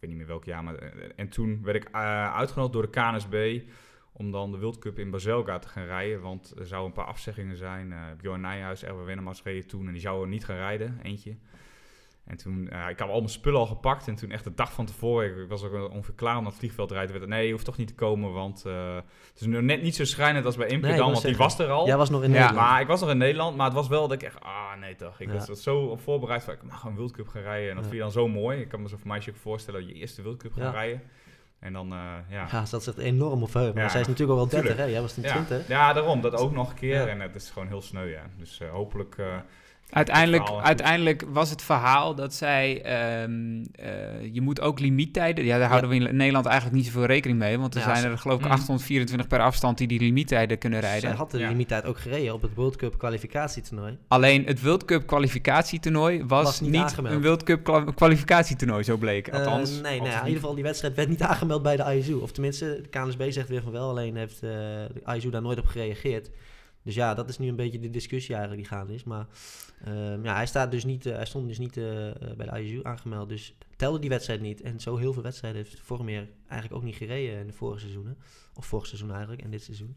ik 0.00 0.08
weet 0.08 0.16
niet 0.16 0.26
meer 0.26 0.34
welk 0.34 0.44
jaar, 0.44 0.64
maar... 0.64 0.74
En 1.16 1.28
toen 1.28 1.62
werd 1.62 1.76
ik 1.76 1.88
uh, 1.94 2.34
uitgenodigd 2.34 2.72
door 2.72 2.82
de 2.82 2.90
KNSB 2.90 3.62
om 4.20 4.30
dan 4.30 4.50
de 4.50 4.58
World 4.58 4.78
Cup 4.78 4.98
in 4.98 5.10
Bazelga 5.10 5.58
te 5.58 5.68
gaan 5.68 5.84
rijden. 5.84 6.20
Want 6.20 6.52
er 6.58 6.66
zouden 6.66 6.90
een 6.90 6.96
paar 6.96 7.12
afzeggingen 7.12 7.56
zijn. 7.56 7.90
Uh, 7.90 7.98
Bjorn 8.20 8.40
Nijhuis, 8.40 8.84
Erwin 8.84 9.04
Wennemars 9.04 9.42
reden 9.42 9.66
toen 9.66 9.86
en 9.86 9.92
die 9.92 10.00
zouden 10.00 10.28
niet 10.28 10.44
gaan 10.44 10.56
rijden, 10.56 11.00
eentje. 11.02 11.36
En 12.24 12.36
toen, 12.36 12.68
uh, 12.72 12.88
ik 12.88 12.98
had 12.98 13.08
al 13.08 13.18
mijn 13.18 13.28
spullen 13.28 13.60
al 13.60 13.66
gepakt 13.66 14.08
en 14.08 14.14
toen 14.14 14.30
echt 14.30 14.44
de 14.44 14.54
dag 14.54 14.72
van 14.72 14.86
tevoren, 14.86 15.42
ik 15.42 15.48
was 15.48 15.64
ook 15.64 15.90
ongeveer 15.90 16.14
klaar 16.14 16.36
om 16.36 16.46
het 16.46 16.54
vliegveld 16.54 16.88
te 16.88 16.94
rijden, 16.94 17.14
werd 17.14 17.28
nee, 17.28 17.46
je 17.46 17.52
hoeft 17.52 17.64
toch 17.64 17.76
niet 17.76 17.88
te 17.88 17.94
komen, 17.94 18.32
want 18.32 18.64
uh, 18.66 18.94
het 18.94 19.40
is 19.40 19.46
nu 19.46 19.62
net 19.62 19.82
niet 19.82 19.94
zo 19.94 20.04
schrijnend 20.04 20.44
als 20.44 20.56
bij 20.56 20.76
nee, 20.76 20.96
dan, 20.96 21.12
want 21.12 21.22
die 21.22 21.36
was 21.36 21.58
er 21.58 21.70
al. 21.70 21.86
Jij 21.86 21.96
was 21.96 22.10
nog 22.10 22.22
in 22.22 22.30
ja, 22.30 22.38
Nederland. 22.38 22.68
Maar 22.68 22.80
ik 22.80 22.86
was 22.86 23.00
nog 23.00 23.10
in 23.10 23.18
Nederland, 23.18 23.56
maar 23.56 23.66
het 23.66 23.74
was 23.74 23.88
wel 23.88 24.08
dat 24.08 24.12
ik 24.12 24.22
echt, 24.22 24.40
ah 24.40 24.76
nee 24.80 24.96
toch, 24.96 25.20
ik 25.20 25.32
ja. 25.32 25.46
was 25.46 25.62
zo 25.62 25.78
op 25.78 26.00
voorbereid 26.00 26.44
van, 26.44 26.54
ik 26.54 26.62
mag 26.62 26.84
een 26.84 26.96
World 26.96 27.12
Cup 27.12 27.28
gaan 27.28 27.42
rijden 27.42 27.68
en 27.68 27.74
dat 27.74 27.84
ja. 27.84 27.90
vind 27.90 28.02
je 28.02 28.12
dan 28.12 28.22
zo 28.22 28.28
mooi. 28.28 28.60
Ik 28.60 28.68
kan 28.68 28.82
me 28.82 28.88
zo 28.88 28.96
voor 28.96 29.08
meisje 29.08 29.30
ook 29.30 29.36
voorstellen 29.36 29.80
dat 29.80 29.88
je 29.88 29.94
eerste 29.94 30.22
World 30.22 30.38
Cup 30.38 30.52
gaat 30.52 30.72
rijden. 30.72 31.02
En 31.60 31.72
dan, 31.72 31.92
uh, 31.92 32.14
ja. 32.28 32.48
Ja, 32.50 32.64
dat 32.70 32.82
zit 32.82 32.98
enorm 32.98 33.42
op. 33.42 33.52
Maar 33.52 33.90
zij 33.90 34.00
is 34.00 34.06
natuurlijk 34.06 34.30
al 34.30 34.36
wel 34.36 34.48
30, 34.48 34.76
hè? 34.76 34.84
Jij 34.84 35.00
was 35.00 35.14
toen 35.14 35.24
20. 35.24 35.68
Ja, 35.68 35.92
daarom. 35.92 36.20
Dat 36.20 36.34
ook 36.34 36.52
nog 36.52 36.70
een 36.70 36.76
keer. 36.76 37.08
En 37.08 37.20
het 37.20 37.34
is 37.34 37.50
gewoon 37.50 37.68
heel 37.68 37.82
sneu, 37.82 38.04
ja. 38.04 38.22
Dus 38.38 38.60
hopelijk... 38.70 39.16
Uiteindelijk, 39.90 40.50
uiteindelijk 40.62 41.24
was 41.32 41.50
het 41.50 41.62
verhaal 41.62 42.14
dat 42.14 42.34
zij, 42.34 42.82
um, 43.22 43.58
uh, 43.60 43.64
je 44.32 44.40
moet 44.40 44.60
ook 44.60 44.80
limiettijden, 44.80 45.44
ja 45.44 45.58
daar 45.58 45.68
houden 45.68 45.90
we 45.90 45.96
in 45.96 46.16
Nederland 46.16 46.46
eigenlijk 46.46 46.76
niet 46.76 46.86
zoveel 46.86 47.04
rekening 47.04 47.38
mee, 47.38 47.58
want 47.58 47.74
er 47.74 47.80
ja, 47.80 47.94
zijn 47.94 48.12
er 48.12 48.18
geloof 48.18 48.38
ik 48.38 48.46
824 48.46 49.28
per 49.28 49.40
afstand 49.40 49.78
die 49.78 49.86
die 49.86 50.00
limiettijden 50.00 50.58
kunnen 50.58 50.80
rijden. 50.80 51.00
Zij 51.00 51.12
had 51.12 51.30
de 51.30 51.38
ja. 51.38 51.48
limiettijd 51.48 51.84
ook 51.84 51.98
gereden 51.98 52.34
op 52.34 52.42
het 52.42 52.54
World 52.54 52.76
Cup 52.76 52.98
kwalificatietoernooi. 52.98 53.98
Alleen 54.08 54.44
het 54.46 54.62
World 54.62 54.84
Cup 54.84 55.06
kwalificatietoernooi 55.06 56.24
was, 56.26 56.44
was 56.44 56.60
niet, 56.60 56.70
niet 56.70 56.96
een 57.02 57.22
World 57.22 57.42
Cup 57.42 57.92
kwalificatietoernooi, 57.94 58.82
zo 58.82 58.96
bleek. 58.96 59.28
Althans, 59.28 59.76
uh, 59.76 59.82
nee, 59.82 60.00
nee 60.00 60.10
in 60.10 60.18
ieder 60.18 60.40
geval 60.40 60.54
die 60.54 60.64
wedstrijd 60.64 60.94
werd 60.94 61.08
niet 61.08 61.22
aangemeld 61.22 61.62
bij 61.62 61.76
de 61.76 61.96
ISU. 61.96 62.14
Of 62.14 62.32
tenminste, 62.32 62.80
de 62.82 62.88
KNSB 62.88 63.30
zegt 63.30 63.48
weer 63.48 63.62
van 63.62 63.72
wel, 63.72 63.88
alleen 63.88 64.16
heeft 64.16 64.42
uh, 64.42 64.50
de 64.50 65.14
ISU 65.16 65.30
daar 65.30 65.42
nooit 65.42 65.58
op 65.58 65.66
gereageerd. 65.66 66.30
Dus 66.82 66.94
ja, 66.94 67.14
dat 67.14 67.28
is 67.28 67.38
nu 67.38 67.48
een 67.48 67.56
beetje 67.56 67.78
de 67.78 67.90
discussie 67.90 68.34
eigenlijk 68.34 68.68
die 68.68 68.76
gaande 68.76 68.94
is. 68.94 69.04
Maar 69.04 69.26
um, 69.88 70.24
ja, 70.24 70.34
hij, 70.34 70.46
staat 70.46 70.70
dus 70.70 70.84
niet, 70.84 71.06
uh, 71.06 71.14
hij 71.14 71.26
stond 71.26 71.48
dus 71.48 71.58
niet 71.58 71.76
uh, 71.76 71.84
bij 72.36 72.46
de 72.46 72.62
ISU 72.62 72.80
aangemeld. 72.82 73.28
Dus 73.28 73.54
telde 73.76 73.98
die 73.98 74.10
wedstrijd 74.10 74.40
niet. 74.40 74.60
En 74.60 74.80
zo 74.80 74.96
heel 74.96 75.12
veel 75.12 75.22
wedstrijden 75.22 75.62
heeft 75.62 75.80
Vormeer 75.80 76.28
eigenlijk 76.48 76.80
ook 76.80 76.86
niet 76.86 76.96
gereden 76.96 77.40
in 77.40 77.46
de 77.46 77.52
vorige 77.52 77.80
seizoenen. 77.80 78.18
Of 78.54 78.66
vorig 78.66 78.86
seizoen 78.86 79.10
eigenlijk 79.10 79.42
en 79.42 79.50
dit 79.50 79.62
seizoen. 79.62 79.96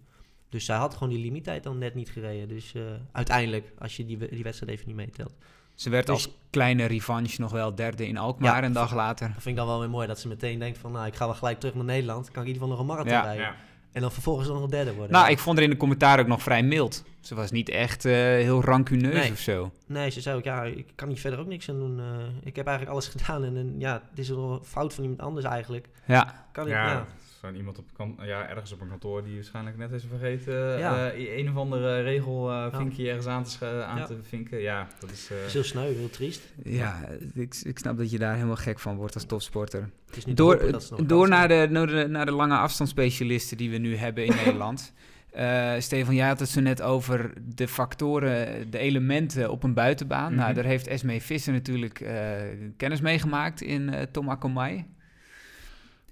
Dus 0.50 0.66
zij 0.66 0.76
had 0.76 0.94
gewoon 0.94 1.10
die 1.10 1.24
limiettijd 1.24 1.64
dan 1.64 1.78
net 1.78 1.96
niet 1.96 2.10
gereden. 2.10 2.48
Dus 2.48 2.74
uh, 2.74 2.84
uiteindelijk, 3.12 3.72
als 3.78 3.98
je 3.98 4.06
die, 4.06 4.18
die 4.18 4.44
wedstrijd 4.44 4.72
even 4.72 4.88
niet 4.88 4.96
meetelt. 4.96 5.34
Ze 5.76 5.90
werd 5.90 6.06
dus, 6.06 6.16
als 6.16 6.30
kleine 6.50 6.86
revanche 6.86 7.42
nog 7.42 7.52
wel 7.52 7.76
derde 7.76 8.08
in 8.08 8.18
Alkmaar 8.18 8.62
ja, 8.62 8.68
een 8.68 8.74
dag 8.74 8.94
later. 8.94 9.28
Dat 9.28 9.42
vind 9.42 9.48
ik 9.48 9.56
dan 9.56 9.68
wel 9.68 9.80
weer 9.80 9.90
mooi 9.90 10.08
dat 10.08 10.20
ze 10.20 10.28
meteen 10.28 10.60
denkt 10.60 10.78
van... 10.78 10.92
nou, 10.92 11.08
ik 11.08 11.16
ga 11.16 11.26
wel 11.26 11.36
gelijk 11.36 11.60
terug 11.60 11.76
naar 11.76 11.84
Nederland. 11.84 12.32
Kan 12.32 12.44
ik 12.44 12.48
in 12.48 12.54
ieder 12.54 12.62
geval 12.62 12.70
nog 12.70 12.80
een 12.80 12.86
marathon 12.86 13.14
ja. 13.14 13.22
rijden. 13.22 13.46
Ja. 13.46 13.56
En 13.94 14.02
dan 14.02 14.12
vervolgens 14.12 14.48
nog 14.48 14.64
een 14.64 14.70
derde 14.70 14.94
worden. 14.94 15.12
Nou, 15.12 15.30
ik 15.32 15.40
vond 15.40 15.58
er 15.58 15.64
in 15.64 15.70
de 15.70 15.78
commentaar 15.78 16.20
ook 16.20 16.28
nog 16.28 16.42
vrij 16.42 16.64
mild. 16.64 17.04
Ze 17.20 17.36
was 17.36 17.52
niet 17.52 17.70
echt 17.70 18.06
eh, 18.06 18.14
heel 18.14 18.64
rancuneus 18.64 19.14
Nee. 19.14 19.32
of 19.32 19.38
zo. 19.40 19.72
Nee, 19.88 20.10
ze 20.10 20.22
zei 20.22 20.38
ook, 20.38 20.44
ja, 20.44 20.64
ik 20.64 20.86
kan 20.96 21.08
hier 21.08 21.18
verder 21.18 21.40
ook 21.40 21.48
niks 21.48 21.70
aan 21.70 21.80
doen. 21.80 22.00
Eh, 22.00 22.06
ik 22.44 22.56
heb 22.56 22.68
eigenlijk 22.68 22.96
alles 22.98 23.08
gedaan. 23.08 23.44
En, 23.44 23.58
en 23.58 23.76
ja, 23.78 24.02
het 24.10 24.20
is 24.20 24.30
een 24.30 24.60
fout 24.64 24.94
van 24.94 25.04
iemand 25.04 25.22
anders 25.22 25.46
eigenlijk. 25.46 25.88
Ja, 26.06 26.46
Kan 26.52 26.64
ik, 26.66 26.72
Ja, 26.72 26.92
ja. 26.92 27.06
Zo'n 27.44 27.56
iemand 27.56 27.78
op 27.78 27.86
kan, 27.94 28.18
ja, 28.22 28.48
ergens 28.50 28.72
op 28.72 28.82
een 28.82 28.88
kantoor 28.90 29.24
die 29.24 29.36
waarschijnlijk 29.36 29.78
net 29.78 29.92
is 29.92 30.04
vergeten 30.10 30.54
Ja. 30.80 31.12
eh, 31.12 31.38
een 31.38 31.50
of 31.50 31.56
andere 31.56 32.02
regel 32.02 32.52
eh 32.52 32.78
vinkje 32.78 33.08
ergens 33.08 33.26
aan 33.28 33.44
te, 33.44 33.84
aan 33.84 33.98
Ja. 33.98 34.06
te 34.06 34.18
vinken. 34.22 34.60
Ja, 34.60 34.88
dat 35.00 35.12
is... 35.12 35.30
eh, 35.32 35.46
is 35.46 35.54
heel 35.54 35.64
sneu, 35.64 35.94
heel 35.94 36.10
triest. 36.10 36.54
ja 36.64 37.00
ik, 37.34 37.56
ik 37.64 37.78
snap 37.80 37.98
dat 37.98 38.12
je 38.12 38.18
daar 38.20 38.34
helemaal 38.36 38.56
gek 38.56 38.80
van 38.80 38.96
wordt 38.96 39.14
als 39.14 39.26
topsporter. 39.26 39.90
Door, 40.34 40.80
door 41.06 41.28
naar, 41.30 41.48
de, 41.48 41.68
naar, 41.70 41.88
de, 41.88 42.08
naar 42.08 42.26
de 42.26 42.32
lange 42.32 42.58
afstandsspecialisten 42.58 43.58
die 43.58 43.70
we 43.72 43.78
nu 43.78 43.96
hebben 43.96 44.26
in 44.26 44.36
Nederland. 44.46 44.94
Eh, 45.32 45.74
Stefan, 45.80 46.16
jij 46.16 46.28
had 46.28 46.40
het 46.40 46.50
zo 46.50 46.62
net 46.62 46.82
over 46.82 47.34
de 47.56 47.68
factoren, 47.68 48.72
de 48.72 48.78
elementen 48.78 49.52
op 49.52 49.64
een 49.64 49.74
buitenbaan. 49.74 50.36
Nou, 50.36 50.46
Mhm. 50.46 50.56
daar 50.56 50.66
heeft 50.66 50.88
Esmee 50.88 51.22
Visser 51.22 51.54
natuurlijk 51.54 52.00
eh, 52.00 52.32
kennis 52.78 53.02
mee 53.02 53.20
gemaakt 53.20 53.62
in 53.62 53.94
eh 53.94 54.02
Tomakomai. 54.12 54.86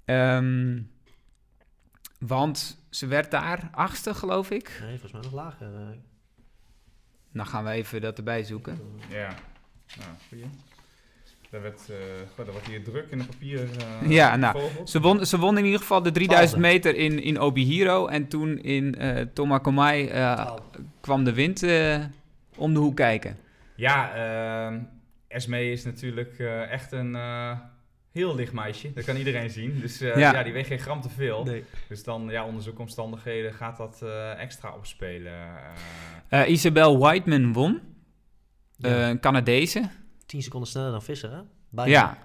Ehm 0.05 0.79
want 2.27 2.77
ze 2.89 3.07
werd 3.07 3.31
daar 3.31 3.69
achtste, 3.71 4.13
geloof 4.13 4.49
ik. 4.51 4.77
Nee, 4.81 4.89
volgens 4.99 5.11
mij 5.11 5.21
nog 5.21 5.31
lager. 5.33 5.67
eh. 5.75 5.87
Dan 7.33 7.45
gaan 7.45 7.63
we 7.63 7.69
even 7.71 8.01
dat 8.01 8.17
erbij 8.17 8.43
zoeken. 8.43 8.79
Ja, 9.09 9.27
nou, 9.97 10.09
goeie. 10.29 10.45
Daar, 11.49 11.61
werd, 11.61 11.89
eh 11.89 11.95
goh, 12.35 12.45
daar 12.45 12.55
hier 12.69 12.83
druk 12.83 13.07
in 13.11 13.17
de 13.17 13.23
papieren 13.25 13.69
eh, 14.01 14.09
Ja, 14.11 14.35
nou. 14.35 14.59
Ze 14.85 14.99
won, 14.99 15.25
ze 15.25 15.37
won 15.37 15.57
in 15.57 15.65
ieder 15.65 15.79
geval 15.79 16.01
de 16.01 16.11
3000 16.11 16.59
Twaalfde. 16.59 16.73
meter 16.89 16.95
in, 17.03 17.23
in 17.23 17.39
Obihiro. 17.39 18.07
En 18.07 18.27
toen 18.27 18.57
in 18.59 18.95
eh 18.95 19.25
Tomakomai 19.33 20.07
eh, 20.07 20.55
kwam 21.01 21.23
de 21.23 21.33
wind 21.33 21.63
eh, 21.63 22.03
om 22.57 22.73
de 22.73 22.79
hoek 22.79 22.95
kijken. 22.95 23.37
Ja, 23.75 24.13
ehm 24.13 24.79
Esmee 25.27 25.71
is 25.71 25.83
natuurlijk 25.83 26.39
eh, 26.39 26.71
echt 26.71 26.91
een 26.91 27.15
eh, 27.15 27.59
heel 28.11 28.35
licht 28.35 28.53
meisje. 28.53 28.93
Dat 28.93 29.03
kan 29.03 29.15
iedereen 29.15 29.49
zien. 29.49 29.79
Dus 29.79 30.01
eh, 30.01 30.17
Ja. 30.17 30.31
ja. 30.33 30.43
die 30.43 30.53
weegt 30.53 30.67
geen 30.67 30.79
gram 30.79 31.01
te 31.01 31.09
veel. 31.09 31.43
Nee. 31.43 31.63
Dus 31.87 32.03
dan, 32.03 32.27
ja, 32.29 32.45
onder 32.45 32.63
zulke 32.63 32.81
omstandigheden 32.81 33.53
gaat 33.53 33.77
dat 33.77 34.01
eh, 34.01 34.39
extra 34.39 34.73
opspelen. 34.75 35.33
eh. 36.29 36.49
Isabel 36.49 36.97
Whiteman 36.97 37.53
won. 37.53 37.81
Eh, 38.79 38.91
Ja. 38.91 39.09
een 39.09 39.19
Canadese. 39.19 39.89
10 40.25 40.41
seconden 40.41 40.69
sneller 40.69 40.91
dan 40.91 41.01
Visser, 41.01 41.31
hè? 41.31 41.41
Bijna. 41.69 41.91
Ja. 41.91 42.17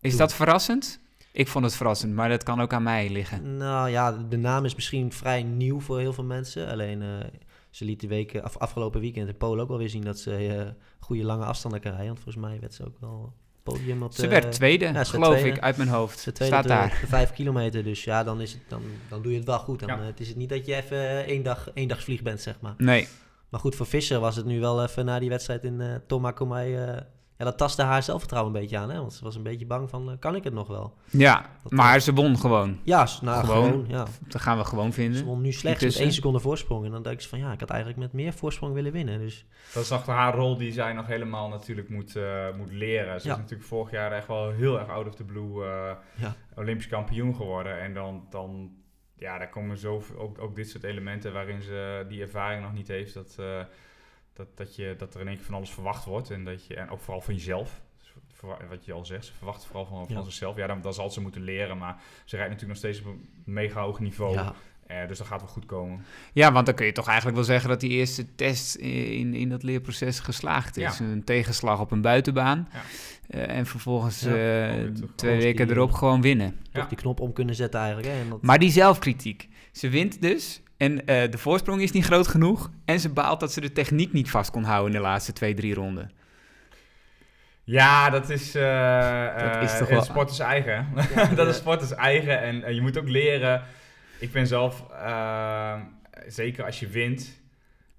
Is 0.00 0.16
dat 0.16 0.34
verrassend? 0.34 1.00
Ik 1.32 1.48
vond 1.48 1.64
het 1.64 1.74
verrassend, 1.76 2.14
maar 2.14 2.28
dat 2.28 2.42
kan 2.42 2.60
ook 2.60 2.72
aan 2.72 2.82
mij 2.82 3.10
liggen. 3.10 3.56
Nou 3.56 3.88
ja, 3.90 4.12
de 4.12 4.36
naam 4.36 4.64
is 4.64 4.74
misschien 4.74 5.12
vrij 5.12 5.42
nieuw 5.42 5.80
voor 5.80 5.98
heel 5.98 6.12
veel 6.12 6.24
mensen. 6.24 6.68
Alleen, 6.68 7.02
eh, 7.02 7.08
ze 7.70 7.84
liet 7.84 8.00
de 8.00 8.06
weken, 8.06 8.42
af, 8.42 8.56
afgelopen 8.56 9.00
weekend 9.00 9.28
in 9.28 9.36
Polen 9.36 9.62
ook 9.62 9.68
wel 9.68 9.78
weer 9.78 9.88
zien 9.88 10.04
dat 10.04 10.18
ze 10.18 10.36
eh, 10.36 10.68
goede 11.00 11.24
lange 11.24 11.44
afstanden 11.44 11.80
kan 11.80 11.90
rijden. 11.90 12.08
Want 12.08 12.20
volgens 12.20 12.44
mij 12.44 12.60
werd 12.60 12.74
ze 12.74 12.86
ook 12.86 12.96
wel 13.00 13.34
podium 13.68 14.02
op 14.02 14.14
de... 14.14 14.20
Ze 14.22 14.28
werd 14.28 14.52
tweede, 14.52 14.84
ja, 14.84 14.90
ze 14.90 14.94
werd 14.94 15.08
geloof 15.08 15.38
tweede. 15.38 15.56
ik, 15.56 15.62
uit 15.62 15.76
mijn 15.76 15.88
hoofd. 15.88 16.18
Ze 16.18 16.32
tweede 16.32 16.54
Staat 16.54 16.68
daar. 16.68 16.98
de 17.00 17.06
vijf 17.16 17.32
kilometer. 17.32 17.84
Dus 17.84 18.04
ja, 18.04 18.24
dan, 18.24 18.40
is 18.40 18.52
het, 18.52 18.60
dan, 18.68 18.82
dan 19.08 19.22
doe 19.22 19.32
je 19.32 19.38
het 19.38 19.46
wel 19.46 19.58
goed. 19.58 19.80
Dan 19.80 19.88
Ja. 19.88 19.98
eh, 20.00 20.06
het 20.06 20.20
is 20.20 20.28
het 20.28 20.36
niet 20.36 20.48
dat 20.48 20.66
je 20.66 20.74
even 20.74 20.96
eh, 20.98 21.18
één 21.18 21.42
dag, 21.42 21.70
één 21.74 21.88
dagsvlieg 21.88 22.22
bent, 22.22 22.40
zeg 22.40 22.54
maar. 22.60 22.74
Nee. 22.76 23.08
Maar 23.48 23.60
goed, 23.60 23.74
voor 23.76 23.86
Visser 23.86 24.20
was 24.20 24.36
het 24.36 24.46
nu 24.46 24.60
wel 24.60 24.82
even 24.82 25.04
na 25.04 25.18
die 25.18 25.28
wedstrijd 25.28 25.64
in 25.64 25.80
eh 25.80 25.94
Tomakomai... 26.06 26.74
eh 26.76 26.96
ja, 27.38 27.44
dat 27.44 27.58
tastte 27.58 27.82
haar 27.82 28.02
zelfvertrouwen 28.02 28.54
een 28.54 28.60
beetje 28.60 28.78
aan, 28.78 28.90
hè? 28.90 28.98
Want 28.98 29.12
ze 29.12 29.24
was 29.24 29.36
een 29.36 29.42
beetje 29.42 29.66
bang 29.66 29.90
van, 29.90 30.10
eh, 30.10 30.16
kan 30.18 30.34
ik 30.34 30.44
het 30.44 30.52
nog 30.52 30.68
wel? 30.68 30.94
Ja, 31.10 31.46
Dat, 31.62 31.72
maar 31.72 32.00
ze 32.00 32.12
won 32.12 32.38
gewoon. 32.38 32.78
Ja, 32.84 33.06
nou, 33.22 33.44
Gewoon. 33.44 33.64
gewoon, 33.70 33.84
ja. 33.88 34.06
Dat 34.28 34.40
gaan 34.40 34.58
we 34.58 34.64
gewoon 34.64 34.86
Ze 34.92 35.00
vinden. 35.00 35.24
won 35.24 35.40
nu 35.40 35.52
slechts 35.52 35.84
met 35.84 35.96
één 35.96 36.12
seconde 36.12 36.38
voorsprong. 36.40 36.84
En 36.84 36.90
dan 36.90 37.02
denk 37.02 37.20
ik 37.20 37.28
van 37.28 37.38
ja, 37.38 37.52
ik 37.52 37.60
had 37.60 37.70
eigenlijk 37.70 38.00
met 38.00 38.12
meer 38.12 38.32
voorsprong 38.32 38.74
willen 38.74 38.92
winnen. 38.92 39.18
Dus 39.18 39.46
Dat 39.74 39.82
is 39.82 39.92
achter 39.92 40.12
haar 40.14 40.34
rol 40.34 40.56
die 40.56 40.72
zij 40.72 40.92
nog 40.92 41.06
helemaal 41.06 41.48
natuurlijk 41.48 41.88
moet, 41.88 42.16
eh, 42.16 42.46
moet 42.56 42.72
leren. 42.72 43.20
Ze 43.20 43.26
Ja. 43.26 43.32
is 43.34 43.38
natuurlijk 43.40 43.68
vorig 43.68 43.90
jaar 43.90 44.12
echt 44.12 44.26
wel 44.26 44.50
heel 44.50 44.78
erg 44.78 44.88
out 44.88 45.06
of 45.06 45.14
the 45.14 45.24
blue 45.24 45.64
eh, 45.64 45.90
Ja. 46.14 46.34
Olympisch 46.56 46.88
kampioen 46.88 47.34
geworden. 47.34 47.80
En 47.80 47.94
dan, 47.94 48.26
dan 48.30 48.70
ja, 49.16 49.38
daar 49.38 49.48
komen 49.50 49.78
zo 49.78 50.02
ook, 50.16 50.38
ook 50.40 50.56
dit 50.56 50.68
soort 50.68 50.84
elementen 50.84 51.32
waarin 51.32 51.62
ze 51.62 52.04
die 52.08 52.20
ervaring 52.22 52.62
nog 52.62 52.72
niet 52.72 52.88
heeft. 52.88 53.14
Dat, 53.14 53.36
eh, 53.38 53.60
dat, 54.38 54.56
dat, 54.56 54.76
je, 54.76 54.94
dat 54.98 55.14
er 55.14 55.20
in 55.20 55.26
één 55.28 55.36
keer 55.36 55.44
van 55.44 55.54
alles 55.54 55.70
verwacht 55.70 56.04
wordt. 56.04 56.30
En, 56.30 56.44
dat 56.44 56.66
je, 56.66 56.74
en 56.74 56.90
ook 56.90 57.00
vooral 57.00 57.20
van 57.20 57.34
jezelf. 57.34 57.80
Dus 57.98 58.40
Wat 58.68 58.84
je 58.84 58.92
al 58.92 59.04
zegt, 59.04 59.24
ze 59.26 59.32
verwacht 59.32 59.64
vooral 59.66 59.86
van, 59.86 60.06
van 60.06 60.16
Ja. 60.16 60.22
zichzelf. 60.22 60.56
Ja, 60.56 60.66
dan, 60.66 60.80
dan 60.80 60.94
zal 60.94 61.10
ze 61.10 61.20
moeten 61.20 61.42
leren. 61.42 61.78
Maar 61.78 61.96
ze 62.24 62.36
rijdt 62.36 62.50
natuurlijk 62.52 62.80
nog 62.80 62.92
steeds 62.92 63.06
op 63.08 63.14
een 63.14 63.28
mega 63.44 63.80
hoog 63.80 64.00
niveau. 64.00 64.34
ja, 64.34 64.54
Eh, 64.86 65.08
dus 65.08 65.18
dat 65.18 65.26
gaat 65.26 65.40
wel 65.40 65.50
goed 65.50 65.66
komen. 65.66 66.04
Ja, 66.32 66.52
want 66.52 66.66
dan 66.66 66.74
kun 66.74 66.86
je 66.86 66.92
toch 66.92 67.06
eigenlijk 67.06 67.36
wel 67.36 67.46
zeggen 67.46 67.68
dat 67.68 67.80
die 67.80 67.90
eerste 67.90 68.34
test 68.34 68.74
in, 68.74 69.34
in 69.34 69.48
dat 69.48 69.62
leerproces 69.62 70.20
geslaagd 70.20 70.76
is. 70.76 70.98
Ja. 70.98 71.04
Een 71.04 71.24
tegenslag 71.24 71.80
op 71.80 71.90
een 71.90 72.00
buitenbaan. 72.00 72.68
Ja. 72.72 72.80
Eh, 73.28 73.56
en 73.56 73.66
vervolgens 73.66 74.20
Ja, 74.20 74.68
eh, 74.68 74.84
twee 75.14 75.38
weken 75.38 75.70
erop 75.70 75.92
gewoon 75.92 76.20
winnen. 76.20 76.56
Ja. 76.72 76.80
toch 76.80 76.88
die 76.88 76.98
knop 76.98 77.20
om 77.20 77.32
kunnen 77.32 77.54
zetten 77.54 77.80
eigenlijk. 77.80 78.08
Hè? 78.14 78.20
En 78.20 78.28
dat, 78.28 78.42
Maar 78.42 78.58
die 78.58 78.70
zelfkritiek. 78.70 79.48
Ze 79.72 79.88
wint 79.88 80.22
dus. 80.22 80.62
En 80.78 81.06
eh, 81.06 81.30
de 81.30 81.38
voorsprong 81.38 81.80
is 81.82 81.90
niet 81.92 82.04
groot 82.04 82.28
genoeg. 82.28 82.70
En 82.84 83.00
ze 83.00 83.08
baalt 83.08 83.40
dat 83.40 83.52
ze 83.52 83.60
de 83.60 83.72
techniek 83.72 84.12
niet 84.12 84.30
vast 84.30 84.50
kon 84.50 84.62
houden 84.64 84.92
in 84.94 84.96
de 85.00 85.06
laatste 85.06 85.32
twee, 85.32 85.54
drie 85.54 85.74
ronden. 85.74 86.10
Ja, 87.64 88.10
dat 88.10 88.30
is. 88.30 88.54
eh, 88.54 89.52
Dat 89.52 89.62
is 89.62 89.72
eh, 89.72 89.78
toch 89.78 89.88
wel- 89.88 90.02
Sport 90.02 90.30
is 90.30 90.38
eigen. 90.38 90.86
Ja, 91.14 91.24
dat 91.34 91.36
ja. 91.36 91.46
is 91.46 91.56
sport 91.56 91.82
is 91.82 91.90
eigen. 91.92 92.40
En 92.64 92.74
je 92.74 92.80
moet 92.80 92.98
ook 92.98 93.08
leren. 93.08 93.62
Ik 94.18 94.32
ben 94.32 94.46
zelf. 94.46 94.84
zeker 96.26 96.64
als 96.64 96.80
je 96.80 96.86
wint. 96.88 97.20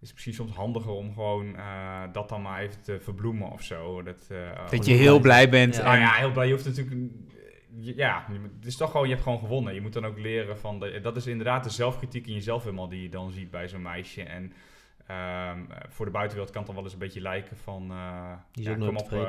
Is 0.02 0.08
het 0.08 0.14
misschien 0.14 0.34
soms 0.34 0.56
handiger 0.56 0.92
om 0.92 1.14
gewoon 1.14 1.56
eh, 1.56 2.02
dat 2.14 2.30
dan 2.30 2.42
maar 2.42 2.62
even 2.62 2.82
te 2.82 3.00
verbloemen 3.02 3.52
of 3.52 3.62
zo. 3.64 4.04
Dat, 4.04 4.28
eh, 4.30 4.70
Dat 4.70 4.86
je 4.86 4.94
heel 4.94 5.20
blij 5.20 5.50
bent. 5.50 5.76
Ja. 5.76 5.82
Nou 5.84 5.96
en- 5.96 6.02
ja, 6.02 6.12
heel 6.14 6.32
blij. 6.32 6.46
Je 6.48 6.54
hoeft 6.54 6.66
natuurlijk. 6.66 6.96
Ja, 7.82 8.26
het 8.58 8.66
is 8.66 8.76
toch 8.78 8.92
gewoon, 8.92 9.06
je 9.08 9.14
hebt 9.14 9.24
gewoon 9.24 9.40
gewonnen. 9.40 9.74
Je 9.74 9.82
moet 9.82 9.94
dan 9.94 10.06
ook 10.06 10.20
leren 10.20 10.58
van. 10.58 10.80
De, 10.80 11.00
dat 11.02 11.16
is 11.16 11.28
inderdaad 11.28 11.64
de 11.64 11.70
zelfkritiek 11.70 12.28
in 12.28 12.34
jezelf 12.34 12.64
helemaal 12.64 12.90
die 12.90 13.02
je 13.02 13.10
dan 13.10 13.32
ziet 13.32 13.52
bij 13.52 13.68
zo'n 13.68 13.82
meisje. 13.82 14.24
En 14.24 14.54
ehm, 15.08 15.18
eh, 15.72 15.78
voor 15.90 16.06
de 16.06 16.12
buitenwereld 16.12 16.52
kan 16.54 16.62
het 16.64 16.66
dan 16.66 16.76
wel 16.76 16.84
eens 16.84 16.94
een 16.94 17.00
beetje 17.00 17.22
lijken 17.22 17.58
van. 17.58 17.92
eh, 17.92 18.32
Die 18.52 18.64
is 18.64 18.70
ja, 18.70 18.76
kom 18.86 18.98
op, 18.98 19.12
eh, 19.12 19.20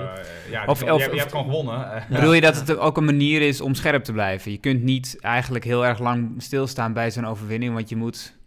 ja, 0.50 0.64
Of- 0.66 0.80
je, 0.84 0.94
of- 0.94 1.12
je, 1.12 1.18
hebt 1.18 1.30
gewoon 1.30 1.44
gewonnen. 1.44 2.02
Bedoel 2.10 2.32
je 2.32 2.40
dat 2.40 2.56
het 2.56 2.76
ook 2.76 2.96
een 2.96 3.04
manier 3.04 3.40
is 3.42 3.60
om 3.60 3.74
scherp 3.74 4.04
te 4.04 4.12
blijven? 4.12 4.50
Je 4.50 4.58
kunt 4.58 4.82
niet 4.82 5.16
eigenlijk 5.20 5.64
heel 5.64 5.86
erg 5.86 5.98
lang 5.98 6.42
stilstaan 6.42 6.92
bij 6.92 7.10
zo'n 7.10 7.26
overwinning, 7.26 7.74
want 7.74 7.88
je 7.88 7.96
moet... 7.96 8.38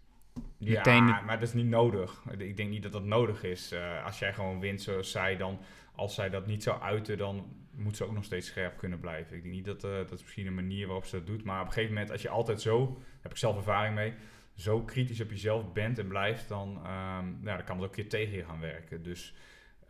Ja, 0.58 0.76
meteen- 0.78 1.06
maar 1.06 1.39
dat 1.39 1.48
is 1.48 1.54
niet 1.54 1.66
nodig. 1.68 2.22
Ik 2.38 2.58
denk 2.58 2.70
niet 2.70 2.84
dat 2.84 2.92
dat 2.92 3.04
nodig 3.04 3.44
is. 3.44 3.72
Eh, 3.72 4.06
als 4.06 4.20
jij 4.20 4.34
gewoon 4.34 4.60
wint 4.60 4.82
zoals 4.82 5.12
zij, 5.12 5.38
dan 5.38 5.60
als 5.96 6.16
zij 6.16 6.30
dat 6.30 6.48
niet 6.48 6.63
zou 6.63 6.82
uiten, 6.82 7.18
dan 7.18 7.46
moet 7.76 7.98
ze 7.98 8.06
ook 8.06 8.14
nog 8.14 8.24
steeds 8.24 8.48
scherp 8.48 8.78
kunnen 8.78 9.00
blijven. 9.00 9.36
Ik 9.36 9.44
denk 9.44 9.56
niet 9.56 9.66
dat 9.66 9.84
eh, 9.84 9.92
dat 9.92 10.12
is 10.12 10.22
misschien 10.22 10.48
een 10.48 10.56
manier 10.56 10.86
waarop 10.86 11.06
ze 11.06 11.16
dat 11.16 11.28
doet. 11.28 11.44
Maar 11.44 11.60
op 11.60 11.66
een 11.66 11.74
gegeven 11.74 11.94
moment, 11.94 12.12
als 12.12 12.22
je 12.22 12.30
altijd 12.30 12.62
zo, 12.62 12.86
daar 12.86 13.06
heb 13.22 13.32
ik 13.32 13.38
zelf 13.38 13.56
ervaring 13.56 13.96
mee, 13.96 14.14
zo 14.56 14.82
kritisch 14.82 15.22
op 15.22 15.30
jezelf 15.30 15.74
bent 15.74 16.00
en 16.00 16.08
blijft, 16.08 16.48
dan, 16.48 16.78
ehm, 16.84 17.26
ja, 17.44 17.56
dan 17.56 17.64
kan 17.64 17.76
het 17.76 17.86
ook 17.86 17.96
een 17.96 18.02
keer 18.02 18.10
tegen 18.10 18.38
je 18.38 18.46
gaan 18.46 18.60
werken. 18.60 19.04
Dus, 19.04 19.34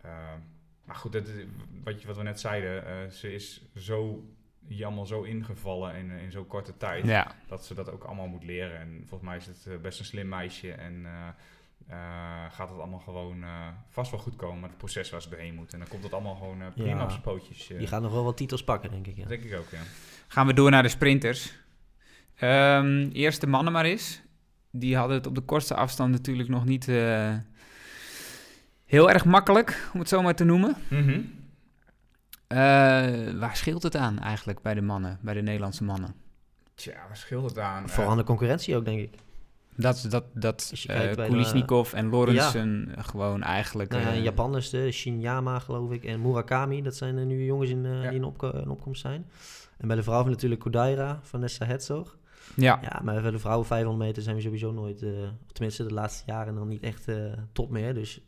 ehm, 0.01 0.39
maar 0.85 0.95
goed, 0.95 1.11
dat, 1.11 1.29
wat, 1.83 2.01
je, 2.01 2.07
wat 2.07 2.17
we 2.17 2.23
net 2.23 2.39
zeiden, 2.39 2.85
eh, 2.85 3.09
ze 3.09 3.33
is 3.33 3.61
zo 3.75 4.27
allemaal 4.81 5.05
zo 5.05 5.21
ingevallen 5.21 5.95
in, 5.95 6.11
in 6.11 6.31
zo'n 6.31 6.47
korte 6.47 6.77
tijd 6.77 7.05
Ja, 7.05 7.35
dat 7.47 7.65
ze 7.65 7.73
dat 7.73 7.91
ook 7.91 8.03
allemaal 8.03 8.27
moet 8.27 8.43
leren. 8.43 8.79
En 8.79 9.03
volgens 9.05 9.29
mij 9.29 9.37
is 9.37 9.45
het 9.45 9.65
eh, 9.67 9.77
best 9.77 9.99
een 9.99 10.05
slim 10.05 10.27
meisje 10.27 10.71
en 10.71 11.05
eh, 11.87 11.97
gaat 12.51 12.69
het 12.69 12.77
allemaal 12.77 12.99
gewoon 12.99 13.43
eh, 13.43 13.67
vast 13.89 14.11
wel 14.11 14.19
goed 14.19 14.35
komen 14.35 14.59
met 14.59 14.69
het 14.69 14.77
proces 14.77 15.09
waar 15.09 15.21
ze 15.21 15.29
doorheen 15.29 15.55
moet. 15.55 15.73
En 15.73 15.79
dan 15.79 15.87
komt 15.87 16.03
het 16.03 16.13
allemaal 16.13 16.35
gewoon 16.35 16.61
eh, 16.61 16.67
prima 16.75 16.89
Ja, 16.89 17.03
op 17.03 17.09
zijn 17.09 17.21
pootjes. 17.21 17.67
Die 17.67 17.87
gaat 17.87 18.01
nog 18.01 18.11
wel 18.11 18.23
wat 18.23 18.37
titels 18.37 18.63
pakken, 18.63 18.91
denk 18.91 19.07
ik. 19.07 19.15
Ja. 19.15 19.21
Dat 19.21 19.29
denk 19.29 19.43
ik 19.43 19.59
ook, 19.59 19.69
ja. 19.69 19.81
gaan 20.27 20.47
we 20.47 20.53
door 20.53 20.71
naar 20.71 20.83
de 20.83 20.89
sprinters. 20.89 21.61
Ehm 22.35 23.09
eerst 23.11 23.41
de 23.41 23.47
mannen 23.47 23.73
maar 23.73 23.85
eens. 23.85 24.21
Die 24.71 24.97
hadden 24.97 25.17
het 25.17 25.27
op 25.27 25.35
de 25.35 25.41
kortste 25.41 25.75
afstand 25.75 26.11
natuurlijk 26.11 26.49
nog 26.49 26.65
niet 26.65 26.87
eh, 26.87 27.35
heel 28.85 29.09
erg 29.09 29.25
makkelijk, 29.25 29.89
om 29.93 29.99
het 29.99 30.09
zo 30.09 30.21
maar 30.21 30.35
te 30.35 30.43
noemen. 30.43 30.75
Mhm. 30.87 31.21
Eh, 32.47 32.57
waar 33.39 33.55
scheelt 33.55 33.83
het 33.83 33.95
aan 33.95 34.19
eigenlijk 34.19 34.61
bij 34.61 34.73
de 34.73 34.81
mannen, 34.81 35.19
bij 35.21 35.33
de 35.33 35.41
Nederlandse 35.41 35.83
mannen? 35.83 36.15
Tja, 36.75 36.93
waar 37.07 37.17
scheelt 37.17 37.49
het 37.49 37.59
aan? 37.59 37.89
Vooral 37.89 38.11
aan 38.11 38.17
de 38.17 38.23
concurrentie 38.23 38.75
ook, 38.75 38.85
denk 38.85 38.99
ik. 38.99 39.15
Dat, 39.75 40.05
dat, 40.09 40.23
dat 40.33 40.73
eh, 40.87 41.11
Kulisnikov 41.27 41.93
en 41.93 42.09
Lorenzen 42.09 42.89
gewoon 42.97 43.41
eigenlijk... 43.43 43.89
Nou 43.89 44.01
ja, 44.03 44.09
eh, 44.09 44.15
in 44.17 44.23
Japan 44.23 44.57
is 44.57 44.69
de 44.69 44.91
Shinyama, 44.91 45.59
geloof 45.59 45.91
ik, 45.91 46.03
en 46.03 46.21
Murakami. 46.21 46.81
Dat 46.81 46.95
zijn 46.95 47.15
de 47.15 47.21
nieuwe 47.21 47.45
jongens 47.45 47.69
in, 47.69 47.85
eh, 47.85 48.03
Ja. 48.03 48.09
die 48.09 48.17
in, 48.19 48.23
opko- 48.23 48.51
in 48.51 48.69
opkomst 48.69 49.01
zijn. 49.01 49.25
En 49.77 49.87
bij 49.87 49.95
de 49.95 50.03
vrouwen 50.03 50.31
natuurlijk 50.31 50.61
Kodaira, 50.61 51.19
Vanessa 51.23 51.65
Herzog. 51.65 52.17
ja. 52.55 52.79
Ja, 52.81 53.01
maar 53.03 53.21
bij 53.21 53.31
de 53.31 53.39
vrouwen 53.39 53.65
500 53.67 54.05
meter 54.07 54.23
zijn 54.23 54.35
we 54.35 54.41
sowieso 54.41 54.71
nooit, 54.71 55.05
tenminste 55.51 55.83
de 55.83 55.93
laatste 55.93 56.23
jaren, 56.25 56.55
dan 56.55 56.67
niet 56.67 56.83
echt 56.83 57.05
top 57.51 57.69
meer. 57.69 57.93
Dus 57.93 58.21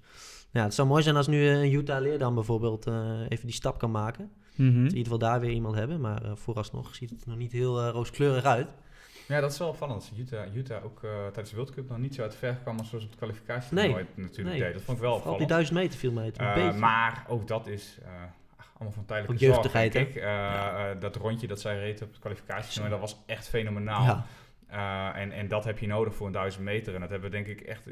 ja, 0.52 0.64
het 0.64 0.74
zou 0.74 0.88
mooi 0.88 1.04
zijn 1.04 1.16
als 1.16 1.28
nu 1.28 1.48
een 1.48 1.74
Utah 1.74 2.02
Leerdam 2.02 2.34
bijvoorbeeld 2.36 2.88
even 3.30 3.46
die 3.46 3.56
stap 3.56 3.80
kan 3.80 3.92
maken. 3.92 4.30
Dat 4.58 4.66
we 4.66 4.72
in 4.72 4.84
ieder 4.84 4.98
geval 5.04 5.18
daar 5.18 5.40
weer 5.40 5.52
iemand 5.52 5.76
hebben. 5.76 6.02
Maar 6.02 6.22
vooralsnog 6.34 6.96
ziet 6.96 7.10
het 7.10 7.22
er 7.22 7.30
nog 7.30 7.38
niet 7.38 7.52
heel 7.52 7.88
rooskleurig 7.90 8.44
uit. 8.44 8.68
Ja, 9.28 9.40
dat 9.40 9.52
is 9.52 9.58
wel 9.58 9.68
opvallend. 9.68 10.12
Utah, 10.18 10.56
Utah 10.56 10.86
ook 10.86 11.04
eh, 11.04 11.10
tijdens 11.24 11.50
de 11.50 11.56
World 11.56 11.72
Cup 11.72 11.90
nog 11.90 11.98
niet 11.98 12.16
zo 12.16 12.22
uit 12.22 12.36
ver 12.36 12.54
kwam 12.56 12.78
als 12.78 12.90
zoals 12.90 13.04
op 13.04 13.10
het 13.10 13.20
kwalificatie 13.20 13.74
Nee. 13.74 13.90
nooit 13.92 14.18
natuurlijk 14.18 14.58
Nee. 14.58 14.66
deed. 14.66 14.74
Dat 14.74 14.82
vond 14.82 14.98
ik 14.98 15.04
wel 15.04 15.14
Vooral 15.16 15.34
op 15.34 15.38
die 15.40 15.48
opvallend. 15.48 15.50
duizend 15.50 15.78
meter 15.80 16.00
viel 16.00 16.12
mij 16.12 16.32
beetje. 16.64 16.80
maar 16.80 17.26
ook 17.28 17.48
dat 17.48 17.68
is 17.68 17.98
eh, 18.04 18.10
allemaal 18.74 18.94
van 18.94 19.06
tijdelijke 19.06 19.46
zorg. 19.46 19.58
dat 21.00 21.16
rondje 21.16 21.48
dat 21.48 21.62
zij 21.62 21.80
reed 21.80 22.02
op 22.02 22.10
het 22.10 22.20
kwalificatie, 22.20 22.90
dat 22.90 23.00
was 23.00 23.24
echt 23.26 23.50
fenomenaal. 23.50 24.04
ja. 24.70 25.16
En, 25.16 25.32
en 25.32 25.48
dat 25.48 25.64
heb 25.64 25.80
je 25.80 25.88
nodig 25.88 26.16
voor 26.16 26.28
een 26.28 26.34
duizend 26.34 26.64
meter. 26.64 26.94
En 26.94 27.00
dat 27.00 27.10
hebben 27.10 27.30
we 27.32 27.36
denk 27.36 27.48
ik 27.48 27.62
echt, 27.62 27.84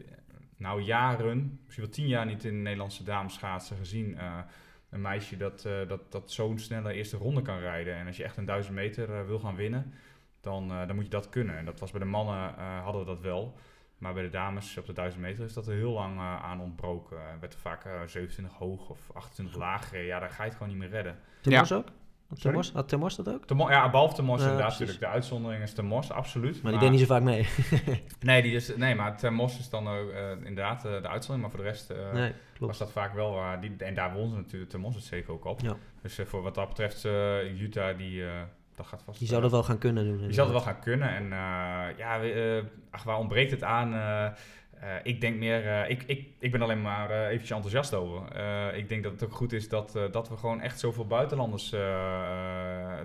nou 0.57 0.81
jaren, 0.81 1.59
misschien 1.63 1.83
wel 1.85 1.93
tien 1.93 2.07
jaar 2.07 2.25
niet 2.25 2.43
in 2.43 2.51
de 2.55 2.61
Nederlandse 2.61 3.03
damesschaatsen 3.03 3.77
gezien. 3.77 4.17
Een 4.89 5.01
meisje 5.01 5.37
dat, 5.37 5.65
eh, 5.65 5.73
dat, 5.87 6.11
dat 6.11 6.31
zo'n 6.31 6.59
snelle 6.59 6.93
eerste 6.93 7.17
ronde 7.17 7.41
kan 7.41 7.59
rijden. 7.59 7.95
En 7.95 8.07
als 8.07 8.17
je 8.17 8.23
echt 8.23 8.37
een 8.37 8.45
duizend 8.45 8.75
meter 8.75 9.27
wil 9.27 9.39
gaan 9.39 9.55
winnen, 9.55 9.93
dan, 10.43 10.71
eh, 10.71 10.87
dan 10.87 10.95
moet 10.95 11.03
je 11.03 11.09
dat 11.09 11.29
kunnen. 11.29 11.57
En 11.57 11.65
dat 11.65 11.79
was 11.79 11.91
bij 11.91 11.99
de 11.99 12.05
mannen, 12.05 12.57
eh, 12.57 12.83
hadden 12.83 13.01
we 13.01 13.07
dat 13.07 13.19
wel. 13.19 13.55
Maar 13.97 14.13
bij 14.13 14.23
de 14.23 14.29
dames 14.29 14.77
op 14.77 14.85
de 14.85 14.93
1000 14.93 15.21
meter 15.21 15.43
is 15.43 15.53
dat 15.53 15.67
er 15.67 15.73
heel 15.73 15.91
lang 15.91 16.17
eh, 16.17 16.43
aan 16.43 16.61
ontbroken. 16.61 17.17
Er 17.17 17.39
werd 17.39 17.53
er 17.53 17.59
vaak 17.59 17.85
eh, 17.85 17.91
27 18.05 18.57
hoog 18.57 18.89
of 18.89 18.99
28 19.13 19.57
laag 19.57 19.87
gereden. 19.87 20.07
Ja, 20.07 20.19
daar 20.19 20.29
ga 20.29 20.43
je 20.43 20.49
het 20.49 20.57
gewoon 20.57 20.71
niet 20.71 20.77
meer 20.81 20.89
redden. 20.89 21.17
Temors 21.41 21.71
ook? 21.71 21.85
Had 22.33 22.41
Sorry? 22.41 22.51
Temors, 22.51 22.71
had 22.71 22.89
Temors 22.89 23.15
dat 23.15 23.29
ook? 23.29 23.69
Ja, 23.69 23.89
behalve 23.89 24.15
de 24.15 24.21
Mos 24.21 24.39
Ja, 24.39 24.45
inderdaad 24.45 24.71
natuurlijk. 24.71 24.99
De 24.99 25.07
uitzondering 25.07 25.63
is 25.63 25.73
de 25.73 25.81
Mos, 25.81 26.11
absoluut. 26.11 26.61
Maar 26.61 26.71
die 26.71 26.81
deed 26.81 26.89
niet 26.89 26.99
zo 26.99 27.05
vaak 27.05 27.21
mee. 27.21 27.47
Nee, 28.19 28.41
die 28.41 28.55
is, 28.55 28.75
nee, 28.75 28.95
maar 28.95 29.17
Ter 29.17 29.33
Mos 29.33 29.59
is 29.59 29.69
dan 29.69 29.87
ook, 29.87 30.09
eh, 30.09 30.31
inderdaad 30.31 30.81
de 30.81 31.07
uitzondering. 31.07 31.41
Maar 31.41 31.49
voor 31.49 31.59
de 31.59 31.65
rest 31.65 31.89
eh, 31.89 32.13
nee, 32.13 32.33
was 32.59 32.77
dat 32.77 32.91
vaak 32.91 33.13
wel... 33.13 33.33
waar 33.33 33.61
die, 33.61 33.75
en 33.77 33.93
daar 33.93 34.13
won 34.13 34.29
ze 34.29 34.35
natuurlijk 34.35 34.71
Ter 34.71 34.79
Mos 34.79 34.95
het 34.95 35.03
zeker 35.03 35.33
ook 35.33 35.45
op. 35.45 35.61
Ja. 35.61 35.75
Dus 36.01 36.19
voor 36.25 36.41
wat 36.41 36.55
dat 36.55 36.67
betreft, 36.67 37.05
eh 37.05 37.61
Utah, 37.61 37.97
die, 37.97 38.25
eh, 38.25 38.41
dat 38.75 38.85
gaat 38.87 39.01
vast... 39.05 39.19
Die 39.19 39.27
zou 39.27 39.37
eh, 39.37 39.43
dat 39.43 39.51
wel 39.59 39.63
gaan 39.63 39.77
kunnen 39.77 40.05
doen. 40.05 40.17
Die 40.17 40.33
zal 40.33 40.43
het 40.43 40.53
wel 40.53 40.63
gaan 40.63 40.79
kunnen. 40.79 41.09
En 41.15 41.23
eh, 41.23 41.97
ja, 41.97 42.21
eh, 42.21 42.63
ach, 42.91 43.03
waar 43.03 43.17
ontbreekt 43.17 43.51
het 43.51 43.63
aan? 43.63 43.93
Eh, 43.93 44.25
eh, 44.25 44.89
ik 45.03 45.21
denk 45.21 45.35
meer, 45.37 45.67
eh, 45.67 45.89
ik, 45.89 46.03
ik, 46.05 46.27
ik 46.39 46.51
ben 46.51 46.61
alleen 46.61 46.81
maar 46.81 47.09
eh, 47.09 47.25
eventjes 47.25 47.49
enthousiast 47.51 47.93
over. 47.93 48.21
Eh, 48.35 48.77
ik 48.77 48.89
denk 48.89 49.03
dat 49.03 49.11
het 49.11 49.23
ook 49.23 49.33
goed 49.33 49.53
is 49.53 49.69
dat, 49.69 49.95
eh, 49.95 50.03
dat 50.11 50.29
we 50.29 50.37
gewoon 50.37 50.61
echt 50.61 50.79
zoveel 50.79 51.07
buitenlanders 51.07 51.73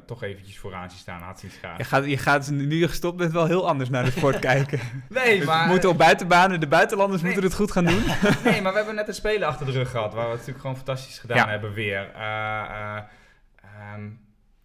toch 0.07 0.23
eventjes 0.23 0.59
vooraan 0.59 0.91
zien 0.91 0.99
staan, 0.99 1.21
laat 1.21 1.41
zien 1.41 1.51
gaan. 1.51 1.75
Je 1.79 1.85
gaat, 1.85 2.05
je 2.07 2.16
gaat 2.16 2.51
nu 2.51 2.75
je 2.79 2.89
gestopt 2.89 3.16
bent 3.16 3.33
wel 3.33 3.47
heel 3.47 3.69
anders 3.69 3.89
naar 3.91 4.05
de 4.05 4.11
sport 4.11 4.39
kijken. 4.51 4.81
Nee, 5.09 5.45
We 5.45 5.64
moeten 5.69 5.89
op 5.89 5.99
buitenbanen, 5.99 6.61
de 6.61 6.69
buitenlanders 6.69 7.23
Nee. 7.23 7.31
moeten 7.33 7.51
het 7.51 7.59
goed 7.61 7.73
gaan 7.73 7.85
doen. 7.85 8.03
nee, 8.45 8.62
maar 8.62 8.71
we 8.73 8.77
hebben 8.79 8.95
net 8.95 9.09
een 9.09 9.14
spelen 9.14 9.49
achter 9.49 9.66
de 9.66 9.73
rug 9.73 9.91
gehad, 9.91 10.12
waar 10.14 10.23
we 10.25 10.29
het 10.29 10.39
natuurlijk 10.39 10.61
gewoon 10.61 10.77
fantastisch 10.77 11.19
gedaan 11.19 11.37
Ja. 11.37 11.49
hebben 11.49 11.73
weer. 11.73 12.11
Eh, 12.14 12.23
eh, 12.71 13.03
ehm, 13.62 14.09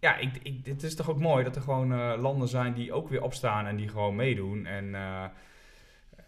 ja, 0.04 0.16
ik, 0.16 0.36
ik, 0.42 0.66
het 0.66 0.82
is 0.82 0.94
toch 0.94 1.10
ook 1.10 1.18
mooi 1.18 1.44
dat 1.44 1.56
er 1.56 1.62
gewoon 1.62 1.92
eh, 1.92 2.14
landen 2.18 2.48
zijn 2.48 2.74
die 2.74 2.92
ook 2.92 3.08
weer 3.08 3.22
opstaan 3.22 3.66
en 3.66 3.76
die 3.76 3.88
gewoon 3.88 4.16
meedoen. 4.16 4.66
En 4.66 4.94
eh, 4.94 5.24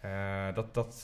eh, 0.01 0.55
dat, 0.55 0.73
dat, 0.73 1.01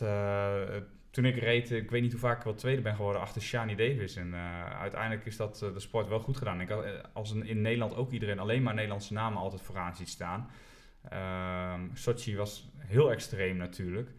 toen 1.09 1.25
ik 1.25 1.35
reed, 1.35 1.71
ik 1.71 1.91
weet 1.91 2.01
niet 2.01 2.11
hoe 2.11 2.19
vaak 2.19 2.37
ik 2.37 2.43
wel 2.43 2.53
tweede 2.53 2.81
ben 2.81 2.95
geworden 2.95 3.21
achter 3.21 3.41
Shani 3.41 3.75
Davis. 3.75 4.15
En 4.15 4.35
uiteindelijk 4.79 5.25
is 5.25 5.37
dat 5.37 5.57
de 5.59 5.79
sport 5.79 6.07
wel 6.07 6.19
goed 6.19 6.37
gedaan. 6.37 6.61
Ik 6.61 6.69
had, 6.69 6.85
als 7.13 7.33
in 7.33 7.61
Nederland 7.61 7.95
ook 7.95 8.11
iedereen 8.11 8.39
alleen 8.39 8.63
maar 8.63 8.73
Nederlandse 8.73 9.13
namen 9.13 9.39
altijd 9.39 9.61
vooraan 9.61 9.95
ziet 9.95 10.09
staan. 10.09 10.49
Ehm 11.09 11.81
Sochi 11.93 12.35
was 12.35 12.69
heel 12.77 13.11
extreem 13.11 13.57
natuurlijk. 13.57 14.09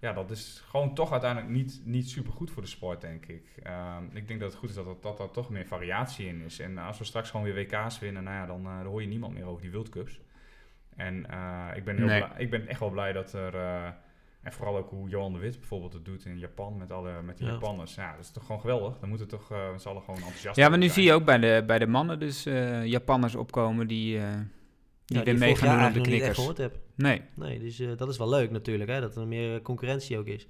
Ja, 0.00 0.12
dat 0.12 0.30
is 0.30 0.62
gewoon 0.68 0.94
toch 0.94 1.12
uiteindelijk 1.12 1.52
niet, 1.52 1.80
niet 1.84 2.08
super 2.10 2.32
goed 2.32 2.50
voor 2.50 2.62
de 2.62 2.68
sport, 2.68 3.00
denk 3.00 3.26
ik. 3.26 3.44
Ehm, 3.62 4.04
ik 4.12 4.28
denk 4.28 4.40
dat 4.40 4.50
het 4.50 4.58
goed 4.58 4.68
is 4.68 4.74
dat 4.74 4.86
er, 4.86 4.94
dat 5.00 5.20
er 5.20 5.30
toch 5.30 5.50
meer 5.50 5.66
variatie 5.66 6.26
in 6.26 6.40
is. 6.40 6.58
En 6.58 6.78
als 6.78 6.98
we 6.98 7.04
straks 7.04 7.30
gewoon 7.30 7.52
weer 7.52 7.54
WK's 7.66 7.98
winnen, 7.98 8.22
nou 8.24 8.36
ja, 8.36 8.46
dan, 8.46 8.66
eh, 8.66 8.76
dan 8.78 8.86
hoor 8.86 9.00
je 9.02 9.08
niemand 9.08 9.34
meer 9.34 9.44
over 9.44 9.62
die 9.62 9.70
World 9.70 9.88
Cups. 9.88 10.20
En 10.96 11.30
eh, 11.30 11.66
ik, 11.76 11.84
ben 11.84 11.96
heel 11.96 12.06
Nee. 12.06 12.18
blij- 12.26 12.30
ik 12.42 12.50
ben 12.50 12.66
echt 12.66 12.80
wel 12.80 12.90
blij 12.90 13.12
dat 13.12 13.32
er... 13.32 13.54
eh, 13.54 13.88
en 14.42 14.52
vooral 14.52 14.76
ook 14.76 14.90
hoe 14.90 15.08
Johan 15.08 15.32
de 15.32 15.38
Wit 15.38 15.58
bijvoorbeeld 15.58 15.92
het 15.92 16.04
doet 16.04 16.24
in 16.24 16.38
Japan 16.38 16.76
met, 16.78 16.92
alle, 16.92 17.22
met 17.22 17.38
die 17.38 17.46
Ja. 17.46 17.52
Japanners. 17.52 17.94
Ja, 17.94 18.10
dat 18.16 18.24
is 18.24 18.30
toch 18.30 18.46
gewoon 18.46 18.60
geweldig. 18.60 18.98
Dan 18.98 19.08
moeten 19.08 19.26
we 19.26 19.32
toch 19.32 19.52
uh, 19.52 19.70
met 19.70 19.82
z'n 19.82 19.88
allen 19.88 20.02
gewoon 20.02 20.20
enthousiast 20.20 20.56
Ja, 20.56 20.68
maar 20.68 20.78
nu 20.78 20.84
zijn. 20.84 20.94
zie 20.96 21.04
je 21.04 21.12
ook 21.12 21.24
bij 21.24 21.38
de, 21.38 21.62
bij 21.66 21.78
de 21.78 21.86
mannen 21.86 22.18
dus 22.18 22.46
eh, 22.46 22.84
Japanners 22.86 23.34
opkomen 23.34 23.86
die, 23.86 24.18
eh, 24.18 24.24
die 25.04 25.18
Ja, 25.18 25.24
weer 25.24 25.38
mee 25.38 25.48
vorig 25.48 25.58
gaan 25.58 25.68
jaar 25.68 25.78
doen 25.78 25.86
op 25.88 25.92
de 25.92 25.98
nog 25.98 26.08
niet 26.08 26.14
echt 26.22 26.22
knikkers. 26.22 26.38
gehoord 26.38 26.58
heb. 26.58 26.78
Nee, 27.02 27.22
Nee, 27.34 27.58
dus 27.58 27.78
eh, 27.78 27.96
dat 27.96 28.08
is 28.08 28.18
wel 28.18 28.28
leuk 28.28 28.50
natuurlijk, 28.50 28.90
hè, 28.90 29.00
dat 29.00 29.16
er 29.16 29.26
meer 29.26 29.54
eh, 29.54 29.62
concurrentie 29.62 30.18
ook 30.18 30.26
is. 30.26 30.46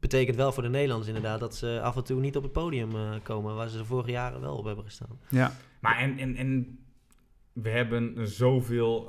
Betekent 0.00 0.36
wel 0.36 0.52
voor 0.52 0.62
de 0.62 0.68
Nederlanders 0.68 1.08
inderdaad 1.08 1.40
dat 1.40 1.56
ze 1.56 1.80
af 1.82 1.96
en 1.96 2.04
toe 2.04 2.20
niet 2.20 2.36
op 2.36 2.42
het 2.42 2.52
podium 2.52 2.94
eh, 2.94 3.12
komen, 3.22 3.54
waar 3.54 3.68
ze 3.68 3.78
de 3.78 3.84
vorige 3.84 4.10
jaren 4.10 4.40
wel 4.40 4.56
op 4.56 4.64
hebben 4.64 4.84
gestaan. 4.84 5.18
ja. 5.28 5.52
Maar 5.80 5.98
en, 5.98 6.18
en, 6.18 6.36
en 6.36 6.78
we 7.52 7.68
hebben 7.68 8.28
zoveel 8.28 9.08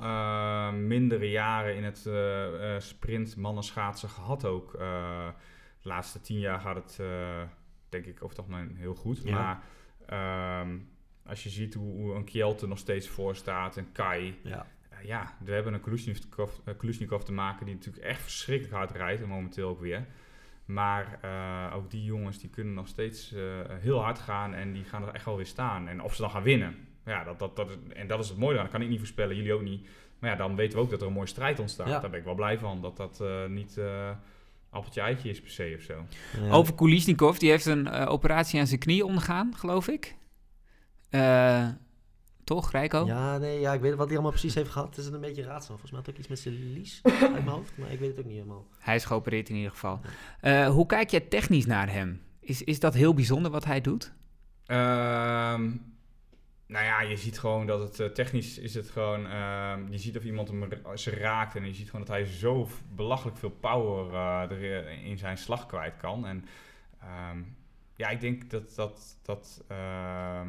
mindere 0.72 1.30
jaren 1.30 1.76
in 1.76 1.84
het 1.84 2.06
eh, 2.06 2.76
eh, 2.76 2.82
sprint 2.82 3.36
mannenschaatsen 3.36 4.10
gehad 4.10 4.46
ook. 4.46 4.74
Eh, 4.74 5.28
de 5.82 5.90
laatste 5.90 6.22
tien 6.22 6.40
jaar 6.40 6.60
gaat 6.60 6.76
het, 6.76 6.98
eh, 7.00 7.42
denk 7.90 8.06
ik, 8.06 8.24
over 8.24 8.38
het 8.38 8.46
algemeen 8.46 8.76
heel 8.76 8.96
goed. 8.96 9.22
Ja. 9.24 9.32
Maar 9.34 9.64
ehm, 10.06 10.78
als 11.26 11.44
je 11.44 11.50
ziet 11.50 11.74
hoe, 11.74 11.94
hoe 11.94 12.16
een 12.16 12.24
Kjelte 12.24 12.68
nog 12.68 12.78
steeds 12.78 13.08
voor 13.08 13.36
staat 13.36 13.78
en 13.78 13.92
Kai... 13.92 14.40
Ja. 14.44 14.66
Eh, 15.04 15.08
ja, 15.08 15.34
we 15.44 15.52
hebben 15.52 15.74
een 15.74 15.82
Kulusnikov, 15.82 16.52
eh, 16.66 17.26
te 17.26 17.32
maken 17.32 17.66
die 17.66 17.76
natuurlijk 17.76 18.04
echt 18.04 18.22
verschrikkelijk 18.22 18.76
hard 18.76 18.92
rijdt. 18.92 19.22
En 19.22 19.28
momenteel 19.28 19.70
ook 19.70 19.82
weer. 19.82 20.06
Maar 20.66 21.20
eh, 21.22 21.76
ook 21.76 21.92
die 21.92 22.04
jongens 22.04 22.40
die 22.40 22.50
kunnen 22.50 22.74
nog 22.74 22.88
steeds 22.88 23.34
eh, 23.34 23.42
heel 23.70 24.02
hard 24.02 24.20
gaan 24.20 24.54
en 24.54 24.74
die 24.74 24.84
gaan 24.84 25.08
er 25.08 25.14
echt 25.14 25.26
wel 25.26 25.36
weer 25.36 25.46
staan. 25.46 25.88
En 25.88 26.02
of 26.02 26.16
ze 26.16 26.22
dan 26.22 26.32
gaan 26.32 26.44
winnen. 26.44 26.76
Ja, 27.06 27.24
dat, 27.24 27.40
dat, 27.40 27.56
dat 27.56 27.70
is, 27.70 27.76
en 27.94 28.08
dat 28.08 28.20
is 28.20 28.30
het 28.30 28.38
mooie 28.38 28.58
aan. 28.58 28.64
Dat 28.64 28.72
kan 28.72 28.82
ik 28.82 28.90
niet 28.90 28.98
voorspellen, 28.98 29.36
jullie 29.36 29.54
ook 29.54 29.62
niet. 29.62 29.88
Maar 30.20 30.30
ja, 30.30 30.36
dan 30.36 30.56
weten 30.56 30.78
we 30.78 30.84
ook 30.84 30.90
dat 30.90 31.02
er 31.02 31.08
een 31.08 31.14
mooie 31.14 31.28
strijd 31.28 31.60
ontstaat. 31.60 31.88
Ja. 31.88 32.00
Daar 32.00 32.10
ben 32.10 32.20
ik 32.20 32.26
wel 32.26 32.36
blij 32.36 32.60
van. 32.60 32.82
Dat 32.82 32.98
dat 32.98 33.22
eh, 33.22 33.46
niet 33.46 33.78
eh 33.78 34.10
appeltje 34.70 35.02
eitje 35.02 35.30
is 35.30 35.42
per 35.42 35.50
se 35.50 35.74
of 35.78 35.84
zo. 35.84 36.06
Ja. 36.42 36.52
Over 36.52 36.76
Kulisnikov, 36.76 37.38
die 37.38 37.50
heeft 37.50 37.66
een 37.66 37.90
operatie 37.90 38.60
aan 38.60 38.68
zijn 38.68 38.80
knie 38.80 39.06
ondergaan, 39.06 39.56
geloof 39.56 39.88
ik. 39.88 40.16
Toch, 42.44 42.72
Rijko? 42.72 43.06
Ja, 43.06 43.38
nee, 43.38 43.60
ja, 43.60 43.74
ik 43.74 43.82
weet 43.82 43.96
wat 43.96 44.06
hij 44.06 44.14
allemaal 44.14 44.32
precies 44.32 44.56
heeft 44.56 44.70
gehad. 44.70 44.96
Het 44.96 45.06
is 45.06 45.12
een 45.12 45.22
beetje 45.22 45.44
raadsel. 45.44 45.68
Volgens 45.78 45.92
mij 45.92 46.00
had 46.00 46.10
ook 46.10 46.18
iets 46.18 46.28
met 46.28 46.40
zijn 46.40 46.74
lies 46.74 47.00
uit 47.04 47.32
mijn 47.32 47.48
hoofd, 47.48 47.78
maar 47.78 47.92
ik 47.92 48.00
weet 48.00 48.10
het 48.10 48.20
ook 48.20 48.26
niet 48.26 48.36
helemaal. 48.36 48.66
Hij 48.80 48.96
is 48.96 49.06
geopereerd 49.06 49.50
in 49.50 49.56
ieder 49.56 49.72
geval. 49.72 50.00
Eh, 50.40 50.68
hoe 50.68 50.86
kijk 50.86 51.10
jij 51.10 51.20
technisch 51.20 51.66
naar 51.66 51.92
hem? 51.92 52.22
Is, 52.40 52.64
is 52.64 52.80
dat 52.80 52.94
heel 52.94 53.14
bijzonder 53.14 53.52
wat 53.52 53.66
hij 53.66 53.82
doet? 53.82 54.14
Ehm, 54.66 55.62
nou 56.68 56.86
ja, 56.86 57.02
je 57.02 57.18
ziet 57.18 57.40
gewoon 57.40 57.66
dat 57.66 57.80
het 57.80 58.00
eh, 58.00 58.08
technisch 58.08 58.58
is 58.58 58.74
het 58.74 58.90
gewoon. 58.90 59.28
ehm, 59.28 59.92
je 59.92 59.98
ziet 59.98 60.18
of 60.18 60.24
iemand 60.24 60.48
hem 60.48 60.70
ze 60.96 61.10
raakt 61.10 61.56
en 61.56 61.66
je 61.66 61.74
ziet 61.74 61.90
gewoon 61.90 62.06
dat 62.06 62.16
hij 62.16 62.26
zo 62.26 62.68
belachelijk 62.96 63.38
veel 63.38 63.50
power 63.60 64.14
eh, 64.14 64.52
er 64.52 64.90
in 64.90 65.18
zijn 65.18 65.38
slag 65.38 65.66
kwijt 65.66 65.98
kan. 65.98 66.26
En 66.26 66.46
ehm, 67.02 67.38
ja, 67.96 68.10
ik 68.10 68.22
denk 68.22 68.50
dat 68.50 68.76
dat. 68.76 69.18
dat 69.22 69.64
ehm, 69.68 70.48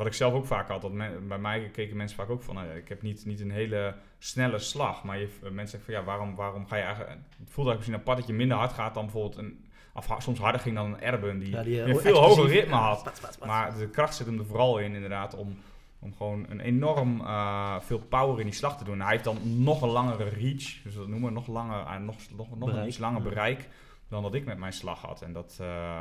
wat 0.00 0.08
ik 0.08 0.14
zelf 0.14 0.34
ook 0.34 0.46
vaak 0.46 0.68
had, 0.68 0.82
dat 0.82 0.92
men- 0.92 1.28
bij 1.28 1.38
mij 1.38 1.70
keken 1.72 1.96
mensen 1.96 2.16
vaak 2.16 2.30
ook 2.30 2.42
van, 2.42 2.54
nou 2.54 2.66
ja, 2.66 2.72
ik 2.72 2.88
heb 2.88 3.02
niet, 3.02 3.24
niet 3.26 3.40
een 3.40 3.50
hele 3.50 3.94
snelle 4.18 4.58
slag, 4.58 5.04
maar 5.04 5.18
je, 5.18 5.28
mensen 5.40 5.68
zeggen 5.68 5.84
van 5.84 5.94
ja, 5.94 6.04
waarom, 6.04 6.34
waarom 6.34 6.66
ga 6.66 6.76
je 6.76 6.82
eigenlijk, 6.82 7.10
het 7.12 7.20
voelt 7.36 7.66
eigenlijk 7.66 7.76
misschien 7.76 8.00
apart 8.00 8.18
dat 8.18 8.26
je 8.26 8.32
minder 8.32 8.56
hard 8.56 8.72
gaat 8.72 8.94
dan 8.94 9.04
bijvoorbeeld 9.04 9.36
een, 9.36 9.64
of 9.94 10.16
soms 10.18 10.38
harder 10.38 10.60
ging 10.60 10.74
dan 10.74 10.92
een 10.92 11.00
Erben 11.00 11.38
die, 11.38 11.50
Ja, 11.50 11.62
die, 11.62 11.80
eh, 11.80 11.86
een 11.86 11.92
hoe 11.92 12.00
veel 12.00 12.16
hoger 12.16 12.46
ritme 12.46 12.74
ja, 12.74 12.80
had. 12.80 13.38
Maar 13.46 13.78
de 13.78 13.88
kracht 13.88 14.14
zit 14.14 14.26
hem 14.26 14.38
er 14.38 14.46
vooral 14.46 14.78
in, 14.78 14.94
inderdaad, 14.94 15.34
om, 15.34 15.58
om 15.98 16.14
gewoon 16.16 16.46
een 16.48 16.60
enorm 16.60 17.20
eh, 17.20 17.80
veel 17.80 17.98
power 17.98 18.38
in 18.38 18.46
die 18.46 18.54
slag 18.54 18.78
te 18.78 18.84
doen. 18.84 19.00
Hij 19.00 19.10
heeft 19.10 19.24
dan 19.24 19.62
nog 19.62 19.82
een 19.82 19.88
langere 19.88 20.28
reach, 20.28 20.82
dus 20.84 20.94
dat 20.94 21.08
noemen 21.08 21.28
we 21.28 21.34
nog 21.34 21.46
langer, 21.46 21.86
eh, 21.86 21.96
nog, 21.96 22.16
nog, 22.36 22.58
nog 22.58 22.72
een 22.72 22.86
iets 22.86 22.98
langer 22.98 23.22
bereik 23.22 23.68
dan 24.08 24.22
dat 24.22 24.34
ik 24.34 24.44
met 24.44 24.58
mijn 24.58 24.72
slag 24.72 25.00
had. 25.00 25.22
En 25.22 25.32
dat, 25.32 25.58
eh, 25.60 26.00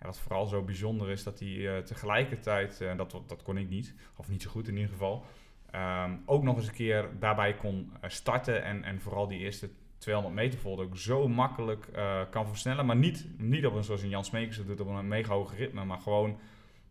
en 0.00 0.06
wat 0.06 0.18
vooral 0.18 0.46
zo 0.46 0.62
bijzonder 0.62 1.10
is, 1.10 1.22
dat 1.22 1.38
hij 1.38 1.76
eh, 1.76 1.82
tegelijkertijd, 1.82 2.80
en 2.80 2.96
dat, 2.96 3.22
dat 3.26 3.42
kon 3.42 3.56
ik 3.56 3.68
niet, 3.68 3.94
of 4.16 4.28
niet 4.28 4.42
zo 4.42 4.50
goed 4.50 4.68
in 4.68 4.74
ieder 4.74 4.90
geval, 4.90 5.24
ehm, 5.70 6.16
ook 6.26 6.42
nog 6.42 6.56
eens 6.56 6.66
een 6.66 6.74
keer 6.74 7.08
daarbij 7.18 7.54
kon 7.54 7.92
eh, 8.00 8.10
starten 8.10 8.64
en, 8.64 8.84
en 8.84 9.00
vooral 9.00 9.28
die 9.28 9.38
eerste 9.38 9.70
200 10.00 10.34
meter 10.34 10.50
bijvoorbeeld 10.50 10.88
ook 10.88 10.96
zo 10.96 11.28
makkelijk 11.28 11.86
eh, 11.86 12.20
kan 12.30 12.48
versnellen. 12.48 12.86
Maar 12.86 12.96
niet, 12.96 13.26
niet 13.36 13.66
op 13.66 13.74
een 13.74 13.84
zoals 13.84 14.02
een 14.02 14.08
Jan 14.08 14.24
Smeekers 14.24 14.56
het 14.56 14.66
doet 14.66 14.80
op 14.80 14.86
een 14.86 15.08
mega 15.08 15.32
hoog 15.32 15.56
ritme, 15.56 15.84
maar 15.84 15.98
gewoon 15.98 16.38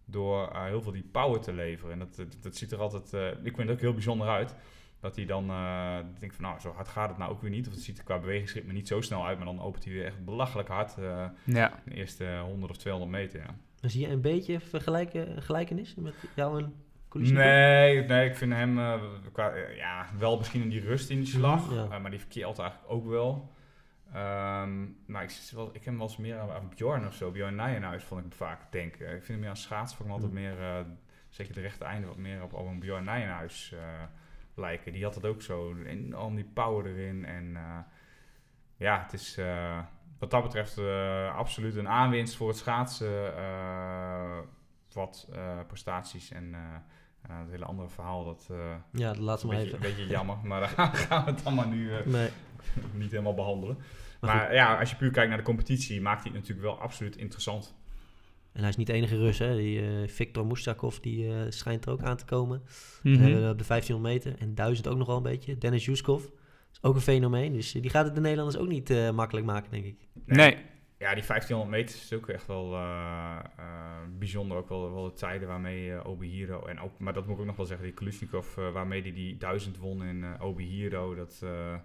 door 0.06 0.48
eh, 0.48 0.64
heel 0.64 0.82
veel 0.82 0.92
die 0.92 1.10
power 1.12 1.40
te 1.40 1.54
leveren. 1.54 1.94
En 1.94 2.00
dat, 2.00 2.16
dat, 2.16 2.38
dat 2.42 2.56
ziet 2.56 2.72
er 2.72 2.80
altijd, 2.80 3.14
eh, 3.14 3.46
ik 3.46 3.56
vind 3.56 3.58
het 3.58 3.72
ook 3.72 3.80
heel 3.80 3.94
bijzonder 3.94 4.28
uit. 4.28 4.56
Dat 5.00 5.16
hij 5.16 5.26
dan 5.26 5.50
eh 5.50 5.98
denkt 6.20 6.36
van 6.36 6.44
nou, 6.44 6.60
zo 6.60 6.72
hard 6.72 6.88
gaat 6.88 7.10
het 7.10 7.18
nou 7.18 7.32
ook 7.32 7.42
weer 7.42 7.50
niet. 7.52 7.68
Of 7.68 7.74
het 7.74 7.82
ziet 7.84 7.98
er 7.98 8.04
qua 8.04 8.20
bewegingsritme 8.20 8.74
niet 8.74 8.88
zo 8.88 9.02
snel 9.02 9.26
uit, 9.26 9.38
maar 9.38 9.46
dan 9.46 9.62
opent 9.62 9.84
hij 9.84 9.94
weer 9.94 10.06
echt 10.06 10.26
belachelijk 10.26 10.68
hard 10.70 10.98
eh, 10.98 11.26
Ja. 11.44 11.72
de 11.86 11.94
eerste 11.94 12.40
100 12.44 12.72
of 12.72 12.78
200 12.78 13.12
meter. 13.12 13.40
Ja. 13.40 13.56
Dan 13.82 13.90
zie 13.90 14.02
je 14.08 14.14
een 14.14 14.22
beetje 14.22 14.60
vergelijken, 14.60 15.42
gelijkenis 15.42 15.96
met 15.96 16.14
jou 16.36 16.64
en? 16.64 16.74
Nee, 17.14 18.04
nee, 18.04 18.30
ik 18.30 18.36
vind 18.36 18.54
hem 18.54 18.80
eh, 18.80 19.02
qua, 19.32 19.50
eh, 19.52 19.76
ja, 19.78 20.06
wel 20.18 20.38
misschien 20.38 20.62
in 20.62 20.70
die 20.70 20.82
rust 20.82 21.10
in 21.10 21.18
die 21.18 21.26
slag, 21.28 21.74
Ja. 21.74 21.84
eh, 21.92 22.02
maar 22.02 22.12
die 22.12 22.20
verkeert 22.20 22.60
eigenlijk 22.60 22.92
ook 22.92 23.06
wel. 23.08 23.52
Ehm, 24.14 24.86
maar 25.06 25.24
ik, 25.24 25.50
wel, 25.54 25.68
ik 25.68 25.74
heb 25.74 25.86
hem 25.86 25.98
wel 25.98 26.08
eens 26.08 26.18
meer 26.18 26.38
aan, 26.40 26.52
aan 26.52 26.70
Bjorn 26.76 27.08
of 27.08 27.14
zo. 27.14 27.32
Bjorn 27.32 27.56
Nijenhuis 27.56 28.04
vond 28.04 28.20
ik 28.22 28.26
hem 28.30 28.38
vaak 28.38 28.72
denken. 28.72 29.06
Ik 29.06 29.12
vind 29.14 29.28
hem 29.28 29.40
meer 29.40 29.50
als 29.50 29.62
schaats, 29.62 29.96
vond 29.96 30.10
ik 30.10 30.16
hem 30.16 30.24
altijd 30.24 30.32
Hm. 30.32 30.48
meer, 30.58 30.60
eh, 30.70 30.80
zeker 31.30 31.54
de 31.54 31.62
rechte 31.62 31.84
einde, 31.86 32.08
wat 32.08 32.18
meer 32.18 32.44
op, 32.44 32.54
op 32.54 32.68
een 32.68 32.80
Bjorn 32.80 33.04
Nijenhuis 33.04 33.72
eh, 33.74 33.80
lijken. 34.60 34.94
Die 34.94 35.04
had 35.04 35.16
het 35.16 35.26
ook 35.26 35.42
zo. 35.42 35.76
Enorm 35.86 36.36
die 36.36 36.50
power 36.54 36.86
erin. 36.86 37.26
En 37.26 37.56
eh, 37.56 37.78
ja, 38.78 39.02
het 39.02 39.14
is 39.14 39.38
eh, 39.38 39.80
wat 40.20 40.32
dat 40.32 40.44
betreft 40.44 40.78
eh, 40.78 41.36
absoluut 41.36 41.76
een 41.76 41.88
aanwinst 41.88 42.36
voor 42.36 42.48
het 42.48 42.58
schaatsen. 42.58 43.34
wat 44.94 45.30
prestaties 45.68 46.32
en 46.32 46.54
het 47.28 47.50
hele 47.50 47.66
andere 47.66 47.90
verhaal, 47.90 48.26
dat 48.26 48.50
Ja, 48.92 49.14
laat 49.16 49.42
een 49.42 49.48
maar 49.48 49.58
beetje, 49.58 49.74
even. 49.76 49.86
een 49.86 49.96
beetje 49.96 50.08
jammer. 50.08 50.38
Maar 50.48 50.60
daar 50.60 50.70
gaan 50.96 51.26
we 51.26 51.32
het 51.32 51.46
allemaal 51.46 51.68
nu 51.68 51.92
Nee. 52.06 52.30
niet 52.94 53.12
helemaal 53.12 53.34
behandelen. 53.34 53.78
Maar 54.22 54.36
Maar, 54.36 54.54
ja, 54.54 54.80
als 54.80 54.90
je 54.90 54.96
puur 54.96 55.12
kijkt 55.12 55.30
naar 55.30 55.38
de 55.38 55.44
competitie, 55.44 56.02
maakt 56.02 56.24
hij 56.24 56.32
het 56.32 56.42
natuurlijk 56.42 56.68
wel 56.68 56.80
absoluut 56.82 57.16
interessant. 57.18 57.76
En 58.54 58.60
hij 58.60 58.70
is 58.70 58.76
niet 58.76 58.88
de 58.88 58.94
enige 58.94 59.18
Rus, 59.18 59.40
hè. 59.40 59.56
Die, 59.56 59.82
eh, 59.82 60.08
Viktor 60.08 60.46
Mushakov, 60.46 60.98
die 60.98 61.28
eh, 61.28 61.36
schijnt 61.50 61.86
er 61.86 61.92
ook 61.92 62.02
aan 62.02 62.18
te 62.18 62.26
komen. 62.26 62.62
Mhm. 63.04 63.24
Eh, 63.24 63.50
op 63.50 63.58
de 63.58 63.66
1500 63.66 64.02
meter 64.02 64.36
en 64.40 64.56
1000 64.56 64.88
ook 64.88 64.98
nog 64.98 65.08
wel 65.08 65.18
een 65.18 65.24
beetje. 65.24 65.58
Dennis 65.58 65.86
Juskov 65.86 66.24
is 66.72 66.80
ook 66.82 66.96
een 66.96 67.02
fenomeen. 67.02 67.54
Dus 67.54 67.72
die 67.72 67.90
gaat 67.90 68.06
het 68.06 68.16
de 68.16 68.22
Nederlanders 68.22 68.58
ook 68.58 68.68
niet 68.68 68.90
eh, 68.90 69.12
makkelijk 69.12 69.46
maken, 69.46 69.72
denk 69.72 69.86
ik. 69.86 70.08
Nee. 70.26 70.58
Ja, 70.98 71.14
die 71.16 71.24
1500 71.28 71.70
meter 71.70 71.96
is 71.96 72.14
ook 72.14 72.30
echt 72.30 72.48
wel 72.48 72.74
eh, 72.74 73.40
eh, 73.58 73.66
bijzonder. 74.18 74.58
Ook 74.58 74.70
wel, 74.70 74.94
wel 74.94 75.04
de 75.04 75.14
tijden 75.14 75.48
waarmee 75.48 76.06
Obihiro... 76.06 76.66
En 76.66 76.80
ook, 76.80 77.00
maar 77.00 77.14
dat 77.14 77.26
moet 77.26 77.34
ik 77.34 77.40
ook 77.40 77.46
nog 77.48 77.56
wel 77.56 77.66
zeggen, 77.66 77.86
die 77.86 77.96
Kulusnikov... 77.96 78.58
eh, 78.58 78.72
waarmee 78.72 79.02
die 79.02 79.14
die 79.14 79.38
1000 79.38 79.78
won 79.78 80.04
in 80.04 80.24
eh 80.24 80.46
Obihiro. 80.46 81.16
Dat, 81.16 81.40
eh, 81.44 81.76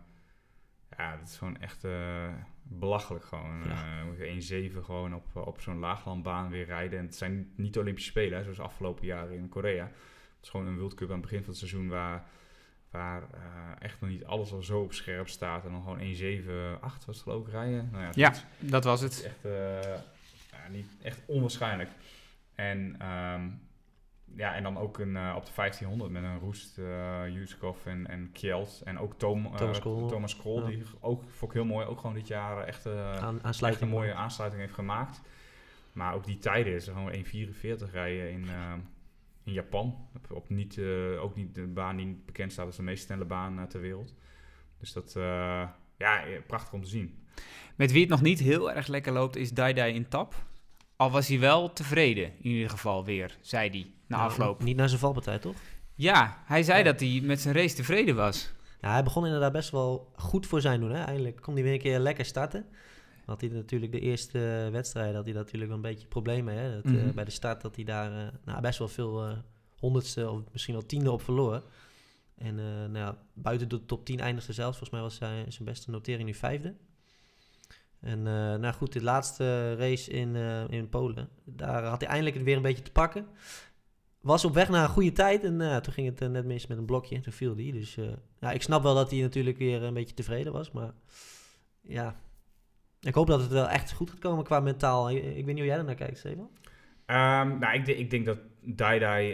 ja, 0.97 1.17
dat 1.17 1.29
is 1.29 1.37
gewoon 1.37 1.57
echt 1.61 1.85
eh, 1.85 2.29
belachelijk 2.69 3.25
gewoon. 3.25 3.63
Ja. 3.65 3.99
Eh, 4.01 4.05
moet 4.05 4.47
je 4.47 4.71
1-7 4.73 4.85
gewoon 4.85 5.15
op, 5.15 5.37
op 5.37 5.61
zo'n 5.61 5.79
laaglandbaan 5.79 6.51
weer 6.51 6.65
rijden. 6.65 6.99
En 6.99 7.05
het 7.05 7.17
zijn 7.17 7.53
niet 7.57 7.79
Olympische 7.79 8.11
Spelen, 8.11 8.39
hè, 8.39 8.43
zoals 8.43 8.61
afgelopen 8.61 9.07
jaren 9.07 9.37
in 9.37 9.49
Korea. 9.49 9.85
Het 9.85 10.43
is 10.43 10.49
gewoon 10.49 10.67
een 10.67 10.79
World 10.79 10.95
Cup 10.95 11.09
aan 11.09 11.13
het 11.13 11.23
begin 11.23 11.39
van 11.39 11.49
het 11.49 11.59
seizoen... 11.59 11.89
waar, 11.89 12.25
waar 12.91 13.23
eh, 13.33 13.41
echt 13.79 14.01
nog 14.01 14.11
niet 14.11 14.25
alles 14.25 14.53
al 14.53 14.63
zo 14.63 14.81
op 14.81 14.93
scherp 14.93 15.29
staat. 15.29 15.65
En 15.65 15.71
dan 15.71 15.83
gewoon 15.83 15.99
1-7-8 15.99 17.07
was 17.07 17.17
het 17.17 17.23
geloof 17.23 17.47
ik 17.47 17.53
rijden. 17.53 17.89
Nou 17.93 18.05
ja, 18.05 18.11
Ja, 18.15 18.35
dat 18.59 18.85
was 18.85 19.01
Het 19.01 19.23
echt, 19.25 19.45
eh, 19.45 19.83
ja, 20.51 20.69
niet, 20.71 20.87
echt 21.03 21.23
onwaarschijnlijk. 21.27 21.91
En, 22.55 22.97
ehm, 22.99 23.49
ja, 24.37 24.55
en 24.55 24.63
dan 24.63 24.79
ook 24.79 24.99
een, 24.99 25.17
eh, 25.17 25.33
op 25.37 25.45
de 25.47 25.53
1500 25.53 26.11
met 26.11 26.23
een 26.23 26.39
Roest, 26.39 26.79
uh, 26.79 27.23
Juskov 27.29 27.87
en, 27.87 28.07
en 28.07 28.31
Kjeld. 28.33 28.81
En 28.85 28.99
ook 28.99 29.19
Tom, 29.19 29.47
eh, 29.47 29.55
Thomas 29.55 29.81
Krol. 29.81 30.07
Thomas 30.09 30.37
Krol, 30.37 30.61
Ja. 30.61 30.67
die 30.67 30.83
ook, 31.01 31.23
vond 31.31 31.51
ik 31.51 31.57
heel 31.57 31.67
mooi, 31.67 31.87
ook 31.87 32.01
gewoon 32.01 32.15
dit 32.15 32.27
jaar 32.29 32.65
echt, 32.65 32.87
eh, 32.87 33.17
Aan, 33.23 33.35
echt 33.37 33.45
aansluiting. 33.45 33.85
een 33.85 33.97
mooie 33.97 34.15
aansluiting 34.15 34.63
heeft 34.63 34.75
gemaakt. 34.75 35.21
Maar 35.93 36.15
ook 36.15 36.25
die 36.25 36.39
tijden 36.39 36.75
is 36.75 36.85
gewoon 36.85 37.13
1,44 37.13 37.93
rijden 37.93 38.31
in, 38.31 38.47
in 39.45 39.53
Japan. 39.53 40.09
Op, 40.15 40.31
op 40.31 40.49
niet, 40.49 40.79
eh, 40.79 41.23
ook 41.23 41.37
niet 41.37 41.55
de 41.55 41.67
baan 41.67 41.97
die 41.97 42.07
niet 42.07 42.27
bekend 42.27 42.53
staat 42.53 42.67
als 42.67 42.77
de 42.77 42.83
meest 42.83 43.05
snelle 43.05 43.25
baan 43.25 43.69
ter 43.69 43.81
wereld. 43.81 44.15
Dus 44.79 44.93
dat, 44.93 45.17
eh, 45.17 45.69
ja, 45.99 46.23
prachtig 46.47 46.73
om 46.73 46.83
te 46.83 46.89
zien. 46.89 47.19
Met 47.77 47.93
wie 47.93 48.01
het 48.01 48.11
nog 48.11 48.23
niet 48.23 48.39
heel 48.39 48.73
erg 48.73 48.87
lekker 48.87 49.13
loopt 49.13 49.37
is 49.37 49.51
Dai 49.53 49.73
Dai 49.73 49.95
in 49.95 50.09
tap. 50.09 50.35
Al 50.97 51.11
was 51.11 51.29
hij 51.29 51.39
wel 51.39 51.73
tevreden, 51.73 52.25
in 52.25 52.51
ieder 52.51 52.71
geval 52.71 53.05
weer, 53.05 53.39
zei 53.41 53.71
hij 53.71 53.87
na 54.07 54.17
Nou, 54.17 54.29
afloop. 54.31 54.63
Niet 54.63 54.77
naar 54.77 54.89
zijn 54.89 55.01
valpartij, 55.01 55.39
toch? 55.39 55.57
Ja, 55.95 56.43
hij 56.45 56.63
zei 56.63 56.79
Ja. 56.79 56.85
dat 56.85 57.01
hij 57.01 57.21
met 57.23 57.41
zijn 57.41 57.55
race 57.55 57.75
tevreden 57.75 58.15
was. 58.17 58.53
Ja, 58.81 58.91
hij 58.93 59.03
begon 59.03 59.25
inderdaad 59.25 59.53
best 59.53 59.71
wel 59.71 60.13
goed 60.17 60.47
voor 60.47 60.61
zijn 60.61 60.81
doen. 60.81 60.91
Hè? 60.91 61.03
Eindelijk 61.05 61.41
kon 61.41 61.55
hij 61.55 61.63
weer 61.63 61.73
een 61.73 61.79
keer 61.79 61.99
lekker 61.99 62.25
starten. 62.25 62.67
Had 63.27 63.41
hij 63.41 63.51
natuurlijk 63.51 63.93
de 63.93 64.01
eerste 64.01 64.69
wedstrijd, 64.73 65.15
had 65.15 65.25
hij 65.25 65.35
natuurlijk 65.35 65.67
wel 65.67 65.77
een 65.77 65.83
beetje 65.91 66.07
problemen. 66.07 66.55
Hè? 66.59 66.75
Dat, 66.75 66.85
eh, 66.85 66.93
Mhm. 66.93 67.15
bij 67.15 67.25
de 67.25 67.31
start 67.31 67.61
dat 67.63 67.75
hij 67.77 67.85
daar 67.85 68.13
eh, 68.27 68.33
nou, 68.45 68.61
best 68.61 68.79
wel 68.79 68.89
veel 68.89 69.25
eh, 69.27 69.33
honderdste 69.79 70.31
of 70.31 70.41
misschien 70.53 70.75
wel 70.75 70.87
tiende 70.87 71.11
op 71.11 71.23
verloor. 71.23 71.63
En 72.39 72.59
eh, 72.59 72.65
nou 72.65 72.97
ja, 72.99 73.19
buiten 73.35 73.69
de 73.69 73.85
top 73.85 74.05
10 74.05 74.21
eindigde 74.21 74.53
zelfs. 74.53 74.79
Volgens 74.79 74.91
mij 74.91 75.01
was 75.01 75.15
zijn, 75.15 75.53
zijn 75.53 75.65
beste 75.65 75.91
notering 75.91 76.27
nu 76.29 76.35
vijfde. 76.35 76.75
En 78.01 78.19
eh, 78.19 78.55
nou 78.55 78.73
goed, 78.75 78.93
de 78.93 79.03
laatste 79.03 79.75
race 79.77 80.11
in, 80.11 80.37
eh, 80.37 80.69
in 80.69 80.89
Polen, 80.89 81.29
daar 81.45 81.85
had 81.85 82.01
hij 82.01 82.09
eindelijk 82.09 82.37
het 82.37 82.45
weer 82.45 82.57
een 82.57 82.63
beetje 82.63 82.83
te 82.83 82.91
pakken. 82.91 83.27
Was 84.25 84.45
op 84.45 84.55
weg 84.55 84.69
naar 84.69 84.83
een 84.83 84.89
goede 84.89 85.13
tijd 85.13 85.45
en 85.45 85.61
eh, 85.61 85.77
toen 85.77 85.93
ging 85.93 86.07
het 86.09 86.21
eh, 86.21 86.29
net 86.29 86.45
mis 86.45 86.67
met 86.67 86.79
een 86.79 86.85
blokje. 86.85 87.21
Toen 87.21 87.33
viel 87.33 87.55
hij. 87.57 87.71
Dus 87.73 87.97
eh, 87.97 88.05
ja, 88.41 88.51
ik 88.53 88.63
snap 88.63 88.83
wel 88.83 88.95
dat 88.95 89.11
hij 89.11 89.21
natuurlijk 89.21 89.59
weer 89.59 89.83
een 89.83 89.95
beetje 89.95 90.15
tevreden 90.15 90.53
was. 90.53 90.71
Maar 90.71 90.93
ja, 91.81 92.17
ik 93.01 93.15
hoop 93.15 93.27
dat 93.27 93.41
het 93.41 93.51
wel 93.51 93.69
echt 93.69 93.93
goed 93.93 94.11
gaat 94.11 94.19
komen 94.19 94.45
qua 94.45 94.61
mentaal. 94.61 95.11
Ik, 95.11 95.17
ik 95.25 95.35
weet 95.35 95.47
niet 95.55 95.59
hoe 95.59 95.65
jij 95.67 95.83
naar 95.83 95.95
kijkt, 95.95 96.19
Steven. 96.19 96.49
Ehm, 97.07 97.59
nou, 97.59 97.75
ik, 97.75 97.85
denk- 97.85 97.99
ik 97.99 98.11
denk 98.11 98.27
dat 98.27 98.39
Dai 98.61 98.99
Dai, 98.99 99.33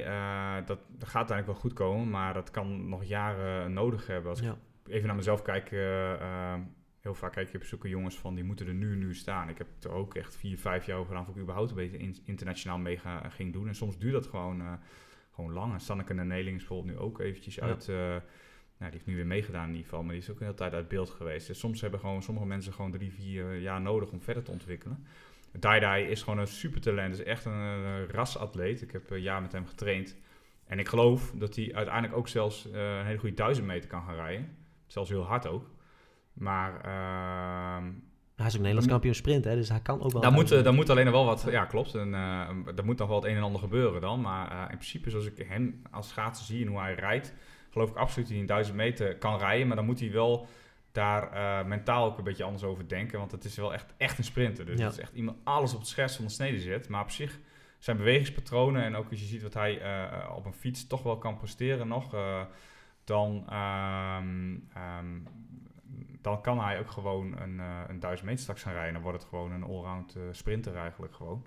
dat, 0.66 0.78
dat 0.88 1.08
gaat 1.08 1.16
uiteindelijk 1.30 1.46
wel 1.46 1.54
goed 1.54 1.72
komen, 1.72 2.10
maar 2.10 2.34
dat 2.34 2.50
kan 2.50 2.88
nog 2.88 3.04
jaren 3.04 3.72
nodig 3.72 4.06
hebben. 4.06 4.30
Als 4.30 4.40
Ja. 4.40 4.56
ik 4.84 4.92
even 4.92 5.06
naar 5.06 5.16
mezelf 5.16 5.42
kijk, 5.42 5.70
eh, 5.72 6.12
ehm, 6.12 6.60
heel 7.00 7.14
vaak 7.14 7.32
kijk 7.32 7.50
je 7.50 7.56
op 7.58 7.64
zulke 7.64 7.88
jongens 7.88 8.18
van, 8.18 8.34
die 8.34 8.44
moeten 8.44 8.66
er 8.66 8.74
nu, 8.74 8.96
nu 8.96 9.14
staan. 9.14 9.48
Ik 9.48 9.58
heb 9.58 9.66
er 9.82 9.90
ook 9.90 10.14
echt 10.14 10.36
vier, 10.36 10.58
vijf 10.58 10.86
jaar 10.86 10.96
over 10.96 11.08
gedaan 11.10 11.24
voor 11.24 11.34
ik 11.34 11.40
überhaupt 11.40 11.70
een 11.70 11.76
beetje 11.76 11.98
in- 11.98 12.16
internationaal 12.24 12.78
mee 12.78 12.98
ga- 12.98 13.28
ging 13.28 13.52
doen. 13.52 13.68
En 13.68 13.74
soms 13.74 13.98
duurt 13.98 14.12
dat 14.12 14.26
gewoon, 14.26 14.60
eh, 14.60 14.72
gewoon 15.34 15.52
lang. 15.52 15.72
En 15.72 15.80
Sanneke 15.80 16.14
Neling 16.14 16.56
is 16.56 16.66
bijvoorbeeld 16.66 16.96
nu 16.96 17.02
ook 17.02 17.20
eventjes 17.20 17.54
Ja. 17.54 17.62
uit... 17.62 17.88
eh, 17.88 17.96
nou, 17.96 18.20
die 18.92 19.00
heeft 19.00 19.06
nu 19.06 19.16
weer 19.16 19.26
meegedaan 19.26 19.62
in 19.64 19.70
ieder 19.74 19.84
geval, 19.84 20.02
maar 20.02 20.12
die 20.12 20.22
is 20.22 20.30
ook 20.30 20.36
een 20.38 20.44
hele 20.44 20.56
tijd 20.56 20.72
uit 20.72 20.88
beeld 20.88 21.10
geweest. 21.10 21.46
Dus 21.46 21.58
soms 21.58 21.80
hebben 21.80 22.00
gewoon 22.00 22.22
sommige 22.22 22.46
mensen 22.46 22.72
gewoon 22.72 22.90
drie, 22.90 23.12
vier 23.12 23.56
jaar 23.56 23.80
nodig 23.80 24.10
om 24.10 24.20
verder 24.22 24.42
te 24.42 24.50
ontwikkelen. 24.50 25.06
Dai 25.58 25.80
Dai 25.80 26.04
is 26.04 26.22
gewoon 26.22 26.38
een 26.38 26.46
supertalent. 26.46 27.14
is 27.14 27.22
echt 27.22 27.44
een, 27.44 27.52
eh, 27.84 28.04
rasatleet. 28.08 28.82
Ik 28.82 28.90
heb 28.90 29.10
een 29.10 29.20
jaar 29.20 29.42
met 29.42 29.52
hem 29.52 29.66
getraind. 29.66 30.16
En 30.66 30.78
ik 30.78 30.88
geloof 30.88 31.32
dat 31.34 31.56
hij 31.56 31.74
uiteindelijk 31.74 32.16
ook 32.16 32.28
zelfs 32.28 32.70
eh, 32.70 32.98
een 32.98 33.04
hele 33.04 33.18
goede 33.18 33.34
duizend 33.34 33.66
meter 33.66 33.88
kan 33.88 34.02
gaan 34.02 34.14
rijden. 34.14 34.56
Zelfs 34.86 35.10
heel 35.10 35.22
hard 35.24 35.46
ook. 35.46 35.70
Maar 36.32 36.74
ehm, 36.74 37.84
Hij 38.36 38.46
is 38.46 38.52
ook 38.54 38.60
Nederlands 38.60 38.88
kampioen 38.88 39.14
sprint, 39.14 39.44
hè, 39.44 39.54
dus 39.54 39.68
hij 39.68 39.80
kan 39.80 40.00
ook 40.00 40.12
wel... 40.12 40.20
daar, 40.20 40.32
moet, 40.32 40.48
daar 40.48 40.74
moet 40.74 40.90
alleen 40.90 41.04
nog 41.04 41.14
wel 41.14 41.24
wat... 41.24 41.46
Ja, 41.50 41.64
klopt. 41.64 41.94
En, 41.94 42.14
eh, 42.14 42.48
er 42.76 42.84
moet 42.84 42.98
nog 42.98 43.08
wel 43.08 43.16
het 43.16 43.26
een 43.30 43.36
en 43.36 43.42
ander 43.42 43.60
gebeuren 43.60 44.00
dan. 44.00 44.20
Maar 44.20 44.50
eh, 44.50 44.60
in 44.60 44.66
principe, 44.76 45.10
zoals 45.10 45.26
ik 45.26 45.46
hem 45.48 45.82
als 45.90 46.08
schaatser 46.08 46.46
zie 46.46 46.62
en 46.64 46.70
hoe 46.70 46.80
hij 46.80 46.94
rijdt... 46.94 47.34
geloof 47.70 47.90
ik 47.90 47.96
absoluut 47.96 48.24
dat 48.26 48.32
hij 48.34 48.40
een 48.42 48.48
duizend 48.48 48.76
meter 48.76 49.16
kan 49.16 49.38
rijden. 49.38 49.66
Maar 49.66 49.76
dan 49.76 49.84
moet 49.84 50.00
hij 50.00 50.10
wel 50.12 50.46
daar 50.92 51.32
eh, 51.32 51.66
mentaal 51.66 52.06
ook 52.06 52.18
een 52.18 52.24
beetje 52.24 52.44
anders 52.44 52.64
over 52.64 52.88
denken. 52.88 53.18
Want 53.18 53.32
het 53.32 53.44
is 53.44 53.56
wel 53.56 53.72
echt, 53.72 53.94
echt 53.96 54.18
een 54.18 54.24
sprinter. 54.24 54.66
Dus 54.66 54.78
Ja. 54.78 54.84
het 54.84 54.92
is 54.92 55.00
echt 55.00 55.12
iemand 55.12 55.36
alles 55.44 55.72
op 55.72 55.78
het 55.78 55.88
scherpst 55.88 56.16
van 56.16 56.24
de 56.24 56.30
snede 56.30 56.60
zet. 56.60 56.88
Maar 56.88 57.02
op 57.02 57.10
zich 57.10 57.38
zijn 57.78 57.96
bewegingspatronen... 57.96 58.82
en 58.82 58.96
ook 58.96 59.10
als 59.10 59.20
je 59.20 59.26
ziet 59.26 59.42
wat 59.42 59.54
hij 59.54 59.82
op 60.34 60.44
een 60.46 60.52
fiets 60.54 60.86
toch 60.86 61.02
wel 61.02 61.18
kan 61.18 61.36
presteren 61.36 61.88
nog... 61.88 62.14
dan, 63.04 63.44
ehm, 63.48 64.56
ehm, 64.74 65.18
dan 66.22 66.40
kan 66.42 66.60
hij 66.60 66.78
ook 66.78 66.90
gewoon 66.90 67.40
een, 67.40 67.60
eh 67.60 67.66
een 67.88 68.00
duizend 68.00 68.26
meter 68.28 68.42
straks 68.42 68.62
gaan 68.62 68.72
rijden. 68.72 68.92
Dan 68.92 69.02
wordt 69.02 69.18
het 69.18 69.28
gewoon 69.28 69.52
een 69.52 69.62
allround 69.62 70.14
eh, 70.16 70.22
sprinter 70.30 70.76
eigenlijk 70.76 71.14
gewoon. 71.14 71.46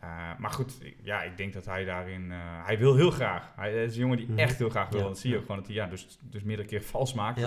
Eh, 0.00 0.08
maar 0.38 0.50
goed, 0.50 0.78
ik- 0.84 0.96
ja, 1.02 1.22
ik 1.22 1.36
denk 1.36 1.52
dat 1.52 1.64
hij 1.64 1.84
daarin... 1.84 2.30
hij 2.64 2.78
wil 2.78 2.96
heel 2.96 3.10
graag. 3.10 3.52
Hij 3.56 3.84
is 3.84 3.94
een 3.94 4.00
jongen 4.00 4.16
die 4.16 4.28
Mhm. 4.28 4.38
echt 4.38 4.58
heel 4.58 4.68
graag 4.70 4.88
wil. 4.88 5.00
Ja, 5.00 5.06
dat 5.06 5.18
zie 5.18 5.28
je 5.30 5.34
ja. 5.34 5.40
ook 5.40 5.46
gewoon 5.46 5.60
dat 5.62 5.70
hij 5.70 5.80
ja, 5.84 5.86
dus, 5.90 6.18
dus 6.20 6.42
meerdere 6.42 6.68
keer 6.68 6.82
vals 6.82 7.14
maakt. 7.14 7.38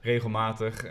Regelmatig. 0.00 0.84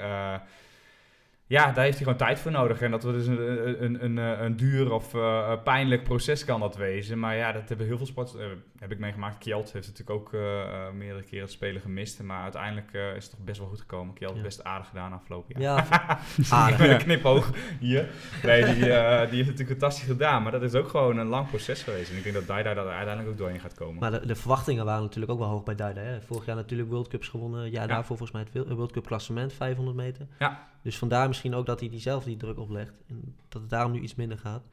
Eh, 1.48 1.58
ja, 1.58 1.72
daar 1.72 1.84
heeft 1.84 1.96
hij 1.98 2.04
gewoon 2.04 2.18
tijd 2.18 2.40
voor 2.40 2.52
nodig. 2.52 2.82
En 2.82 2.92
dat 2.92 3.04
wordt 3.04 3.18
dus 3.18 3.28
een, 3.28 3.68
een, 3.68 3.84
een, 3.84 4.04
een, 4.18 4.44
een 4.44 4.56
duur 4.56 4.92
of 4.94 5.14
eh, 5.14 5.52
pijnlijk 5.64 6.04
proces 6.04 6.46
kan 6.46 6.60
dat 6.60 6.76
wezen. 6.76 7.20
Maar 7.20 7.36
ja, 7.36 7.52
dat 7.52 7.70
hebben 7.70 7.86
heel 7.88 7.98
veel 7.98 8.06
sporters... 8.06 8.42
eh, 8.42 8.48
heb 8.80 8.92
ik 8.92 9.00
meegemaakt. 9.00 9.38
Kjeld 9.38 9.72
heeft 9.74 9.88
natuurlijk 9.88 10.20
ook 10.20 10.34
eh, 10.34 10.62
eh, 10.62 10.94
meerdere 10.94 11.24
keren 11.24 11.44
het 11.44 11.52
spelen 11.52 11.82
gemist. 11.82 12.24
Maar 12.24 12.42
uiteindelijk 12.44 12.94
eh, 12.94 13.16
is 13.16 13.24
het 13.24 13.32
toch 13.32 13.44
best 13.44 13.60
wel 13.60 13.68
goed 13.68 13.80
gekomen. 13.80 14.14
Kjeld 14.14 14.32
heeft 14.32 14.44
Ja. 14.44 14.50
best 14.50 14.64
aardig 14.64 14.88
gedaan 14.88 15.14
afgelopen 15.14 15.62
jaar. 15.62 15.88
Ja, 15.90 16.20
aardig. 16.58 16.80
Met 16.80 16.90
een 16.90 16.98
knipoog 16.98 17.50
hier. 17.80 18.10
Nee, 18.44 18.64
die, 18.66 18.74
eh, 18.94 19.20
die 19.30 19.36
heeft 19.38 19.50
natuurlijk 19.50 19.80
fantastisch 19.80 20.08
gedaan. 20.08 20.44
Maar 20.44 20.52
dat 20.52 20.62
is 20.64 20.74
ook 20.76 20.88
gewoon 20.90 21.18
een 21.18 21.28
lang 21.28 21.48
proces 21.48 21.84
geweest. 21.84 22.12
En 22.12 22.18
ik 22.18 22.24
denk 22.24 22.36
dat 22.36 22.48
Daida 22.48 22.74
daar 22.74 22.88
uiteindelijk 22.88 23.30
ook 23.30 23.38
doorheen 23.38 23.60
gaat 23.60 23.74
komen. 23.74 24.00
Maar 24.00 24.12
de, 24.12 24.26
de 24.26 24.36
verwachtingen 24.36 24.86
waren 24.86 25.02
natuurlijk 25.04 25.32
ook 25.32 25.40
wel 25.40 25.48
hoog 25.48 25.64
bij 25.64 25.76
Duida. 25.76 26.02
Hè? 26.02 26.22
Vorig 26.22 26.46
jaar 26.46 26.56
natuurlijk 26.56 26.90
World 26.90 27.08
Cups 27.08 27.28
gewonnen. 27.28 27.72
Ja, 27.72 27.82
Ja. 27.82 27.88
daarvoor 27.88 28.18
volgens 28.18 28.32
mij 28.32 28.46
het 28.64 28.74
World 28.76 28.92
Cup 28.92 29.06
klassement, 29.06 29.54
500 29.54 29.98
meter. 29.98 30.28
Ja. 30.40 30.68
Dus 30.82 30.98
vandaar 30.98 31.28
misschien 31.36 31.54
ook 31.60 31.66
dat 31.66 31.80
hij 31.80 31.90
die 31.90 32.00
zelf 32.00 32.24
die 32.24 32.38
druk 32.38 32.60
oplegt. 32.60 32.94
En 33.08 33.36
dat 33.50 33.62
het 33.62 33.70
daarom 33.70 33.92
nu 33.92 34.00
iets 34.00 34.16
minder 34.16 34.38
gaat. 34.38 34.64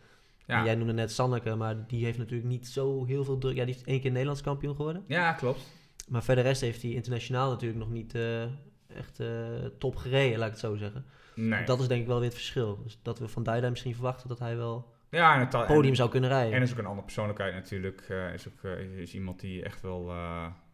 En 0.46 0.64
jij 0.64 0.74
noemde 0.74 0.92
net 0.92 1.12
Sanneke, 1.12 1.54
maar 1.54 1.86
die 1.86 2.04
heeft 2.04 2.18
natuurlijk 2.18 2.48
niet 2.48 2.66
zo 2.68 3.04
heel 3.04 3.24
veel 3.24 3.38
druk. 3.38 3.56
Ja, 3.56 3.64
die 3.64 3.74
is 3.74 3.84
één 3.84 4.00
keer 4.00 4.10
Nederlands 4.10 4.40
kampioen 4.42 4.76
geworden. 4.76 5.04
ja, 5.06 5.32
klopt. 5.32 5.60
Maar 6.08 6.22
verder 6.22 6.44
rest 6.44 6.60
heeft 6.60 6.82
hij 6.82 6.90
internationaal 6.90 7.50
natuurlijk 7.50 7.80
nog 7.80 7.90
niet 7.90 8.14
eh, 8.14 8.42
echt 8.96 9.20
eh, 9.20 9.28
top 9.78 9.96
gereden, 9.96 10.38
laat 10.38 10.46
ik 10.46 10.52
het 10.52 10.60
zo 10.62 10.76
zeggen. 10.76 11.04
Nee. 11.34 11.64
Dat 11.64 11.80
is 11.80 11.88
denk 11.88 12.00
ik 12.00 12.06
wel 12.06 12.16
weer 12.16 12.24
het 12.28 12.34
verschil. 12.34 12.80
Dus 12.82 12.98
dat 13.02 13.18
we 13.18 13.28
van 13.28 13.42
Duida 13.42 13.70
misschien 13.70 13.94
verwachten 13.94 14.28
dat 14.28 14.38
hij 14.38 14.56
wel 14.56 14.92
ja, 15.10 15.34
en 15.34 15.40
het 15.40 15.50
ta- 15.50 15.64
podium 15.64 15.90
en- 15.90 15.96
zou 15.96 16.10
kunnen 16.10 16.30
rijden. 16.30 16.52
En 16.52 16.62
is 16.62 16.72
ook 16.72 16.78
een 16.78 16.84
andere 16.86 17.04
persoonlijkheid 17.04 17.54
natuurlijk. 17.54 18.00
eh, 18.08 18.34
is 18.34 18.48
ook 18.48 18.70
is 18.96 19.14
iemand 19.14 19.40
die 19.40 19.62
echt 19.62 19.80
wel 19.80 20.04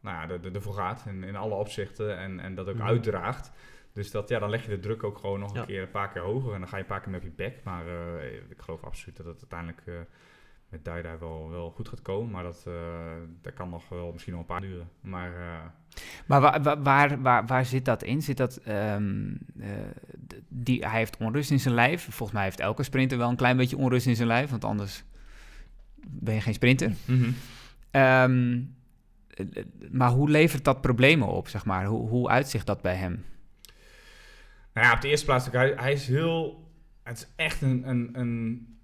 nou 0.00 0.16
ja, 0.16 0.26
de, 0.26 0.40
de, 0.40 0.50
ervoor 0.50 0.74
gaat 0.74 1.04
in, 1.06 1.24
in 1.24 1.36
alle 1.36 1.54
opzichten 1.54 2.18
en, 2.18 2.40
en 2.40 2.54
dat 2.54 2.68
ook 2.68 2.74
Mhm. 2.74 2.86
uitdraagt. 2.86 3.50
Dus 3.98 4.10
dat, 4.10 4.28
ja, 4.28 4.38
dan 4.38 4.50
leg 4.50 4.62
je 4.62 4.68
de 4.68 4.78
druk 4.78 5.02
ook 5.04 5.18
gewoon 5.18 5.40
nog 5.40 5.50
een 5.50 5.60
Ja. 5.60 5.64
keer 5.64 5.82
een 5.82 5.90
paar 5.90 6.08
keer 6.12 6.22
hoger 6.22 6.52
en 6.52 6.58
dan 6.58 6.68
ga 6.68 6.76
je 6.76 6.82
een 6.82 6.88
paar 6.88 7.00
keer 7.00 7.14
op 7.14 7.22
je 7.22 7.30
bek. 7.30 7.60
Maar 7.64 7.86
uh, 7.86 8.24
ik 8.48 8.56
geloof 8.60 8.82
absoluut 8.82 9.16
dat 9.16 9.26
het 9.26 9.38
uiteindelijk 9.38 9.82
uh, 9.86 9.94
met 10.68 10.84
Daida 10.84 11.18
wel, 11.18 11.50
wel 11.50 11.70
goed 11.70 11.88
gaat 11.88 12.02
komen. 12.02 12.30
Maar 12.30 12.42
dat, 12.42 12.66
dat 13.42 13.54
kan 13.54 13.68
nog 13.68 13.88
wel 13.88 14.12
misschien 14.12 14.32
nog 14.32 14.40
een 14.42 14.48
paar 14.48 14.60
duren. 14.60 14.88
Maar, 15.00 15.30
maar 16.26 16.40
waar, 16.40 16.82
waar, 16.82 17.22
waar, 17.22 17.46
waar, 17.46 17.64
zit 17.64 17.84
dat 17.84 18.02
in? 18.02 18.22
Zit 18.22 18.36
dat, 18.36 18.56
ehm, 18.56 19.34
die, 20.48 20.86
hij 20.86 20.98
heeft 20.98 21.16
onrust 21.16 21.50
in 21.50 21.60
zijn 21.60 21.74
lijf. 21.74 22.02
Volgens 22.02 22.32
mij 22.32 22.44
heeft 22.44 22.60
elke 22.60 22.82
sprinter 22.82 23.18
wel 23.18 23.28
een 23.28 23.36
klein 23.36 23.56
beetje 23.56 23.76
onrust 23.76 24.06
in 24.06 24.16
zijn 24.16 24.28
lijf. 24.28 24.50
Want 24.50 24.64
anders 24.64 25.04
ben 26.06 26.34
je 26.34 26.40
geen 26.40 26.54
sprinter. 26.54 26.92
Mhm. 27.04 27.30
Ehm, 27.90 28.62
maar 29.90 30.10
hoe 30.10 30.30
levert 30.30 30.64
dat 30.64 30.80
problemen 30.80 31.28
op, 31.28 31.48
zeg 31.48 31.64
maar? 31.64 31.84
Hoe, 31.84 32.08
hoe 32.08 32.28
uitzicht 32.28 32.66
dat 32.66 32.82
bij 32.82 32.94
hem? 32.94 33.24
Nou 34.78 34.90
ja, 34.90 34.96
op 34.96 35.02
de 35.02 35.08
eerste 35.08 35.26
plaats, 35.26 35.50
hij, 35.50 35.72
hij 35.76 35.92
is 35.92 36.06
heel... 36.06 36.66
Het 37.02 37.16
is 37.16 37.28
echt 37.36 37.62
een... 37.62 37.88
een, 37.88 38.18
een 38.18 38.76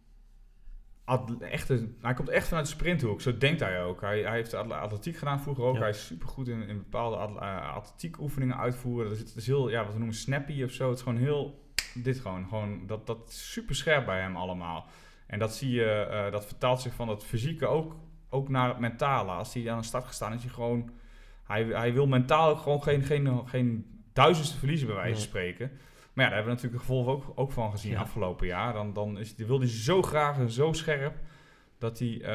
echt 1.41 1.69
een, 1.69 1.99
hij 2.01 2.15
komt 2.15 2.29
echt 2.29 2.49
vanuit 2.49 2.67
de 2.67 2.73
sprinthoek, 2.73 3.21
zo 3.21 3.39
denkt 3.39 3.61
hij 3.61 3.83
ook. 3.83 4.01
Hij, 4.01 4.21
hij 4.21 4.33
heeft 4.33 4.55
atletiek 4.55 5.17
gedaan 5.17 5.41
vroeger 5.41 5.65
ook. 5.65 5.79
Hij 5.79 5.89
is 5.89 6.07
supergoed 6.07 6.49
in, 6.49 6.69
in 6.69 6.77
bepaalde 6.77 7.17
uh, 7.17 7.75
atletiek 7.75 8.21
oefeningen 8.21 8.57
uitvoeren. 8.57 9.09
Dat 9.09 9.19
is, 9.19 9.29
het 9.29 9.37
is 9.37 9.47
heel, 9.47 9.71
ja, 9.71 9.83
wat 9.85 9.93
we 9.93 9.99
noemen 9.99 10.17
snappy 10.17 10.63
of 10.63 10.71
zo. 10.71 10.89
Het 10.89 10.99
is 10.99 11.03
gewoon 11.05 11.19
heel, 11.19 11.73
dit 11.95 12.21
gewoon, 12.21 12.49
gewoon 12.49 12.87
dat, 12.87 13.07
dat 13.07 13.33
super 13.33 13.75
scherp 13.75 14.07
bij 14.07 14.21
hem 14.21 14.37
allemaal. 14.37 14.87
En 15.27 15.39
dat 15.39 15.55
zie 15.55 15.71
je, 15.71 16.09
uh, 16.11 16.33
dat 16.33 16.47
vertaalt 16.47 16.81
zich 16.81 16.95
van 16.95 17.09
het 17.09 17.25
fysieke 17.25 17.67
ook, 17.67 17.97
ook 18.29 18.49
naar 18.49 18.69
het 18.69 18.79
mentale. 18.79 19.31
Als 19.31 19.55
hij 19.55 19.71
aan 19.71 19.79
de 19.79 19.85
start 19.85 20.05
gestaan 20.05 20.33
is, 20.33 20.43
hij 20.43 20.53
gewoon, 20.53 20.91
hij, 21.45 21.65
hij 21.65 21.93
wil 21.93 22.07
mentaal 22.07 22.57
gewoon 22.57 22.83
geen, 22.83 23.03
geen, 23.03 23.49
geen 23.49 23.94
duizendste 24.15 24.59
verliezen 24.59 24.87
bij 24.87 24.97
wijze 24.97 25.15
van 25.15 25.23
spreken. 25.23 25.71
Maar 26.13 26.25
ja, 26.25 26.31
daar 26.31 26.43
hebben 26.43 26.57
we 26.57 26.63
natuurlijk 26.63 26.83
de 26.83 26.89
gevolgen 26.89 27.13
ook, 27.13 27.33
ook 27.35 27.53
van 27.53 27.71
gezien 27.71 27.97
afgelopen 27.97 28.47
jaar. 28.47 28.73
Dan, 28.73 28.93
dan 28.93 29.19
is, 29.19 29.35
wil 29.37 29.59
hij 29.59 29.69
zo 29.69 30.03
graag 30.03 30.39
en 30.39 30.51
zo 30.51 30.73
scherp 30.73 31.17
dat 31.79 31.99
hij 31.99 32.09
uh, 32.09 32.27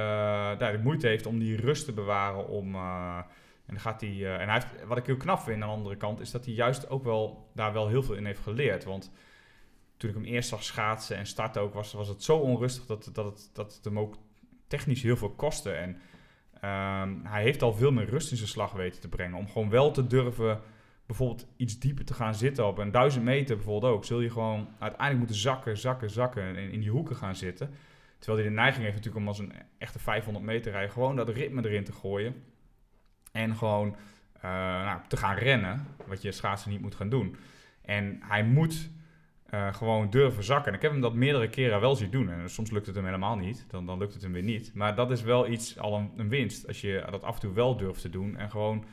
daar 0.57 0.71
de 0.71 0.83
moeite 0.83 1.07
heeft 1.07 1.25
om 1.25 1.39
die 1.39 1.55
rust 1.55 1.85
te 1.85 1.93
bewaren. 1.93 2.47
Om, 2.47 2.75
uh, 2.75 3.17
en 3.65 3.75
dan 3.75 3.79
gaat 3.79 4.01
hij, 4.01 4.09
uh, 4.09 4.33
en 4.33 4.49
hij 4.49 4.53
heeft, 4.53 4.85
wat 4.85 4.97
ik 4.97 5.05
heel 5.05 5.17
knap 5.17 5.39
vind 5.39 5.61
aan 5.61 5.69
de 5.69 5.75
andere 5.75 5.97
kant, 5.97 6.19
is 6.19 6.31
dat 6.31 6.45
hij 6.45 6.53
juist 6.53 6.89
ook 6.89 7.03
wel 7.03 7.49
daar 7.53 7.73
wel 7.73 7.87
heel 7.87 8.03
veel 8.03 8.15
in 8.15 8.25
heeft 8.25 8.41
geleerd. 8.41 8.83
Want 8.83 9.11
toen 9.97 10.09
ik 10.09 10.15
hem 10.15 10.25
eerst 10.25 10.49
zag 10.49 10.63
schaatsen 10.63 11.17
en 11.17 11.25
starten 11.25 11.61
ook, 11.61 11.73
was, 11.73 11.93
was 11.93 12.07
het 12.07 12.23
zo 12.23 12.37
onrustig 12.37 12.85
dat, 12.85 13.09
dat, 13.13 13.25
het, 13.25 13.49
dat 13.53 13.75
het 13.75 13.85
hem 13.85 13.99
ook 13.99 14.17
technisch 14.67 15.01
heel 15.01 15.17
veel 15.17 15.29
kostte. 15.29 15.71
En 15.71 15.89
um, 15.89 17.25
hij 17.25 17.43
heeft 17.43 17.61
al 17.61 17.73
veel 17.73 17.91
meer 17.91 18.09
rust 18.09 18.31
in 18.31 18.37
zijn 18.37 18.49
slag 18.49 18.71
weten 18.71 19.01
te 19.01 19.07
brengen. 19.09 19.37
Om 19.37 19.47
gewoon 19.47 19.69
wel 19.69 19.91
te 19.91 20.07
durven 20.07 20.61
bijvoorbeeld 21.09 21.47
iets 21.57 21.79
dieper 21.79 22.05
te 22.05 22.13
gaan 22.13 22.35
zitten 22.35 22.67
op 22.67 22.77
een 22.77 22.91
duizend 22.91 23.23
meter 23.23 23.55
bijvoorbeeld 23.55 23.93
ook. 23.93 24.05
Zul 24.05 24.19
je 24.19 24.29
gewoon 24.29 24.67
uiteindelijk 24.79 25.17
moeten 25.17 25.35
zakken, 25.35 25.77
zakken, 25.77 26.09
zakken 26.09 26.43
en 26.43 26.71
in 26.71 26.79
die 26.79 26.89
hoeken 26.89 27.15
gaan 27.15 27.35
zitten. 27.35 27.69
Terwijl 28.17 28.39
hij 28.39 28.49
de 28.49 28.55
neiging 28.55 28.83
heeft 28.83 28.95
natuurlijk 28.95 29.23
om 29.23 29.27
als 29.27 29.39
een 29.39 29.53
echte 29.77 29.99
500 29.99 30.45
meter 30.45 30.71
rijden 30.71 30.91
gewoon 30.91 31.15
dat 31.15 31.29
ritme 31.29 31.65
erin 31.65 31.83
te 31.83 31.91
gooien. 31.91 32.43
En 33.31 33.55
gewoon 33.55 33.95
uh, 34.35 34.43
nou, 34.83 34.99
te 35.07 35.17
gaan 35.17 35.35
rennen, 35.35 35.87
wat 36.07 36.21
je 36.21 36.31
schaatsen 36.31 36.71
niet 36.71 36.81
moet 36.81 36.95
gaan 36.95 37.09
doen. 37.09 37.35
En 37.81 38.19
hij 38.23 38.43
moet 38.43 38.89
uh, 39.53 39.73
gewoon 39.73 40.09
durven 40.09 40.43
zakken. 40.43 40.67
En 40.67 40.75
ik 40.75 40.81
heb 40.81 40.91
hem 40.91 41.01
dat 41.01 41.13
meerdere 41.13 41.49
keren 41.49 41.81
wel 41.81 41.95
zien 41.95 42.11
doen. 42.11 42.29
En 42.29 42.49
soms 42.49 42.71
lukt 42.71 42.85
het 42.85 42.95
hem 42.95 43.05
helemaal 43.05 43.35
niet. 43.35 43.65
Dan, 43.67 43.85
dan 43.85 43.97
lukt 43.97 44.13
het 44.13 44.21
hem 44.21 44.31
weer 44.31 44.43
niet. 44.43 44.71
Maar 44.73 44.95
dat 44.95 45.11
is 45.11 45.21
wel 45.21 45.47
iets, 45.47 45.79
al 45.79 45.97
een, 45.97 46.11
een, 46.15 46.29
winst. 46.29 46.67
Als 46.67 46.81
je 46.81 47.05
dat 47.09 47.23
af 47.23 47.35
en 47.35 47.41
toe 47.41 47.53
wel 47.53 47.77
durft 47.77 48.01
te 48.01 48.09
doen. 48.09 48.37
En 48.37 48.49
gewoon 48.49 48.85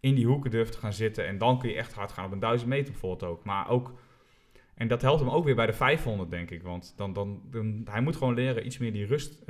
in 0.00 0.14
die 0.14 0.26
hoeken 0.26 0.50
durft 0.50 0.72
te 0.72 0.78
gaan 0.78 0.92
zitten. 0.92 1.26
En 1.26 1.38
dan 1.38 1.58
kun 1.58 1.68
je 1.68 1.76
echt 1.76 1.92
hard 1.92 2.12
gaan 2.12 2.24
op 2.24 2.32
een 2.32 2.38
1000 2.38 2.70
meter 2.70 2.92
bijvoorbeeld 2.92 3.30
ook. 3.30 3.44
Maar 3.44 3.68
ook... 3.68 3.92
En 4.74 4.88
dat 4.88 5.02
helpt 5.02 5.20
hem 5.20 5.30
ook 5.30 5.44
weer 5.44 5.54
bij 5.54 5.66
de 5.66 5.72
500, 5.72 6.30
denk 6.30 6.50
ik. 6.50 6.62
Want 6.62 6.92
dan, 6.96 7.12
dan, 7.12 7.40
dan 7.50 7.86
hij 7.90 8.00
moet 8.00 8.16
gewoon 8.16 8.34
leren 8.34 8.66
iets 8.66 8.78
meer 8.78 8.92
die 8.92 9.06
rust, 9.06 9.42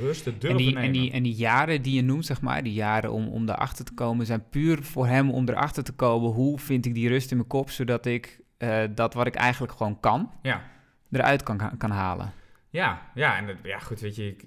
rust 0.00 0.22
te 0.22 0.38
durven 0.38 0.50
en 0.50 0.56
die, 0.56 0.66
nemen. 0.66 0.82
En 0.82 0.92
die, 0.92 1.10
en 1.10 1.22
die 1.22 1.34
jaren 1.34 1.82
die 1.82 1.94
je 1.94 2.02
noemt, 2.02 2.26
zeg 2.26 2.40
maar, 2.40 2.62
die 2.62 2.72
jaren 2.72 3.12
om, 3.12 3.28
om 3.28 3.48
erachter 3.48 3.84
te 3.84 3.94
komen, 3.94 4.26
zijn 4.26 4.48
puur 4.48 4.82
voor 4.82 5.06
hem 5.06 5.30
om 5.30 5.48
erachter 5.48 5.84
te 5.84 5.92
komen. 5.92 6.30
Hoe 6.30 6.58
vind 6.58 6.86
ik 6.86 6.94
die 6.94 7.08
rust 7.08 7.30
in 7.30 7.36
mijn 7.36 7.48
kop, 7.48 7.70
zodat 7.70 8.06
ik 8.06 8.40
uh, 8.58 8.84
dat 8.94 9.14
wat 9.14 9.26
ik 9.26 9.34
eigenlijk 9.34 9.72
gewoon 9.72 10.00
kan, 10.00 10.30
ja. 10.42 10.70
eruit 11.10 11.42
kan, 11.42 11.76
kan 11.78 11.90
halen. 11.90 12.32
Ja, 12.74 13.10
ja, 13.14 13.36
en 13.38 13.58
ja, 13.62 13.78
goed, 13.78 14.00
weet 14.00 14.16
je, 14.16 14.26
ik, 14.26 14.42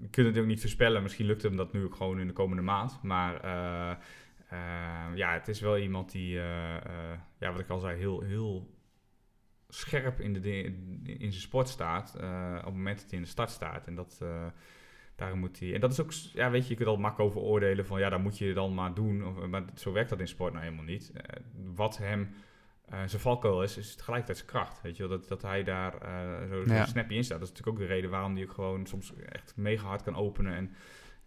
ik 0.00 0.14
het 0.14 0.38
ook 0.38 0.46
niet 0.46 0.60
voorspellen. 0.60 1.02
Misschien 1.02 1.26
lukt 1.26 1.42
hem 1.42 1.56
dat 1.56 1.72
nu 1.72 1.84
ook 1.84 1.94
gewoon 1.94 2.20
in 2.20 2.26
de 2.26 2.32
komende 2.32 2.62
maand. 2.62 2.98
Maar 3.02 3.44
uh, 3.44 3.96
ja, 5.14 5.32
het 5.32 5.48
is 5.48 5.60
wel 5.60 5.78
iemand 5.78 6.10
die, 6.10 6.34
ja, 7.38 7.52
wat 7.52 7.58
ik 7.58 7.68
al 7.68 7.78
zei, 7.78 7.98
heel, 7.98 8.20
heel 8.20 8.78
scherp 9.68 10.20
in, 10.20 10.32
de 10.32 10.62
in 11.02 11.32
zijn 11.32 11.32
sport 11.32 11.68
staat. 11.68 12.14
op 12.14 12.64
het 12.64 12.74
moment 12.74 13.00
dat 13.00 13.10
hij 13.10 13.18
in 13.18 13.24
de 13.24 13.30
start 13.30 13.50
staat. 13.50 13.86
En 13.86 13.94
dat, 13.94 14.22
daar 15.16 15.36
moet 15.36 15.58
hij. 15.58 15.74
En 15.74 15.80
dat 15.80 15.92
is 15.92 16.00
ook, 16.00 16.12
ja, 16.12 16.50
weet 16.50 16.62
je, 16.62 16.68
je 16.68 16.76
kunt 16.76 16.88
al 16.88 16.96
makkelijk 16.96 17.30
over 17.30 17.48
oordelen 17.48 17.86
van 17.86 18.00
ja, 18.00 18.08
dat 18.08 18.20
moet 18.20 18.38
je 18.38 18.52
dan 18.52 18.74
maar 18.74 18.94
doen. 18.94 19.26
Of, 19.26 19.46
maar 19.46 19.64
zo 19.74 19.92
werkt 19.92 20.10
dat 20.10 20.20
in 20.20 20.28
sport 20.28 20.52
nou 20.52 20.64
helemaal 20.64 20.84
niet. 20.84 21.12
wat 21.74 21.98
hem 21.98 22.34
uh, 22.92 22.98
zijn 23.06 23.22
valkuil 23.22 23.62
is, 23.62 23.76
is 23.76 23.94
tegelijkertijd 23.94 24.38
zijn 24.38 24.50
kracht. 24.50 24.82
Weet 24.82 24.96
je 24.96 25.06
dat, 25.06 25.28
dat 25.28 25.42
hij 25.42 25.62
daar 25.62 25.94
uh, 26.02 26.48
zo, 26.48 26.64
zo 26.64 26.74
ja. 26.74 26.86
snappy 26.86 27.14
in 27.14 27.24
staat. 27.24 27.38
Dat 27.38 27.48
is 27.48 27.54
natuurlijk 27.54 27.82
ook 27.82 27.88
de 27.88 27.94
reden 27.94 28.10
waarom 28.10 28.34
hij 28.34 28.44
ook 28.44 28.52
gewoon 28.52 28.86
soms 28.86 29.12
echt 29.28 29.52
mega 29.56 29.86
hard 29.86 30.02
kan 30.02 30.16
openen 30.16 30.54
en, 30.54 30.74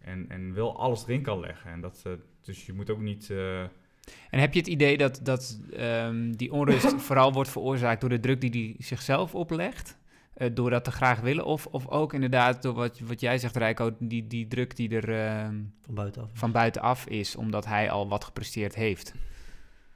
en, 0.04 0.26
en 0.28 0.54
wel 0.54 0.78
alles 0.78 1.02
erin 1.02 1.22
kan 1.22 1.40
leggen. 1.40 1.70
En 1.70 1.80
dat, 1.80 2.02
uh, 2.06 2.12
dus 2.42 2.66
je 2.66 2.72
moet 2.72 2.90
ook 2.90 3.00
niet... 3.00 3.30
En 4.30 4.38
heb 4.40 4.52
je 4.52 4.58
het 4.58 4.68
idee 4.68 4.96
dat, 4.96 5.20
dat 5.22 5.60
um, 5.80 6.36
die 6.36 6.52
onrust 6.52 6.94
vooral 7.06 7.32
wordt 7.32 7.50
veroorzaakt 7.50 8.00
door 8.00 8.10
de 8.10 8.20
druk 8.20 8.40
die 8.40 8.50
hij 8.50 8.84
zichzelf 8.84 9.34
oplegt? 9.34 10.02
door 10.52 10.70
dat 10.70 10.84
te 10.84 10.90
graag 10.90 11.20
willen? 11.20 11.44
Of, 11.44 11.66
of 11.66 11.88
ook 11.88 12.12
inderdaad 12.12 12.62
door 12.62 12.74
wat, 12.74 12.98
wat 12.98 13.20
jij 13.20 13.38
zegt, 13.38 13.56
Rijko, 13.56 13.90
die, 13.98 14.26
die 14.26 14.46
druk 14.46 14.76
die 14.76 15.00
er 15.00 15.08
uh, 15.08 15.48
van, 15.82 15.94
buitenaf. 15.94 16.30
van 16.32 16.52
buitenaf 16.52 17.06
is, 17.06 17.36
omdat 17.36 17.66
hij 17.66 17.90
al 17.90 18.08
wat 18.08 18.24
gepresteerd 18.24 18.74
heeft? 18.74 19.14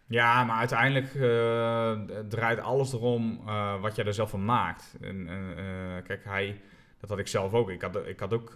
Ja, 0.09 0.45
maar 0.45 0.57
uiteindelijk 0.57 1.15
uh, 1.15 1.99
draait 2.29 2.61
alles 2.61 2.93
erom 2.93 3.41
uh, 3.47 3.81
wat 3.81 3.97
jij 3.97 4.05
er 4.05 4.15
zelf 4.15 4.31
van 4.31 4.45
maakt. 4.45 4.97
En, 5.01 5.17
uh, 5.17 6.03
kijk, 6.05 6.25
hij, 6.25 6.61
dat 7.01 7.09
had 7.09 7.19
ik 7.19 7.27
zelf 7.27 7.55
ook. 7.55 7.71
Ik 7.71 7.83
had, 7.83 8.07
ik 8.07 8.21
had 8.21 8.33
ook, 8.33 8.51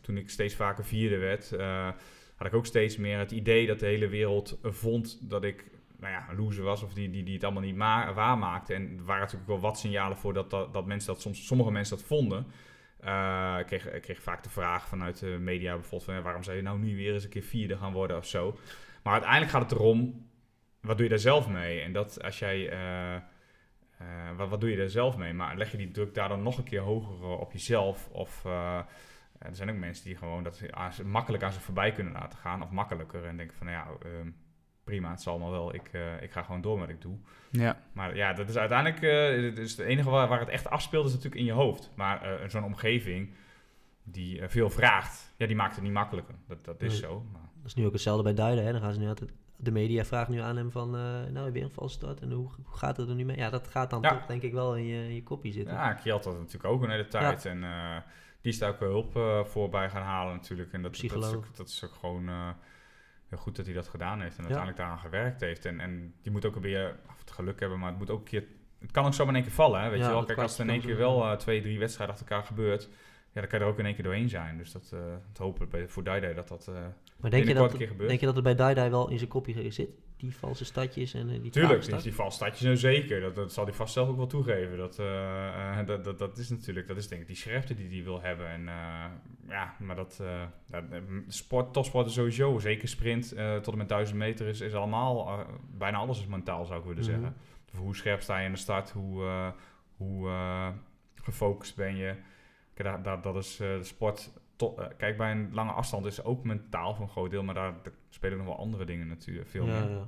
toen 0.00 0.16
ik 0.16 0.30
steeds 0.30 0.54
vaker 0.54 0.84
vierde 0.84 1.16
werd, 1.16 1.50
had 2.36 2.46
ik 2.46 2.54
ook 2.54 2.66
steeds 2.66 2.96
meer 2.96 3.18
het 3.18 3.30
idee 3.30 3.66
dat 3.66 3.78
de 3.78 3.86
hele 3.86 4.08
wereld 4.08 4.58
vond 4.62 5.30
dat 5.30 5.44
ik 5.44 5.64
nou 5.98 6.12
ja, 6.12 6.26
een 6.30 6.36
loser 6.36 6.64
was 6.64 6.82
of 6.82 6.94
die, 6.94 7.10
die, 7.10 7.22
die 7.22 7.34
het 7.34 7.44
allemaal 7.44 7.62
niet 7.62 7.76
waarmaakte. 8.14 8.74
En 8.74 8.82
er 8.98 9.04
waren 9.04 9.22
natuurlijk 9.22 9.48
wel 9.48 9.60
wat 9.60 9.78
signalen 9.78 10.16
voor 10.16 10.32
dat, 10.32 10.50
dat, 10.50 10.86
mensen 10.86 11.12
dat 11.12 11.22
soms, 11.22 11.46
sommige 11.46 11.70
mensen 11.70 11.96
dat 11.96 12.06
vonden. 12.06 12.46
ik, 13.58 13.66
kreeg, 13.66 13.92
ik 13.92 14.02
kreeg 14.02 14.22
vaak 14.22 14.42
de 14.42 14.50
vraag 14.50 14.88
vanuit 14.88 15.18
de 15.18 15.26
media 15.26 15.72
bijvoorbeeld 15.72 16.04
van 16.04 16.22
waarom 16.22 16.42
zou 16.42 16.56
je 16.56 16.62
nou 16.62 16.78
nu 16.78 16.96
weer 16.96 17.14
eens 17.14 17.24
een 17.24 17.30
keer 17.30 17.42
vierde 17.42 17.76
gaan 17.76 17.92
worden 17.92 18.16
of 18.16 18.26
zo. 18.26 18.58
Maar 19.02 19.12
uiteindelijk 19.12 19.52
gaat 19.52 19.70
het 19.70 19.72
erom 19.72 20.30
wat 20.82 20.96
doe 20.96 21.04
je 21.04 21.12
daar 21.12 21.18
zelf 21.18 21.48
mee? 21.48 21.80
En 21.80 21.92
dat 21.92 22.22
als 22.22 22.38
jij. 22.38 22.72
Uh, 24.02 24.22
uh, 24.32 24.38
wat, 24.38 24.48
wat 24.48 24.60
doe 24.60 24.70
je 24.70 24.76
daar 24.76 24.88
zelf 24.88 25.16
mee? 25.16 25.32
Maar 25.32 25.56
leg 25.56 25.70
je 25.70 25.76
die 25.76 25.90
druk 25.90 26.14
daar 26.14 26.28
dan 26.28 26.42
nog 26.42 26.58
een 26.58 26.64
keer 26.64 26.80
hoger 26.80 27.38
op 27.38 27.52
jezelf? 27.52 28.08
Of 28.12 28.42
uh, 28.46 28.78
er 29.38 29.54
zijn 29.54 29.70
ook 29.70 29.76
mensen 29.76 30.04
die 30.04 30.16
gewoon 30.16 30.42
dat 30.42 30.56
ze 30.56 31.04
makkelijk 31.04 31.42
aan 31.42 31.52
ze 31.52 31.60
voorbij 31.60 31.92
kunnen 31.92 32.12
laten 32.12 32.38
gaan. 32.38 32.62
Of 32.62 32.70
makkelijker. 32.70 33.24
En 33.24 33.36
denken 33.36 33.56
van 33.56 33.66
nou 33.66 33.78
ja, 33.78 34.08
ehm, 34.08 34.30
prima, 34.84 35.10
het 35.10 35.22
zal 35.22 35.38
maar 35.38 35.50
wel. 35.50 35.74
Ik, 35.74 35.90
ik 36.20 36.32
ga 36.32 36.42
gewoon 36.42 36.60
door 36.60 36.78
met 36.78 36.86
wat 36.86 36.94
ik 36.94 37.02
doe. 37.02 37.16
Ja. 37.50 37.82
Maar 37.92 38.16
ja, 38.16 38.32
dat 38.32 38.48
is 38.48 38.56
uiteindelijk. 38.56 39.00
dus 39.56 39.76
het 39.76 39.86
enige 39.86 40.10
waar, 40.10 40.28
waar, 40.28 40.40
het 40.40 40.48
echt 40.48 40.70
afspeelt 40.70 41.06
is 41.06 41.12
natuurlijk 41.12 41.40
in 41.40 41.46
je 41.46 41.52
hoofd. 41.52 41.90
Maar 41.94 42.40
zo'n 42.46 42.64
omgeving 42.64 43.34
die 44.02 44.48
veel 44.48 44.70
vraagt, 44.70 45.34
ja, 45.36 45.46
die 45.46 45.56
maakt 45.56 45.74
het 45.74 45.84
niet 45.84 45.92
makkelijker. 45.92 46.34
Dat, 46.48 46.64
dat 46.64 46.82
is 46.82 46.98
zo. 46.98 47.26
Maar. 47.32 47.50
Dat 47.56 47.70
is 47.70 47.74
nu 47.74 47.86
ook 47.86 47.92
hetzelfde 47.92 48.22
bij 48.22 48.34
Duiden. 48.34 48.64
Hè? 48.64 48.72
Dan 48.72 48.80
gaan 48.80 48.92
ze 48.92 48.98
nu 48.98 49.08
altijd 49.08 49.32
de 49.62 49.70
media 49.70 50.04
vraagt 50.04 50.28
nu 50.28 50.40
aan 50.40 50.56
hem 50.56 50.70
van, 50.70 50.96
uh, 50.96 51.24
nou, 51.30 51.52
weer 51.52 51.62
een 51.62 51.70
valse 51.70 51.94
start 51.94 52.20
en 52.20 52.30
hoe, 52.30 52.48
hoe, 52.64 52.76
gaat 52.76 52.96
het 52.96 53.08
er 53.08 53.14
nu 53.14 53.24
mee? 53.24 53.36
Ja, 53.36 53.50
dat 53.50 53.68
gaat 53.68 53.90
dan 53.90 54.02
ja. 54.02 54.08
toch 54.08 54.26
denk 54.26 54.42
ik 54.42 54.52
wel 54.52 54.76
in 54.76 54.86
je, 54.86 55.04
in 55.04 55.14
je 55.14 55.22
kopje 55.22 55.52
zitten. 55.52 55.74
Ja, 55.74 55.92
Kjeld 55.92 56.24
had 56.24 56.38
natuurlijk 56.38 56.74
ook 56.74 56.82
een 56.82 56.90
hele 56.90 57.08
tijd 57.08 57.42
ja. 57.42 57.50
en 57.50 57.62
uh, 57.62 57.96
die 58.40 58.52
is 58.52 58.58
daar 58.58 58.70
ook 58.70 58.80
wel 58.80 58.88
hulp 58.88 59.16
uh, 59.16 59.44
voor 59.44 59.68
bij 59.68 59.90
gaan 59.90 60.02
halen 60.02 60.34
natuurlijk. 60.34 60.72
En 60.72 60.82
dat, 60.82 60.96
dat, 60.96 61.24
is, 61.24 61.34
ook, 61.34 61.56
dat 61.56 61.68
is 61.68 61.84
ook 61.84 61.94
gewoon 62.00 62.28
heel 63.28 63.38
goed 63.38 63.56
dat 63.56 63.66
hij 63.66 63.74
dat 63.74 63.88
gedaan 63.88 64.20
heeft 64.20 64.36
en 64.36 64.40
uiteindelijk 64.40 64.78
daaraan 64.78 64.98
gewerkt 64.98 65.40
heeft. 65.40 65.64
En, 65.64 65.80
en 65.80 66.14
die 66.22 66.32
moet 66.32 66.44
ook 66.44 66.56
weer 66.56 66.96
het 67.18 67.30
geluk 67.30 67.60
hebben, 67.60 67.78
maar 67.78 67.88
het 67.88 67.98
moet 67.98 68.10
ook 68.10 68.18
een 68.18 68.24
keer... 68.24 68.44
Het 68.78 68.90
kan 68.90 69.06
ook 69.06 69.14
zo 69.14 69.28
in 69.28 69.34
één 69.34 69.42
keer 69.42 69.52
vallen, 69.52 69.82
hè? 69.82 69.90
weet 69.90 70.00
je 70.00 70.06
wel. 70.06 70.24
Kijk, 70.24 70.38
als 70.38 70.50
het 70.50 70.60
in 70.60 70.70
één 70.70 70.80
keer 70.80 70.96
wel 70.96 71.36
twee, 71.36 71.62
drie 71.62 71.78
wedstrijden 71.78 72.14
achter 72.14 72.30
elkaar 72.30 72.46
gebeurt 72.46 72.88
ja, 73.32 73.40
dan 73.40 73.50
kan 73.50 73.58
je 73.58 73.64
er 73.64 73.70
ook 73.70 73.78
in 73.78 73.84
één 73.84 73.94
keer 73.94 74.04
doorheen 74.04 74.28
zijn. 74.28 74.56
Dus 74.56 74.72
dat, 74.72 74.90
uh, 74.94 75.00
het 75.28 75.38
hopen 75.38 75.68
bij, 75.68 75.88
voor 75.88 76.04
Daidai 76.04 76.34
dat 76.34 76.48
dat 76.48 76.70
maar 77.22 77.30
denk 77.30 77.46
je 77.46 77.54
dat, 77.54 77.76
keer 77.76 77.98
Denk 77.98 78.20
je 78.20 78.26
dat 78.26 78.34
het 78.34 78.44
bij 78.44 78.54
Daidai 78.54 78.90
wel 78.90 79.10
in 79.10 79.18
zijn 79.18 79.30
kopje 79.30 79.70
zit? 79.70 79.90
Die 80.16 80.36
valse 80.36 80.64
stadjes 80.64 81.14
en 81.14 81.28
uh, 81.28 81.42
die 81.42 81.50
Tuurlijk, 81.50 81.84
die, 81.84 82.02
die 82.02 82.14
valse 82.14 82.36
stadjes, 82.36 82.60
nou 82.62 82.76
zeker. 82.76 83.20
Dat, 83.20 83.34
dat 83.34 83.52
zal 83.52 83.64
hij 83.64 83.72
vast 83.72 83.92
zelf 83.92 84.08
ook 84.08 84.16
wel 84.16 84.26
toegeven. 84.26 84.76
Dat, 84.76 84.96
dat, 85.86 86.04
dat, 86.04 86.18
dat 86.18 86.38
is 86.38 86.50
natuurlijk, 86.50 86.86
dat 86.86 86.96
is 86.96 87.08
denk 87.08 87.20
ik 87.20 87.26
die 87.26 87.36
scherpte 87.36 87.74
die 87.74 87.88
hij 87.88 88.04
wil 88.04 88.20
hebben. 88.20 88.48
En 88.48 88.64
ja, 89.48 89.76
maar 89.78 89.96
dat, 89.96 90.22
sport, 91.28 91.72
topsport 91.72 92.06
is 92.06 92.12
sowieso, 92.12 92.58
zeker 92.58 92.88
sprint 92.88 93.28
tot 93.62 93.72
en 93.72 93.78
met 93.78 93.88
1000 93.88 94.18
meter 94.18 94.46
is, 94.46 94.60
is 94.60 94.74
allemaal, 94.74 95.46
bijna 95.78 95.98
alles 95.98 96.20
is 96.20 96.26
mentaal 96.26 96.64
zou 96.64 96.78
ik 96.78 96.86
willen 96.86 97.02
mm 97.02 97.10
-hmm. 97.10 97.20
zeggen. 97.22 97.36
Hoe 97.76 97.96
scherp 97.96 98.20
sta 98.20 98.38
je 98.38 98.46
in 98.46 98.52
de 98.52 98.58
start, 98.58 98.90
hoe, 98.90 99.52
hoe 99.96 100.28
gefocust 101.22 101.76
ben 101.76 101.96
je. 101.96 102.14
Kijk, 102.74 102.88
daar, 102.88 103.02
daar, 103.02 103.20
dat 103.22 103.36
is 103.36 103.60
eh, 103.60 103.76
de 103.76 103.84
sport. 103.84 104.30
To- 104.68 104.76
eh, 104.82 104.86
kijk, 104.96 105.16
bij 105.16 105.30
een 105.30 105.48
lange 105.54 105.72
afstand 105.72 106.06
is 106.06 106.24
ook 106.24 106.44
mentaal 106.44 106.94
voor 106.94 107.04
een 107.04 107.10
groot 107.10 107.30
deel, 107.30 107.42
maar 107.42 107.54
daar, 107.54 107.72
daar 107.82 107.92
spelen 108.08 108.38
nog 108.38 108.46
wel 108.46 108.56
andere 108.58 108.84
dingen 108.84 109.06
natuurlijk 109.06 109.48
veel 109.48 109.66
ja, 109.66 109.80
meer. 109.84 109.90
ja. 109.90 110.06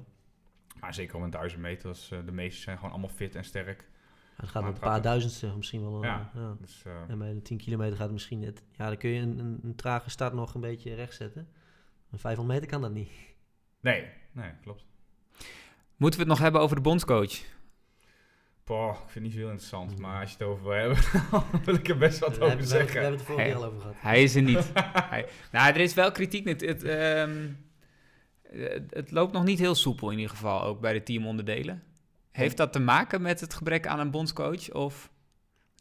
Maar 0.80 0.94
zeker 0.94 1.16
op 1.16 1.22
een 1.22 1.30
duizend 1.30 1.62
meters, 1.62 2.10
eh, 2.10 2.18
de 2.24 2.32
meesten 2.32 2.62
zijn 2.62 2.76
gewoon 2.76 2.90
allemaal 2.92 3.10
fit 3.10 3.34
en 3.34 3.44
sterk. 3.44 3.88
Het 4.36 4.48
gaat 4.48 4.62
Maar 4.62 4.72
het 4.72 4.82
een 4.82 4.88
paar 4.88 5.02
duizendste 5.02 5.56
misschien 5.56 5.82
wel. 5.82 6.02
eh, 6.02 6.08
Ja. 6.08 6.30
ja. 6.34 6.56
Dus, 6.60 6.82
eh, 6.86 6.92
En 7.08 7.18
bij 7.18 7.32
de 7.32 7.42
10 7.42 7.56
kilometer 7.58 7.92
gaat 7.94 8.02
het 8.04 8.12
misschien 8.12 8.38
net... 8.38 8.62
Ja, 8.72 8.86
dan 8.88 8.96
kun 8.96 9.10
je 9.10 9.20
een, 9.20 9.38
een, 9.38 9.58
een 9.62 9.74
trage 9.74 10.10
start 10.10 10.32
nog 10.32 10.54
een 10.54 10.60
beetje 10.60 10.94
recht 10.94 11.14
zetten. 11.14 11.48
Een 12.10 12.18
500 12.18 12.54
meter 12.60 12.72
kan 12.72 12.82
dat 12.82 12.92
niet. 12.92 13.10
nee, 13.80 14.08
nee, 14.32 14.50
klopt. 14.62 14.84
Moeten 15.96 16.18
we 16.20 16.24
het 16.26 16.34
nog 16.34 16.42
hebben 16.42 16.60
over 16.60 16.76
de 16.76 16.82
bondscoach? 16.82 17.32
Boah, 18.64 18.90
ik 18.92 18.98
vind 18.98 19.12
het 19.14 19.22
niet 19.22 19.32
zo 19.32 19.38
heel 19.38 19.48
interessant, 19.48 19.92
Hmm. 19.92 20.00
maar 20.00 20.20
als 20.20 20.30
je 20.30 20.36
het 20.38 20.46
over 20.46 20.62
wil 20.64 20.72
hebben, 20.72 20.96
dan 21.30 21.44
wil 21.64 21.74
ik 21.74 21.88
er 21.88 21.98
best 21.98 22.18
wat 22.18 22.28
we, 22.28 22.34
over 22.44 22.48
hebben, 22.48 22.66
we, 22.68 22.74
hebben, 22.74 22.86
we 22.86 22.92
zeggen. 22.92 23.00
hebben 23.00 23.18
het 23.18 23.20
er 23.20 23.26
vorige 23.34 23.44
keer 23.48 23.56
al 23.56 23.64
over 23.64 23.80
gehad. 23.80 23.94
Hij 23.98 24.22
is 24.22 24.34
er 24.34 24.42
niet. 24.42 24.70
Hij- 25.10 25.26
nou, 25.52 25.74
er 25.74 25.80
is 25.80 25.94
wel 25.94 26.12
kritiek. 26.12 26.48
Het, 26.48 26.60
het, 26.60 26.82
ehm, 26.82 27.46
het, 28.42 28.82
het 28.94 29.10
loopt 29.10 29.32
nog 29.32 29.44
niet 29.44 29.58
heel 29.58 29.74
soepel 29.74 30.10
in 30.10 30.16
ieder 30.18 30.30
geval, 30.36 30.62
ook 30.62 30.80
bij 30.80 30.92
de 30.92 31.02
teamonderdelen. 31.02 31.82
Heeft 32.30 32.56
dat 32.56 32.72
te 32.72 32.80
maken 32.80 33.22
met 33.22 33.40
het 33.40 33.54
gebrek 33.54 33.86
aan 33.86 33.98
een 34.00 34.10
bondscoach? 34.10 34.70
Of... 34.72 35.10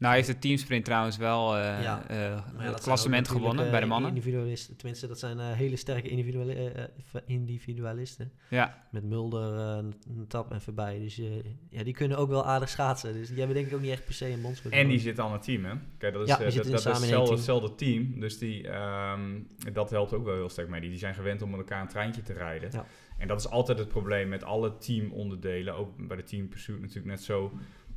Nou 0.04 0.16
heeft 0.16 0.28
de 0.28 0.40
teamsprint 0.40 0.86
trouwens 0.86 1.18
wel 1.18 1.56
eh, 1.58 1.62
Ja. 1.82 2.04
eh, 2.08 2.18
Maar 2.18 2.44
ja, 2.58 2.64
dat 2.64 2.74
het 2.74 2.84
klassement 2.84 3.22
natuurlijk, 3.28 3.30
gewonnen 3.30 3.66
eh, 3.66 3.72
bij 3.72 3.80
de 3.80 3.86
mannen. 3.86 4.10
Individualisten, 4.10 4.76
tenminste, 4.76 5.08
dat 5.08 5.20
zijn 5.20 5.40
eh, 5.40 5.52
hele 5.52 5.76
sterke 5.76 6.10
individuali 6.10 6.52
eh, 6.54 6.84
eh, 6.84 6.88
individualisten. 7.26 8.32
Ja, 8.50 8.88
Met 8.92 9.04
Mulder, 9.04 9.58
eh, 9.78 9.84
Tap 10.28 10.52
en 10.52 10.62
voorbij. 10.62 11.00
Dus 11.00 11.20
eh, 11.20 11.26
ja, 11.70 11.84
die 11.84 11.94
kunnen 11.94 12.18
ook 12.18 12.30
wel 12.30 12.46
aardig 12.46 12.70
schaatsen. 12.70 13.14
Dus 13.14 13.28
die 13.28 13.38
hebben 13.38 13.56
denk 13.56 13.68
ik 13.68 13.74
ook 13.74 13.82
niet 13.82 13.92
echt 13.92 14.06
per 14.06 14.14
se 14.14 14.30
een 14.32 14.42
bondscoach. 14.42 14.72
En 14.74 14.88
die 14.88 15.00
zit 15.00 15.20
aan 15.20 15.32
het 15.34 15.44
team, 15.44 15.66
hè? 15.66 15.74
Kijk, 15.98 16.14
dat 16.14 16.22
is, 16.22 16.28
Ja, 16.28 16.34
eh, 16.38 16.40
dat, 16.44 16.66
is 16.66 16.72
hetzelfde, 16.72 17.08
team. 17.08 17.30
hetzelfde 17.30 17.76
team. 17.76 18.20
Dus 18.20 18.38
die, 18.38 18.68
ehm, 18.68 19.40
dat 19.74 19.90
helpt 19.90 20.14
ook 20.14 20.26
wel 20.26 20.36
heel 20.36 20.50
sterk 20.50 20.70
mee. 20.70 20.82
Die, 20.82 20.90
die 20.90 21.00
zijn 21.00 21.14
gewend 21.14 21.42
om 21.42 21.50
met 21.50 21.60
elkaar 21.60 21.82
een 21.82 21.88
treintje 21.88 22.22
te 22.22 22.34
rijden. 22.34 22.70
Ja. 22.72 22.86
En 23.18 23.28
dat 23.28 23.40
is 23.40 23.50
altijd 23.50 23.78
het 23.78 23.88
probleem 23.88 24.30
met 24.30 24.44
alle 24.44 24.78
teamonderdelen. 24.78 25.76
Ook 25.76 26.08
bij 26.08 26.18
de 26.18 26.24
team 26.24 26.48
pursuit 26.50 26.80
natuurlijk 26.80 27.08
net 27.08 27.22
zo. 27.24 27.52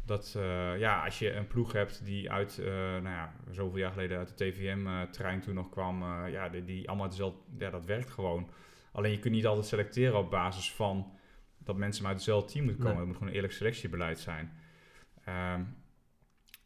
Dat 0.07 0.35
eh, 0.37 0.79
ja, 0.79 1.05
als 1.05 1.19
je 1.19 1.33
een 1.33 1.47
ploeg 1.47 1.73
hebt 1.73 2.05
die 2.05 2.31
uit, 2.31 2.59
eh, 2.59 2.67
nou 2.75 3.09
ja, 3.09 3.33
zoveel 3.51 3.79
jaar 3.79 3.93
geleden 3.93 4.19
uit 4.19 4.29
de 4.39 4.51
TVM-trein 4.51 5.41
toen 5.41 5.55
nog 5.55 5.69
kwam. 5.71 6.03
eh, 6.03 6.33
ja, 6.33 6.49
die, 6.49 6.65
die 6.65 6.89
allemaal 6.89 7.09
dezelfde, 7.09 7.39
ja, 7.59 7.71
dat 7.71 7.85
werkt 7.85 8.11
gewoon. 8.11 8.49
Alleen 8.93 9.11
je 9.11 9.19
kunt 9.19 9.35
niet 9.35 9.47
altijd 9.47 9.67
selecteren 9.67 10.19
op 10.19 10.31
basis 10.31 10.73
van 10.73 11.13
dat 11.59 11.77
mensen 11.77 12.03
maar 12.03 12.13
uit 12.13 12.21
hetzelfde 12.21 12.53
team 12.53 12.65
moeten 12.65 12.83
komen. 12.83 12.97
Nee. 12.99 13.07
Het 13.07 13.07
moet 13.09 13.17
gewoon 13.17 13.29
een 13.29 13.35
eerlijk 13.39 13.59
selectiebeleid 13.59 14.19
zijn. 14.19 14.53
Ehm, 15.25 15.63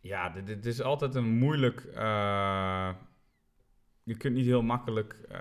ja, 0.01 0.30
dit, 0.30 0.47
dit 0.47 0.66
is 0.66 0.82
altijd 0.82 1.14
een 1.14 1.38
moeilijk. 1.38 1.84
eh, 1.84 2.91
je 4.03 4.16
kunt 4.16 4.34
niet 4.34 4.47
heel 4.47 4.62
makkelijk. 4.62 5.12
eh 5.28 5.38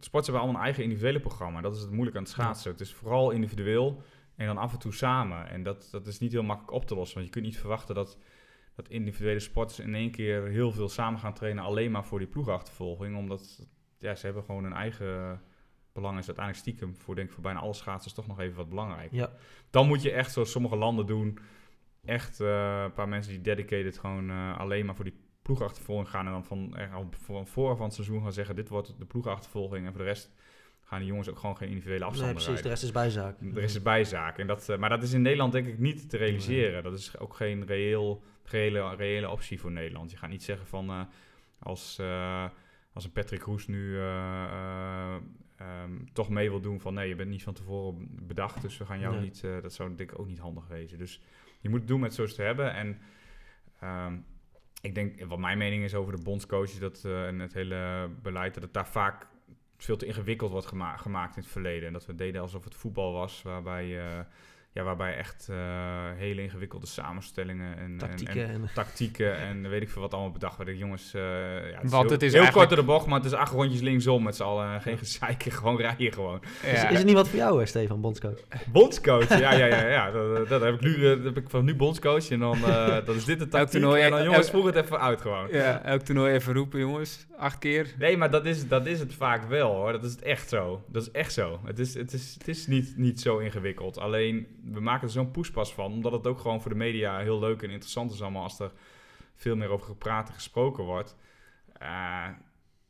sports 0.00 0.26
hebben 0.26 0.44
allemaal 0.44 0.60
een 0.60 0.66
eigen 0.66 0.82
individuele 0.84 1.20
programma. 1.20 1.60
Dat 1.60 1.74
is 1.76 1.80
het 1.80 1.90
moeilijk 1.90 2.16
aan 2.16 2.22
het 2.22 2.32
schaatsen. 2.32 2.70
Het 2.70 2.80
is 2.80 2.94
vooral 2.94 3.30
individueel 3.30 4.02
en 4.36 4.46
dan 4.46 4.58
af 4.58 4.72
en 4.72 4.78
toe 4.78 4.92
samen. 4.92 5.48
En 5.48 5.62
dat, 5.62 5.88
dat 5.90 6.06
is 6.06 6.18
niet 6.18 6.32
heel 6.32 6.42
makkelijk 6.42 6.72
op 6.72 6.86
te 6.86 6.94
lossen. 6.94 7.14
Want 7.14 7.26
je 7.26 7.32
kunt 7.32 7.44
niet 7.44 7.58
verwachten 7.58 7.94
dat, 7.94 8.18
dat 8.74 8.88
individuele 8.88 9.40
sporters 9.40 9.78
in 9.78 9.94
één 9.94 10.10
keer 10.10 10.46
heel 10.46 10.72
veel 10.72 10.88
samen 10.88 11.20
gaan 11.20 11.34
trainen. 11.34 11.64
alleen 11.64 11.90
maar 11.90 12.04
voor 12.04 12.18
die 12.18 12.28
ploegachtervolging. 12.28 13.16
Omdat 13.16 13.66
ja, 13.98 14.14
ze 14.14 14.24
hebben 14.24 14.44
gewoon 14.44 14.64
hun 14.64 14.72
eigen 14.72 15.40
belang. 15.92 16.18
Is 16.18 16.26
uiteindelijk 16.26 16.66
stiekem 16.66 16.96
voor, 16.96 17.14
denk 17.14 17.26
ik, 17.26 17.34
voor 17.34 17.42
bijna 17.42 17.60
alle 17.60 17.74
schaatsers 17.74 18.14
toch 18.14 18.26
nog 18.26 18.40
even 18.40 18.56
wat 18.56 18.68
belangrijk. 18.68 19.12
Ja, 19.12 19.30
Dan 19.70 19.86
moet 19.86 20.02
je 20.02 20.12
echt 20.12 20.32
zoals 20.32 20.50
sommige 20.50 20.76
landen 20.76 21.06
doen. 21.06 21.38
Echt 22.04 22.40
eh, 22.40 22.82
een 22.84 22.92
paar 22.92 23.08
mensen 23.08 23.32
die 23.32 23.40
dedicated 23.40 23.98
gewoon 23.98 24.30
eh, 24.30 24.58
alleen 24.58 24.86
maar 24.86 24.94
voor 24.94 25.04
die 25.04 25.20
ploegachtervolging 25.42 26.08
gaan. 26.08 26.26
En 26.26 26.32
dan 26.32 26.44
van, 26.44 26.76
er 26.76 26.92
al 26.92 27.08
voor, 27.10 27.46
voor 27.46 27.76
van 27.76 27.84
het 27.84 27.94
seizoen 27.94 28.22
gaan 28.22 28.32
zeggen: 28.32 28.56
dit 28.56 28.68
wordt 28.68 28.94
de 28.98 29.04
ploegachtervolging. 29.04 29.86
En 29.86 29.92
voor 29.92 30.00
de 30.00 30.06
rest 30.06 30.32
gaan 30.92 31.00
die 31.00 31.10
jongens 31.10 31.28
ook 31.28 31.38
gewoon 31.38 31.56
geen 31.56 31.68
individuele 31.68 32.00
nee, 32.00 32.08
afstanden 32.08 32.36
precies. 32.36 32.62
De 32.62 32.68
rest 32.68 32.82
is 32.82 32.90
bijzaak. 32.90 33.40
Er 33.54 33.62
is 33.62 33.74
een 33.74 33.82
bijzaak. 33.82 34.38
En 34.38 34.46
dat, 34.46 34.68
eh, 34.68 34.78
maar 34.78 34.88
dat 34.88 35.02
is 35.02 35.12
in 35.12 35.22
Nederland 35.22 35.52
denk 35.52 35.66
ik 35.66 35.78
niet 35.78 36.10
te 36.10 36.16
realiseren. 36.16 36.82
Dat 36.82 36.92
is 36.92 37.18
ook 37.18 37.34
geen 37.34 37.66
reëel, 37.66 38.22
reële, 38.44 38.94
reële 38.96 39.30
optie 39.30 39.60
voor 39.60 39.72
Nederland. 39.72 40.10
Je 40.10 40.16
gaat 40.16 40.30
niet 40.30 40.42
zeggen 40.42 40.66
van 40.66 40.90
eh, 40.90 41.00
als, 41.62 41.98
eh, 41.98 42.44
als 42.92 43.04
een 43.04 43.12
Patrick 43.12 43.42
Roes 43.42 43.66
nu 43.66 43.98
eh, 43.98 44.44
eh, 44.44 45.14
ehm, 45.56 46.04
toch 46.12 46.28
mee 46.28 46.50
wil 46.50 46.60
doen 46.60 46.80
van 46.80 46.94
nee, 46.94 47.08
je 47.08 47.14
bent 47.14 47.30
niet 47.30 47.42
van 47.42 47.54
tevoren 47.54 48.08
bedacht, 48.26 48.62
dus 48.62 48.78
we 48.78 48.84
gaan 48.84 49.00
jou 49.00 49.14
Nee. 49.14 49.22
niet. 49.22 49.40
dat 49.62 49.72
zou 49.72 49.94
denk 49.94 50.12
ik 50.12 50.18
ook 50.18 50.26
niet 50.26 50.38
handig 50.38 50.66
wezen. 50.68 50.98
Dus 50.98 51.20
je 51.60 51.68
moet 51.68 51.78
het 51.78 51.88
doen 51.88 52.00
met 52.00 52.14
zoals 52.14 52.34
te 52.34 52.42
hebben. 52.42 52.74
En 52.74 52.98
ehm, 53.80 54.16
ik 54.80 54.94
denk, 54.94 55.24
wat 55.24 55.38
mijn 55.38 55.58
mening 55.58 55.84
is 55.84 55.94
over 55.94 56.16
de 56.16 56.22
bondscoaches 56.22 56.78
dat, 56.78 57.04
en 57.04 57.38
het 57.38 57.52
hele 57.52 58.10
beleid, 58.22 58.54
dat 58.54 58.62
het 58.62 58.72
daar 58.72 58.88
vaak 58.88 59.26
veel 59.84 59.96
te 59.96 60.06
ingewikkeld 60.06 60.50
wordt 60.50 60.66
gema- 60.66 60.96
gemaakt 60.96 61.36
in 61.36 61.42
het 61.42 61.52
verleden. 61.52 61.86
En 61.86 61.92
dat 61.92 62.06
we 62.06 62.14
deden 62.14 62.40
alsof 62.40 62.64
het 62.64 62.74
voetbal 62.74 63.12
was, 63.12 63.42
waarbij, 63.42 63.98
eh, 63.98 64.18
ja, 64.74 64.82
waarbij 64.82 65.16
echt 65.16 65.48
eh, 65.50 65.56
hele 66.16 66.42
ingewikkelde 66.42 66.86
samenstellingen 66.86 67.76
en, 67.76 67.82
en- 67.82 67.98
Tactieken. 67.98 68.44
en, 68.48 68.50
En, 68.50 68.70
tactieken 68.74 69.36
en 69.38 69.68
weet 69.68 69.82
ik 69.82 69.90
veel 69.90 70.02
wat 70.02 70.12
allemaal 70.12 70.30
bedacht 70.32 70.56
werden. 70.56 70.76
Jongens, 70.76 71.14
eh 71.14 71.20
ja, 71.22 71.26
het 71.76 71.84
is 71.84 71.90
Want 71.90 72.02
heel, 72.02 72.12
het 72.12 72.22
is 72.22 72.32
heel 72.32 72.40
eigenlijk- 72.42 72.52
kort 72.52 72.68
door 72.68 72.78
de 72.78 72.84
bocht, 72.84 73.06
maar 73.06 73.16
het 73.18 73.26
is 73.26 73.32
acht 73.32 73.52
rondjes 73.52 73.80
linksom 73.80 74.22
met 74.22 74.36
z'n 74.36 74.42
allen. 74.42 74.80
Geen 74.80 74.98
gezeiken, 74.98 75.52
gewoon 75.58 75.76
rijden 75.76 76.12
gewoon. 76.12 76.40
is, 76.62 76.82
is 76.84 76.96
het 76.98 77.04
niet 77.04 77.14
wat 77.14 77.28
voor 77.28 77.38
jou, 77.38 77.58
hè, 77.60 77.66
Stefan, 77.66 78.00
bondscoach? 78.00 78.38
Bondscoach, 78.72 79.28
ja, 79.28 79.52
ja, 79.52 79.66
ja, 79.66 79.88
ja. 79.88 80.10
Dat, 80.32 80.48
dat 80.48 80.60
heb 80.62 80.74
ik 80.74 80.80
nu, 80.80 80.94
eh, 80.94 81.16
dat 81.16 81.24
heb 81.24 81.36
ik 81.36 81.50
van 81.50 81.64
nu 81.64 81.74
bondscoach 81.74 82.30
en 82.30 82.38
dan, 82.38 82.56
eh 82.64 82.96
dan 83.06 83.14
is 83.14 83.24
dit 83.24 83.38
de 83.38 83.48
tactiek. 83.48 83.70
toernooi- 83.80 84.02
en 84.02 84.10
dan 84.10 84.24
jongens, 84.24 84.50
voer 84.50 84.66
het 84.66 84.74
even 84.76 85.00
uit 85.00 85.20
gewoon. 85.20 85.48
ja, 85.50 85.82
elk 85.84 86.00
toernooi 86.00 86.32
even 86.34 86.54
roepen, 86.54 86.80
jongens. 86.80 87.26
Acht 87.36 87.58
keer. 87.58 87.94
Nee, 87.98 88.16
maar 88.16 88.30
dat 88.30 88.46
is, 88.46 88.68
dat 88.68 88.86
is 88.86 89.00
het 89.00 89.14
vaak 89.14 89.44
wel 89.48 89.74
hoor. 89.74 89.92
Dat 89.92 90.04
is 90.04 90.10
het 90.10 90.22
echt 90.22 90.48
zo. 90.48 90.84
Dat 90.88 91.02
is 91.02 91.10
echt 91.10 91.32
zo. 91.32 91.60
Het 91.64 91.78
is, 91.78 91.94
het 91.94 92.12
is, 92.12 92.34
het 92.38 92.48
is 92.48 92.66
niet, 92.66 92.92
niet 92.96 93.20
zo 93.20 93.38
ingewikkeld. 93.38 93.98
Alleen, 93.98 94.46
we 94.64 94.80
maken 94.80 95.06
er 95.06 95.12
zo'n 95.12 95.30
poespas 95.30 95.74
van. 95.74 95.92
Omdat 95.92 96.12
het 96.12 96.26
ook 96.26 96.38
gewoon 96.38 96.60
voor 96.62 96.70
de 96.70 96.76
media 96.76 97.18
heel 97.18 97.38
leuk 97.38 97.62
en 97.62 97.70
interessant 97.70 98.12
is 98.12 98.22
allemaal 98.22 98.42
als 98.42 98.60
er 98.60 98.72
veel 99.34 99.56
meer 99.56 99.68
over 99.68 99.86
gepraat 99.86 100.28
en 100.28 100.34
gesproken 100.34 100.84
wordt. 100.84 101.16
Eh, 101.78 102.26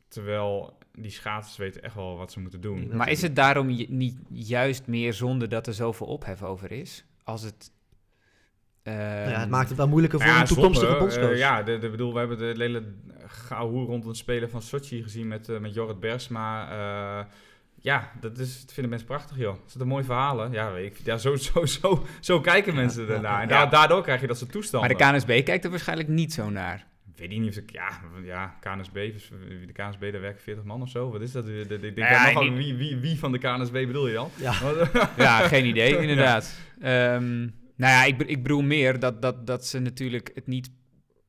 terwijl 0.07 0.77
die 0.91 1.11
schaatsers 1.11 1.57
weten 1.57 1.83
echt 1.83 1.95
wel 1.95 2.17
wat 2.17 2.31
ze 2.31 2.39
moeten 2.39 2.61
doen. 2.61 2.95
Maar 2.95 3.09
is 3.09 3.21
het 3.21 3.35
daarom 3.35 3.69
ju- 3.69 3.85
niet 3.89 4.17
juist 4.29 4.87
meer 4.87 5.13
zonde 5.13 5.47
dat 5.47 5.67
er 5.67 5.73
zoveel 5.73 6.07
ophef 6.07 6.43
over 6.43 6.71
is? 6.71 7.05
Als 7.23 7.41
het... 7.41 7.71
Nou 8.83 8.97
ja, 8.99 9.31
ehm, 9.31 9.39
het 9.39 9.49
maakt 9.49 9.67
het 9.69 9.77
wel 9.77 9.87
moeilijker 9.87 10.19
voor 10.19 10.29
Ja, 10.29 10.39
een 10.41 10.45
toekomstige 10.47 10.85
zonde, 10.85 10.99
bondscoach. 10.99 11.31
eh, 11.31 11.37
ja, 11.37 11.63
de, 11.63 11.77
de, 11.77 11.89
bedoel, 11.89 12.13
we 12.13 12.19
hebben 12.19 12.37
de 12.37 12.45
hele 12.63 12.93
gauw 13.25 13.85
rond 13.85 14.05
het 14.05 14.17
spelen 14.17 14.49
van 14.49 14.61
Sochi 14.61 15.03
gezien 15.03 15.27
met, 15.27 15.49
eh, 15.49 15.59
met 15.59 15.73
Jorrit 15.73 15.99
Bersma. 15.99 17.27
Ja, 17.83 18.11
dat, 18.19 18.37
is, 18.39 18.61
dat 18.61 18.73
vinden 18.73 18.89
mensen 18.89 19.07
prachtig, 19.07 19.37
joh. 19.37 19.53
Dat 19.53 19.71
zijn 19.71 19.87
mooie 19.87 20.03
verhalen. 20.03 20.51
Ja, 20.51 20.75
ik, 20.77 20.97
ja 21.03 21.17
zo, 21.17 21.35
zo, 21.35 21.65
zo, 21.65 22.05
zo 22.19 22.41
kijken 22.41 22.75
mensen 22.75 23.09
ernaar. 23.09 23.41
En 23.41 23.47
da- 23.47 23.65
daardoor 23.65 24.03
krijg 24.03 24.21
je 24.21 24.27
dat 24.27 24.37
soort 24.37 24.51
toestanden. 24.51 24.97
maar 24.97 25.11
de 25.11 25.17
KNSB 25.17 25.43
kijkt 25.45 25.63
er 25.63 25.69
waarschijnlijk 25.69 26.09
niet 26.09 26.33
zo 26.33 26.49
naar. 26.49 26.85
Weet 27.15 27.31
ik 27.31 27.39
niet 27.39 27.49
of 27.49 27.55
ik... 27.63 27.71
Ja, 27.71 27.99
ja 28.23 28.57
KNSB, 28.59 28.93
dus 28.93 29.31
de 29.65 29.71
KNSB, 29.73 30.11
daar 30.11 30.21
werken 30.21 30.41
40 30.41 30.63
man 30.63 30.81
of 30.81 30.89
zo. 30.89 31.11
Wat 31.11 31.21
is 31.21 31.31
dat? 31.31 31.47
Ik 31.47 31.69
denk 31.69 31.97
Ja, 31.97 32.25
nogal, 32.25 32.43
niet- 32.43 32.53
wie, 32.57 32.75
wie, 32.75 32.97
wie 32.97 33.19
van 33.19 33.31
de 33.31 33.37
KNSB 33.37 33.71
bedoel 33.71 34.07
je 34.07 34.13
dan? 34.13 34.29
Ja. 34.35 34.53
Ja, 35.17 35.47
geen 35.47 35.65
idee, 35.65 35.97
inderdaad. 36.07 36.57
Ehm, 36.81 37.39
nou 37.75 37.91
ja, 37.93 38.03
ik, 38.03 38.21
ik 38.21 38.43
bedoel 38.43 38.61
meer 38.61 38.99
dat, 38.99 39.21
dat, 39.21 39.47
dat 39.47 39.65
ze 39.65 39.79
natuurlijk 39.79 40.31
het 40.35 40.47
niet 40.47 40.69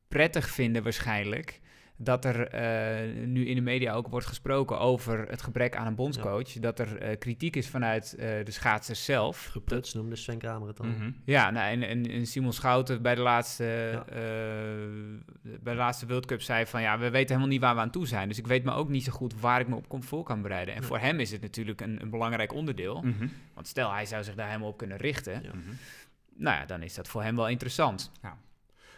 prettig 0.07 0.49
vinden 0.49 0.83
waarschijnlijk... 0.83 1.59
dat 1.97 2.25
er 2.25 2.47
eh, 2.47 3.25
nu 3.25 3.45
in 3.47 3.55
de 3.55 3.61
media 3.61 3.93
ook 3.93 4.07
wordt 4.07 4.25
gesproken 4.25 4.79
over 4.79 5.25
het 5.29 5.41
gebrek 5.41 5.75
aan 5.75 5.87
een 5.87 5.95
bondscoach. 5.95 6.51
Dat 6.51 6.79
er 6.79 6.97
eh, 6.97 7.17
kritiek 7.19 7.55
is 7.55 7.67
vanuit 7.69 8.15
eh, 8.15 8.45
de 8.45 8.51
schaatsers 8.51 9.05
zelf. 9.05 9.45
Gepruts 9.45 9.93
noemde 9.93 10.15
Sven 10.15 10.37
Kramer 10.37 10.67
het 10.67 10.77
dan. 10.77 10.87
Mhm. 10.87 11.11
Ja, 11.25 11.51
nou, 11.51 11.71
en, 11.71 11.83
en, 11.83 12.05
en 12.11 12.25
Simon 12.25 12.53
Schouten 12.53 13.01
bij 13.01 13.15
de 13.15 13.21
laatste, 13.21 13.63
Ja. 13.63 14.05
bij 15.61 15.73
de 15.73 15.79
laatste 15.79 16.07
World 16.07 16.25
Cup 16.25 16.41
zei 16.41 16.65
van... 16.65 16.81
ja, 16.81 16.97
we 16.97 17.09
weten 17.09 17.27
helemaal 17.27 17.47
niet 17.47 17.61
waar 17.61 17.75
we 17.75 17.81
aan 17.81 17.89
toe 17.89 18.07
zijn. 18.07 18.27
Dus 18.27 18.37
ik 18.37 18.47
weet 18.47 18.63
me 18.63 18.71
ook 18.71 18.89
niet 18.89 19.03
zo 19.03 19.11
goed 19.11 19.39
waar 19.39 19.59
ik 19.59 19.67
me 19.67 19.75
op 19.75 19.89
kom 19.89 20.03
voor 20.03 20.23
kan 20.23 20.41
bereiden. 20.41 20.75
En 20.75 20.81
Ja. 20.81 20.87
voor 20.87 20.99
hem 20.99 21.19
is 21.19 21.31
het 21.31 21.41
natuurlijk 21.41 21.81
een, 21.81 22.01
een 22.01 22.09
belangrijk 22.09 22.53
onderdeel. 22.53 23.01
Mhm. 23.01 23.27
Want 23.53 23.67
stel, 23.67 23.91
hij 23.93 24.05
zou 24.05 24.23
zich 24.23 24.35
daar 24.35 24.47
helemaal 24.47 24.69
op 24.69 24.77
kunnen 24.77 24.97
richten... 24.97 25.33
Ja. 25.43 25.49
Mhm. 25.53 25.69
nou 26.35 26.57
ja, 26.57 26.65
dan 26.65 26.81
is 26.81 26.93
dat 26.93 27.07
voor 27.07 27.23
hem 27.23 27.35
wel 27.35 27.49
interessant. 27.49 28.11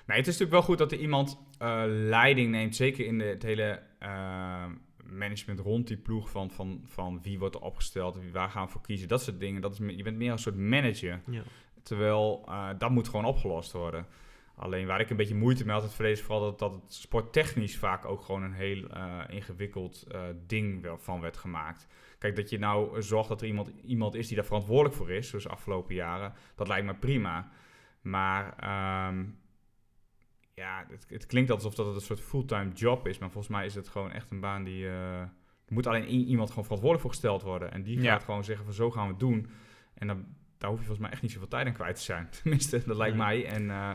Nee, 0.08 0.18
het 0.18 0.28
is 0.28 0.38
natuurlijk 0.38 0.52
wel 0.52 0.62
goed 0.62 0.78
dat 0.78 0.92
er 0.92 0.98
iemand 0.98 1.40
eh, 1.60 1.84
leiding 1.88 2.52
neemt, 2.52 2.76
zeker 2.76 3.06
in 3.06 3.18
de, 3.18 3.24
het 3.24 3.44
hele 3.44 3.82
eh, 4.00 4.66
management 5.04 5.60
rond 5.60 5.88
die 5.88 5.98
ploeg 5.98 6.30
van, 6.30 6.52
van, 6.52 6.82
van 6.86 7.20
wie 7.22 7.40
wordt 7.40 7.56
er 7.56 7.62
opgesteld, 7.62 8.20
waar 8.32 8.50
gaan 8.50 8.66
we 8.66 8.72
voor 8.72 8.82
kiezen, 8.82 9.08
dat 9.08 9.22
soort 9.24 9.40
dingen. 9.40 9.62
Dat 9.62 9.72
is, 9.72 9.96
je 9.96 10.04
bent 10.04 10.18
meer 10.18 10.32
een 10.32 10.38
soort 10.38 10.56
manager, 10.58 11.22
Ja. 11.26 11.42
terwijl 11.84 12.44
eh, 12.48 12.70
dat 12.78 12.90
moet 12.92 13.08
gewoon 13.08 13.26
opgelost 13.26 13.72
worden. 13.72 14.06
Alleen 14.56 14.88
waar 14.88 15.00
ik 15.00 15.10
een 15.10 15.18
beetje 15.18 15.36
moeite 15.36 15.66
mee 15.66 15.74
had 15.74 15.84
het 15.84 15.94
verleden 15.94 16.18
is 16.20 16.24
vooral 16.26 16.44
dat, 16.44 16.60
dat 16.60 16.74
het 16.74 16.94
sporttechnisch 16.94 17.78
vaak 17.78 18.06
ook 18.06 18.22
gewoon 18.22 18.44
een 18.44 18.54
heel 18.54 18.88
eh, 18.88 19.20
ingewikkeld 19.28 20.06
eh, 20.12 20.22
ding 20.48 20.82
wel 20.82 20.98
van 20.98 21.22
werd 21.22 21.38
gemaakt. 21.38 21.88
Kijk, 22.18 22.36
dat 22.36 22.50
je 22.50 22.60
nou 22.60 23.02
zorgt 23.02 23.30
dat 23.30 23.42
er 23.42 23.48
iemand, 23.48 23.72
iemand 23.86 24.16
is 24.16 24.28
die 24.28 24.36
daar 24.36 24.46
verantwoordelijk 24.46 24.96
voor 24.96 25.12
is, 25.12 25.30
zoals 25.30 25.44
de 25.44 25.50
afgelopen 25.50 25.96
jaren, 25.96 26.34
dat 26.56 26.68
lijkt 26.68 26.86
me 26.86 26.96
prima. 26.96 27.50
Maar 28.02 28.56
ehm, 28.58 29.26
ja, 30.58 30.86
het, 30.90 31.06
het 31.10 31.26
klinkt 31.26 31.52
alsof 31.52 31.76
dat 31.76 31.86
het 31.86 31.96
een 31.96 32.02
soort 32.02 32.20
fulltime 32.20 32.72
job 32.74 33.08
is, 33.08 33.18
maar 33.18 33.30
volgens 33.32 33.54
mij 33.54 33.66
is 33.66 33.76
het 33.76 33.88
gewoon 33.88 34.12
echt 34.12 34.32
een 34.32 34.40
baan 34.40 34.64
die... 34.64 34.86
eh, 34.88 35.20
er 35.66 35.74
moet 35.74 35.88
alleen 35.88 36.08
iemand 36.08 36.50
gewoon 36.50 36.64
verantwoordelijk 36.64 37.02
voor 37.02 37.10
gesteld 37.10 37.42
worden. 37.42 37.72
En 37.72 37.84
die 37.84 38.02
Ja. 38.02 38.12
gaat 38.12 38.24
gewoon 38.24 38.44
zeggen 38.44 38.66
van 38.66 38.74
zo 38.74 38.92
gaan 38.92 39.04
we 39.04 39.10
het 39.10 39.20
doen. 39.20 39.48
En 39.94 40.08
dan, 40.08 40.26
daar 40.58 40.70
hoef 40.70 40.80
je 40.80 40.86
volgens 40.86 41.00
mij 41.06 41.12
echt 41.12 41.22
niet 41.22 41.32
zoveel 41.32 41.48
tijd 41.48 41.68
aan 41.68 41.74
kwijt 41.74 41.96
te 41.96 42.02
zijn. 42.02 42.30
Tenminste, 42.42 42.84
dat 42.86 42.98
lijkt 42.98 43.18
mij. 43.18 43.46
En, 43.46 43.70
eh, 43.72 43.90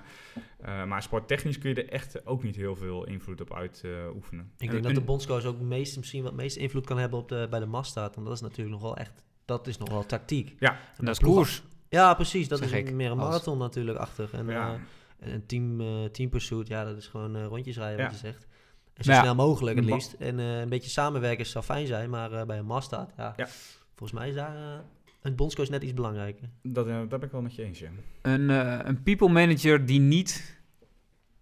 eh, 0.60 0.84
maar 0.88 1.02
sporttechnisch 1.02 1.58
kun 1.58 1.70
je 1.70 1.82
er 1.82 1.88
echt 1.92 2.26
ook 2.26 2.42
niet 2.42 2.56
heel 2.56 2.76
veel 2.76 3.04
invloed 3.06 3.40
op 3.40 3.54
uitoefenen. 3.54 4.50
Ik 4.58 4.70
denk 4.70 4.82
dat 4.82 4.94
de 4.94 5.00
bondscoach 5.00 5.44
ook 5.44 5.60
meest, 5.60 5.96
misschien 5.96 6.22
wat 6.22 6.34
meest 6.34 6.56
invloed 6.56 6.86
kan 6.86 6.98
hebben 6.98 7.18
op 7.18 7.28
de, 7.28 7.46
bij 7.50 7.60
de 7.60 7.66
maststaat. 7.66 8.14
Want 8.14 8.26
dat 8.26 8.36
is 8.36 8.42
natuurlijk 8.42 8.70
nog 8.70 8.82
wel 8.82 8.96
echt, 8.96 9.22
dat 9.44 9.66
is 9.66 9.78
nog 9.78 9.88
wel 9.90 10.06
tactiek. 10.06 10.54
Ja, 10.58 10.70
En 10.96 11.04
dat 11.04 11.14
is 11.14 11.20
koers. 11.20 11.62
Ja, 11.88 12.14
precies. 12.14 12.48
Dat 12.48 12.58
Zeg 12.58 12.72
is 12.72 12.78
ik, 12.78 12.92
meer 12.94 13.10
een 13.10 13.18
als- 13.18 13.28
marathon 13.28 13.58
natuurlijk 13.58 13.98
achter. 13.98 14.28
En 14.32 14.46
ja. 14.46 14.78
Een 15.24 15.46
team, 15.46 15.80
eh 15.80 16.04
team 16.04 16.28
pursuit, 16.30 16.68
ja, 16.68 16.84
dat 16.84 16.96
is 16.96 17.06
gewoon 17.06 17.36
eh, 17.36 17.44
rondjes 17.44 17.76
rijden, 17.76 17.98
Ja. 17.98 18.02
wat 18.04 18.12
je 18.12 18.26
zegt. 18.26 18.46
En 18.94 19.04
zo 19.04 19.12
ja, 19.12 19.20
snel 19.20 19.34
mogelijk 19.34 19.76
het 19.76 19.84
liefst. 19.84 20.12
En 20.12 20.38
eh, 20.38 20.60
een 20.60 20.68
beetje 20.68 20.90
samenwerken 20.90 21.46
zou 21.46 21.64
fijn 21.64 21.86
zijn, 21.86 22.10
maar 22.10 22.32
eh, 22.32 22.46
bij 22.46 22.58
een 22.58 22.66
maststaat, 22.66 23.12
ja, 23.16 23.32
Ja. 23.36 23.46
volgens 23.94 24.18
mij 24.18 24.28
is 24.28 24.34
daar 24.34 24.56
eh, 24.56 24.78
een 25.22 25.34
bondscoach 25.36 25.68
net 25.68 25.82
iets 25.82 25.94
belangrijker. 25.94 26.48
dat, 26.62 26.86
dat 26.86 27.08
ben 27.08 27.22
ik 27.22 27.30
wel 27.30 27.42
met 27.42 27.54
je 27.54 27.62
eens, 27.62 27.78
ja. 27.78 27.88
Een, 28.22 28.50
eh, 28.50 28.78
een 28.82 29.02
people 29.02 29.28
manager 29.28 29.86
die 29.86 30.00
niet 30.00 30.60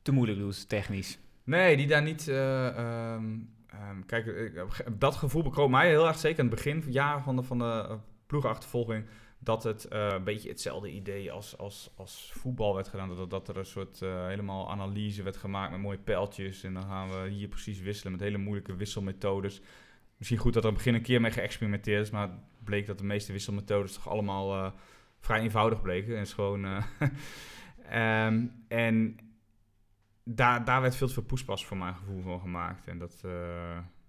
te 0.03 0.13
moeilijk 0.13 0.39
doet, 0.39 0.69
technisch. 0.69 1.19
Nee, 1.45 1.77
die 1.77 1.87
daar 1.87 2.03
niet. 2.03 2.29
eh, 2.29 2.67
ehm, 2.69 3.25
ehm, 3.67 4.01
kijk, 4.07 4.53
dat 4.99 5.15
gevoel 5.17 5.43
bekroop 5.43 5.71
mij 5.71 5.89
heel 5.89 6.07
erg 6.07 6.19
zeker 6.19 6.39
in 6.39 6.47
het 6.47 6.55
begin 6.55 6.85
jaren 6.89 7.23
van 7.23 7.37
de, 7.37 7.43
van 7.43 7.59
de 7.59 7.97
ploegachtervolging. 8.27 9.05
Dat 9.43 9.63
het 9.63 9.85
eh, 9.85 10.09
een 10.13 10.25
beetje 10.25 10.49
hetzelfde 10.49 10.91
idee 10.91 11.33
als, 11.33 11.59
als, 11.59 11.91
als 11.97 12.33
voetbal 12.35 12.75
werd 12.75 12.89
gedaan. 12.89 13.17
Dat, 13.17 13.31
dat 13.31 13.49
er 13.49 13.57
een 13.57 13.65
soort 13.67 14.03
eh, 14.03 14.27
helemaal 14.27 14.71
analyse 14.71 15.23
werd 15.23 15.37
gemaakt 15.37 15.71
met 15.71 15.81
mooie 15.81 15.99
pijltjes. 15.99 16.63
En 16.63 16.75
dan 16.75 16.83
gaan 16.83 17.09
we 17.11 17.29
hier 17.29 17.49
precies 17.49 17.81
wisselen 17.81 18.13
met 18.13 18.21
hele 18.21 18.39
moeilijke 18.39 18.77
wisselmethodes. 18.77 19.61
Misschien 20.17 20.39
goed 20.41 20.53
dat 20.53 20.63
er 20.65 20.69
in 20.69 20.75
het 20.75 20.85
begin 20.85 20.99
een 20.99 21.07
keer 21.07 21.21
mee 21.21 21.31
geëxperimenteerd 21.31 22.03
is. 22.03 22.11
Maar 22.11 22.29
het 22.29 22.65
bleek 22.65 22.87
dat 22.87 22.99
de 22.99 23.05
meeste 23.05 23.33
wisselmethodes 23.33 23.93
toch 23.93 24.09
allemaal 24.09 24.55
eh, 24.55 24.73
vrij 25.21 25.41
eenvoudig 25.41 25.83
bleken. 25.83 26.15
En 26.15 26.21
is 26.21 26.33
gewoon. 26.33 26.65
eh, 26.65 26.85
ehm, 28.27 28.47
en 28.69 29.17
daar, 30.25 30.65
daar 30.65 30.81
werd 30.81 30.97
veel 30.97 31.07
te 31.07 31.13
veel 31.13 31.23
poespas 31.23 31.67
voor 31.67 31.77
mijn 31.77 31.95
gevoel 31.95 32.23
van 32.23 32.41
gemaakt. 32.41 32.87
En 32.87 32.99
dat, 32.99 33.21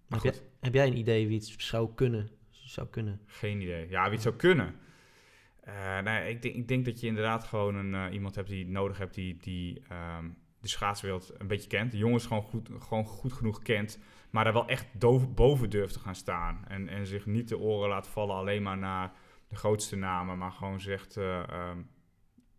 Heb, 0.10 0.24
jij, 0.24 0.34
heb 0.60 0.74
jij 0.74 0.88
een 0.88 0.98
idee 0.98 1.28
wie 1.28 1.38
het 1.38 1.56
zou 1.58 1.94
kunnen? 1.96 2.30
Zou 2.50 2.88
kunnen? 2.88 3.22
geen 3.26 3.62
idee. 3.62 3.90
Ja, 3.90 4.04
wie 4.04 4.14
het 4.14 4.22
zou 4.22 4.36
kunnen. 4.36 4.76
Eh, 5.76 6.00
nee, 6.00 6.30
ik, 6.30 6.42
denk, 6.42 6.56
ik 6.56 6.68
denk 6.68 6.86
dat 6.86 7.00
je 7.00 7.08
inderdaad 7.08 7.44
gewoon 7.44 7.76
een, 7.76 7.96
eh, 7.96 8.14
iemand 8.14 8.36
hebt 8.36 8.50
die 8.50 8.68
nodig 8.68 8.98
hebt 8.98 9.14
die, 9.14 9.38
die 9.38 9.82
ehm, 9.88 10.30
de 10.60 10.68
schaatswereld 10.68 11.34
een 11.38 11.48
beetje 11.48 11.70
kent. 11.70 11.92
De 11.92 11.98
jongens 11.98 12.26
gewoon 12.26 12.44
goed, 12.44 12.70
gewoon 12.80 13.06
goed 13.06 13.34
genoeg 13.34 13.62
kent, 13.62 14.00
maar 14.30 14.44
daar 14.44 14.54
wel 14.54 14.68
echt 14.68 14.88
boven 15.36 15.70
durft 15.70 15.94
te 15.94 16.00
gaan 16.00 16.16
staan. 16.16 16.66
En, 16.68 16.88
en 16.88 17.06
zich 17.06 17.26
niet 17.26 17.48
de 17.48 17.58
oren 17.58 17.90
laat 17.90 18.08
vallen 18.08 18.36
alleen 18.36 18.64
maar 18.64 18.78
naar 18.78 19.14
de 19.48 19.56
grootste 19.56 19.96
namen, 19.96 20.38
maar 20.38 20.52
gewoon 20.52 20.82
zegt, 20.82 21.18
eh, 21.18 21.50
ehm, 21.50 21.78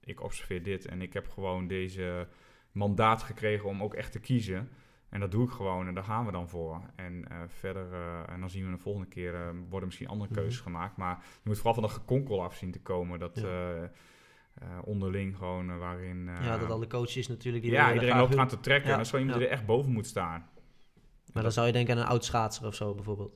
ik 0.01 0.23
observeer 0.23 0.63
dit 0.63 0.87
en 0.87 1.03
ik 1.03 1.13
heb 1.13 1.29
gewoon 1.29 1.67
deze 1.67 2.29
mandaat 2.73 3.23
gekregen 3.23 3.69
om 3.69 3.83
ook 3.83 3.95
echt 3.95 4.13
te 4.13 4.21
kiezen. 4.21 4.69
En 5.13 5.21
dat 5.21 5.31
doe 5.31 5.45
ik 5.45 5.51
gewoon 5.51 5.87
en 5.87 5.95
daar 5.95 6.05
gaan 6.05 6.27
we 6.27 6.33
dan 6.33 6.49
voor. 6.49 6.81
En 6.97 7.25
eh, 7.29 7.37
verder, 7.47 7.93
eh, 7.93 8.33
en 8.35 8.41
dan 8.41 8.51
zien 8.51 8.65
we 8.65 8.71
de 8.71 8.79
volgende 8.83 9.09
keer, 9.09 9.35
eh, 9.35 9.41
worden 9.69 9.87
misschien 9.89 10.09
andere 10.09 10.31
Mhm. 10.31 10.41
keuzes 10.41 10.61
gemaakt. 10.61 10.97
Maar 10.97 11.19
je 11.21 11.41
moet 11.49 11.57
vooral 11.57 11.75
van 11.75 11.83
dat 11.83 11.93
gekonkel 11.93 12.43
af 12.43 12.57
zien 12.57 12.71
te 12.73 12.81
komen. 12.81 13.19
Dat 13.19 13.41
Ja. 13.41 13.91
onderling 14.85 15.37
gewoon 15.37 15.79
waarin... 15.79 16.25
ja, 16.43 16.59
dat 16.59 16.71
alle 16.71 16.87
coaches 16.87 17.29
natuurlijk... 17.29 17.65
Die 17.65 17.73
ja, 17.73 17.93
iedereen 17.93 18.17
loopt 18.17 18.29
hun- 18.29 18.39
gaan 18.39 18.49
te 18.49 18.61
trekken. 18.61 18.87
Ja, 18.87 18.93
En 18.93 19.03
dat 19.03 19.13
is 19.15 19.21
iemand 19.21 19.39
ja. 19.41 19.45
er 19.47 19.51
echt 19.53 19.67
boven 19.67 19.93
moet 19.93 20.07
staan. 20.07 20.47
Maar 21.33 21.43
dan 21.43 21.53
zou 21.53 21.67
je 21.67 21.73
denken 21.73 21.95
aan 21.97 22.01
een 22.03 22.09
oud 22.09 22.25
schaatser 22.25 22.67
of 22.67 22.75
zo 22.75 22.95
bijvoorbeeld. 22.95 23.33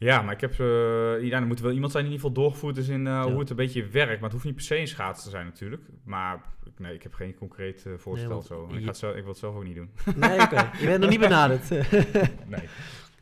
Ja, 0.00 0.22
maar 0.22 0.34
ik 0.34 0.40
heb... 0.40 0.50
eh 0.52 1.22
ja, 1.22 1.40
er 1.40 1.46
moet 1.46 1.60
wel 1.60 1.72
iemand 1.72 1.92
zijn 1.92 2.04
die 2.04 2.12
in 2.12 2.18
ieder 2.18 2.28
geval 2.30 2.32
doorgevoerd 2.44 2.76
is 2.76 2.88
in 2.88 3.06
eh, 3.06 3.12
Ja. 3.12 3.30
hoe 3.30 3.38
het 3.38 3.50
een 3.50 3.56
beetje 3.56 3.86
werkt. 3.86 4.12
Maar 4.12 4.22
het 4.22 4.32
hoeft 4.32 4.44
niet 4.44 4.54
per 4.54 4.64
se 4.64 4.78
een 4.78 4.88
schaats 4.88 5.22
te 5.22 5.30
zijn 5.30 5.46
natuurlijk. 5.46 5.82
Maar 6.04 6.42
nee, 6.78 6.94
ik 6.94 7.02
heb 7.02 7.14
geen 7.14 7.34
concreet 7.34 7.86
eh, 7.86 7.92
voorstel 7.96 8.42
zo. 8.42 8.68
Ik, 8.72 8.80
ga 8.80 8.86
het 8.86 8.96
zelf, 8.96 9.14
ik 9.14 9.20
wil 9.20 9.30
het 9.30 9.38
zelf 9.38 9.54
ook 9.54 9.64
niet 9.64 9.74
doen. 9.74 9.90
Nee, 10.16 10.40
oké. 10.40 10.70
Je 10.78 10.86
bent 10.86 11.00
nog 11.00 11.10
niet 11.10 11.20
benaderd. 11.20 11.68
Nee. 12.48 12.68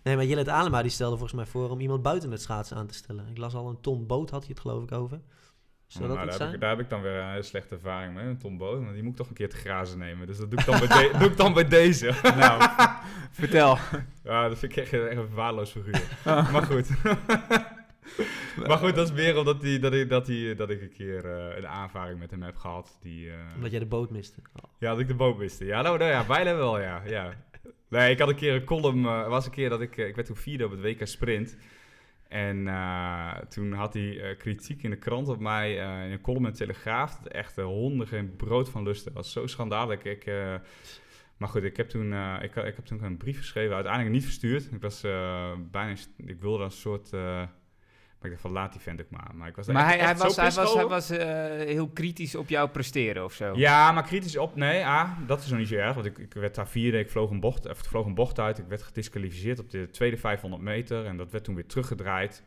nee, 0.03 0.17
maar 0.17 0.25
Jillet 0.25 0.49
Alema 0.49 0.83
die 0.83 0.91
stelde 0.91 1.17
volgens 1.17 1.37
mij 1.39 1.47
voor 1.47 1.71
om 1.71 1.81
iemand 1.81 2.03
buiten 2.03 2.31
het 2.31 2.43
schaatsen 2.43 2.77
aan 2.77 2.87
te 2.87 2.95
stellen. 2.95 3.27
Ik 3.31 3.39
las 3.39 3.55
al 3.55 3.69
een 3.69 3.81
ton 3.81 4.07
boot, 4.07 4.31
had 4.31 4.41
hij 4.41 4.51
het 4.51 4.61
geloof 4.61 4.83
ik 4.83 4.93
over. 4.93 5.21
Zou 5.89 6.07
dat 6.09 6.17
Nou, 6.17 6.29
iets 6.29 6.39
daar, 6.39 6.49
heb 6.49 6.49
zijn? 6.49 6.55
ik, 6.55 6.61
daar 6.61 6.71
heb 6.71 6.81
ik 6.81 6.89
dan 6.89 7.03
weer 7.03 7.37
een 7.37 7.45
slechte 7.45 7.75
ervaring 7.75 8.15
mee, 8.15 8.25
een 8.27 8.39
Tom 8.39 8.59
Boot. 8.59 8.79
Want 8.81 8.93
die 8.93 9.03
moet 9.03 9.11
ik 9.13 9.17
toch 9.19 9.29
een 9.29 9.35
keer 9.35 9.49
te 9.49 9.57
grazen 9.57 9.99
nemen. 9.99 10.27
Dus 10.27 10.39
dat 10.39 10.51
doe 10.51 10.61
ik 10.61 10.67
dan 10.67 10.79
bij, 10.79 10.89
de- 10.89 11.15
doe 11.19 11.29
ik 11.29 11.37
dan 11.37 11.53
bij 11.55 11.69
deze. 11.69 12.13
Nou, 12.37 12.71
vertel. 13.31 13.79
Ja, 14.25 14.49
dat 14.49 14.59
vind 14.59 14.73
ik 14.73 14.79
echt, 14.79 14.93
echt 14.93 15.17
een 15.17 15.35
waardeloos 15.35 15.71
figuur. 15.71 16.03
Maar 16.53 16.63
goed. 16.63 16.89
maar 18.67 18.79
goed, 18.79 18.95
dat 18.95 19.09
is 19.09 19.13
meer 19.15 19.39
omdat 19.39 19.61
die, 19.61 19.79
dat, 19.79 19.93
ik, 19.93 20.09
dat, 20.09 20.27
die, 20.27 20.55
dat 20.55 20.71
ik 20.71 20.81
een 20.83 20.93
keer 20.93 21.25
eh, 21.25 21.57
een 21.57 21.67
aanvaring 21.69 22.19
met 22.19 22.31
hem 22.31 22.43
heb 22.43 22.57
gehad. 22.57 22.99
Die, 23.03 23.31
eh, 23.31 23.35
Omdat 23.55 23.71
jij 23.71 23.81
de 23.81 23.87
boot 23.87 24.11
miste. 24.11 24.41
Oh. 24.63 24.71
ja, 24.79 24.91
dat 24.91 24.99
ik 25.01 25.09
de 25.09 25.15
boot 25.15 25.39
miste. 25.39 25.65
Ja, 25.65 25.83
nou, 25.83 25.99
nou 25.99 26.11
ja, 26.11 26.25
bijna 26.25 26.55
wel, 26.57 26.81
ja. 26.81 27.03
ja. 27.07 27.33
Nee, 27.89 28.11
ik 28.11 28.19
had 28.19 28.29
een 28.29 28.35
keer 28.35 28.55
een 28.55 28.65
column. 28.65 29.05
eh, 29.07 29.19
Er 29.21 29.29
was 29.29 29.45
een 29.47 29.51
keer 29.53 29.69
dat 29.69 29.81
ik... 29.81 29.97
ik 29.97 30.15
werd 30.15 30.27
toen 30.27 30.37
vierde 30.37 30.65
op 30.65 30.71
het 30.71 30.81
WK 30.81 31.07
Sprint. 31.07 31.57
En 32.29 32.69
eh, 32.69 33.37
toen 33.37 33.73
had 33.73 33.95
hij 33.95 34.21
eh, 34.21 34.39
kritiek 34.39 34.83
in 34.83 34.91
de 34.91 34.97
krant 34.97 35.29
op 35.29 35.41
mij. 35.41 35.81
eh, 35.81 36.05
in 36.05 36.13
een 36.13 36.21
column 36.21 36.47
in 36.47 36.53
Telegraaf. 36.53 37.19
Dat 37.19 37.33
echt 37.33 37.55
de 37.55 37.63
honden 37.63 38.07
geen 38.07 38.37
brood 38.37 38.69
van 38.69 38.83
lusten. 38.83 39.15
Dat 39.15 39.23
was 39.23 39.33
zo 39.33 39.47
schandalig. 39.47 40.03
Ik, 40.03 40.27
maar 41.37 41.49
goed, 41.49 41.63
ik 41.63 41.77
heb, 41.77 41.89
toen, 41.89 42.13
ik, 42.43 42.57
ik 42.57 42.77
heb 42.77 42.85
toen 42.85 43.05
een 43.05 43.17
brief 43.17 43.39
geschreven. 43.39 43.75
Uiteindelijk 43.75 44.15
niet 44.15 44.25
verstuurd. 44.25 44.73
Ik 44.73 44.81
was 44.81 45.01
bijna... 45.71 45.95
Ik 46.17 46.41
wilde 46.41 46.65
een 46.65 46.71
soort... 46.71 47.11
maar 48.21 48.27
ik 48.27 48.31
dacht 48.31 48.41
van 48.41 48.51
laat 48.51 48.73
die 48.73 48.81
vent 48.81 49.01
ook 49.01 49.11
maar. 49.11 49.31
Maar 49.35 49.49
ik 49.49 49.57
was 49.57 49.67
Maar 49.67 49.77
echt- 49.87 49.95
hij, 49.95 50.05
hij 50.05 50.17
was, 50.17 50.37
hij 50.37 50.51
was, 50.51 50.75
hij 50.75 50.87
was 50.87 51.11
eh, 51.11 51.27
heel 51.67 51.89
kritisch 51.89 52.35
op 52.35 52.49
jouw 52.49 52.69
presteren 52.69 53.25
of 53.25 53.33
zo. 53.33 53.53
Ja, 53.57 53.93
maar 53.93 54.03
kritisch 54.03 54.37
op. 54.37 54.57
Nee, 54.57 54.87
ah, 54.87 55.11
dat 55.27 55.43
is 55.43 55.49
nog 55.51 55.59
niet 55.59 55.69
zo 55.69 55.75
erg. 55.75 55.95
Want 55.95 56.07
ik, 56.07 56.19
ik 56.19 56.33
werd 56.35 56.55
daar 56.55 56.69
vierde. 56.69 56.99
Ik 56.99 57.11
vloog 57.11 57.31
een, 57.31 57.41
bocht, 57.41 57.67
of, 57.67 57.79
ik 57.79 57.85
vloog 57.85 58.07
een 58.07 58.15
bocht 58.15 58.39
uit. 58.39 58.59
Ik 58.59 58.67
werd 58.69 58.83
gedisqualificeerd 58.83 59.59
op 59.59 59.71
de 59.71 59.91
tweede 59.91 60.17
500 60.17 60.63
meter. 60.63 61.05
En 61.07 61.17
dat 61.17 61.31
werd 61.31 61.45
toen 61.45 61.55
weer 61.55 61.67
teruggedraaid. 61.67 62.43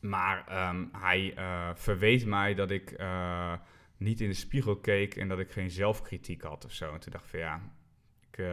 Maar 0.00 0.44
ehm, 0.48 0.84
hij 0.92 1.32
eh, 1.36 1.68
verweet 1.74 2.26
mij 2.26 2.54
dat 2.54 2.70
ik 2.70 2.90
eh, 2.90 3.52
niet 3.96 4.20
in 4.20 4.28
de 4.28 4.34
spiegel 4.34 4.76
keek. 4.76 5.16
En 5.16 5.28
dat 5.28 5.38
ik 5.38 5.50
geen 5.50 5.70
zelfkritiek 5.70 6.42
had 6.42 6.64
of 6.64 6.72
zo. 6.72 6.92
En 6.92 7.00
toen 7.00 7.12
dacht 7.12 7.24
ik 7.24 7.30
van 7.30 7.38
ja. 7.40 7.60
Ik, 8.30 8.38
ik 8.38 8.44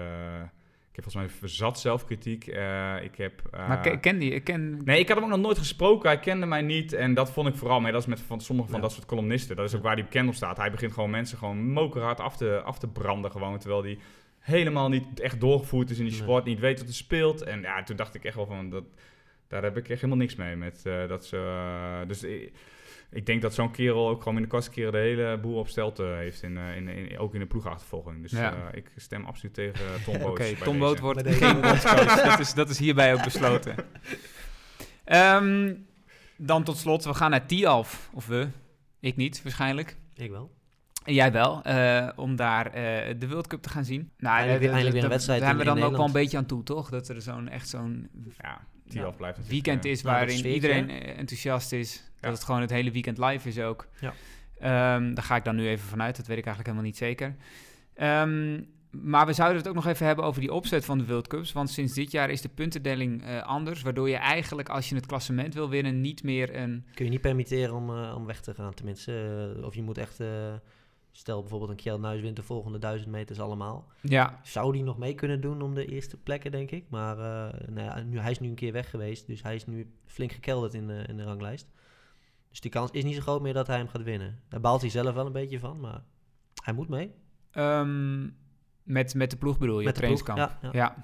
heb 1.03 1.11
volgens 1.11 1.39
mij 1.39 1.49
zat 1.49 1.79
zelfkritiek. 1.79 2.47
Eh, 2.47 3.03
ik 3.03 3.15
heb. 3.15 3.41
eh, 3.51 3.67
Maar 3.67 3.79
ken, 3.79 3.99
ken 3.99 4.17
die, 4.19 4.39
ken, 4.39 4.81
Nee, 4.83 4.99
ik 4.99 5.07
had 5.07 5.17
hem 5.17 5.25
ook 5.25 5.31
nog 5.31 5.39
nooit 5.41 5.57
gesproken. 5.57 6.09
Hij 6.09 6.19
kende 6.19 6.45
mij 6.45 6.61
niet. 6.61 6.93
En 6.93 7.13
dat 7.13 7.31
vond 7.31 7.47
ik 7.47 7.55
vooral 7.55 7.79
mee. 7.79 7.91
Dat 7.91 8.01
is 8.01 8.07
met 8.07 8.19
van, 8.21 8.41
sommige 8.41 8.67
van 8.69 8.77
Ja. 8.77 8.83
dat 8.83 8.91
soort 8.93 9.05
columnisten. 9.05 9.55
Dat 9.55 9.65
is 9.65 9.75
ook 9.75 9.83
waar 9.83 9.93
hij 9.95 10.03
bekend 10.03 10.27
op 10.27 10.33
staat. 10.35 10.57
Hij 10.57 10.71
begint 10.71 10.91
gewoon 10.93 11.09
mensen 11.09 11.37
gewoon 11.37 11.71
mokerhard 11.71 12.19
af 12.19 12.37
te, 12.37 12.61
af 12.65 12.79
te 12.79 12.87
branden. 12.87 13.31
Gewoon, 13.31 13.59
terwijl 13.59 13.83
hij 13.83 13.97
helemaal 14.39 14.89
niet 14.89 15.19
echt 15.19 15.39
doorgevoerd 15.39 15.89
is 15.89 15.97
in 15.97 16.03
die 16.03 16.13
Nee. 16.13 16.21
sport. 16.21 16.45
Niet 16.45 16.59
weet 16.59 16.79
wat 16.79 16.87
er 16.87 16.93
speelt. 16.93 17.41
En 17.41 17.61
ja, 17.61 17.83
toen 17.83 17.95
dacht 17.95 18.15
ik 18.15 18.23
echt 18.23 18.35
wel 18.35 18.45
van... 18.45 18.69
Dat, 18.69 18.83
daar 19.47 19.63
heb 19.63 19.77
ik 19.77 19.89
echt 19.89 20.01
helemaal 20.01 20.17
niks 20.23 20.35
mee. 20.35 20.55
Met, 20.55 20.81
eh, 20.85 21.07
dat 21.07 21.25
ze, 21.25 22.03
dus 22.07 22.23
ik, 22.23 22.51
ik 23.11 23.25
denk 23.25 23.41
dat 23.41 23.53
zo'n 23.53 23.71
kerel 23.71 24.09
ook 24.09 24.21
gewoon 24.21 24.37
in 24.37 24.43
de 24.43 24.49
kast 24.49 24.69
keren 24.69 24.91
de 24.91 24.97
hele 24.97 25.37
boel 25.39 25.57
op 25.59 25.67
stelte 25.67 26.03
heeft. 26.03 26.43
In, 26.43 26.57
eh, 26.57 26.75
in, 26.75 26.87
in, 26.87 27.17
ook 27.17 27.33
in 27.33 27.39
de 27.39 27.45
ploegachtervolging. 27.45 28.21
Dus 28.21 28.31
Ja. 28.31 28.53
eh, 28.53 28.77
ik 28.77 28.91
stem 28.95 29.25
absoluut 29.25 29.53
tegen 29.53 29.85
eh, 29.85 30.03
Tom 30.03 30.15
Oké. 30.29 30.77
Boot 30.77 30.99
wordt 30.99 31.23
Bij 31.23 31.31
deze. 31.31 31.45
geen 31.45 31.61
dat, 32.29 32.39
is, 32.39 32.53
dat 32.53 32.69
is 32.69 32.79
hierbij 32.79 33.13
ook 33.13 33.23
besloten. 33.23 33.75
Ehm, 35.03 35.73
dan 36.37 36.63
tot 36.63 36.77
slot, 36.77 37.03
we 37.03 37.13
gaan 37.13 37.29
naar 37.31 37.45
Tialf. 37.45 38.09
Of 38.13 38.27
we. 38.27 38.47
Ik 38.99 39.15
niet, 39.15 39.43
waarschijnlijk. 39.43 39.95
Ik 40.15 40.29
wel. 40.29 40.51
En 41.03 41.13
jij 41.13 41.31
wel, 41.31 41.61
eh, 41.63 42.09
om 42.15 42.35
daar 42.35 42.65
eh, 42.65 43.15
de 43.19 43.27
World 43.27 43.47
Cup 43.47 43.61
te 43.61 43.69
gaan 43.69 43.85
zien. 43.85 44.11
Nou, 44.17 44.33
Eindelijk 44.35 44.59
weer- 44.59 44.69
eindelijk 44.69 44.95
weer 44.95 45.03
een 45.03 45.09
wedstrijd 45.09 45.39
Daar 45.39 45.49
zijn 45.55 45.61
we 45.61 45.73
dan 45.73 45.83
ook 45.83 45.95
wel 45.97 46.05
een 46.05 46.11
beetje 46.11 46.37
aan 46.37 46.45
toe, 46.45 46.63
toch? 46.63 46.89
Dat 46.89 47.07
er 47.09 47.21
zo'n 47.21 47.47
echt 47.49 47.69
zo'n 47.69 48.09
Ja, 48.37 48.61
weekend 49.47 49.85
is 49.85 50.01
Nou, 50.01 50.15
waarin 50.15 50.45
iedereen 50.45 50.89
enthousiast 50.89 51.71
is. 51.71 52.08
Dat 52.21 52.33
het 52.33 52.43
gewoon 52.43 52.61
het 52.61 52.69
hele 52.69 52.91
weekend 52.91 53.17
live 53.17 53.47
is 53.47 53.59
ook. 53.59 53.87
Ja. 53.99 54.13
Ehm, 54.59 55.13
daar 55.13 55.23
ga 55.23 55.35
ik 55.35 55.43
dan 55.43 55.55
nu 55.55 55.67
even 55.67 55.87
vanuit. 55.87 56.17
Dat 56.17 56.27
weet 56.27 56.37
ik 56.37 56.45
eigenlijk 56.45 56.75
helemaal 56.75 56.91
niet 56.91 56.97
zeker. 56.97 57.35
Ehm, 57.93 58.61
maar 58.91 59.25
we 59.25 59.33
zouden 59.33 59.57
het 59.57 59.67
ook 59.67 59.75
nog 59.75 59.85
even 59.85 60.05
hebben 60.05 60.25
over 60.25 60.41
die 60.41 60.53
opzet 60.53 60.85
van 60.85 60.97
de 60.97 61.05
World 61.05 61.27
Cups. 61.27 61.51
Want 61.51 61.69
sinds 61.69 61.93
dit 61.93 62.11
jaar 62.11 62.29
is 62.29 62.41
de 62.41 62.49
puntendeling 62.49 63.23
eh, 63.23 63.41
anders. 63.41 63.81
Waardoor 63.81 64.09
je 64.09 64.15
eigenlijk, 64.15 64.69
als 64.69 64.89
je 64.89 64.95
het 64.95 65.05
klassement 65.05 65.53
wil 65.53 65.69
winnen, 65.69 66.01
niet 66.01 66.23
meer 66.23 66.55
een... 66.55 66.85
Kun 66.93 67.05
je 67.05 67.11
niet 67.11 67.21
permitteren 67.21 67.75
om, 67.75 67.89
eh, 67.89 68.15
om 68.15 68.25
weg 68.25 68.41
te 68.41 68.53
gaan, 68.53 68.73
tenminste. 68.73 69.53
Eh, 69.57 69.65
of 69.65 69.75
je 69.75 69.81
moet 69.81 69.97
echt... 69.97 70.21
stel 71.11 71.39
bijvoorbeeld 71.39 71.71
een 71.71 71.77
Kjell 71.77 71.97
Nuis 71.97 72.21
wint 72.21 72.35
de 72.35 72.43
volgende 72.43 72.79
duizend 72.79 73.11
meters 73.11 73.39
allemaal. 73.39 73.87
Ja, 74.01 74.39
Zou 74.43 74.71
die 74.71 74.83
nog 74.83 74.97
mee 74.97 75.15
kunnen 75.15 75.41
doen 75.41 75.61
om 75.61 75.73
de 75.73 75.85
eerste 75.85 76.17
plekken, 76.17 76.51
denk 76.51 76.71
ik. 76.71 76.85
Maar 76.89 77.15
nou 77.67 77.81
ja, 77.81 78.01
nu, 78.01 78.19
hij 78.19 78.31
is 78.31 78.39
nu 78.39 78.49
een 78.49 78.55
keer 78.55 78.71
weg 78.71 78.89
geweest. 78.89 79.27
Dus 79.27 79.43
hij 79.43 79.55
is 79.55 79.65
nu 79.65 79.91
flink 80.05 80.31
gekelderd 80.31 80.73
in 80.73 80.89
in 80.89 81.17
de 81.17 81.23
ranglijst. 81.23 81.67
Dus 82.49 82.59
die 82.59 82.71
kans 82.71 82.91
is 82.91 83.03
niet 83.03 83.15
zo 83.15 83.21
groot 83.21 83.41
meer 83.41 83.53
dat 83.53 83.67
hij 83.67 83.77
hem 83.77 83.87
gaat 83.87 84.03
winnen. 84.03 84.39
Daar 84.49 84.59
baalt 84.59 84.81
hij 84.81 84.89
zelf 84.89 85.13
wel 85.13 85.25
een 85.25 85.31
beetje 85.31 85.59
van, 85.59 85.79
maar 85.79 86.03
hij 86.63 86.73
moet 86.73 86.89
mee. 86.89 87.11
Ehm, 87.51 88.29
Met, 88.83 89.13
met 89.15 89.31
de 89.31 89.37
ploeg 89.37 89.57
bedoel 89.57 89.79
je, 89.79 89.85
Met 89.85 89.95
de 89.95 90.01
ploeg, 90.01 90.21
trainingskamp. 90.23 90.61
ja, 90.61 90.69
ja. 90.71 91.03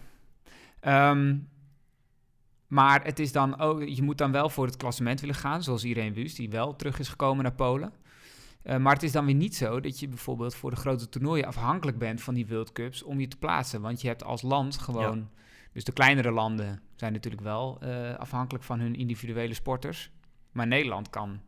Ja. 0.79 1.11
Ehm, 1.11 1.37
maar 2.67 3.03
het 3.03 3.19
is 3.19 3.31
dan 3.31 3.59
ook, 3.59 3.83
je 3.83 4.01
moet 4.01 4.17
dan 4.17 4.31
wel 4.31 4.49
voor 4.49 4.65
het 4.65 4.77
klassement 4.77 5.19
willen 5.19 5.35
gaan, 5.35 5.63
zoals 5.63 5.83
Irene 5.83 6.13
Wust, 6.15 6.37
die 6.37 6.49
wel 6.49 6.75
terug 6.75 6.99
is 6.99 7.07
gekomen 7.09 7.43
naar 7.43 7.53
Polen. 7.55 7.93
Eh, 8.61 8.77
maar 8.77 8.93
het 8.93 9.03
is 9.03 9.11
dan 9.11 9.25
weer 9.25 9.35
niet 9.35 9.55
zo 9.55 9.79
dat 9.79 9.99
je 9.99 10.07
bijvoorbeeld 10.07 10.55
voor 10.55 10.69
de 10.69 10.75
grote 10.75 11.09
toernooien 11.09 11.45
afhankelijk 11.45 11.97
bent 11.97 12.21
van 12.21 12.33
die 12.33 12.47
World 12.47 12.71
Cups 12.71 13.03
om 13.03 13.19
je 13.19 13.27
te 13.27 13.37
plaatsen. 13.37 13.81
Want 13.81 14.01
je 14.01 14.07
hebt 14.07 14.23
als 14.23 14.41
land 14.41 14.77
gewoon, 14.77 15.29
dus 15.73 15.83
de 15.83 15.91
kleinere 15.91 16.31
landen 16.31 16.81
zijn 16.95 17.13
natuurlijk 17.13 17.43
wel 17.43 17.77
eh, 17.81 18.15
afhankelijk 18.15 18.63
van 18.63 18.79
hun 18.79 18.95
individuele 18.95 19.53
sporters. 19.53 20.11
Maar 20.55 20.67
Nederland 20.67 21.09
kan 21.09 21.39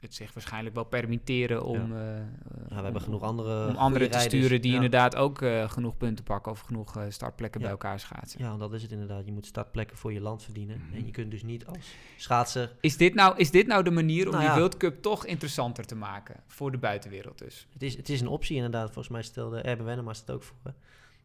het 0.00 0.14
zich 0.14 0.34
waarschijnlijk 0.34 0.74
wel 0.74 0.84
permitteren 0.84 1.64
om, 1.64 1.92
Ja. 1.94 2.00
eh, 2.00 2.16
Ja, 2.16 2.68
we 2.68 2.74
om- 2.78 2.84
hebben 2.84 3.02
genoeg 3.02 3.22
andere 3.22 3.68
om 3.68 3.76
anderen 3.76 4.10
te 4.10 4.16
rijders. 4.16 4.24
sturen 4.42 4.60
die 4.60 4.70
Ja. 4.70 4.76
inderdaad 4.76 5.16
ook 5.16 5.42
eh, 5.42 5.70
genoeg 5.70 5.96
punten 5.96 6.24
pakken 6.24 6.52
of 6.52 6.60
genoeg 6.60 6.96
eh, 6.96 7.02
startplekken 7.08 7.60
bij 7.60 7.70
elkaar 7.70 8.00
schaatsen. 8.00 8.40
Ja, 8.44 8.56
dat 8.56 8.72
is 8.72 8.82
het 8.82 8.90
inderdaad. 8.90 9.24
Je 9.26 9.32
moet 9.32 9.46
startplekken 9.46 9.96
voor 9.96 10.12
je 10.12 10.20
land 10.20 10.42
verdienen. 10.42 10.80
Mhm. 10.86 10.94
En 10.96 11.06
je 11.06 11.10
kunt 11.12 11.30
dus 11.30 11.42
niet 11.42 11.66
als 11.66 11.94
schaatser... 12.16 12.72
Is, 12.80 12.96
dit 12.96 13.14
nou, 13.14 13.36
is 13.36 13.50
dit 13.50 13.66
nou 13.66 13.82
de 13.82 13.90
manier 13.90 14.24
om 14.24 14.30
Nou 14.32 14.42
die 14.44 14.52
ja. 14.52 14.58
World 14.58 14.76
Cup 14.76 15.02
toch 15.02 15.26
interessanter 15.26 15.84
te 15.86 15.94
maken 15.96 16.36
voor 16.46 16.70
de 16.70 16.78
buitenwereld 16.78 17.38
dus? 17.38 17.66
Het 17.72 17.82
is, 17.82 17.96
het 17.96 18.08
is 18.08 18.20
een 18.20 18.28
optie 18.28 18.56
inderdaad. 18.56 18.84
Volgens 18.86 19.08
mij 19.08 19.22
stelde 19.22 19.60
Erben 19.60 19.86
Wennemars 19.86 20.20
het 20.20 20.30
ook 20.30 20.42
voor. 20.42 20.56
hè, 20.62 20.70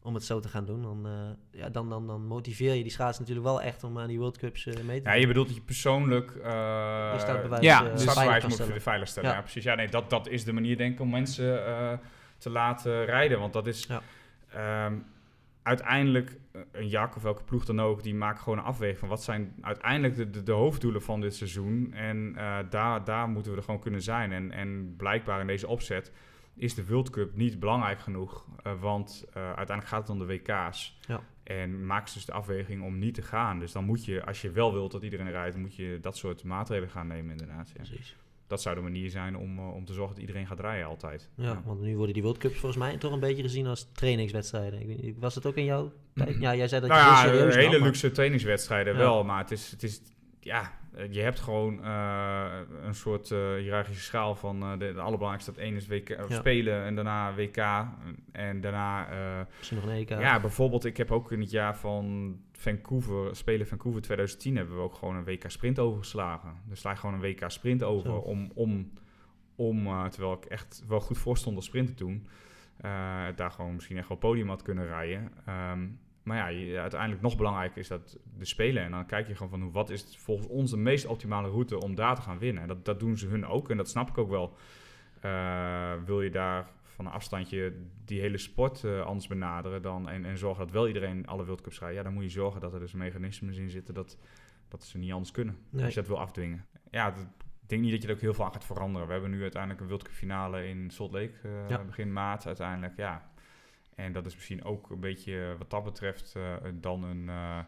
Om 0.04 0.14
het 0.14 0.24
zo 0.24 0.40
te 0.40 0.48
gaan 0.48 0.66
doen. 0.66 0.82
Dan, 0.82 1.06
eh, 1.06 1.60
ja, 1.60 1.70
dan, 1.70 1.90
dan, 1.90 2.08
dan 2.08 2.26
motiveer 2.26 2.74
je 2.74 2.82
die 2.84 2.92
schaats 2.92 3.20
natuurlijk 3.20 3.46
wel 3.46 3.62
echt 3.62 3.84
om 3.84 4.00
aan 4.00 4.08
die 4.08 4.18
World 4.20 4.38
Cups 4.38 4.66
eh, 4.66 4.84
mee 4.84 5.02
te 5.02 5.10
Ja, 5.10 5.16
je 5.16 5.28
bedoelt 5.28 5.48
dat 5.48 5.56
je 5.56 5.62
persoonlijk 5.62 6.32
uh, 6.36 6.44
Je 7.14 7.20
startbewijs, 7.20 7.64
Ja, 7.64 7.86
eh, 7.86 7.92
dus- 7.92 8.02
startbewijs 8.02 8.44
moet 8.44 8.54
stellen. 8.54 8.82
veilig 8.82 9.08
stellen. 9.08 9.30
Ja. 9.30 9.36
Ja. 9.36 9.42
precies. 9.42 9.64
Ja, 9.64 9.76
nee, 9.76 9.88
dat, 9.90 10.10
dat 10.10 10.28
is 10.28 10.44
de 10.44 10.54
manier 10.54 10.78
denk 10.78 10.94
ik 10.94 11.00
om 11.00 11.10
mensen 11.10 11.66
eh, 11.66 11.92
te 12.38 12.50
laten 12.50 13.06
rijden. 13.06 13.40
Want 13.40 13.54
dat 13.54 13.68
is 13.68 13.86
Ja. 13.88 14.02
ehm, 14.54 14.94
uiteindelijk 15.64 16.38
eh, 16.52 16.62
een 16.72 16.88
jak 16.90 17.16
of 17.16 17.22
welke 17.22 17.44
ploeg 17.44 17.66
dan 17.66 17.82
ook, 17.82 18.04
die 18.04 18.16
maakt 18.16 18.40
gewoon 18.42 18.58
een 18.58 18.64
afweging 18.64 19.00
van 19.00 19.10
wat 19.10 19.24
zijn 19.24 19.54
uiteindelijk 19.62 20.16
de, 20.16 20.30
de, 20.30 20.44
de 20.44 20.52
hoofddoelen 20.52 21.02
van 21.02 21.22
dit 21.22 21.36
seizoen. 21.36 21.94
En 21.94 22.34
eh, 22.38 22.58
daar, 22.70 23.04
daar 23.04 23.28
moeten 23.30 23.52
we 23.52 23.58
er 23.58 23.64
gewoon 23.64 23.80
kunnen 23.80 24.02
zijn. 24.02 24.32
En, 24.32 24.52
en 24.52 24.94
blijkbaar 24.98 25.42
in 25.42 25.48
deze 25.48 25.68
opzet 25.68 26.12
is 26.56 26.74
de 26.76 26.86
World 26.86 27.10
Cup 27.10 27.36
niet 27.36 27.60
belangrijk 27.60 28.00
genoeg. 28.00 28.46
eh, 28.64 28.74
want 28.80 29.26
eh, 29.34 29.44
uiteindelijk 29.46 29.88
gaat 29.88 30.02
het 30.02 30.10
om 30.10 30.20
de 30.20 30.26
WK's. 30.26 30.98
Ja. 31.08 31.22
En 31.44 31.86
maakt 31.86 32.10
ze 32.10 32.16
dus 32.16 32.26
de 32.26 32.32
afweging 32.32 32.84
om 32.84 33.00
niet 33.00 33.14
te 33.14 33.22
gaan. 33.22 33.60
Dus 33.60 33.72
dan 33.72 33.84
moet 33.86 34.06
je, 34.06 34.26
als 34.26 34.42
je 34.42 34.52
wel 34.52 34.74
wilt 34.74 34.92
dat 34.92 35.04
iedereen 35.04 35.32
rijdt, 35.32 35.58
moet 35.58 35.76
je 35.76 35.98
dat 36.02 36.18
soort 36.18 36.44
maatregelen 36.44 36.90
gaan 36.90 37.08
nemen 37.08 37.32
inderdaad. 37.32 37.68
Ja. 37.68 37.74
Precies. 37.74 38.16
Dat 38.48 38.62
zou 38.62 38.76
de 38.76 38.82
manier 38.82 39.10
zijn 39.10 39.38
om, 39.38 39.58
eh, 39.58 39.74
om 39.74 39.86
te 39.86 39.94
zorgen 39.94 40.14
dat 40.14 40.22
iedereen 40.24 40.48
gaat 40.48 40.60
rijden 40.60 40.86
altijd. 40.88 41.30
Ja, 41.36 41.62
want 41.66 41.82
nu 41.82 41.96
worden 41.96 42.14
die 42.14 42.24
World 42.24 42.38
Cups 42.38 42.58
volgens 42.60 42.82
mij 42.84 42.98
toch 42.98 43.12
een 43.12 43.20
beetje 43.20 43.42
gezien 43.44 43.68
als 43.68 43.88
trainingswedstrijden. 43.92 44.82
Ik 44.82 44.88
weet 45.02 45.16
was 45.20 45.36
het 45.36 45.46
ook 45.46 45.56
in 45.56 45.64
jouw 45.66 45.92
tijd? 46.14 46.40
Ja, 46.40 46.56
jij 46.56 46.68
zei 46.68 46.82
dat 46.82 46.90
je 46.90 46.96
nou 46.96 47.06
heel 47.06 47.16
ja, 47.16 47.22
serieus 47.38 47.56
hele 47.56 47.70
nam, 47.70 47.80
maar- 47.80 47.88
luxe 47.88 48.12
trainingswedstrijden 48.12 48.96
wel, 48.98 49.24
maar 49.24 49.40
het 49.42 49.52
is, 49.52 49.72
het 49.72 49.84
is 49.84 50.02
ja, 50.44 50.72
eh, 50.94 51.14
je 51.14 51.22
hebt 51.22 51.40
gewoon 51.40 51.84
eh, 51.84 52.60
een 52.84 52.96
soort 52.96 53.32
eh 53.32 53.54
hiërarchische 53.56 54.04
schaal 54.04 54.36
van 54.36 54.62
eh, 54.62 54.72
de, 54.72 54.78
de 54.78 55.00
allerbelangrijkste. 55.00 55.52
Dat 55.52 55.60
één 55.60 55.76
is 55.76 55.88
WK, 55.88 56.10
Ja. 56.10 56.26
spelen 56.30 56.84
en 56.84 56.96
daarna 56.96 57.34
WK 57.36 57.58
en 58.32 58.62
daarna 58.62 59.08
Misschien 59.58 59.78
nog 59.78 59.88
een 59.88 59.96
EK. 59.96 60.10
ja, 60.10 60.40
bijvoorbeeld 60.40 60.86
ik 60.86 60.98
heb 60.98 61.12
ook 61.12 61.32
in 61.32 61.40
het 61.40 61.52
jaar 61.52 61.78
van 61.78 62.38
Vancouver, 62.52 63.36
Spelen 63.36 63.68
Vancouver 63.68 64.02
2010 64.02 64.56
hebben 64.56 64.76
we 64.76 64.82
ook 64.82 64.96
gewoon 64.96 65.16
een 65.16 65.24
WK 65.24 65.44
sprint 65.48 65.80
overgeslagen. 65.80 66.54
Dus 66.66 66.80
sla 66.80 66.92
je 66.92 66.98
gewoon 66.98 67.16
een 67.16 67.22
WK 67.22 67.44
sprint 67.48 67.84
over 67.84 68.10
Zo. 68.10 68.16
om, 68.18 68.52
om, 68.54 68.92
om 69.56 70.10
terwijl 70.10 70.34
ik 70.34 70.46
echt 70.46 70.84
wel 70.88 71.00
goed 71.00 71.18
voor 71.18 71.38
stond 71.38 71.56
als 71.56 71.66
sprinten 71.66 71.96
toen, 71.96 72.28
daar 73.36 73.52
gewoon 73.52 73.74
misschien 73.74 73.98
echt 73.98 74.08
wel 74.08 74.18
podium 74.18 74.50
had 74.50 74.62
kunnen 74.62 74.88
rijden. 74.88 75.32
Ehm, 75.46 75.88
maar 76.24 76.38
ja, 76.38 76.48
je- 76.48 76.80
uiteindelijk 76.80 77.22
nog 77.22 77.38
belangrijker 77.38 77.78
is 77.78 77.88
dat 77.88 78.18
de 78.38 78.46
Spelen. 78.46 78.84
En 78.84 78.92
dan 78.92 79.06
kijk 79.06 79.28
je 79.28 79.34
gewoon 79.36 79.50
van 79.50 79.62
hoe, 79.62 79.72
wat 79.72 79.90
is 79.90 80.02
het 80.02 80.18
volgens 80.18 80.48
ons 80.48 80.72
de 80.72 80.78
meest 80.78 81.06
optimale 81.06 81.50
route 81.50 81.80
om 81.80 81.96
daar 81.96 82.16
te 82.16 82.22
gaan 82.22 82.38
winnen. 82.40 82.62
En 82.62 82.68
dat, 82.68 82.86
dat 82.86 83.00
doen 83.00 83.18
ze 83.18 83.28
hun 83.28 83.46
ook 83.46 83.70
en 83.70 83.78
dat 83.78 83.90
snap 83.90 84.10
ik 84.10 84.18
ook 84.18 84.30
wel. 84.30 84.56
Eh, 85.22 85.94
wil 86.06 86.22
je 86.22 86.30
daar 86.30 86.66
van 86.84 87.06
een 87.06 87.12
afstandje 87.12 87.74
die 88.06 88.20
hele 88.22 88.38
sport 88.38 88.84
eh, 88.84 89.02
anders 89.02 89.28
benaderen 89.28 89.82
dan, 89.82 90.10
en, 90.10 90.26
en 90.26 90.38
zorgen 90.38 90.64
dat 90.66 90.74
wel 90.74 90.88
iedereen 90.88 91.28
alle 91.28 91.46
World 91.46 91.62
Cups 91.62 91.80
rijdt, 91.80 91.96
ja, 91.96 92.04
dan 92.04 92.14
moet 92.14 92.24
je 92.24 92.30
zorgen 92.30 92.62
dat 92.62 92.74
er 92.74 92.80
dus 92.80 92.94
mechanismes 92.94 93.58
in 93.58 93.70
zitten 93.70 93.94
dat, 93.94 94.18
dat 94.68 94.84
ze 94.84 94.98
niet 94.98 95.12
anders 95.12 95.32
kunnen. 95.32 95.58
Nee. 95.70 95.84
Als 95.86 95.94
je 95.94 96.00
dat 96.00 96.10
wil 96.10 96.20
afdwingen. 96.20 96.66
Ja, 96.92 97.12
dat- 97.12 97.28
ik 97.62 97.70
denk 97.70 97.82
niet 97.82 97.92
dat 97.92 98.02
je 98.02 98.08
er 98.08 98.14
ook 98.14 98.22
heel 98.22 98.34
veel 98.34 98.46
aan 98.46 98.54
gaat 98.54 98.66
veranderen. 98.66 99.08
We 99.08 99.14
hebben 99.14 99.32
nu 99.32 99.42
uiteindelijk 99.42 99.82
een 99.82 99.88
World 99.88 100.04
Cup 100.04 100.14
finale 100.14 100.68
in 100.68 100.90
Salt 100.90 101.12
Lake 101.12 101.34
eh, 101.44 101.70
Ja. 101.70 101.84
begin 101.84 102.14
maart 102.14 102.46
uiteindelijk, 102.48 102.98
ja. 102.98 103.32
En 103.96 104.14
dat 104.14 104.26
is 104.26 104.34
misschien 104.36 104.64
ook 104.64 104.90
een 104.90 105.00
beetje 105.00 105.42
eh, 105.52 105.58
wat 105.58 105.70
dat 105.70 105.84
betreft 105.84 106.34
eh, 106.36 106.44
dan 106.74 107.04
een... 107.04 107.30
eh 107.30 107.60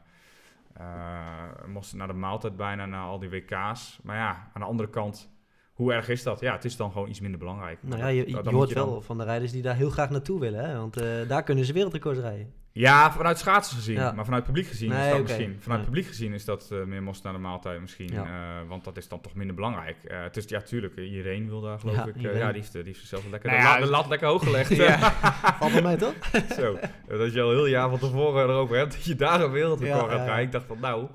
moesten 1.68 1.98
naar 1.98 2.08
de 2.08 2.14
maaltijd 2.14 2.56
bijna, 2.56 2.86
naar 2.86 3.06
al 3.06 3.20
die 3.20 3.30
WK's. 3.30 4.00
Maar 4.04 4.16
ja, 4.16 4.50
aan 4.54 4.62
de 4.62 4.68
andere 4.68 4.90
kant, 4.90 5.32
hoe 5.74 5.94
erg 5.94 6.10
is 6.10 6.24
dat? 6.24 6.40
Ja, 6.40 6.54
het 6.54 6.66
is 6.66 6.76
dan 6.78 6.92
gewoon 6.92 7.10
iets 7.10 7.20
minder 7.20 7.40
belangrijk. 7.40 7.80
Nou 7.84 8.00
ja, 8.00 8.08
je, 8.08 8.42
hoort 8.44 8.70
je 8.70 8.76
dan- 8.76 8.90
wel 8.90 9.02
van 9.02 9.18
de 9.18 9.24
rijders 9.24 9.52
die 9.52 9.62
daar 9.62 9.76
heel 9.76 9.90
graag 9.90 10.10
naartoe 10.10 10.40
willen. 10.40 10.70
Hè? 10.70 10.78
Want 10.78 10.94
daar 11.28 11.44
kunnen 11.44 11.66
ze 11.66 11.74
wereldrecords 11.74 12.20
rijden. 12.20 12.54
Ja, 12.78 13.12
vanuit 13.12 13.38
schaatsen 13.40 13.76
gezien. 13.78 13.96
Ja. 13.96 14.12
Maar 14.12 14.26
vanuit 14.26 14.44
publiek 14.44 14.68
gezien 14.68 14.92
is 14.92 15.10
dat 15.10 15.22
misschien. 15.22 15.58
Vanuit 15.60 15.80
Nee. 15.82 15.90
publiek 15.90 16.08
gezien 16.08 16.34
is 16.34 16.46
dat 16.46 16.70
eh, 16.72 16.84
meer 16.84 17.04
most 17.04 17.24
naar 17.24 17.34
de 17.34 17.40
maaltijd 17.40 17.82
misschien. 17.82 18.10
Ja. 18.14 18.24
eh, 18.24 18.68
want 18.68 18.84
dat 18.84 18.98
is 18.98 19.08
dan 19.08 19.22
toch 19.22 19.34
minder 19.34 19.56
belangrijk. 19.56 19.98
Eh, 20.04 20.22
het 20.22 20.38
is 20.38 20.44
ja, 20.48 20.62
tuurlijk. 20.62 20.98
Iedereen 20.98 21.48
wil 21.50 21.62
daar 21.62 21.80
geloof 21.80 21.96
Ja, 21.96 22.06
ik. 22.06 22.16
ja, 22.22 22.32
die 22.52 22.62
heeft, 22.62 22.72
die 22.72 22.84
heeft 22.84 23.00
zichzelf 23.00 23.30
lekker 23.30 23.50
Nou 23.50 23.62
de, 23.62 23.68
ja, 23.68 23.74
la- 23.80 23.86
de 23.86 23.92
lat 23.92 24.08
lekker 24.08 24.28
hoog 24.28 24.44
gelegd. 24.44 24.76
Ja. 24.86 24.98
Valt 25.60 25.72
bij 25.72 25.82
mij 25.82 25.98
toch? 25.98 26.14
Zo. 26.60 26.78
Dat 27.08 27.34
je 27.34 27.42
al 27.42 27.50
heel 27.50 27.66
jaar 27.66 27.90
van 27.90 28.00
tevoren 28.00 28.44
erover 28.50 28.78
hebt 28.78 28.92
dat 28.92 29.04
je 29.06 29.16
daar 29.16 29.42
een 29.42 29.52
wereldrecord 29.52 30.00
gaat 30.02 30.10
ja, 30.12 30.18
ja. 30.18 30.26
rijden. 30.26 30.46
Ik 30.46 30.52
dacht 30.52 30.66
van 30.66 30.80
nou, 30.80 31.08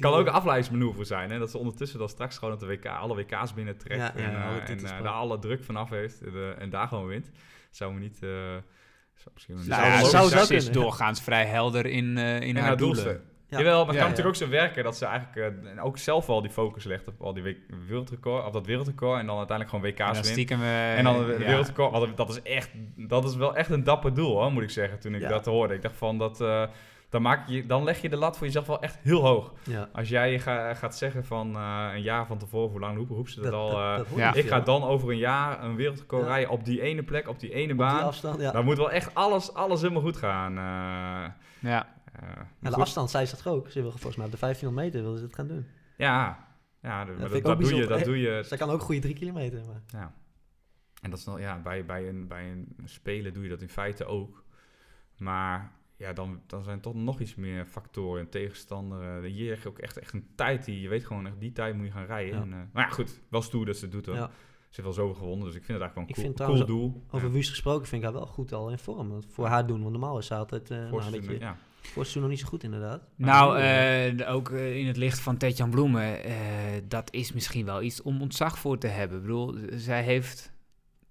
kan 0.00 0.12
ook 0.12 0.26
een 0.26 0.32
afleidingsmanoeuvre 0.32 1.04
zijn. 1.04 1.30
Hè? 1.30 1.38
Dat 1.38 1.50
ze 1.50 1.58
ondertussen 1.58 1.98
dan 1.98 2.08
straks 2.08 2.38
gewoon 2.38 2.54
op 2.54 2.60
de 2.60 2.66
WK, 2.66 2.86
alle 2.86 3.14
WK's 3.14 3.54
binnentrekt. 3.54 4.00
Ja, 4.00 4.12
ja, 4.16 4.22
en 4.24 4.34
eh, 4.36 4.46
alle 4.48 4.60
en 4.60 4.76
pakt. 4.82 5.02
daar 5.02 5.12
alle 5.12 5.38
druk 5.38 5.64
vanaf 5.64 5.90
heeft. 5.90 6.20
En, 6.22 6.58
en 6.58 6.70
daar 6.70 6.88
gewoon 6.88 7.06
wint. 7.06 7.30
Zou 7.70 7.92
me 7.94 8.00
niet... 8.00 8.18
eh, 9.26 9.32
zou 9.40 9.54
misschien 9.56 9.68
Nou 9.68 9.82
ja, 9.82 10.04
zou 10.04 10.28
zou 10.28 10.54
is 10.54 10.70
doorgaans 10.70 11.20
vrij 11.22 11.44
helder 11.46 11.86
in, 11.86 12.18
eh, 12.18 12.40
in 12.40 12.56
En 12.56 12.62
haar 12.62 12.76
doelen. 12.76 13.20
Ja. 13.48 13.58
Jawel, 13.60 13.76
maar 13.78 13.86
het 13.86 13.94
Ja, 13.94 14.00
kan 14.00 14.10
ja. 14.10 14.16
natuurlijk 14.16 14.42
ook 14.42 14.48
zo 14.48 14.56
werken 14.56 14.84
dat 14.84 14.96
ze 14.96 15.06
eigenlijk 15.06 15.54
eh, 15.76 15.84
ook 15.84 15.98
zelf 15.98 16.26
wel 16.26 16.42
die 16.42 16.50
focus 16.50 16.84
legt 16.84 17.08
op 17.08 17.22
al 17.22 17.34
die 17.34 17.56
wereldrecord, 17.86 18.46
of 18.46 18.52
dat 18.52 18.66
wereldrecord 18.66 19.20
en 19.20 19.26
dan 19.26 19.36
uiteindelijk 19.38 19.76
gewoon 19.76 19.92
WK's 19.92 20.12
wint. 20.12 20.26
stiekem... 20.26 20.62
eh, 20.62 20.98
En 20.98 21.04
dan 21.04 21.26
de 21.26 21.32
ja. 21.32 21.38
wereldrecord, 21.38 21.90
want 21.92 22.16
dat 22.16 22.28
is 22.30 22.42
echt, 22.42 22.70
dat 22.96 23.24
is 23.24 23.36
wel 23.36 23.56
echt 23.56 23.70
een 23.70 23.84
dapper 23.84 24.14
doel 24.14 24.30
hoor, 24.40 24.52
moet 24.52 24.62
ik 24.62 24.70
zeggen, 24.70 24.98
toen 24.98 25.14
ik 25.14 25.20
Ja. 25.20 25.28
dat 25.28 25.44
hoorde. 25.44 25.74
Ik 25.74 25.82
dacht 25.82 25.96
van, 25.96 26.18
dat, 26.18 26.40
eh, 26.40 26.62
dan, 27.14 27.22
maak 27.22 27.48
je, 27.48 27.66
dan 27.66 27.84
leg 27.84 28.00
je 28.02 28.08
de 28.08 28.16
lat 28.16 28.36
voor 28.36 28.46
jezelf 28.46 28.66
wel 28.66 28.80
echt 28.82 28.98
heel 29.02 29.20
hoog. 29.26 29.52
Ja. 29.64 29.88
Als 29.92 30.08
jij 30.08 30.38
ga- 30.40 30.74
gaat 30.74 30.96
zeggen 30.96 31.24
van 31.24 31.54
eh, 31.56 31.88
een 31.92 32.02
jaar 32.02 32.26
van 32.26 32.38
tevoren, 32.38 32.70
hoe 32.70 32.80
lang 32.80 32.96
roepen, 32.96 33.14
roepen 33.14 33.32
ze 33.32 33.40
dat, 33.40 33.52
al? 33.52 33.70
eh, 33.70 34.16
ja. 34.16 34.34
ik 34.34 34.48
ga 34.48 34.60
dan 34.60 34.82
over 34.82 35.10
een 35.10 35.18
jaar 35.18 35.62
een 35.64 35.76
wereldrecord 35.76 36.22
Ja. 36.22 36.28
rijden 36.28 36.50
op 36.50 36.64
die 36.64 36.80
ene 36.80 37.02
plek, 37.02 37.28
op 37.28 37.40
die 37.40 37.50
ene 37.52 37.62
Op 37.62 37.68
die 37.68 37.76
baan. 37.76 38.02
afstand, 38.02 38.40
ja. 38.40 38.50
Dan 38.52 38.64
moet 38.64 38.76
wel 38.76 38.90
echt 38.90 39.14
alles, 39.14 39.54
alles 39.54 39.80
helemaal 39.80 40.02
goed 40.02 40.16
gaan. 40.16 40.50
eh, 40.50 41.32
Ja. 41.70 41.92
Ja, 42.20 42.26
maar 42.36 42.46
de 42.60 42.70
goed. 42.70 42.78
afstand 42.82 43.10
zei 43.10 43.26
ze 43.26 43.36
dat 43.36 43.46
ook. 43.52 43.70
Ze 43.70 43.80
wil 43.80 43.90
volgens 43.90 44.16
mij 44.16 44.26
op 44.26 44.32
de 44.32 44.38
1500 44.38 44.86
meter 44.86 45.02
willen 45.02 45.18
ze 45.18 45.24
het 45.24 45.34
gaan 45.34 45.46
doen. 45.48 45.66
Ja, 45.96 46.46
ja, 46.82 47.04
dat, 47.04 47.18
dat, 47.18 47.60
doe 47.60 47.74
je, 47.74 47.86
dat 47.86 48.04
doe 48.04 48.20
je. 48.20 48.46
Dat 48.48 48.58
kan 48.58 48.70
ook 48.70 48.80
goede 48.80 49.00
drie 49.00 49.14
kilometer. 49.14 49.60
Maar. 49.66 49.82
Ja. 50.00 50.12
En 51.02 51.10
dat 51.10 51.18
is 51.18 51.24
nog, 51.24 51.38
ja, 51.40 51.58
bij, 51.58 51.84
bij, 51.84 52.08
een, 52.08 52.28
bij 52.28 52.50
een 52.50 52.76
spelen 52.84 53.32
doe 53.34 53.42
je 53.42 53.48
dat 53.48 53.60
in 53.60 53.68
feite 53.68 54.04
ook. 54.04 54.44
Maar 55.16 55.72
ja, 55.96 56.12
dan, 56.12 56.40
dan 56.46 56.62
zijn 56.62 56.76
er 56.76 56.82
toch 56.82 56.94
nog 56.94 57.20
iets 57.20 57.34
meer 57.34 57.66
factoren 57.66 58.20
en 58.20 58.28
tegenstander. 58.28 59.24
eh, 59.24 59.30
Hier 59.30 59.50
heb 59.50 59.62
je 59.62 59.68
ook 59.68 59.78
echt, 59.78 59.98
echt 59.98 60.12
een 60.12 60.26
tijd 60.34 60.64
die 60.64 60.80
je 60.80 60.88
weet 60.88 61.04
gewoon 61.04 61.26
echt 61.26 61.40
die 61.40 61.52
tijd 61.52 61.76
moet 61.76 61.86
je 61.86 61.92
gaan 61.92 62.06
rijden. 62.06 62.34
Ja. 62.34 62.42
En, 62.42 62.52
eh, 62.52 62.58
maar 62.72 62.84
ja, 62.84 62.90
goed, 62.90 63.20
wel 63.28 63.42
stoer 63.42 63.66
dat 63.66 63.76
ze 63.76 63.84
het 63.84 63.92
doet 63.92 64.06
hoor. 64.06 64.14
Ja. 64.14 64.30
Ze 64.70 64.82
heeft 64.82 64.96
wel 64.96 65.06
zoveel 65.06 65.22
gewonnen, 65.22 65.46
dus 65.46 65.54
ik 65.56 65.64
vind 65.64 65.78
het 65.78 65.80
eigenlijk 65.80 66.10
Ik 66.10 66.16
wel 66.16 66.24
een 66.24 66.30
vind 66.30 66.46
cool, 66.46 66.56
cool 66.56 66.66
trouwens 66.66 66.94
doel. 66.94 67.04
Over 67.10 67.26
ja, 67.26 67.32
Wust 67.32 67.50
gesproken 67.50 67.86
vind 67.86 68.02
ik 68.02 68.08
haar 68.08 68.18
wel 68.18 68.26
goed 68.26 68.52
al 68.52 68.70
in 68.70 68.78
vorm. 68.78 69.08
Want 69.08 69.26
Voor 69.28 69.46
haar 69.46 69.66
doen. 69.66 69.80
Want 69.80 69.90
normaal 69.90 70.18
is 70.18 70.26
ze 70.26 70.34
altijd 70.34 70.70
eh 70.70 70.78
nou, 70.78 71.02
een 71.04 71.10
beetje... 71.10 71.38
ja. 71.38 71.56
Voor 71.82 72.06
nog 72.14 72.28
niet 72.28 72.38
zo 72.38 72.46
goed 72.46 72.62
inderdaad. 72.62 73.02
Nou, 73.16 73.58
eh, 73.58 74.34
ook 74.34 74.50
in 74.50 74.86
het 74.86 74.96
licht 74.96 75.20
van 75.20 75.36
Tetjan 75.36 75.70
Bloemen, 75.70 76.24
eh, 76.24 76.34
dat 76.88 77.12
is 77.12 77.32
misschien 77.32 77.64
wel 77.64 77.82
iets 77.82 78.02
om 78.02 78.20
ontzag 78.20 78.58
voor 78.58 78.78
te 78.78 78.86
hebben. 78.86 79.16
Ik 79.16 79.22
bedoel, 79.22 79.54
zij 79.70 80.02
heeft 80.02 80.52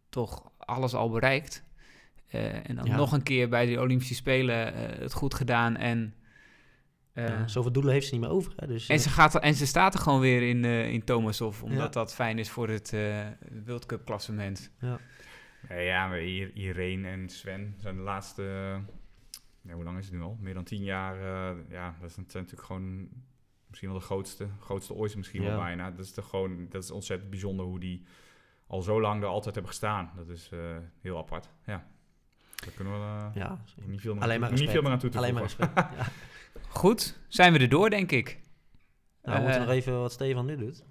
toch 0.10 0.52
alles 0.58 0.94
al 0.94 1.10
bereikt. 1.10 1.63
Eh, 2.34 2.70
en 2.70 2.76
dan 2.76 2.86
Ja. 2.86 2.96
nog 2.96 3.12
een 3.12 3.24
keer 3.24 3.50
bij 3.50 3.66
de 3.66 3.80
Olympische 3.82 4.16
Spelen 4.16 4.74
eh, 4.74 5.00
het 5.00 5.14
goed 5.14 5.34
gedaan. 5.34 5.76
En, 5.78 6.14
eh, 7.14 7.28
ja, 7.28 7.48
zoveel 7.48 7.72
doelen 7.72 7.94
heeft 7.94 8.06
ze 8.08 8.12
niet 8.14 8.22
meer 8.22 8.30
over. 8.32 8.54
Hè, 8.56 8.68
dus, 8.68 8.88
en, 8.90 9.00
ze 9.00 9.10
gaat, 9.10 9.34
er- 9.34 9.42
en 9.42 9.54
ze 9.54 9.66
staat 9.66 9.94
er 9.94 10.00
gewoon 10.00 10.20
weer 10.20 10.42
in, 10.50 10.66
eh 10.66 10.92
in 10.92 11.04
Thomasov, 11.04 11.62
omdat 11.62 11.78
Ja. 11.94 12.00
dat 12.02 12.14
fijn 12.14 12.40
is 12.40 12.50
voor 12.50 12.70
het 12.70 12.94
eh 12.94 13.28
World 13.66 13.86
Cup 13.86 14.06
klassement. 14.06 14.72
ja. 14.80 15.00
Ja, 15.70 15.76
ja, 15.76 16.08
maar 16.08 16.22
Ir- 16.22 16.52
Irene 16.56 17.08
en 17.08 17.30
Sven 17.30 17.76
zijn 17.78 17.96
de 17.96 18.02
laatste... 18.02 18.44
ja, 19.62 19.74
hoe 19.74 19.84
lang 19.84 19.98
is 19.98 20.06
het 20.06 20.14
nu 20.14 20.22
al? 20.22 20.38
Meer 20.42 20.54
dan 20.54 20.64
tien 20.64 20.84
jaar. 20.84 21.16
eh, 21.16 21.58
ja, 21.70 21.96
dat 22.02 22.12
zijn 22.12 22.26
natuurlijk 22.32 22.62
gewoon 22.68 23.08
misschien 23.68 23.90
wel 23.90 24.00
de 24.00 24.06
grootste. 24.06 24.48
Grootste 24.60 24.94
ooit 24.94 25.16
misschien 25.16 25.42
Ja. 25.42 25.48
wel 25.50 25.58
bijna. 25.60 25.92
Dat 25.92 26.06
is, 26.06 26.12
toch 26.14 26.30
gewoon, 26.30 26.66
dat 26.70 26.84
is 26.84 26.92
ontzettend 26.92 27.30
bijzonder 27.30 27.66
hoe 27.66 27.80
die 27.80 28.04
al 28.68 28.82
zo 28.82 29.02
lang 29.02 29.22
er 29.22 29.28
altijd 29.28 29.54
hebben 29.56 29.72
gestaan. 29.72 30.12
Dat 30.16 30.30
is 30.30 30.50
eh, 30.54 30.60
heel 31.02 31.18
apart, 31.18 31.50
ja. 31.66 31.88
Daar 32.66 32.74
kunnen 32.76 32.94
we 32.94 33.00
eh, 33.00 33.30
Ja, 33.34 33.58
niet 33.86 34.02
veel 34.02 34.14
meer, 34.14 34.24
alleen 34.24 34.40
maar 34.40 34.50
niet 34.50 34.60
respect. 34.60 34.72
veel 34.72 34.82
meer 34.82 34.92
aan 34.92 35.00
toe 35.00 35.10
te 35.10 35.18
Alleen 35.18 35.34
maar 35.34 35.44
respect. 35.44 35.76
ja. 35.76 36.06
Goed, 36.70 37.20
zijn 37.28 37.54
we 37.54 37.60
er 37.60 37.70
door, 37.70 37.90
denk 37.90 38.12
ik. 38.12 38.40
Nou, 39.24 39.38
we 39.38 39.44
moeten 39.44 39.62
Eh, 39.62 39.68
nog 39.68 39.76
even 39.76 40.00
wat 40.00 40.12
Stefan 40.12 40.46
nu 40.46 40.58
doet. 40.58 40.84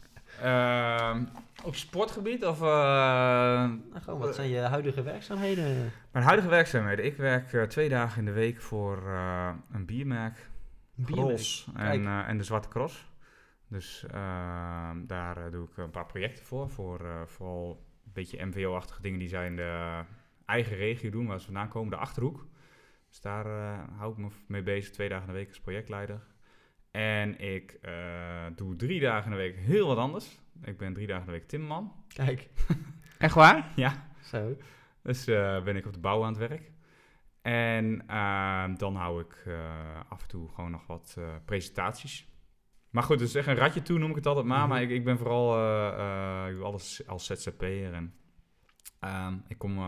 Ehm, 0.43 1.25
op 1.64 1.75
sportgebied 1.77 2.45
of... 2.47 2.61
eh, 2.62 2.66
Nou, 2.68 3.81
gewoon, 4.03 4.18
wat 4.20 4.35
zijn 4.35 4.49
je 4.49 4.59
huidige 4.59 5.03
werkzaamheden? 5.03 5.93
mijn 6.12 6.25
huidige 6.25 6.49
werkzaamheden. 6.49 7.05
Ik 7.05 7.16
werk 7.16 7.70
twee 7.70 7.89
dagen 7.89 8.18
in 8.18 8.25
de 8.25 8.33
week 8.33 8.61
voor 8.61 8.97
eh, 9.07 9.51
een 9.73 9.85
biermerk. 9.87 10.51
Kijk. 11.07 11.64
en, 11.75 12.07
eh, 12.07 12.29
en 12.29 12.37
de 12.39 12.45
Zwarte 12.45 12.68
Cross. 12.68 13.11
Dus 13.68 14.05
ehm, 14.11 15.07
daar 15.07 15.51
doe 15.51 15.64
ik 15.68 15.77
een 15.77 15.91
paar 15.91 16.07
projecten 16.07 16.45
voor. 16.45 16.70
Voor 16.70 17.01
eh, 17.01 17.20
vooral 17.27 17.85
een 18.07 18.12
beetje 18.12 18.45
MVO-achtige 18.47 19.03
dingen 19.03 19.18
die 19.18 19.29
zij 19.29 19.47
in 19.47 19.57
de 19.57 20.01
eigen 20.53 20.76
regio 20.76 21.11
doen, 21.11 21.26
waar 21.26 21.38
ze 21.38 21.44
vandaan 21.44 21.68
komen, 21.68 21.90
de 21.90 21.96
Achterhoek. 21.96 22.46
Dus 23.09 23.20
daar 23.20 23.46
eh, 23.46 23.98
hou 23.98 24.12
ik 24.12 24.18
me 24.18 24.28
mee 24.46 24.62
bezig, 24.62 24.92
twee 24.92 25.09
dagen 25.09 25.26
in 25.26 25.32
de 25.32 25.38
week 25.38 25.48
als 25.48 25.61
projectleider. 25.61 26.20
En 26.90 27.38
ik 27.38 27.78
eh, 27.82 28.46
doe 28.57 28.76
drie 28.76 29.00
dagen 29.00 29.24
in 29.24 29.30
de 29.30 29.36
week 29.36 29.57
heel 29.57 29.86
wat 29.86 29.96
anders. 29.96 30.40
Ik 30.62 30.78
ben 30.78 30.92
drie 30.92 31.07
dagen 31.07 31.26
in 31.26 31.32
de 31.32 31.38
week 31.38 31.48
timmerman. 31.48 31.92
Kijk, 32.09 32.48
Echt 33.18 33.34
waar? 33.34 33.72
Ja, 33.76 34.09
zo. 34.22 34.57
dus 35.03 35.26
eh, 35.26 35.62
ben 35.62 35.76
ik 35.76 35.86
op 35.86 35.92
de 35.92 35.98
bouw 35.98 36.22
aan 36.22 36.28
het 36.28 36.48
werk. 36.48 36.70
En 37.42 38.05
ehm, 38.07 38.76
dan 38.76 38.96
hou 38.96 39.20
ik 39.20 39.48
af 40.09 40.22
en 40.22 40.28
toe 40.28 40.48
gewoon 40.48 40.70
nog 40.70 40.86
wat 40.86 41.18
presentaties. 41.44 42.30
Maar 42.90 43.03
goed, 43.03 43.18
dus 43.18 43.34
echt 43.34 43.46
een 43.46 43.55
ratje 43.55 43.82
toe 43.82 43.98
noem 43.98 44.11
ik 44.11 44.16
het 44.16 44.26
altijd 44.26 44.46
maar. 44.46 44.59
Mhm. 44.59 44.68
Maar 44.68 44.82
ik, 44.82 44.90
ik 44.90 45.05
ben 45.05 45.18
vooral, 45.18 45.50
ik 46.48 46.55
doe 46.55 46.64
alles 46.64 47.07
als 47.07 47.26
ZZP'er. 47.26 47.92
En 47.92 48.14
ehm, 49.00 49.34
ik 49.48 49.59
kom, 49.59 49.78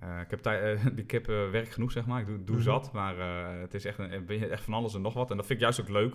eh, 0.00 0.08
eh, 0.14 0.20
ik 0.20 0.30
heb, 0.30 0.46
eh, 0.46 0.84
ik 1.04 1.10
heb 1.10 1.28
eh, 1.28 1.50
werk 1.50 1.68
genoeg 1.68 1.92
zeg 1.92 2.06
maar. 2.06 2.20
Ik 2.20 2.26
doe, 2.26 2.44
doe 2.44 2.54
Mhm. 2.56 2.64
zat, 2.64 2.92
maar 2.92 3.18
eh, 3.18 3.60
het 3.60 3.74
is 3.74 3.84
echt, 3.84 3.98
een, 3.98 4.24
ben 4.26 4.38
je 4.38 4.46
echt 4.46 4.62
van 4.62 4.74
alles 4.74 4.94
en 4.94 5.00
nog 5.00 5.14
wat. 5.14 5.30
En 5.30 5.36
dat 5.36 5.46
vind 5.46 5.58
ik 5.58 5.64
juist 5.64 5.80
ook 5.80 5.88
leuk. 5.88 6.14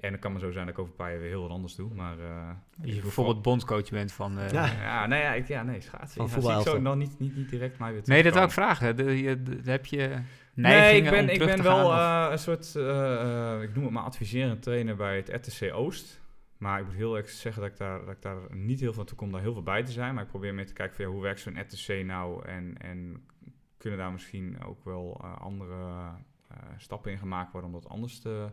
En 0.00 0.12
het 0.12 0.20
kan 0.20 0.30
maar 0.32 0.40
zo 0.40 0.50
zijn 0.50 0.64
dat 0.66 0.74
ik 0.74 0.80
over 0.80 0.90
een 0.92 0.96
paar 0.98 1.10
jaar 1.10 1.20
weer 1.20 1.28
heel 1.28 1.42
wat 1.42 1.50
anders 1.50 1.74
doe. 1.74 1.94
Maar 1.94 2.18
eh, 2.18 2.48
Je 2.82 3.00
bijvoorbeeld 3.00 3.42
bondscoach 3.42 3.90
bent 3.90 4.12
van... 4.12 4.38
eh, 4.38 4.50
Ja. 4.50 4.66
ja, 4.82 5.06
nee, 5.06 5.20
ja, 5.22 5.32
ik, 5.34 5.48
ja, 5.48 5.62
nee, 5.62 5.80
schaatsen. 5.80 6.28
Van 6.28 6.42
Ja, 6.42 6.48
zie 6.48 6.58
ik 6.60 6.66
zo 6.66 6.80
nog 6.80 6.96
niet, 6.96 7.18
niet, 7.18 7.36
niet 7.36 7.48
direct 7.50 7.78
maar 7.78 7.92
weer 7.92 8.02
Nee, 8.04 8.22
dat 8.22 8.32
wou 8.34 8.46
ik 8.46 8.52
vragen. 8.52 8.96
De, 8.96 9.22
je, 9.22 9.42
de- 9.42 9.70
heb 9.70 9.86
je 9.86 10.18
Nee, 10.54 10.96
ik 11.02 11.10
ben, 11.10 11.28
ik 11.28 11.38
ben 11.38 11.62
wel 11.62 11.88
gaan, 11.90 12.26
eh, 12.26 12.32
een 12.32 12.38
soort, 12.38 12.66
ik 13.62 13.74
noem 13.74 13.84
het 13.84 13.92
maar 13.92 14.02
adviserend 14.02 14.62
trainer 14.62 14.96
bij 14.96 15.16
het 15.16 15.28
RTC 15.28 15.74
Oost. 15.74 16.20
Maar 16.58 16.80
ik 16.80 16.86
moet 16.86 16.94
heel 16.94 17.16
erg 17.16 17.28
zeggen 17.28 17.62
dat 17.62 17.70
ik, 17.70 17.76
daar, 17.76 18.04
dat 18.04 18.14
ik 18.14 18.22
daar 18.22 18.56
niet 18.56 18.80
heel 18.80 18.92
veel 18.92 19.04
toe 19.04 19.16
kom 19.16 19.32
daar 19.32 19.40
heel 19.40 19.52
veel 19.52 19.62
bij 19.62 19.82
te 19.84 19.92
zijn. 19.92 20.14
Maar 20.14 20.22
ik 20.22 20.28
probeer 20.28 20.54
meer 20.54 20.66
te 20.66 20.72
kijken 20.72 20.96
van 20.96 21.04
hoe 21.04 21.22
werkt 21.22 21.40
zo'n 21.40 21.60
RTC 21.60 22.04
nou 22.04 22.46
en, 22.46 22.78
en 22.78 23.26
kunnen 23.76 23.98
daar 23.98 24.12
misschien 24.12 24.62
ook 24.62 24.84
wel 24.84 25.20
eh, 25.22 25.40
andere 25.40 26.10
eh, 26.48 26.56
stappen 26.76 27.12
in 27.12 27.18
gemaakt 27.18 27.52
worden 27.52 27.70
om 27.70 27.80
dat 27.80 27.90
anders 27.90 28.20
te... 28.20 28.50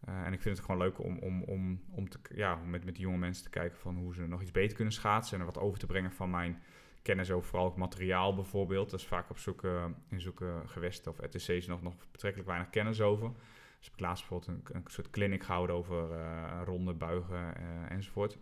eh, 0.00 0.26
en 0.26 0.32
ik 0.32 0.40
vind 0.40 0.56
het 0.56 0.66
gewoon 0.66 0.80
leuk 0.80 0.98
om, 0.98 1.18
om, 1.18 1.42
om, 1.42 1.80
om 1.90 2.08
te, 2.08 2.18
ja, 2.34 2.54
met, 2.54 2.84
met 2.84 2.94
die 2.94 3.04
jonge 3.04 3.18
mensen 3.18 3.44
te 3.44 3.50
kijken 3.50 3.78
van 3.78 3.96
hoe 3.96 4.14
ze 4.14 4.26
nog 4.26 4.42
iets 4.42 4.50
beter 4.50 4.76
kunnen 4.76 4.94
schaatsen. 4.94 5.34
En 5.34 5.40
er 5.46 5.52
wat 5.52 5.62
over 5.62 5.78
te 5.78 5.86
brengen 5.86 6.12
van 6.12 6.30
mijn 6.30 6.62
kennis 7.02 7.30
over 7.30 7.48
vooral 7.48 7.66
ook 7.66 7.76
materiaal 7.76 8.34
bijvoorbeeld. 8.34 8.90
Dat 8.90 9.00
is 9.00 9.06
vaak 9.06 9.30
op 9.30 9.38
zulke, 9.38 9.94
in 10.08 10.20
zulke 10.20 10.62
gewesten 10.66 11.12
of 11.12 11.18
RTC's 11.18 11.66
nog, 11.66 11.82
nog 11.82 11.94
betrekkelijk 12.10 12.48
weinig 12.48 12.70
kennis 12.70 13.00
over. 13.00 13.32
Dus 13.80 13.88
heb 13.88 13.98
ik 13.98 14.00
laatst 14.04 14.28
bijvoorbeeld 14.28 14.68
een, 14.68 14.76
een 14.76 14.82
soort 14.90 15.10
clinic 15.10 15.42
gehouden 15.42 15.76
over 15.76 16.12
eh 16.12 16.60
ronden, 16.64 16.98
buigen 16.98 17.56
eh, 17.56 17.90
enzovoort. 17.90 18.38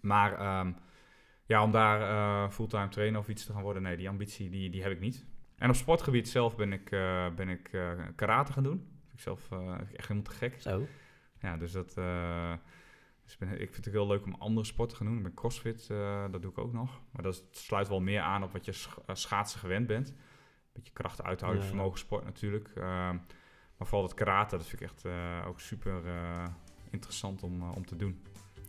Maar 0.00 0.32
ehm, 0.38 0.72
ja, 1.46 1.62
om 1.62 1.70
daar 1.70 2.00
eh, 2.00 2.50
fulltime 2.50 2.88
trainer 2.88 3.20
of 3.20 3.28
iets 3.28 3.44
te 3.46 3.52
gaan 3.52 3.62
worden, 3.62 3.82
nee, 3.82 3.96
die 3.96 4.08
ambitie 4.08 4.50
die, 4.50 4.70
die 4.70 4.82
heb 4.82 4.92
ik 4.92 5.00
niet. 5.00 5.26
En 5.56 5.68
op 5.68 5.74
sportgebied 5.74 6.28
zelf 6.28 6.56
ben 6.56 6.72
ik, 6.72 6.90
ben 7.36 7.48
ik 7.48 7.70
karate 8.16 8.52
gaan 8.52 8.62
doen. 8.62 8.78
Vind 9.00 9.12
ik 9.12 9.20
zelf 9.20 9.50
echt 9.92 10.00
helemaal 10.08 10.22
te 10.22 10.30
gek. 10.30 10.60
Zo. 10.62 10.86
Ja, 11.40 11.56
dus 11.56 11.72
dat. 11.72 11.94
dus 13.22 13.32
ik, 13.32 13.38
ben, 13.38 13.50
ik 13.52 13.72
vind 13.72 13.76
het 13.76 13.88
ook 13.88 13.92
heel 13.92 14.06
leuk 14.06 14.24
om 14.24 14.34
andere 14.34 14.66
sporten 14.66 14.96
te 14.96 15.02
gaan 15.02 15.12
doen. 15.12 15.16
Ik 15.22 15.22
ben 15.28 15.34
crossfit, 15.34 15.86
dat 16.30 16.42
doe 16.42 16.50
ik 16.50 16.58
ook 16.58 16.72
nog. 16.72 17.00
Maar 17.10 17.22
dat 17.22 17.44
sluit 17.50 17.88
wel 17.88 18.00
meer 18.00 18.20
aan 18.20 18.42
op 18.42 18.52
wat 18.52 18.64
je 18.64 18.72
sch- 18.72 18.98
schaatsen 19.12 19.60
gewend 19.60 19.86
bent. 19.86 20.14
Beetje 20.72 20.92
kracht 20.92 21.22
uithouden, 21.22 21.60
Ja, 21.62 21.68
ja. 21.68 21.74
vermogen 21.74 21.98
sport 21.98 22.24
natuurlijk. 22.24 22.70
Maar 23.78 23.88
vooral 23.88 24.06
het 24.06 24.14
karate, 24.16 24.56
dat 24.56 24.66
vind 24.66 24.80
ik 24.82 24.88
echt 24.88 25.04
eh, 25.04 25.12
ook 25.48 25.60
super 25.60 25.92
eh, 26.06 26.44
interessant 26.90 27.42
om, 27.42 27.60
eh, 27.62 27.76
om 27.76 27.86
te 27.86 27.96
doen. 27.96 28.20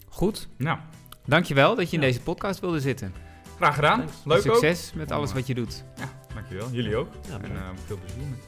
Goed, 0.10 0.49
Nou, 0.58 0.80
dankjewel 1.26 1.76
dat 1.76 1.89
je 1.89 1.95
in 1.95 2.01
Ja. 2.01 2.08
deze 2.08 2.22
podcast 2.22 2.60
wilde 2.60 2.80
zitten. 2.80 3.14
graag 3.58 3.76
gedaan. 3.76 3.99
Thanks. 3.99 4.16
Leuk 4.26 4.38
ook. 4.38 4.43
Succes 4.55 4.93
met 4.93 5.12
alles 5.12 5.34
wat 5.34 5.47
je 5.47 5.53
doet. 5.53 5.84
Ja, 5.97 6.10
dankjewel. 6.34 6.70
Jullie 6.72 6.95
ook. 6.95 7.08
Ja, 7.30 7.39
en 7.41 7.55
eh, 7.55 7.70
veel 7.86 7.97
plezier 7.99 8.24
met 8.30 8.45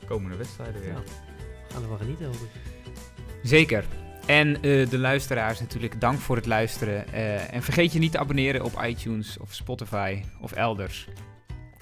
de 0.00 0.06
komende 0.06 0.36
wedstrijden 0.36 0.80
weer. 0.80 0.90
Ja. 0.92 1.02
Gaan 1.72 1.82
ervan 1.82 1.98
genieten, 1.98 2.26
hoop 2.26 2.34
ik. 2.34 2.50
Zeker. 3.42 3.84
En 4.26 4.54
eh, 4.62 4.88
de 4.90 4.98
luisteraars 4.98 5.60
natuurlijk, 5.60 6.00
dank 6.00 6.18
voor 6.18 6.36
het 6.36 6.46
luisteren. 6.46 7.12
Eh, 7.12 7.54
en 7.54 7.62
vergeet 7.62 7.92
je 7.92 7.98
niet 7.98 8.12
te 8.12 8.18
abonneren 8.18 8.64
op 8.64 8.82
iTunes 8.84 9.38
of 9.38 9.52
Spotify 9.54 10.22
of 10.40 10.52
elders. 10.52 11.08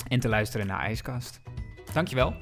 En 0.09 0.21
te 0.21 0.29
luisteren 0.29 0.67
naar 0.67 0.81
IJskast. 0.81 1.41
Dankjewel. 1.93 2.35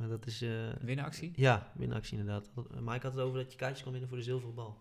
Maar 0.00 0.08
dat 0.08 0.26
is... 0.26 0.42
eh, 0.42 0.50
Winactie? 0.80 1.32
ja, 1.34 1.72
winactie 1.74 2.18
inderdaad. 2.18 2.50
Mike 2.80 3.06
had 3.06 3.14
het 3.14 3.18
over 3.18 3.38
dat 3.38 3.52
je 3.52 3.58
kaartjes 3.58 3.82
kon 3.82 3.90
winnen 3.92 4.08
voor 4.08 4.18
de 4.18 4.24
zilveren 4.24 4.54
bal. 4.54 4.80